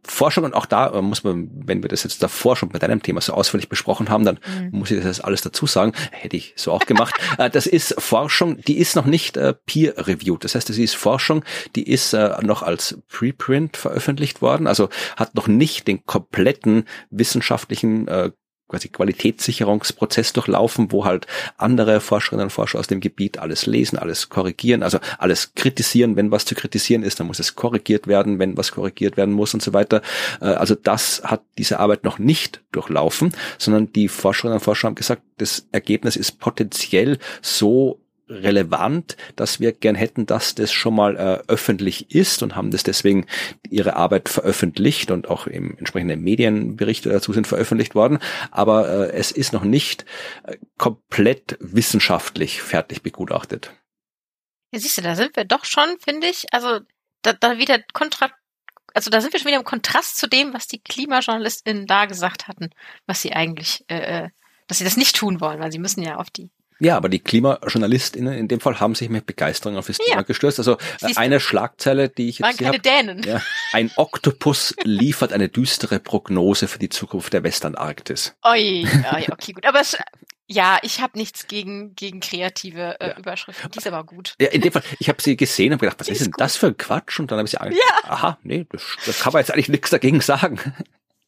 Forschung 0.03 0.43
und 0.43 0.53
auch 0.53 0.65
da 0.65 0.87
äh, 0.93 1.01
muss 1.01 1.23
man, 1.23 1.49
wenn 1.65 1.81
wir 1.81 1.89
das 1.89 2.03
jetzt 2.03 2.21
davor 2.21 2.55
schon 2.55 2.69
bei 2.69 2.79
deinem 2.79 3.01
Thema 3.01 3.21
so 3.21 3.33
ausführlich 3.33 3.69
besprochen 3.69 4.09
haben, 4.09 4.25
dann 4.25 4.39
mhm. 4.47 4.79
muss 4.79 4.91
ich 4.91 4.97
das 4.97 5.05
jetzt 5.05 5.23
alles 5.25 5.41
dazu 5.41 5.65
sagen. 5.65 5.93
Hätte 6.11 6.37
ich 6.37 6.53
so 6.55 6.71
auch 6.71 6.85
gemacht. 6.85 7.15
äh, 7.37 7.49
das 7.49 7.67
ist 7.67 7.95
Forschung, 7.99 8.57
die 8.61 8.77
ist 8.77 8.95
noch 8.95 9.05
nicht 9.05 9.37
äh, 9.37 9.53
peer-reviewed. 9.53 10.43
Das 10.43 10.55
heißt, 10.55 10.69
das 10.69 10.77
ist 10.77 10.95
Forschung, 10.95 11.43
die 11.75 11.89
ist 11.89 12.13
äh, 12.13 12.35
noch 12.41 12.63
als 12.63 12.99
Preprint 13.07 13.77
veröffentlicht 13.77 14.41
worden, 14.41 14.67
also 14.67 14.89
hat 15.15 15.35
noch 15.35 15.47
nicht 15.47 15.87
den 15.87 16.05
kompletten 16.05 16.85
wissenschaftlichen 17.09 18.07
äh, 18.07 18.31
quasi 18.69 18.87
Qualitätssicherungsprozess 18.87 20.31
durchlaufen, 20.33 20.91
wo 20.91 21.03
halt 21.03 21.27
andere 21.57 21.99
Forscherinnen 21.99 22.45
und 22.45 22.49
Forscher 22.51 22.79
aus 22.79 22.87
dem 22.87 23.01
Gebiet 23.01 23.39
alles 23.39 23.65
lesen, 23.65 23.99
alles 23.99 24.29
korrigieren, 24.29 24.83
also 24.83 24.99
alles 25.17 25.53
kritisieren, 25.55 26.15
wenn 26.15 26.31
was 26.31 26.45
zu 26.45 26.55
kritisieren 26.55 27.03
ist, 27.03 27.19
dann 27.19 27.27
muss 27.27 27.39
es 27.39 27.55
korrigiert 27.55 28.07
werden, 28.07 28.39
wenn 28.39 28.55
was 28.55 28.71
korrigiert 28.71 29.17
werden 29.17 29.33
muss 29.33 29.53
und 29.53 29.61
so 29.61 29.73
weiter. 29.73 30.01
Äh, 30.39 30.45
also 30.45 30.75
das 30.75 31.21
hat 31.23 31.41
diese 31.57 31.79
Arbeit 31.79 32.03
noch 32.05 32.19
nicht 32.19 32.61
durchlaufen, 32.71 33.33
sondern 33.57 33.91
die 33.91 34.07
Forscherinnen 34.07 34.59
und 34.59 34.63
Forscher 34.63 34.87
haben 34.87 34.95
gesagt, 34.95 35.23
das 35.37 35.67
Ergebnis 35.71 36.15
ist 36.15 36.39
potenziell 36.39 37.17
so 37.41 37.99
relevant, 38.29 39.17
dass 39.35 39.59
wir 39.59 39.73
gern 39.73 39.95
hätten, 39.95 40.25
dass 40.25 40.55
das 40.55 40.71
schon 40.71 40.95
mal 40.95 41.15
äh, 41.17 41.51
öffentlich 41.51 42.11
ist 42.11 42.43
und 42.43 42.55
haben 42.55 42.71
das 42.71 42.83
deswegen 42.83 43.25
ihre 43.69 43.95
Arbeit 43.95 44.29
veröffentlicht 44.29 45.11
und 45.11 45.27
auch 45.27 45.47
im 45.47 45.77
entsprechenden 45.77 46.21
Medienberichte 46.21 47.09
dazu 47.09 47.33
sind 47.33 47.47
veröffentlicht 47.47 47.95
worden. 47.95 48.19
Aber 48.51 48.87
äh, 48.87 49.11
es 49.11 49.31
ist 49.31 49.51
noch 49.51 49.63
nicht 49.63 50.05
äh, 50.43 50.57
komplett 50.77 51.57
wissenschaftlich 51.59 52.61
fertig 52.61 53.01
begutachtet. 53.01 53.71
Ja, 54.71 54.79
siehst 54.79 54.97
du, 54.97 55.01
da 55.01 55.15
sind 55.15 55.35
wir 55.35 55.45
doch 55.45 55.65
schon, 55.65 55.97
finde 55.99 56.27
ich, 56.27 56.45
also 56.53 56.79
da, 57.23 57.33
da 57.33 57.57
wieder 57.57 57.79
kontra, 57.93 58.29
also 58.93 59.09
da 59.09 59.21
sind 59.21 59.33
wir 59.33 59.39
schon 59.39 59.47
wieder 59.47 59.57
im 59.57 59.65
Kontrast 59.65 60.17
zu 60.17 60.27
dem, 60.27 60.53
was 60.53 60.67
die 60.67 60.79
KlimajournalistInnen 60.79 61.87
da 61.87 62.05
gesagt 62.05 62.47
hatten, 62.47 62.69
was 63.07 63.21
sie 63.21 63.33
eigentlich, 63.33 63.83
äh, 63.87 64.25
äh 64.25 64.29
dass 64.67 64.77
sie 64.77 64.83
das 64.83 64.97
nicht 64.97 65.15
tun 65.15 65.41
wollen, 65.41 65.59
weil 65.59 65.71
sie 65.71 65.79
müssen 65.79 66.03
ja 66.03 66.17
auf 66.17 66.29
die 66.29 66.51
ja, 66.79 66.95
aber 66.95 67.09
die 67.09 67.19
KlimajournalistInnen 67.19 68.33
in 68.33 68.47
dem 68.47 68.59
Fall 68.59 68.79
haben 68.79 68.95
sich 68.95 69.09
mit 69.09 69.25
Begeisterung 69.25 69.77
auf 69.77 69.87
das 69.87 69.97
ja. 69.97 70.05
Thema 70.05 70.23
gestürzt. 70.23 70.59
Also 70.59 70.77
äh, 71.01 71.15
eine 71.15 71.39
Schlagzeile, 71.39 72.09
die 72.09 72.29
ich 72.29 72.39
jetzt 72.39 72.47
Waren 72.47 72.57
keine 72.57 72.79
Dänen. 72.79 73.23
Ja, 73.23 73.41
ein 73.73 73.91
Oktopus 73.95 74.75
liefert 74.83 75.33
eine 75.33 75.49
düstere 75.49 75.99
Prognose 75.99 76.67
für 76.67 76.79
die 76.79 76.89
Zukunft 76.89 77.33
der 77.33 77.43
Westantarktis. 77.43 78.35
Oi, 78.43 78.85
oi 79.13 79.25
okay, 79.31 79.53
gut. 79.53 79.65
Aber 79.65 79.81
es, 79.81 79.97
ja, 80.47 80.79
ich 80.81 81.01
habe 81.01 81.17
nichts 81.17 81.47
gegen 81.47 81.95
gegen 81.95 82.21
kreative 82.21 82.99
äh, 82.99 83.09
ja. 83.09 83.17
Überschriften. 83.17 83.69
Die 83.71 83.77
ist 83.77 83.87
aber 83.87 84.03
gut. 84.03 84.35
Ja, 84.39 84.47
in 84.47 84.61
dem 84.61 84.71
Fall, 84.71 84.83
ich 84.99 85.09
habe 85.09 85.21
sie 85.21 85.37
gesehen 85.37 85.73
und 85.73 85.79
gedacht, 85.79 85.99
was 85.99 86.07
die 86.07 86.13
ist 86.13 86.21
denn 86.21 86.31
gut. 86.31 86.41
das 86.41 86.55
für 86.55 86.67
ein 86.67 86.77
Quatsch? 86.77 87.19
Und 87.19 87.29
dann 87.29 87.37
habe 87.37 87.45
ich 87.45 87.51
sie 87.51 87.61
angeguckt. 87.61 87.85
Ja. 88.03 88.09
Aha, 88.09 88.39
nee, 88.43 88.65
das, 88.69 88.83
das 89.05 89.19
kann 89.19 89.33
man 89.33 89.41
jetzt 89.41 89.51
eigentlich 89.51 89.69
nichts 89.69 89.89
dagegen 89.89 90.21
sagen. 90.21 90.59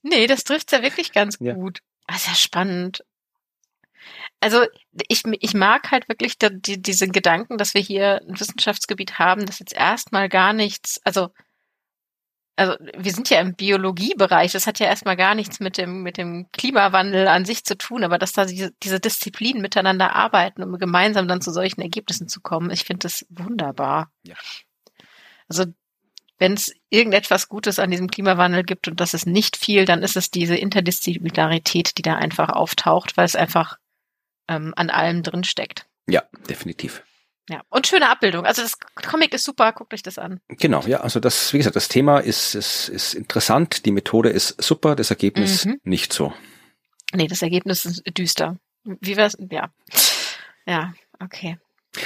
Nee, 0.03 0.25
das 0.25 0.43
trifft's 0.43 0.71
ja 0.71 0.81
wirklich 0.81 1.11
ganz 1.11 1.37
ja. 1.39 1.53
gut. 1.53 1.79
Das 2.07 2.17
ist 2.21 2.27
ja 2.27 2.35
spannend. 2.35 3.03
Also 4.41 4.65
ich, 5.07 5.23
ich 5.39 5.53
mag 5.53 5.91
halt 5.91 6.09
wirklich 6.09 6.37
die, 6.39 6.49
die, 6.61 6.81
diesen 6.81 7.11
Gedanken, 7.11 7.57
dass 7.57 7.75
wir 7.75 7.81
hier 7.81 8.21
ein 8.27 8.39
Wissenschaftsgebiet 8.39 9.19
haben, 9.19 9.45
das 9.45 9.59
jetzt 9.59 9.73
erstmal 9.73 10.29
gar 10.29 10.51
nichts, 10.51 10.99
also 11.03 11.29
also 12.57 12.75
wir 12.95 13.11
sind 13.11 13.29
ja 13.29 13.39
im 13.39 13.55
Biologiebereich, 13.55 14.51
das 14.51 14.67
hat 14.67 14.79
ja 14.79 14.85
erstmal 14.85 15.15
gar 15.15 15.35
nichts 15.35 15.59
mit 15.59 15.77
dem, 15.77 16.03
mit 16.03 16.17
dem 16.17 16.47
Klimawandel 16.51 17.27
an 17.27 17.45
sich 17.45 17.63
zu 17.63 17.77
tun, 17.77 18.03
aber 18.03 18.19
dass 18.19 18.33
da 18.33 18.45
diese, 18.45 18.71
diese 18.83 18.99
Disziplinen 18.99 19.61
miteinander 19.61 20.15
arbeiten, 20.15 20.61
um 20.61 20.77
gemeinsam 20.77 21.27
dann 21.27 21.41
zu 21.41 21.51
solchen 21.51 21.81
Ergebnissen 21.81 22.27
zu 22.27 22.41
kommen, 22.41 22.69
ich 22.69 22.83
finde 22.83 22.99
das 23.07 23.25
wunderbar. 23.29 24.11
Ja. 24.23 24.35
Also 25.47 25.65
wenn 26.37 26.53
es 26.53 26.73
irgendetwas 26.89 27.47
Gutes 27.47 27.79
an 27.79 27.89
diesem 27.89 28.09
Klimawandel 28.09 28.63
gibt 28.63 28.87
und 28.87 28.99
das 28.99 29.13
ist 29.13 29.27
nicht 29.27 29.57
viel, 29.57 29.85
dann 29.85 30.03
ist 30.03 30.17
es 30.17 30.29
diese 30.29 30.55
Interdisziplinarität, 30.55 31.97
die 31.97 32.01
da 32.01 32.15
einfach 32.15 32.49
auftaucht, 32.49 33.15
weil 33.17 33.25
es 33.25 33.35
einfach 33.35 33.77
ähm, 34.51 34.73
an 34.75 34.89
allem 34.89 35.23
drin 35.23 35.43
steckt. 35.43 35.85
Ja, 36.07 36.23
definitiv. 36.49 37.03
Ja, 37.49 37.61
und 37.69 37.87
schöne 37.87 38.09
Abbildung. 38.09 38.45
Also 38.45 38.61
das 38.61 38.77
Comic 38.95 39.33
ist 39.33 39.43
super, 39.43 39.71
guckt 39.73 39.93
euch 39.93 40.03
das 40.03 40.17
an. 40.17 40.39
Genau, 40.47 40.81
ja, 40.85 41.01
also 41.01 41.19
das, 41.19 41.53
wie 41.53 41.57
gesagt, 41.57 41.75
das 41.75 41.89
Thema 41.89 42.19
ist, 42.19 42.55
ist, 42.55 42.87
ist 42.89 43.13
interessant, 43.13 43.85
die 43.85 43.91
Methode 43.91 44.29
ist 44.29 44.61
super, 44.61 44.95
das 44.95 45.09
Ergebnis 45.09 45.65
mhm. 45.65 45.79
nicht 45.83 46.13
so. 46.13 46.33
Nee, 47.13 47.27
das 47.27 47.41
Ergebnis 47.41 47.85
ist 47.85 48.03
düster. 48.17 48.57
Wie 48.83 49.17
wär's? 49.17 49.35
Ja. 49.49 49.69
Ja, 50.65 50.93
okay. 51.19 51.57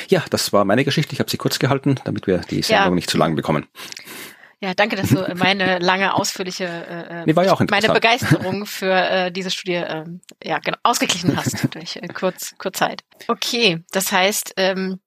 Ja, 0.07 0.23
das 0.29 0.51
war 0.51 0.65
meine 0.65 0.83
Geschichte. 0.83 1.13
Ich 1.13 1.19
habe 1.19 1.29
sie 1.29 1.37
kurz 1.37 1.59
gehalten, 1.59 1.99
damit 2.05 2.25
wir 2.25 2.39
die 2.39 2.63
Sendung 2.63 2.93
ja. 2.93 2.95
nicht 2.95 3.09
zu 3.09 3.17
lang 3.17 3.35
bekommen. 3.35 3.67
Ja, 4.61 4.73
danke, 4.73 4.95
dass 4.95 5.09
du 5.09 5.33
meine 5.35 5.79
lange, 5.79 6.13
ausführliche, 6.13 6.65
äh, 6.65 7.25
nee, 7.25 7.35
war 7.35 7.43
ja 7.43 7.53
auch 7.53 7.61
meine 7.69 7.89
Begeisterung 7.89 8.65
für 8.65 8.93
äh, 8.93 9.31
diese 9.31 9.51
Studie 9.51 9.75
äh, 9.75 10.05
ja, 10.43 10.59
genau, 10.59 10.77
ausgeglichen 10.83 11.35
hast 11.35 11.73
durch 11.75 11.97
äh, 11.97 12.07
kurz, 12.07 12.55
kurz 12.57 12.77
Zeit. 12.77 13.03
Okay, 13.27 13.83
das 13.91 14.11
heißt, 14.11 14.53
ähm, 14.57 14.99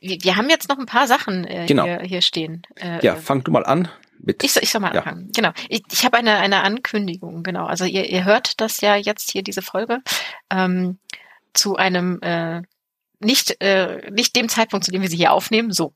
wir, 0.00 0.18
wir 0.20 0.36
haben 0.36 0.50
jetzt 0.50 0.68
noch 0.68 0.78
ein 0.78 0.86
paar 0.86 1.06
Sachen 1.06 1.46
äh, 1.46 1.66
genau. 1.66 1.84
hier, 1.84 2.00
hier 2.00 2.22
stehen. 2.22 2.62
Äh, 2.76 3.04
ja, 3.04 3.16
fang 3.16 3.42
du 3.44 3.50
mal 3.50 3.64
an. 3.64 3.88
Mit. 4.18 4.42
Ich, 4.42 4.56
ich 4.56 4.70
soll 4.70 4.80
mal 4.80 4.94
ja. 4.94 5.00
anfangen. 5.00 5.30
Genau. 5.34 5.52
Ich, 5.68 5.82
ich 5.92 6.04
habe 6.04 6.16
eine, 6.16 6.36
eine 6.38 6.62
Ankündigung, 6.62 7.42
genau. 7.42 7.66
Also 7.66 7.84
ihr, 7.84 8.08
ihr 8.08 8.24
hört 8.24 8.60
das 8.60 8.80
ja 8.80 8.96
jetzt 8.96 9.30
hier, 9.30 9.42
diese 9.42 9.62
Folge, 9.62 10.00
ähm, 10.50 10.98
zu 11.52 11.76
einem 11.76 12.20
äh, 12.22 12.62
nicht, 13.18 13.60
äh, 13.60 14.10
nicht 14.10 14.36
dem 14.36 14.48
Zeitpunkt, 14.48 14.84
zu 14.84 14.92
dem 14.92 15.02
wir 15.02 15.08
sie 15.08 15.16
hier 15.16 15.32
aufnehmen, 15.32 15.72
so 15.72 15.94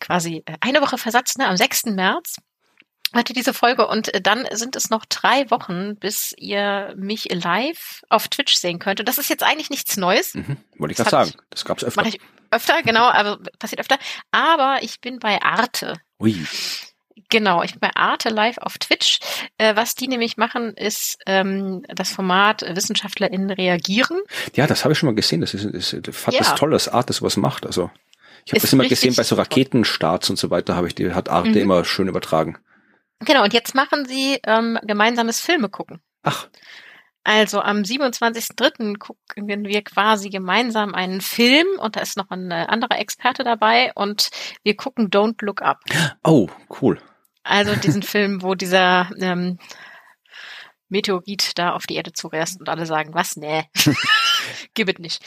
quasi 0.00 0.42
äh, 0.46 0.56
eine 0.60 0.80
Woche 0.80 0.98
Versatz, 0.98 1.36
ne, 1.36 1.46
am 1.46 1.56
6. 1.56 1.86
März 1.86 2.36
hatte 3.14 3.32
diese 3.32 3.54
Folge 3.54 3.86
und 3.86 4.12
äh, 4.12 4.20
dann 4.20 4.46
sind 4.52 4.76
es 4.76 4.90
noch 4.90 5.04
drei 5.04 5.50
Wochen, 5.50 5.96
bis 5.96 6.34
ihr 6.36 6.94
mich 6.96 7.32
live 7.32 8.02
auf 8.08 8.28
Twitch 8.28 8.54
sehen 8.54 8.78
könnt. 8.78 9.00
Und 9.00 9.08
das 9.08 9.18
ist 9.18 9.30
jetzt 9.30 9.44
eigentlich 9.44 9.70
nichts 9.70 9.96
Neues. 9.96 10.34
Mhm, 10.34 10.56
wollte 10.78 10.92
ich 10.92 10.96
gerade 10.96 11.10
sagen. 11.10 11.32
Das 11.50 11.64
gab's 11.64 11.84
öfter. 11.84 12.02
Mach 12.02 12.08
ich 12.08 12.20
öfter, 12.50 12.82
genau, 12.82 13.06
also 13.06 13.38
passiert 13.58 13.80
öfter. 13.80 13.98
Aber 14.30 14.78
ich 14.82 15.00
bin 15.00 15.18
bei 15.18 15.40
Arte. 15.42 15.94
Ui. 16.20 16.44
Genau, 17.30 17.62
ich 17.62 17.72
bin 17.72 17.80
bei 17.80 17.94
Arte 17.94 18.28
live 18.28 18.58
auf 18.58 18.78
Twitch. 18.78 19.18
Äh, 19.58 19.76
was 19.76 19.94
die 19.94 20.08
nämlich 20.08 20.36
machen, 20.36 20.74
ist 20.74 21.18
ähm, 21.26 21.84
das 21.88 22.10
Format 22.10 22.62
WissenschaftlerInnen 22.62 23.50
reagieren. 23.50 24.20
Ja, 24.54 24.66
das 24.66 24.84
habe 24.84 24.92
ich 24.92 24.98
schon 24.98 25.08
mal 25.08 25.14
gesehen. 25.14 25.40
Das 25.40 25.54
ist, 25.54 25.64
ist 25.64 26.08
fand 26.12 26.36
ja. 26.36 26.40
das 26.40 26.54
toll, 26.54 26.70
dass 26.70 26.88
Arte 26.88 27.12
sowas 27.12 27.36
macht. 27.36 27.66
Also 27.66 27.90
ich 28.44 28.52
habe 28.52 28.60
das 28.60 28.72
immer 28.72 28.88
gesehen 28.88 29.14
bei 29.14 29.22
so 29.22 29.36
Raketenstarts 29.36 30.30
und 30.30 30.36
so 30.36 30.50
weiter, 30.50 30.76
habe 30.76 30.86
ich 30.86 30.94
die 30.94 31.12
hat 31.12 31.28
Arte 31.28 31.50
mhm. 31.50 31.56
immer 31.56 31.84
schön 31.84 32.08
übertragen. 32.08 32.58
Genau, 33.20 33.42
und 33.44 33.54
jetzt 33.54 33.74
machen 33.74 34.06
sie 34.06 34.38
ähm, 34.44 34.78
gemeinsames 34.82 35.40
Filme 35.40 35.68
gucken. 35.68 36.00
Ach. 36.22 36.48
Also 37.22 37.60
am 37.60 37.78
27.03. 37.78 38.98
gucken 38.98 39.64
wir 39.64 39.82
quasi 39.82 40.28
gemeinsam 40.28 40.94
einen 40.94 41.22
Film 41.22 41.66
und 41.78 41.96
da 41.96 42.00
ist 42.00 42.18
noch 42.18 42.30
ein 42.30 42.50
äh, 42.50 42.66
anderer 42.68 42.98
Experte 42.98 43.44
dabei 43.44 43.92
und 43.94 44.28
wir 44.62 44.76
gucken 44.76 45.08
Don't 45.08 45.42
Look 45.42 45.62
Up. 45.62 45.80
Oh, 46.22 46.48
cool. 46.82 46.98
Also 47.44 47.76
diesen 47.76 48.02
Film, 48.02 48.42
wo 48.42 48.54
dieser 48.54 49.10
ähm, 49.20 49.58
Meteorit 50.88 51.56
da 51.56 51.72
auf 51.72 51.86
die 51.86 51.94
Erde 51.94 52.12
zuerst 52.12 52.58
und 52.58 52.68
alle 52.68 52.86
sagen, 52.86 53.14
was? 53.14 53.36
Nee. 53.36 53.64
Gib 54.74 54.88
es 54.88 54.98
nicht. 54.98 55.24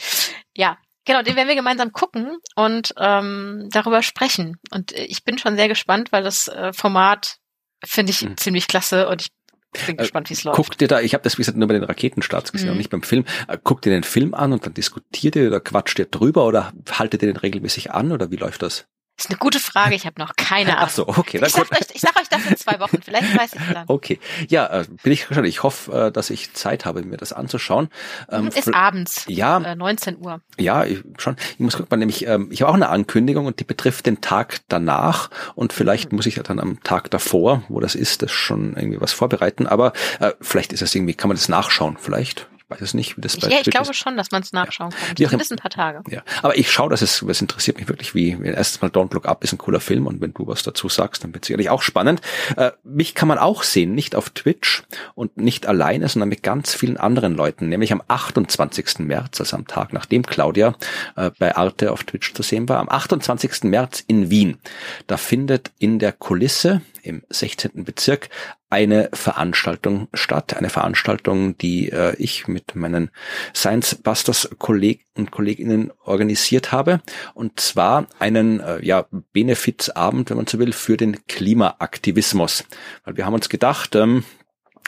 Ja, 0.56 0.76
Genau, 1.08 1.22
den 1.22 1.36
werden 1.36 1.48
wir 1.48 1.54
gemeinsam 1.54 1.90
gucken 1.90 2.36
und 2.54 2.92
ähm, 2.98 3.68
darüber 3.72 4.02
sprechen. 4.02 4.58
Und 4.70 4.92
ich 4.92 5.24
bin 5.24 5.38
schon 5.38 5.56
sehr 5.56 5.66
gespannt, 5.66 6.12
weil 6.12 6.22
das 6.22 6.48
äh, 6.48 6.74
Format 6.74 7.38
finde 7.82 8.10
ich 8.10 8.20
mhm. 8.20 8.36
ziemlich 8.36 8.68
klasse 8.68 9.08
und 9.08 9.22
ich 9.22 9.86
bin 9.86 9.94
äh, 9.94 10.02
gespannt, 10.02 10.28
wie 10.28 10.34
es 10.34 10.44
läuft. 10.44 10.56
Guckt 10.56 10.82
ihr 10.82 10.88
da, 10.88 11.00
ich 11.00 11.14
habe 11.14 11.22
das 11.24 11.38
wie 11.38 11.40
gesagt 11.40 11.56
nur 11.56 11.66
bei 11.66 11.72
den 11.72 11.84
Raketenstarts 11.84 12.52
gesehen 12.52 12.68
mhm. 12.68 12.72
und 12.72 12.76
nicht 12.76 12.90
beim 12.90 13.02
Film. 13.02 13.24
Äh, 13.46 13.56
guckt 13.64 13.86
ihr 13.86 13.92
den 13.92 14.02
Film 14.02 14.34
an 14.34 14.52
und 14.52 14.66
dann 14.66 14.74
diskutiert 14.74 15.34
ihr 15.34 15.48
oder 15.48 15.60
quatscht 15.60 15.98
ihr 15.98 16.04
drüber 16.04 16.44
oder 16.44 16.74
haltet 16.90 17.22
ihr 17.22 17.32
den 17.32 17.38
regelmäßig 17.38 17.92
an 17.92 18.12
oder 18.12 18.30
wie 18.30 18.36
läuft 18.36 18.60
das? 18.60 18.86
Das 19.18 19.24
ist 19.24 19.32
eine 19.32 19.38
gute 19.38 19.58
Frage, 19.58 19.96
ich 19.96 20.06
habe 20.06 20.20
noch 20.20 20.36
keine 20.36 20.76
Ahnung. 20.76 20.84
Ach 20.86 20.90
so, 20.90 21.08
okay. 21.08 21.40
Ich 21.44 21.52
sag, 21.52 21.72
euch, 21.72 21.88
ich 21.92 22.00
sag 22.00 22.16
euch 22.20 22.28
das 22.28 22.46
in 22.46 22.56
zwei 22.56 22.78
Wochen, 22.78 23.02
vielleicht 23.02 23.36
weiß 23.36 23.54
ich 23.54 23.74
dann. 23.74 23.84
Okay, 23.88 24.20
ja, 24.46 24.66
äh, 24.66 24.84
bin 25.02 25.12
ich 25.12 25.26
gespannt. 25.26 25.48
Ich 25.48 25.64
hoffe, 25.64 26.06
äh, 26.06 26.12
dass 26.12 26.30
ich 26.30 26.54
Zeit 26.54 26.84
habe, 26.84 27.02
mir 27.02 27.16
das 27.16 27.32
anzuschauen. 27.32 27.88
Ähm, 28.30 28.46
ist 28.46 28.72
abends, 28.72 29.24
ja, 29.26 29.58
äh, 29.58 29.74
19 29.74 30.18
Uhr. 30.18 30.40
Ja, 30.56 30.84
ich, 30.84 31.02
schon. 31.16 31.34
Ich 31.54 31.58
muss 31.58 31.76
gucken, 31.76 31.98
nämlich, 31.98 32.28
ähm, 32.28 32.48
ich 32.52 32.62
habe 32.62 32.70
auch 32.70 32.76
eine 32.76 32.90
Ankündigung 32.90 33.46
und 33.46 33.58
die 33.58 33.64
betrifft 33.64 34.06
den 34.06 34.20
Tag 34.20 34.60
danach 34.68 35.30
und 35.56 35.72
vielleicht 35.72 36.12
mhm. 36.12 36.18
muss 36.18 36.26
ich 36.26 36.36
ja 36.36 36.44
dann 36.44 36.60
am 36.60 36.80
Tag 36.84 37.10
davor, 37.10 37.64
wo 37.68 37.80
das 37.80 37.96
ist, 37.96 38.22
das 38.22 38.30
schon 38.30 38.76
irgendwie 38.76 39.00
was 39.00 39.12
vorbereiten, 39.12 39.66
aber 39.66 39.94
äh, 40.20 40.30
vielleicht 40.40 40.72
ist 40.72 40.82
es 40.82 40.94
irgendwie, 40.94 41.14
kann 41.14 41.26
man 41.26 41.36
das 41.36 41.48
nachschauen, 41.48 41.96
vielleicht 42.00 42.46
weiß 42.68 42.80
es 42.80 42.94
nicht, 42.94 43.14
das 43.18 43.36
bei 43.36 43.48
Ja, 43.48 43.58
ich 43.60 43.70
glaube 43.70 43.94
schon, 43.94 44.16
dass 44.16 44.30
man 44.30 44.42
es 44.42 44.52
nachschauen 44.52 44.90
kann. 44.90 45.14
Ja. 45.18 45.28
Zumindest 45.28 45.52
ein 45.52 45.58
paar 45.58 45.70
Tage. 45.70 46.02
Ja, 46.10 46.22
aber 46.42 46.56
ich 46.56 46.70
schaue, 46.70 46.90
dass 46.90 47.02
es, 47.02 47.22
es 47.22 47.40
interessiert 47.40 47.78
mich 47.78 47.88
wirklich, 47.88 48.14
wie, 48.14 48.36
erstes 48.42 48.80
Mal 48.80 48.90
Don't 48.90 49.12
Look 49.14 49.26
Up 49.26 49.42
ist 49.44 49.52
ein 49.52 49.58
cooler 49.58 49.80
Film 49.80 50.06
und 50.06 50.20
wenn 50.20 50.32
du 50.34 50.46
was 50.46 50.62
dazu 50.62 50.88
sagst, 50.88 51.24
dann 51.24 51.32
wird 51.32 51.44
es 51.44 51.48
sicherlich 51.48 51.70
auch 51.70 51.82
spannend. 51.82 52.20
Äh, 52.56 52.72
mich 52.84 53.14
kann 53.14 53.28
man 53.28 53.38
auch 53.38 53.62
sehen, 53.62 53.94
nicht 53.94 54.14
auf 54.14 54.30
Twitch 54.30 54.84
und 55.14 55.36
nicht 55.36 55.66
alleine, 55.66 56.08
sondern 56.08 56.28
mit 56.28 56.42
ganz 56.42 56.74
vielen 56.74 56.96
anderen 56.96 57.34
Leuten, 57.34 57.68
nämlich 57.68 57.92
am 57.92 58.02
28. 58.06 59.00
März, 59.00 59.40
also 59.40 59.56
am 59.56 59.66
Tag, 59.66 59.92
nachdem 59.92 60.24
Claudia 60.24 60.74
äh, 61.16 61.30
bei 61.38 61.56
Arte 61.56 61.92
auf 61.92 62.04
Twitch 62.04 62.34
zu 62.34 62.42
sehen 62.42 62.68
war, 62.68 62.78
am 62.78 62.88
28. 62.88 63.64
März 63.64 64.04
in 64.06 64.30
Wien. 64.30 64.58
Da 65.06 65.16
findet 65.16 65.70
in 65.78 65.98
der 65.98 66.12
Kulisse 66.12 66.82
im 67.08 67.22
16. 67.30 67.84
Bezirk 67.84 68.28
eine 68.70 69.08
Veranstaltung 69.12 70.08
statt. 70.12 70.56
Eine 70.56 70.68
Veranstaltung, 70.68 71.56
die 71.58 71.90
äh, 71.90 72.14
ich 72.16 72.48
mit 72.48 72.74
meinen 72.74 73.10
Science 73.54 73.94
Busters 73.96 74.50
Kollegen 74.58 75.04
und 75.16 75.30
Kolleginnen 75.30 75.90
organisiert 76.04 76.70
habe. 76.70 77.00
Und 77.34 77.60
zwar 77.60 78.06
einen 78.18 78.60
äh, 78.60 78.84
ja, 78.84 79.06
Benefizabend, 79.32 80.30
wenn 80.30 80.36
man 80.36 80.46
so 80.46 80.58
will, 80.58 80.72
für 80.72 80.96
den 80.96 81.26
Klimaaktivismus. 81.26 82.64
Weil 83.04 83.16
wir 83.16 83.26
haben 83.26 83.34
uns 83.34 83.48
gedacht, 83.48 83.94
ähm, 83.96 84.24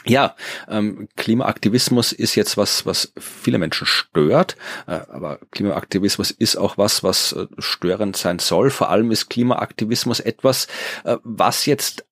ja, 0.05 0.35
ähm, 0.67 1.07
Klimaaktivismus 1.15 2.11
ist 2.11 2.35
jetzt 2.35 2.57
was, 2.57 2.85
was 2.85 3.13
viele 3.19 3.59
Menschen 3.59 3.85
stört, 3.85 4.57
äh, 4.87 4.99
aber 5.09 5.39
Klimaaktivismus 5.51 6.31
ist 6.31 6.55
auch 6.55 6.77
was, 6.77 7.03
was 7.03 7.33
äh, 7.33 7.45
störend 7.59 8.17
sein 8.17 8.39
soll. 8.39 8.71
Vor 8.71 8.89
allem 8.89 9.11
ist 9.11 9.29
Klimaaktivismus 9.29 10.19
etwas, 10.19 10.67
äh, 11.03 11.17
was 11.23 11.67
jetzt 11.67 12.05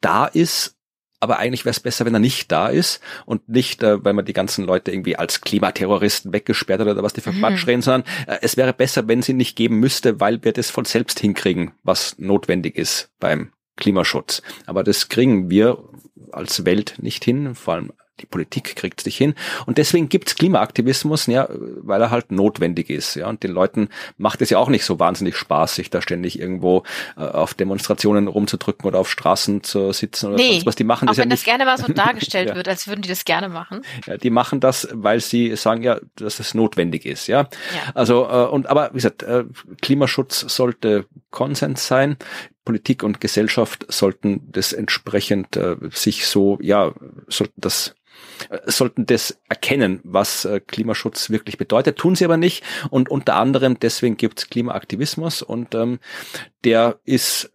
da 0.00 0.26
ist, 0.26 0.76
aber 1.20 1.38
eigentlich 1.38 1.64
wäre 1.64 1.72
es 1.72 1.80
besser, 1.80 2.04
wenn 2.04 2.14
er 2.14 2.20
nicht 2.20 2.52
da 2.52 2.68
ist 2.68 3.00
und 3.26 3.48
nicht, 3.48 3.82
äh, 3.82 4.04
weil 4.04 4.12
man 4.12 4.24
die 4.24 4.32
ganzen 4.32 4.64
Leute 4.64 4.92
irgendwie 4.92 5.16
als 5.16 5.40
Klimaterroristen 5.40 6.32
weggesperrt 6.32 6.80
hat 6.80 6.88
oder 6.88 7.02
was 7.02 7.12
die 7.12 7.20
für 7.20 7.32
Quatsch 7.32 7.64
mhm. 7.64 7.68
reden, 7.68 7.82
sondern 7.82 8.04
äh, 8.26 8.38
es 8.42 8.56
wäre 8.56 8.72
besser, 8.72 9.08
wenn 9.08 9.22
sie 9.22 9.34
nicht 9.34 9.56
geben 9.56 9.80
müsste, 9.80 10.20
weil 10.20 10.44
wir 10.44 10.52
das 10.52 10.70
von 10.70 10.84
selbst 10.84 11.18
hinkriegen, 11.18 11.72
was 11.82 12.18
notwendig 12.18 12.76
ist 12.76 13.10
beim 13.18 13.52
Klimaschutz. 13.76 14.42
Aber 14.66 14.84
das 14.84 15.08
kriegen 15.08 15.50
wir 15.50 15.78
als 16.30 16.64
Welt 16.64 16.94
nicht 16.98 17.24
hin, 17.24 17.54
vor 17.54 17.74
allem 17.74 17.92
die 18.20 18.26
Politik 18.26 18.76
kriegt 18.76 19.00
es 19.00 19.06
nicht 19.06 19.16
hin. 19.16 19.34
Und 19.66 19.78
deswegen 19.78 20.08
gibt's 20.08 20.34
Klimaaktivismus, 20.34 21.26
ja, 21.26 21.48
weil 21.50 22.00
er 22.00 22.10
halt 22.10 22.32
notwendig 22.32 22.90
ist. 22.90 23.14
Ja, 23.14 23.28
und 23.28 23.42
den 23.42 23.52
Leuten 23.52 23.88
macht 24.16 24.42
es 24.42 24.50
ja 24.50 24.58
auch 24.58 24.68
nicht 24.68 24.84
so 24.84 24.98
wahnsinnig 24.98 25.36
Spaß, 25.36 25.74
sich 25.74 25.90
da 25.90 26.02
ständig 26.02 26.38
irgendwo 26.38 26.82
äh, 27.16 27.20
auf 27.20 27.54
Demonstrationen 27.54 28.28
rumzudrücken 28.28 28.86
oder 28.86 28.98
auf 28.98 29.10
Straßen 29.10 29.62
zu 29.62 29.92
sitzen 29.92 30.26
oder 30.26 30.36
nee, 30.36 30.52
sonst 30.52 30.66
was. 30.66 30.76
Die 30.76 30.84
machen 30.84 31.08
auch 31.08 31.12
das 31.12 31.18
wenn 31.18 31.30
ja 31.30 31.36
das 31.36 31.44
gerne 31.44 31.64
mal 31.64 31.78
so 31.78 31.92
dargestellt 31.92 32.50
ja. 32.50 32.54
wird, 32.54 32.68
als 32.68 32.86
würden 32.88 33.02
die 33.02 33.08
das 33.08 33.24
gerne 33.24 33.48
machen. 33.48 33.82
Ja, 34.06 34.16
die 34.16 34.30
machen 34.30 34.60
das, 34.60 34.88
weil 34.92 35.20
sie 35.20 35.56
sagen 35.56 35.82
ja, 35.82 36.00
dass 36.16 36.40
es 36.40 36.54
notwendig 36.54 37.06
ist. 37.06 37.26
Ja, 37.26 37.40
ja. 37.40 37.92
also 37.94 38.28
äh, 38.28 38.46
und 38.46 38.68
aber 38.68 38.90
wie 38.92 38.96
gesagt, 38.96 39.22
äh, 39.22 39.44
Klimaschutz 39.80 40.40
sollte 40.40 41.06
Konsens 41.30 41.86
sein. 41.86 42.16
Politik 42.64 43.02
und 43.02 43.20
Gesellschaft 43.22 43.86
sollten 43.88 44.42
das 44.52 44.74
entsprechend 44.74 45.56
äh, 45.56 45.76
sich 45.90 46.26
so, 46.26 46.58
ja, 46.60 46.92
sollten 47.26 47.58
das 47.62 47.94
sollten 48.66 49.06
das 49.06 49.40
erkennen, 49.48 50.00
was 50.04 50.44
äh, 50.44 50.60
Klimaschutz 50.60 51.30
wirklich 51.30 51.58
bedeutet, 51.58 51.98
tun 51.98 52.14
sie 52.14 52.24
aber 52.24 52.36
nicht. 52.36 52.64
Und 52.90 53.10
unter 53.10 53.36
anderem 53.36 53.78
deswegen 53.78 54.16
gibt 54.16 54.38
es 54.38 54.50
Klimaaktivismus 54.50 55.42
und 55.42 55.74
ähm, 55.74 55.98
der 56.64 56.98
ist 57.04 57.52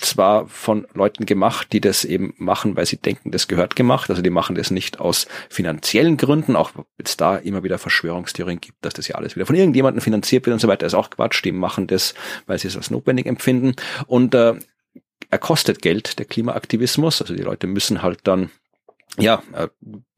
zwar 0.00 0.46
von 0.48 0.86
Leuten 0.94 1.26
gemacht, 1.26 1.72
die 1.72 1.80
das 1.80 2.04
eben 2.04 2.34
machen, 2.36 2.76
weil 2.76 2.86
sie 2.86 2.98
denken, 2.98 3.30
das 3.30 3.48
gehört 3.48 3.76
gemacht. 3.76 4.10
Also 4.10 4.22
die 4.22 4.30
machen 4.30 4.54
das 4.54 4.70
nicht 4.70 5.00
aus 5.00 5.26
finanziellen 5.48 6.16
Gründen, 6.16 6.56
auch 6.56 6.72
wenn 6.74 6.84
es 7.04 7.16
da 7.16 7.36
immer 7.36 7.62
wieder 7.62 7.78
Verschwörungstheorien 7.78 8.60
gibt, 8.60 8.84
dass 8.84 8.94
das 8.94 9.08
ja 9.08 9.16
alles 9.16 9.36
wieder 9.36 9.46
von 9.46 9.56
irgendjemandem 9.56 10.02
finanziert 10.02 10.46
wird 10.46 10.54
und 10.54 10.60
so 10.60 10.68
weiter, 10.68 10.86
ist 10.86 10.94
auch 10.94 11.10
Quatsch. 11.10 11.44
Die 11.44 11.52
machen 11.52 11.86
das, 11.86 12.14
weil 12.46 12.58
sie 12.58 12.68
es 12.68 12.76
als 12.76 12.90
notwendig 12.90 13.26
empfinden. 13.26 13.74
Und 14.06 14.34
äh, 14.34 14.54
er 15.30 15.38
kostet 15.38 15.82
Geld, 15.82 16.18
der 16.18 16.26
Klimaaktivismus. 16.26 17.20
Also 17.22 17.34
die 17.34 17.42
Leute 17.42 17.66
müssen 17.66 18.02
halt 18.02 18.20
dann 18.24 18.50
ja, 19.18 19.42
äh, 19.52 19.68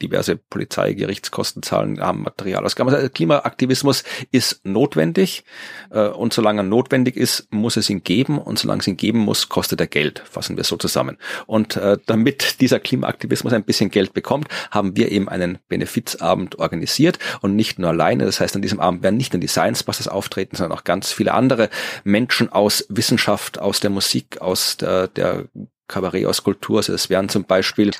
diverse 0.02 0.36
Polizei, 0.36 0.94
Gerichtskosten 0.94 1.62
zahlen, 1.62 2.00
haben 2.00 2.22
Materialausgaben. 2.22 2.94
Also 2.94 3.08
Klimaaktivismus 3.08 4.04
ist 4.30 4.64
notwendig 4.64 5.44
äh, 5.90 6.08
und 6.08 6.32
solange 6.32 6.60
er 6.60 6.64
notwendig 6.64 7.16
ist, 7.16 7.48
muss 7.50 7.76
es 7.76 7.90
ihn 7.90 8.02
geben 8.02 8.38
und 8.38 8.58
solange 8.58 8.80
es 8.80 8.86
ihn 8.86 8.96
geben 8.96 9.18
muss, 9.18 9.48
kostet 9.48 9.80
er 9.80 9.86
Geld, 9.86 10.22
fassen 10.30 10.56
wir 10.56 10.64
so 10.64 10.76
zusammen. 10.76 11.18
Und 11.46 11.76
äh, 11.76 11.98
damit 12.06 12.60
dieser 12.60 12.80
Klimaaktivismus 12.80 13.52
ein 13.52 13.64
bisschen 13.64 13.90
Geld 13.90 14.14
bekommt, 14.14 14.48
haben 14.70 14.96
wir 14.96 15.10
eben 15.10 15.28
einen 15.28 15.58
Benefizabend 15.68 16.58
organisiert 16.58 17.18
und 17.40 17.56
nicht 17.56 17.78
nur 17.78 17.90
alleine. 17.90 18.24
Das 18.24 18.40
heißt, 18.40 18.56
an 18.56 18.62
diesem 18.62 18.80
Abend 18.80 19.02
werden 19.02 19.16
nicht 19.16 19.32
nur 19.32 19.40
die 19.40 19.48
Science 19.48 19.82
Busters 19.82 20.08
auftreten, 20.08 20.56
sondern 20.56 20.78
auch 20.78 20.84
ganz 20.84 21.12
viele 21.12 21.34
andere 21.34 21.70
Menschen 22.04 22.50
aus 22.50 22.86
Wissenschaft, 22.88 23.58
aus 23.58 23.80
der 23.80 23.90
Musik, 23.90 24.40
aus 24.40 24.76
der, 24.76 25.08
der 25.08 25.48
Kabarett 25.90 26.26
aus 26.26 26.42
Kultur. 26.42 26.78
Also 26.78 26.94
es 26.94 27.10
werden 27.10 27.28
zum 27.28 27.44
Beispiel 27.44 27.90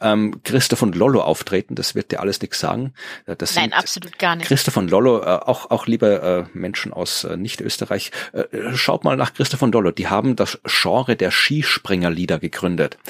ähm, 0.00 0.40
Christoph 0.42 0.82
und 0.82 0.96
Lollo 0.96 1.20
auftreten. 1.22 1.74
Das 1.74 1.94
wird 1.94 2.10
dir 2.10 2.20
alles 2.20 2.40
nichts 2.40 2.58
sagen. 2.58 2.94
Äh, 3.26 3.36
das 3.36 3.54
Nein, 3.54 3.72
absolut 3.72 4.18
gar 4.18 4.34
nicht. 4.36 4.48
Christoph 4.48 4.76
und 4.76 4.90
Lollo, 4.90 5.22
äh, 5.22 5.26
auch, 5.26 5.70
auch 5.70 5.86
liebe 5.86 6.48
äh, 6.54 6.58
Menschen 6.58 6.92
aus 6.92 7.24
äh, 7.24 7.36
Nicht-Österreich, 7.36 8.10
äh, 8.32 8.74
schaut 8.74 9.04
mal 9.04 9.16
nach 9.16 9.34
Christoph 9.34 9.62
und 9.62 9.72
Lollo. 9.74 9.90
Die 9.90 10.08
haben 10.08 10.34
das 10.34 10.58
Genre 10.64 11.14
der 11.14 11.30
Skispringerlieder 11.30 12.38
gegründet. 12.38 12.98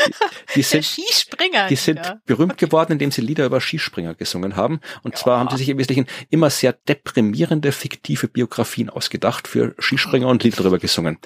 Die 0.54 0.62
sind, 0.62 0.84
Skispringer. 0.84 1.68
Die 1.68 1.76
sind 1.76 2.00
berühmt 2.26 2.58
geworden, 2.58 2.92
indem 2.92 3.10
sie 3.10 3.20
Lieder 3.20 3.46
über 3.46 3.60
Skispringer 3.60 4.14
gesungen 4.14 4.56
haben. 4.56 4.80
Und 5.02 5.14
ja. 5.14 5.20
zwar 5.20 5.38
haben 5.38 5.48
sie 5.50 5.58
sich 5.58 5.68
im 5.68 5.78
Wesentlichen 5.78 6.06
immer 6.30 6.50
sehr 6.50 6.72
deprimierende, 6.72 7.72
fiktive 7.72 8.28
Biografien 8.28 8.90
ausgedacht 8.90 9.48
für 9.48 9.74
Skispringer 9.78 10.28
und 10.28 10.42
Lieder 10.42 10.58
darüber 10.58 10.78
gesungen. 10.78 11.18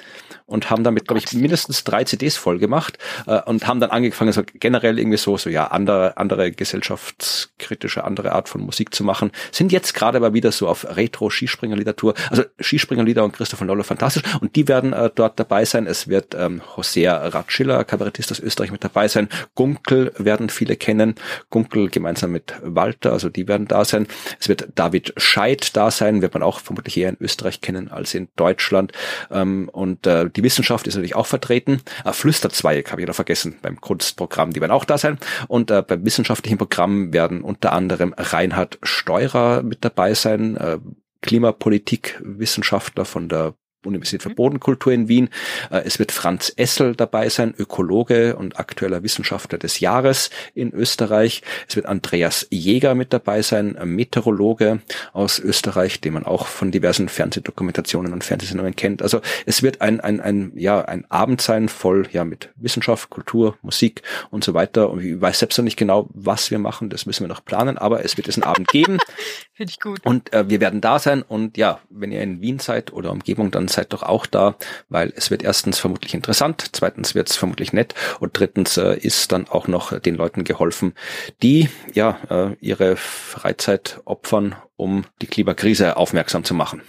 Und 0.46 0.70
haben 0.70 0.84
damit, 0.84 1.08
glaube 1.08 1.22
ich, 1.24 1.32
mindestens 1.32 1.84
drei 1.84 2.04
CDs 2.04 2.36
voll 2.36 2.58
gemacht 2.58 2.98
äh, 3.26 3.40
und 3.42 3.66
haben 3.66 3.80
dann 3.80 3.90
angefangen, 3.90 4.32
so 4.32 4.42
generell 4.54 4.98
irgendwie 4.98 5.16
so, 5.16 5.38
so 5.38 5.48
ja, 5.48 5.68
andere, 5.68 6.16
andere 6.18 6.52
gesellschaftskritische, 6.52 8.04
andere 8.04 8.32
Art 8.32 8.48
von 8.48 8.60
Musik 8.60 8.94
zu 8.94 9.04
machen. 9.04 9.30
Sind 9.52 9.72
jetzt 9.72 9.94
gerade 9.94 10.18
aber 10.18 10.34
wieder 10.34 10.52
so 10.52 10.68
auf 10.68 10.84
Retro-Skispringer-Literatur. 10.84 12.14
Also 12.30 12.44
Skispringer-Lieder 12.60 13.24
und 13.24 13.32
Christoph 13.32 13.58
von 13.58 13.68
Lollo 13.68 13.82
fantastisch. 13.82 14.22
Und 14.40 14.56
die 14.56 14.68
werden 14.68 14.92
äh, 14.92 15.10
dort 15.14 15.40
dabei 15.40 15.64
sein. 15.64 15.86
Es 15.86 16.08
wird 16.08 16.34
ähm, 16.34 16.62
Hosea 16.76 17.28
Ratschiller, 17.28 17.84
Kabarettist 17.84 18.30
aus 18.30 18.40
Österreich, 18.40 18.70
mit 18.70 18.84
dabei 18.84 19.08
sein. 19.08 19.13
Gunkel 19.54 20.12
werden 20.18 20.48
viele 20.48 20.76
kennen. 20.76 21.14
Gunkel 21.50 21.88
gemeinsam 21.88 22.32
mit 22.32 22.54
Walter, 22.62 23.12
also 23.12 23.28
die 23.28 23.48
werden 23.48 23.68
da 23.68 23.84
sein. 23.84 24.06
Es 24.40 24.48
wird 24.48 24.68
David 24.74 25.14
Scheid 25.16 25.76
da 25.76 25.90
sein, 25.90 26.22
wird 26.22 26.34
man 26.34 26.42
auch 26.42 26.60
vermutlich 26.60 26.96
eher 26.96 27.10
in 27.10 27.16
Österreich 27.20 27.60
kennen 27.60 27.90
als 27.90 28.14
in 28.14 28.28
Deutschland. 28.36 28.92
Ähm, 29.30 29.68
und 29.72 30.06
äh, 30.06 30.28
die 30.30 30.42
Wissenschaft 30.42 30.86
ist 30.86 30.94
natürlich 30.94 31.16
auch 31.16 31.26
vertreten. 31.26 31.80
Äh, 32.04 32.12
Flüsterzweig 32.12 32.90
habe 32.90 33.00
ich 33.00 33.06
noch 33.06 33.14
vergessen 33.14 33.56
beim 33.62 33.80
Kunstprogramm, 33.80 34.52
die 34.52 34.60
werden 34.60 34.72
auch 34.72 34.84
da 34.84 34.98
sein. 34.98 35.18
Und 35.48 35.70
äh, 35.70 35.82
beim 35.82 36.04
wissenschaftlichen 36.04 36.58
Programm 36.58 37.12
werden 37.12 37.42
unter 37.42 37.72
anderem 37.72 38.14
Reinhard 38.16 38.78
Steurer 38.82 39.62
mit 39.62 39.84
dabei 39.84 40.14
sein, 40.14 40.56
äh, 40.56 40.78
Klimapolitik-Wissenschaftler 41.22 43.06
von 43.06 43.28
der 43.28 43.54
Universität 43.86 44.22
für 44.22 44.30
mhm. 44.30 44.34
Bodenkultur 44.34 44.92
in 44.92 45.08
Wien. 45.08 45.28
Äh, 45.70 45.82
es 45.84 45.98
wird 45.98 46.12
Franz 46.12 46.52
Essel 46.56 46.94
dabei 46.94 47.28
sein, 47.28 47.54
Ökologe 47.58 48.36
und 48.36 48.58
aktueller 48.58 49.02
Wissenschaftler 49.02 49.58
des 49.58 49.80
Jahres 49.80 50.30
in 50.54 50.72
Österreich. 50.72 51.42
Es 51.68 51.76
wird 51.76 51.86
Andreas 51.86 52.46
Jäger 52.50 52.94
mit 52.94 53.12
dabei 53.12 53.42
sein, 53.42 53.76
Meteorologe 53.84 54.80
aus 55.12 55.38
Österreich, 55.38 56.00
den 56.00 56.14
man 56.14 56.24
auch 56.24 56.46
von 56.46 56.70
diversen 56.70 57.08
Fernsehdokumentationen 57.08 58.12
und 58.12 58.24
Fernsehsendungen 58.24 58.76
kennt. 58.76 59.02
Also 59.02 59.20
es 59.46 59.62
wird 59.62 59.80
ein, 59.80 60.00
ein, 60.00 60.20
ein, 60.20 60.52
ja, 60.56 60.82
ein 60.82 61.10
Abend 61.10 61.40
sein 61.40 61.68
voll, 61.68 62.08
ja, 62.12 62.24
mit 62.24 62.50
Wissenschaft, 62.56 63.10
Kultur, 63.10 63.56
Musik 63.62 64.02
und 64.30 64.44
so 64.44 64.54
weiter. 64.54 64.90
Und 64.90 65.02
ich 65.04 65.20
weiß 65.20 65.38
selbst 65.38 65.58
noch 65.58 65.64
nicht 65.64 65.76
genau, 65.76 66.08
was 66.12 66.50
wir 66.50 66.58
machen. 66.58 66.90
Das 66.90 67.06
müssen 67.06 67.24
wir 67.24 67.28
noch 67.28 67.44
planen, 67.44 67.78
aber 67.78 68.04
es 68.04 68.16
wird 68.16 68.26
diesen 68.26 68.42
Abend 68.42 68.68
geben. 68.68 68.98
Finde 69.54 69.70
ich 69.70 69.80
gut. 69.80 70.04
Und 70.04 70.32
äh, 70.32 70.48
wir 70.48 70.60
werden 70.60 70.80
da 70.80 70.98
sein 70.98 71.22
und 71.22 71.56
ja, 71.56 71.80
wenn 71.90 72.10
ihr 72.12 72.22
in 72.22 72.40
Wien 72.40 72.58
seid 72.58 72.92
oder 72.92 73.12
Umgebung, 73.12 73.50
dann 73.50 73.68
seid 73.74 73.92
doch 73.92 74.02
auch 74.02 74.26
da, 74.26 74.56
weil 74.88 75.12
es 75.16 75.30
wird 75.30 75.42
erstens 75.42 75.78
vermutlich 75.78 76.14
interessant, 76.14 76.70
zweitens 76.72 77.14
wird 77.14 77.30
es 77.30 77.36
vermutlich 77.36 77.72
nett 77.72 77.94
und 78.20 78.38
drittens 78.38 78.76
äh, 78.76 78.96
ist 78.96 79.32
dann 79.32 79.48
auch 79.48 79.68
noch 79.68 79.98
den 79.98 80.14
Leuten 80.14 80.44
geholfen, 80.44 80.94
die 81.42 81.68
ja 81.92 82.18
äh, 82.30 82.56
ihre 82.60 82.96
Freizeit 82.96 84.00
opfern, 84.04 84.56
um 84.76 85.04
die 85.20 85.26
Klimakrise 85.26 85.96
aufmerksam 85.96 86.44
zu 86.44 86.54
machen. 86.54 86.82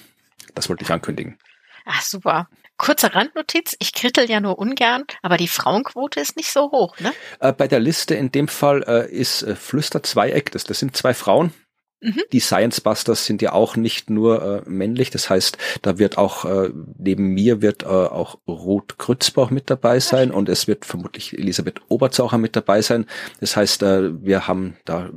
Das 0.54 0.70
wollte 0.70 0.84
ich 0.84 0.92
ankündigen. 0.92 1.38
Ach, 1.86 2.02
super. 2.02 2.50
Kurze 2.78 3.14
Randnotiz, 3.16 3.76
ich 3.80 3.94
krittel 3.94 4.30
ja 4.30 4.42
nur 4.42 4.60
ungern, 4.60 5.06
aber 5.22 5.38
die 5.38 5.48
Frauenquote 5.48 6.20
ist 6.20 6.36
nicht 6.36 6.52
so 6.52 6.72
hoch, 6.72 7.00
ne? 7.00 7.14
Äh, 7.40 7.54
bei 7.54 7.70
der 7.70 7.80
Liste 7.80 8.16
in 8.16 8.32
dem 8.32 8.50
Fall 8.50 8.84
äh, 8.84 9.10
ist 9.10 9.44
äh, 9.44 9.56
Flüster 9.56 10.04
Zweieck, 10.04 10.52
das, 10.52 10.66
das 10.66 10.80
sind 10.80 10.98
zwei 10.98 11.14
Frauen, 11.14 11.54
Mhm. 12.06 12.22
Die 12.32 12.40
Science 12.40 12.82
Busters 12.82 13.26
sind 13.26 13.42
ja 13.42 13.54
auch 13.54 13.76
nicht 13.76 14.12
nur 14.12 14.64
äh, 14.68 14.70
männlich, 14.70 15.10
das 15.10 15.28
heißt, 15.30 15.58
da 15.82 15.98
wird 15.98 16.20
auch 16.20 16.46
äh, 16.46 16.70
neben 17.00 17.30
mir 17.30 17.64
wird 17.64 17.82
äh, 17.82 17.88
auch 17.88 18.38
Ruth 18.48 19.00
Krützbach 19.00 19.50
mit 19.50 19.72
dabei 19.72 20.00
sein 20.00 20.30
und 20.30 20.48
es 20.48 20.68
wird 20.68 20.86
vermutlich 20.86 21.36
Elisabeth 21.38 21.82
Oberzaucher 21.88 22.38
mit 22.38 22.56
dabei 22.56 22.84
sein. 22.84 23.08
Das 23.40 23.58
heißt, 23.58 23.82
äh, 23.82 24.24
wir 24.24 24.48
haben 24.48 24.78
da 24.86 25.10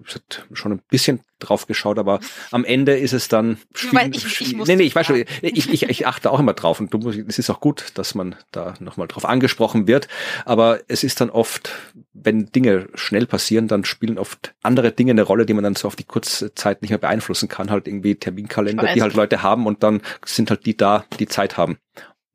schon 0.53 0.73
ein 0.73 0.83
bisschen 0.89 1.21
drauf 1.39 1.67
geschaut, 1.67 1.99
aber 1.99 2.21
am 2.51 2.65
Ende 2.65 2.97
ist 2.97 3.13
es 3.13 3.29
dann 3.29 3.59
Spielen, 3.75 4.13
ich, 4.13 4.25
ich, 4.25 4.41
ich 4.41 4.57
nee, 4.57 4.77
nee, 4.77 4.83
ich 4.83 4.95
weiß 4.95 5.07
schon, 5.07 5.25
ich, 5.43 5.73
ich, 5.73 5.83
ich 5.83 6.07
achte 6.07 6.31
auch 6.31 6.41
immer 6.41 6.55
drauf 6.55 6.81
und 6.81 6.93
du 6.93 6.99
musst, 6.99 7.19
es 7.19 7.39
ist 7.39 7.51
auch 7.51 7.61
gut, 7.61 7.87
dass 7.95 8.15
man 8.15 8.35
da 8.51 8.75
nochmal 8.81 9.09
drauf 9.09 9.25
angesprochen 9.25 9.87
wird, 9.87 10.09
aber 10.45 10.81
es 10.89 11.05
ist 11.05 11.21
dann 11.21 11.31
oft, 11.31 11.71
wenn 12.13 12.47
Dinge 12.47 12.89
schnell 12.95 13.27
passieren, 13.27 13.69
dann 13.69 13.85
spielen 13.85 14.19
oft 14.19 14.55
andere 14.63 14.93
Dinge 14.93 15.13
eine 15.13 15.23
Rolle, 15.23 15.47
die 15.47 15.55
man 15.55 15.65
dann 15.65 15.77
so 15.77 15.89
auf 15.89 15.97
die 15.97 16.05
Kurzzeit 16.05 16.83
nicht 16.83 16.91
mehr 16.91 16.99
beeinflussen 16.99 17.49
kann, 17.49 17.71
halt 17.71 17.87
irgendwie 17.87 18.15
Terminkalender, 18.17 18.93
die 18.95 19.03
halt 19.03 19.15
Leute 19.15 19.43
haben 19.43 19.67
und 19.67 19.83
dann 19.83 20.03
sind 20.25 20.51
halt 20.51 20.67
die 20.67 20.77
da, 20.77 21.05
die 21.19 21.29
Zeit 21.29 21.57
haben. 21.57 21.79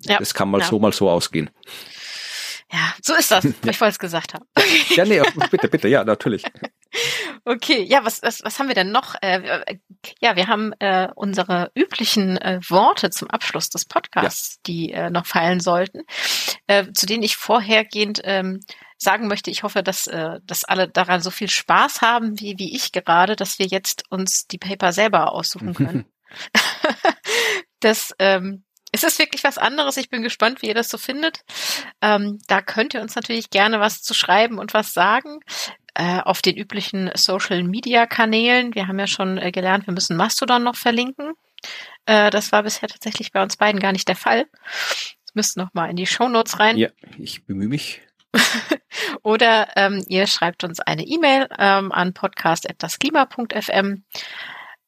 Ja, 0.06 0.18
das 0.20 0.34
kann 0.34 0.50
mal 0.50 0.62
ja. 0.62 0.68
so, 0.68 0.80
mal 0.80 0.92
so 0.92 1.10
ausgehen. 1.10 1.50
Ja, 2.72 2.94
so 3.02 3.14
ist 3.14 3.30
das, 3.30 3.44
ja. 3.44 3.52
ich 3.70 3.80
wollte 3.80 3.92
es 3.92 4.00
gesagt 4.00 4.34
haben. 4.34 4.46
ja, 4.96 5.06
nee, 5.06 5.22
bitte, 5.52 5.68
bitte, 5.68 5.88
ja, 5.88 6.04
natürlich. 6.04 6.44
Okay, 7.46 7.84
ja, 7.84 8.06
was, 8.06 8.24
was, 8.24 8.42
was 8.44 8.58
haben 8.58 8.70
wir 8.70 8.76
denn 8.76 8.92
noch? 8.92 9.16
Äh, 9.22 9.78
ja, 10.22 10.38
wir 10.38 10.48
haben 10.48 10.72
äh, 10.80 11.10
unsere 11.14 11.72
üblichen 11.76 12.38
äh, 12.38 12.62
Worte 12.70 13.10
zum 13.10 13.30
Abschluss 13.30 13.70
des 13.70 13.84
Podcasts, 13.84 14.56
ja. 14.56 14.60
die 14.68 14.92
äh, 14.92 15.10
noch 15.10 15.26
fallen 15.26 15.60
sollten, 15.60 16.04
äh, 16.68 16.86
zu 16.94 17.06
denen 17.06 17.22
ich 17.22 17.36
vorhergehend 17.36 18.22
ähm, 18.24 18.62
sagen 18.98 19.28
möchte, 19.28 19.52
ich 19.52 19.64
hoffe, 19.64 19.84
dass, 19.84 20.08
äh, 20.08 20.40
dass 20.44 20.64
alle 20.64 20.88
daran 20.88 21.22
so 21.22 21.32
viel 21.32 21.50
Spaß 21.50 22.02
haben, 22.02 22.40
wie, 22.40 22.58
wie 22.58 22.74
ich 22.76 22.94
gerade, 22.94 23.36
dass 23.36 23.60
wir 23.60 23.66
jetzt 23.66 24.06
uns 24.10 24.48
die 24.48 24.58
Paper 24.58 24.94
selber 24.94 25.34
aussuchen 25.34 25.74
können. 25.74 26.06
das 27.82 28.14
ähm, 28.20 28.64
es 28.96 29.04
ist 29.04 29.18
wirklich 29.18 29.44
was 29.44 29.58
anderes. 29.58 29.98
Ich 29.98 30.10
bin 30.10 30.22
gespannt, 30.22 30.62
wie 30.62 30.68
ihr 30.68 30.76
das 30.76 30.88
so 30.88 31.00
findet. 31.00 31.40
Ähm, 32.00 32.38
da 32.48 32.62
könnt 32.62 32.94
ihr 32.94 33.02
uns 33.02 33.16
natürlich 33.16 33.50
gerne 33.50 33.80
was 33.80 34.04
zu 34.04 34.14
schreiben 34.14 34.60
und 34.60 34.76
was 34.76 34.94
sagen 34.94 35.40
auf 35.96 36.42
den 36.42 36.56
üblichen 36.56 37.12
Social-Media-Kanälen. 37.14 38.76
Wir 38.76 38.88
haben 38.88 39.00
ja 39.00 39.08
schon 39.08 39.38
äh, 39.38 39.52
gelernt, 39.52 39.88
wir 39.88 39.94
müssen 39.94 40.18
Mastodon 40.18 40.64
noch 40.64 40.76
verlinken. 40.76 41.34
Äh, 42.06 42.30
das 42.30 42.52
war 42.52 42.64
bisher 42.64 42.90
tatsächlich 42.90 43.32
bei 43.32 43.42
uns 43.42 43.58
beiden 43.58 43.80
gar 43.80 43.92
nicht 43.92 44.08
der 44.08 44.16
Fall. 44.16 44.46
Das 45.26 45.36
müsst 45.36 45.58
noch 45.58 45.74
mal 45.74 45.90
in 45.90 45.96
die 45.96 46.08
Show 46.08 46.28
Notes 46.28 46.60
rein. 46.60 46.78
Ja, 46.78 46.90
ich 47.18 47.46
bemühe 47.46 47.68
mich. 47.68 48.02
Oder 49.24 49.70
ähm, 49.76 50.04
ihr 50.08 50.28
schreibt 50.28 50.64
uns 50.64 50.80
eine 50.80 51.04
E-Mail 51.04 51.48
ähm, 51.58 51.92
an 51.92 52.14
podcast.dasklima.fm 52.14 54.04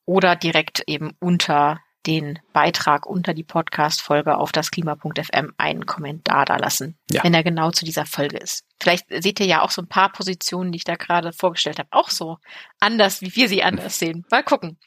oder 0.05 0.35
direkt 0.35 0.83
eben 0.87 1.13
unter 1.19 1.79
den 2.05 2.39
Beitrag 2.53 3.05
unter 3.05 3.33
die 3.33 3.43
Podcast-Folge 3.43 4.37
auf 4.37 4.51
das 4.51 4.71
Klima.fm 4.71 5.53
einen 5.57 5.85
Kommentar 5.85 6.45
da 6.45 6.57
lassen, 6.57 6.97
ja. 7.09 7.23
wenn 7.23 7.33
er 7.33 7.43
genau 7.43 7.71
zu 7.71 7.85
dieser 7.85 8.05
Folge 8.05 8.37
ist. 8.37 8.65
Vielleicht 8.81 9.05
seht 9.09 9.39
ihr 9.39 9.45
ja 9.45 9.61
auch 9.61 9.71
so 9.71 9.81
ein 9.81 9.87
paar 9.87 10.11
Positionen, 10.11 10.71
die 10.71 10.77
ich 10.77 10.83
da 10.83 10.95
gerade 10.95 11.33
vorgestellt 11.33 11.79
habe, 11.79 11.89
auch 11.91 12.09
so 12.09 12.37
anders, 12.79 13.21
wie 13.21 13.35
wir 13.35 13.49
sie 13.49 13.63
anders 13.63 13.99
sehen. 13.99 14.25
Mal 14.29 14.43
gucken. 14.43 14.77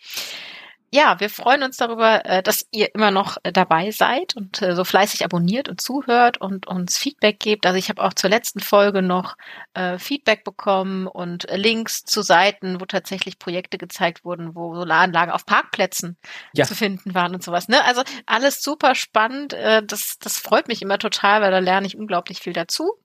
Ja, 0.91 1.21
wir 1.21 1.29
freuen 1.29 1.63
uns 1.63 1.77
darüber, 1.77 2.25
äh, 2.25 2.43
dass 2.43 2.67
ihr 2.71 2.95
immer 2.95 3.11
noch 3.11 3.37
äh, 3.43 3.53
dabei 3.53 3.91
seid 3.91 4.35
und 4.37 4.63
äh, 4.63 4.75
so 4.75 4.85
fleißig 4.85 5.25
abonniert 5.25 5.69
und 5.69 5.81
zuhört 5.81 6.41
und 6.41 6.67
uns 6.67 6.97
Feedback 6.97 7.41
gebt. 7.41 7.67
Also 7.67 7.79
ich 7.79 7.91
habe 7.91 8.03
auch 8.03 8.15
zur 8.15 8.31
letzten 8.31 8.61
Folge 8.61 9.03
noch 9.03 9.37
Feedback 9.99 10.43
bekommen 10.43 11.07
und 11.07 11.47
Links 11.53 12.05
zu 12.05 12.23
Seiten, 12.23 12.81
wo 12.81 12.85
tatsächlich 12.85 13.39
Projekte 13.39 13.79
gezeigt 13.79 14.25
wurden, 14.25 14.57
wo 14.57 14.75
Solaranlagen 14.75 15.33
auf 15.33 15.47
Parkplätzen 15.47 16.17
ja. 16.53 16.65
zu 16.65 16.75
finden 16.75 17.15
waren 17.15 17.33
und 17.35 17.45
sowas. 17.45 17.69
Ne? 17.69 17.85
Also 17.85 18.03
alles 18.27 18.61
super 18.61 18.97
spannend. 18.97 19.53
Das, 19.53 20.19
das 20.19 20.39
freut 20.39 20.67
mich 20.67 20.83
immer 20.83 20.99
total, 20.99 21.43
weil 21.43 21.53
da 21.53 21.61
lerne 21.61 21.87
ich 21.87 21.97
unglaublich 21.97 22.41
viel 22.41 22.53
dazu. 22.53 22.99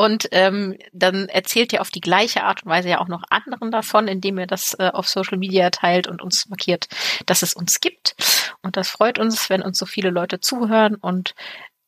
Und 0.00 0.28
ähm, 0.30 0.78
dann 0.92 1.28
erzählt 1.28 1.72
ihr 1.72 1.80
auf 1.80 1.90
die 1.90 2.00
gleiche 2.00 2.44
Art 2.44 2.62
und 2.62 2.70
Weise 2.70 2.88
ja 2.88 3.00
auch 3.00 3.08
noch 3.08 3.24
anderen 3.30 3.72
davon, 3.72 4.06
indem 4.06 4.38
ihr 4.38 4.46
das 4.46 4.76
äh, 4.78 4.92
auf 4.94 5.08
Social 5.08 5.38
Media 5.38 5.70
teilt 5.70 6.06
und 6.06 6.22
uns 6.22 6.48
markiert, 6.48 6.86
dass 7.26 7.42
es 7.42 7.52
uns 7.52 7.80
gibt. 7.80 8.14
Und 8.62 8.76
das 8.76 8.88
freut 8.90 9.18
uns, 9.18 9.50
wenn 9.50 9.60
uns 9.60 9.76
so 9.76 9.86
viele 9.86 10.10
Leute 10.10 10.38
zuhören 10.38 10.94
und 10.94 11.34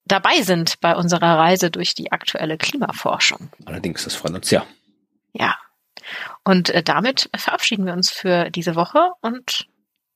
dabei 0.05 0.43
sind 0.43 0.81
bei 0.81 0.97
unserer 0.97 1.39
Reise 1.39 1.71
durch 1.71 1.95
die 1.95 2.11
aktuelle 2.11 2.59
Klimaforschung. 2.59 3.49
Allerdings, 3.65 4.03
das 4.03 4.17
freut 4.17 4.35
uns 4.35 4.51
ja. 4.51 4.67
Ja. 5.33 5.57
Und 6.43 6.71
äh, 6.71 6.83
damit 6.83 7.31
verabschieden 7.37 7.87
wir 7.87 7.93
uns 7.93 8.11
für 8.11 8.51
diese 8.51 8.75
Woche 8.75 9.13
und 9.21 9.69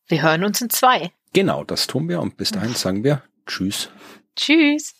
wir 0.08 0.20
hören 0.20 0.42
uns 0.42 0.60
in 0.60 0.68
zwei. 0.68 1.12
Genau, 1.32 1.62
das 1.62 1.86
tun 1.86 2.08
wir 2.08 2.20
und 2.20 2.36
bis 2.36 2.50
dahin 2.50 2.74
sagen 2.74 3.04
wir 3.04 3.22
Tschüss. 3.46 3.88
Tschüss. 4.34 4.96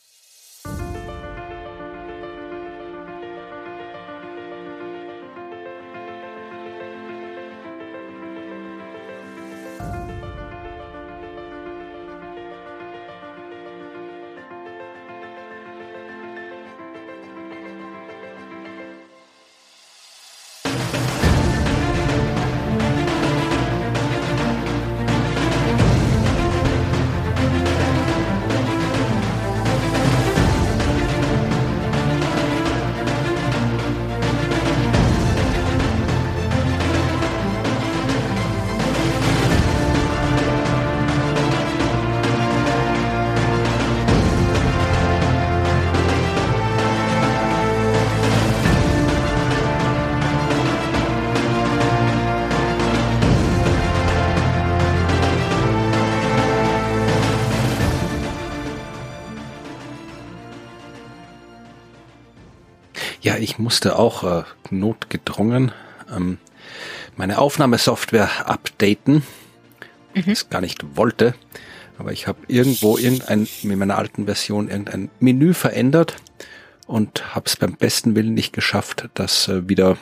Musste 63.74 63.98
auch 63.98 64.22
äh, 64.22 64.44
notgedrungen 64.70 65.72
ähm, 66.08 66.38
meine 67.16 67.38
Aufnahmesoftware 67.38 68.48
updaten. 68.48 69.24
Mhm. 70.14 70.22
Das 70.26 70.48
gar 70.48 70.60
nicht 70.60 70.96
wollte. 70.96 71.34
Aber 71.98 72.12
ich 72.12 72.28
habe 72.28 72.38
irgendwo 72.46 72.96
irgendein, 72.96 73.48
mit 73.64 73.76
meiner 73.76 73.98
alten 73.98 74.26
Version 74.26 74.68
irgendein 74.68 75.10
Menü 75.18 75.54
verändert 75.54 76.14
und 76.86 77.34
habe 77.34 77.46
es 77.46 77.56
beim 77.56 77.72
besten 77.72 78.14
Willen 78.14 78.34
nicht 78.34 78.52
geschafft, 78.52 79.08
das 79.14 79.48
äh, 79.48 79.68
wieder 79.68 79.96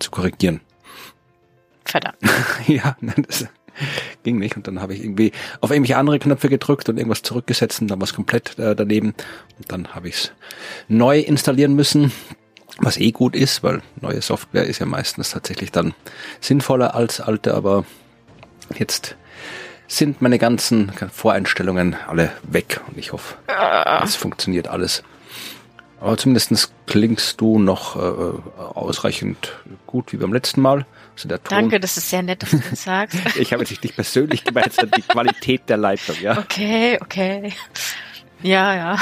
zu 0.00 0.10
korrigieren. 0.10 0.60
Verdammt. 1.86 2.18
ja, 2.66 2.94
nein, 3.00 3.24
das 3.26 3.46
ging 4.22 4.38
nicht. 4.38 4.54
Und 4.54 4.66
dann 4.66 4.82
habe 4.82 4.92
ich 4.92 5.02
irgendwie 5.02 5.32
auf 5.62 5.70
irgendwelche 5.70 5.96
andere 5.96 6.18
Knöpfe 6.18 6.50
gedrückt 6.50 6.90
und 6.90 6.98
irgendwas 6.98 7.22
zurückgesetzt 7.22 7.80
und 7.80 7.88
dann 7.88 8.02
was 8.02 8.12
komplett 8.12 8.58
äh, 8.58 8.76
daneben. 8.76 9.14
Und 9.56 9.72
dann 9.72 9.94
habe 9.94 10.10
ich 10.10 10.14
es 10.14 10.32
neu 10.88 11.20
installieren 11.20 11.74
müssen 11.74 12.12
was 12.78 12.96
eh 12.96 13.10
gut 13.10 13.34
ist, 13.34 13.62
weil 13.62 13.82
neue 14.00 14.22
Software 14.22 14.64
ist 14.64 14.78
ja 14.78 14.86
meistens 14.86 15.30
tatsächlich 15.30 15.72
dann 15.72 15.94
sinnvoller 16.40 16.94
als 16.94 17.20
alte, 17.20 17.54
aber 17.54 17.84
jetzt 18.76 19.16
sind 19.88 20.20
meine 20.22 20.38
ganzen 20.38 20.92
Voreinstellungen 21.12 21.96
alle 22.06 22.30
weg 22.42 22.80
und 22.88 22.98
ich 22.98 23.12
hoffe, 23.12 23.36
ah. 23.48 24.02
es 24.04 24.14
funktioniert 24.16 24.68
alles. 24.68 25.02
Aber 26.00 26.16
zumindest 26.16 26.72
klingst 26.86 27.40
du 27.40 27.58
noch 27.58 27.96
äh, 27.96 28.54
ausreichend 28.74 29.52
gut 29.86 30.12
wie 30.12 30.16
beim 30.16 30.32
letzten 30.32 30.60
Mal. 30.60 30.86
Also 31.14 31.28
der 31.28 31.42
Ton. 31.42 31.58
Danke, 31.58 31.80
das 31.80 31.96
ist 31.96 32.08
sehr 32.10 32.22
nett, 32.22 32.42
dass 32.42 32.50
du 32.50 32.58
das 32.58 32.84
sagst. 32.84 33.18
ich 33.36 33.52
habe 33.52 33.64
jetzt 33.64 33.82
nicht 33.82 33.96
persönlich 33.96 34.44
gemeint, 34.44 34.72
sondern 34.72 35.00
die 35.00 35.02
Qualität 35.02 35.62
der 35.68 35.78
Leitung, 35.78 36.14
ja. 36.20 36.38
Okay, 36.38 36.98
okay. 37.00 37.52
Ja, 38.42 38.74
ja. 38.74 38.98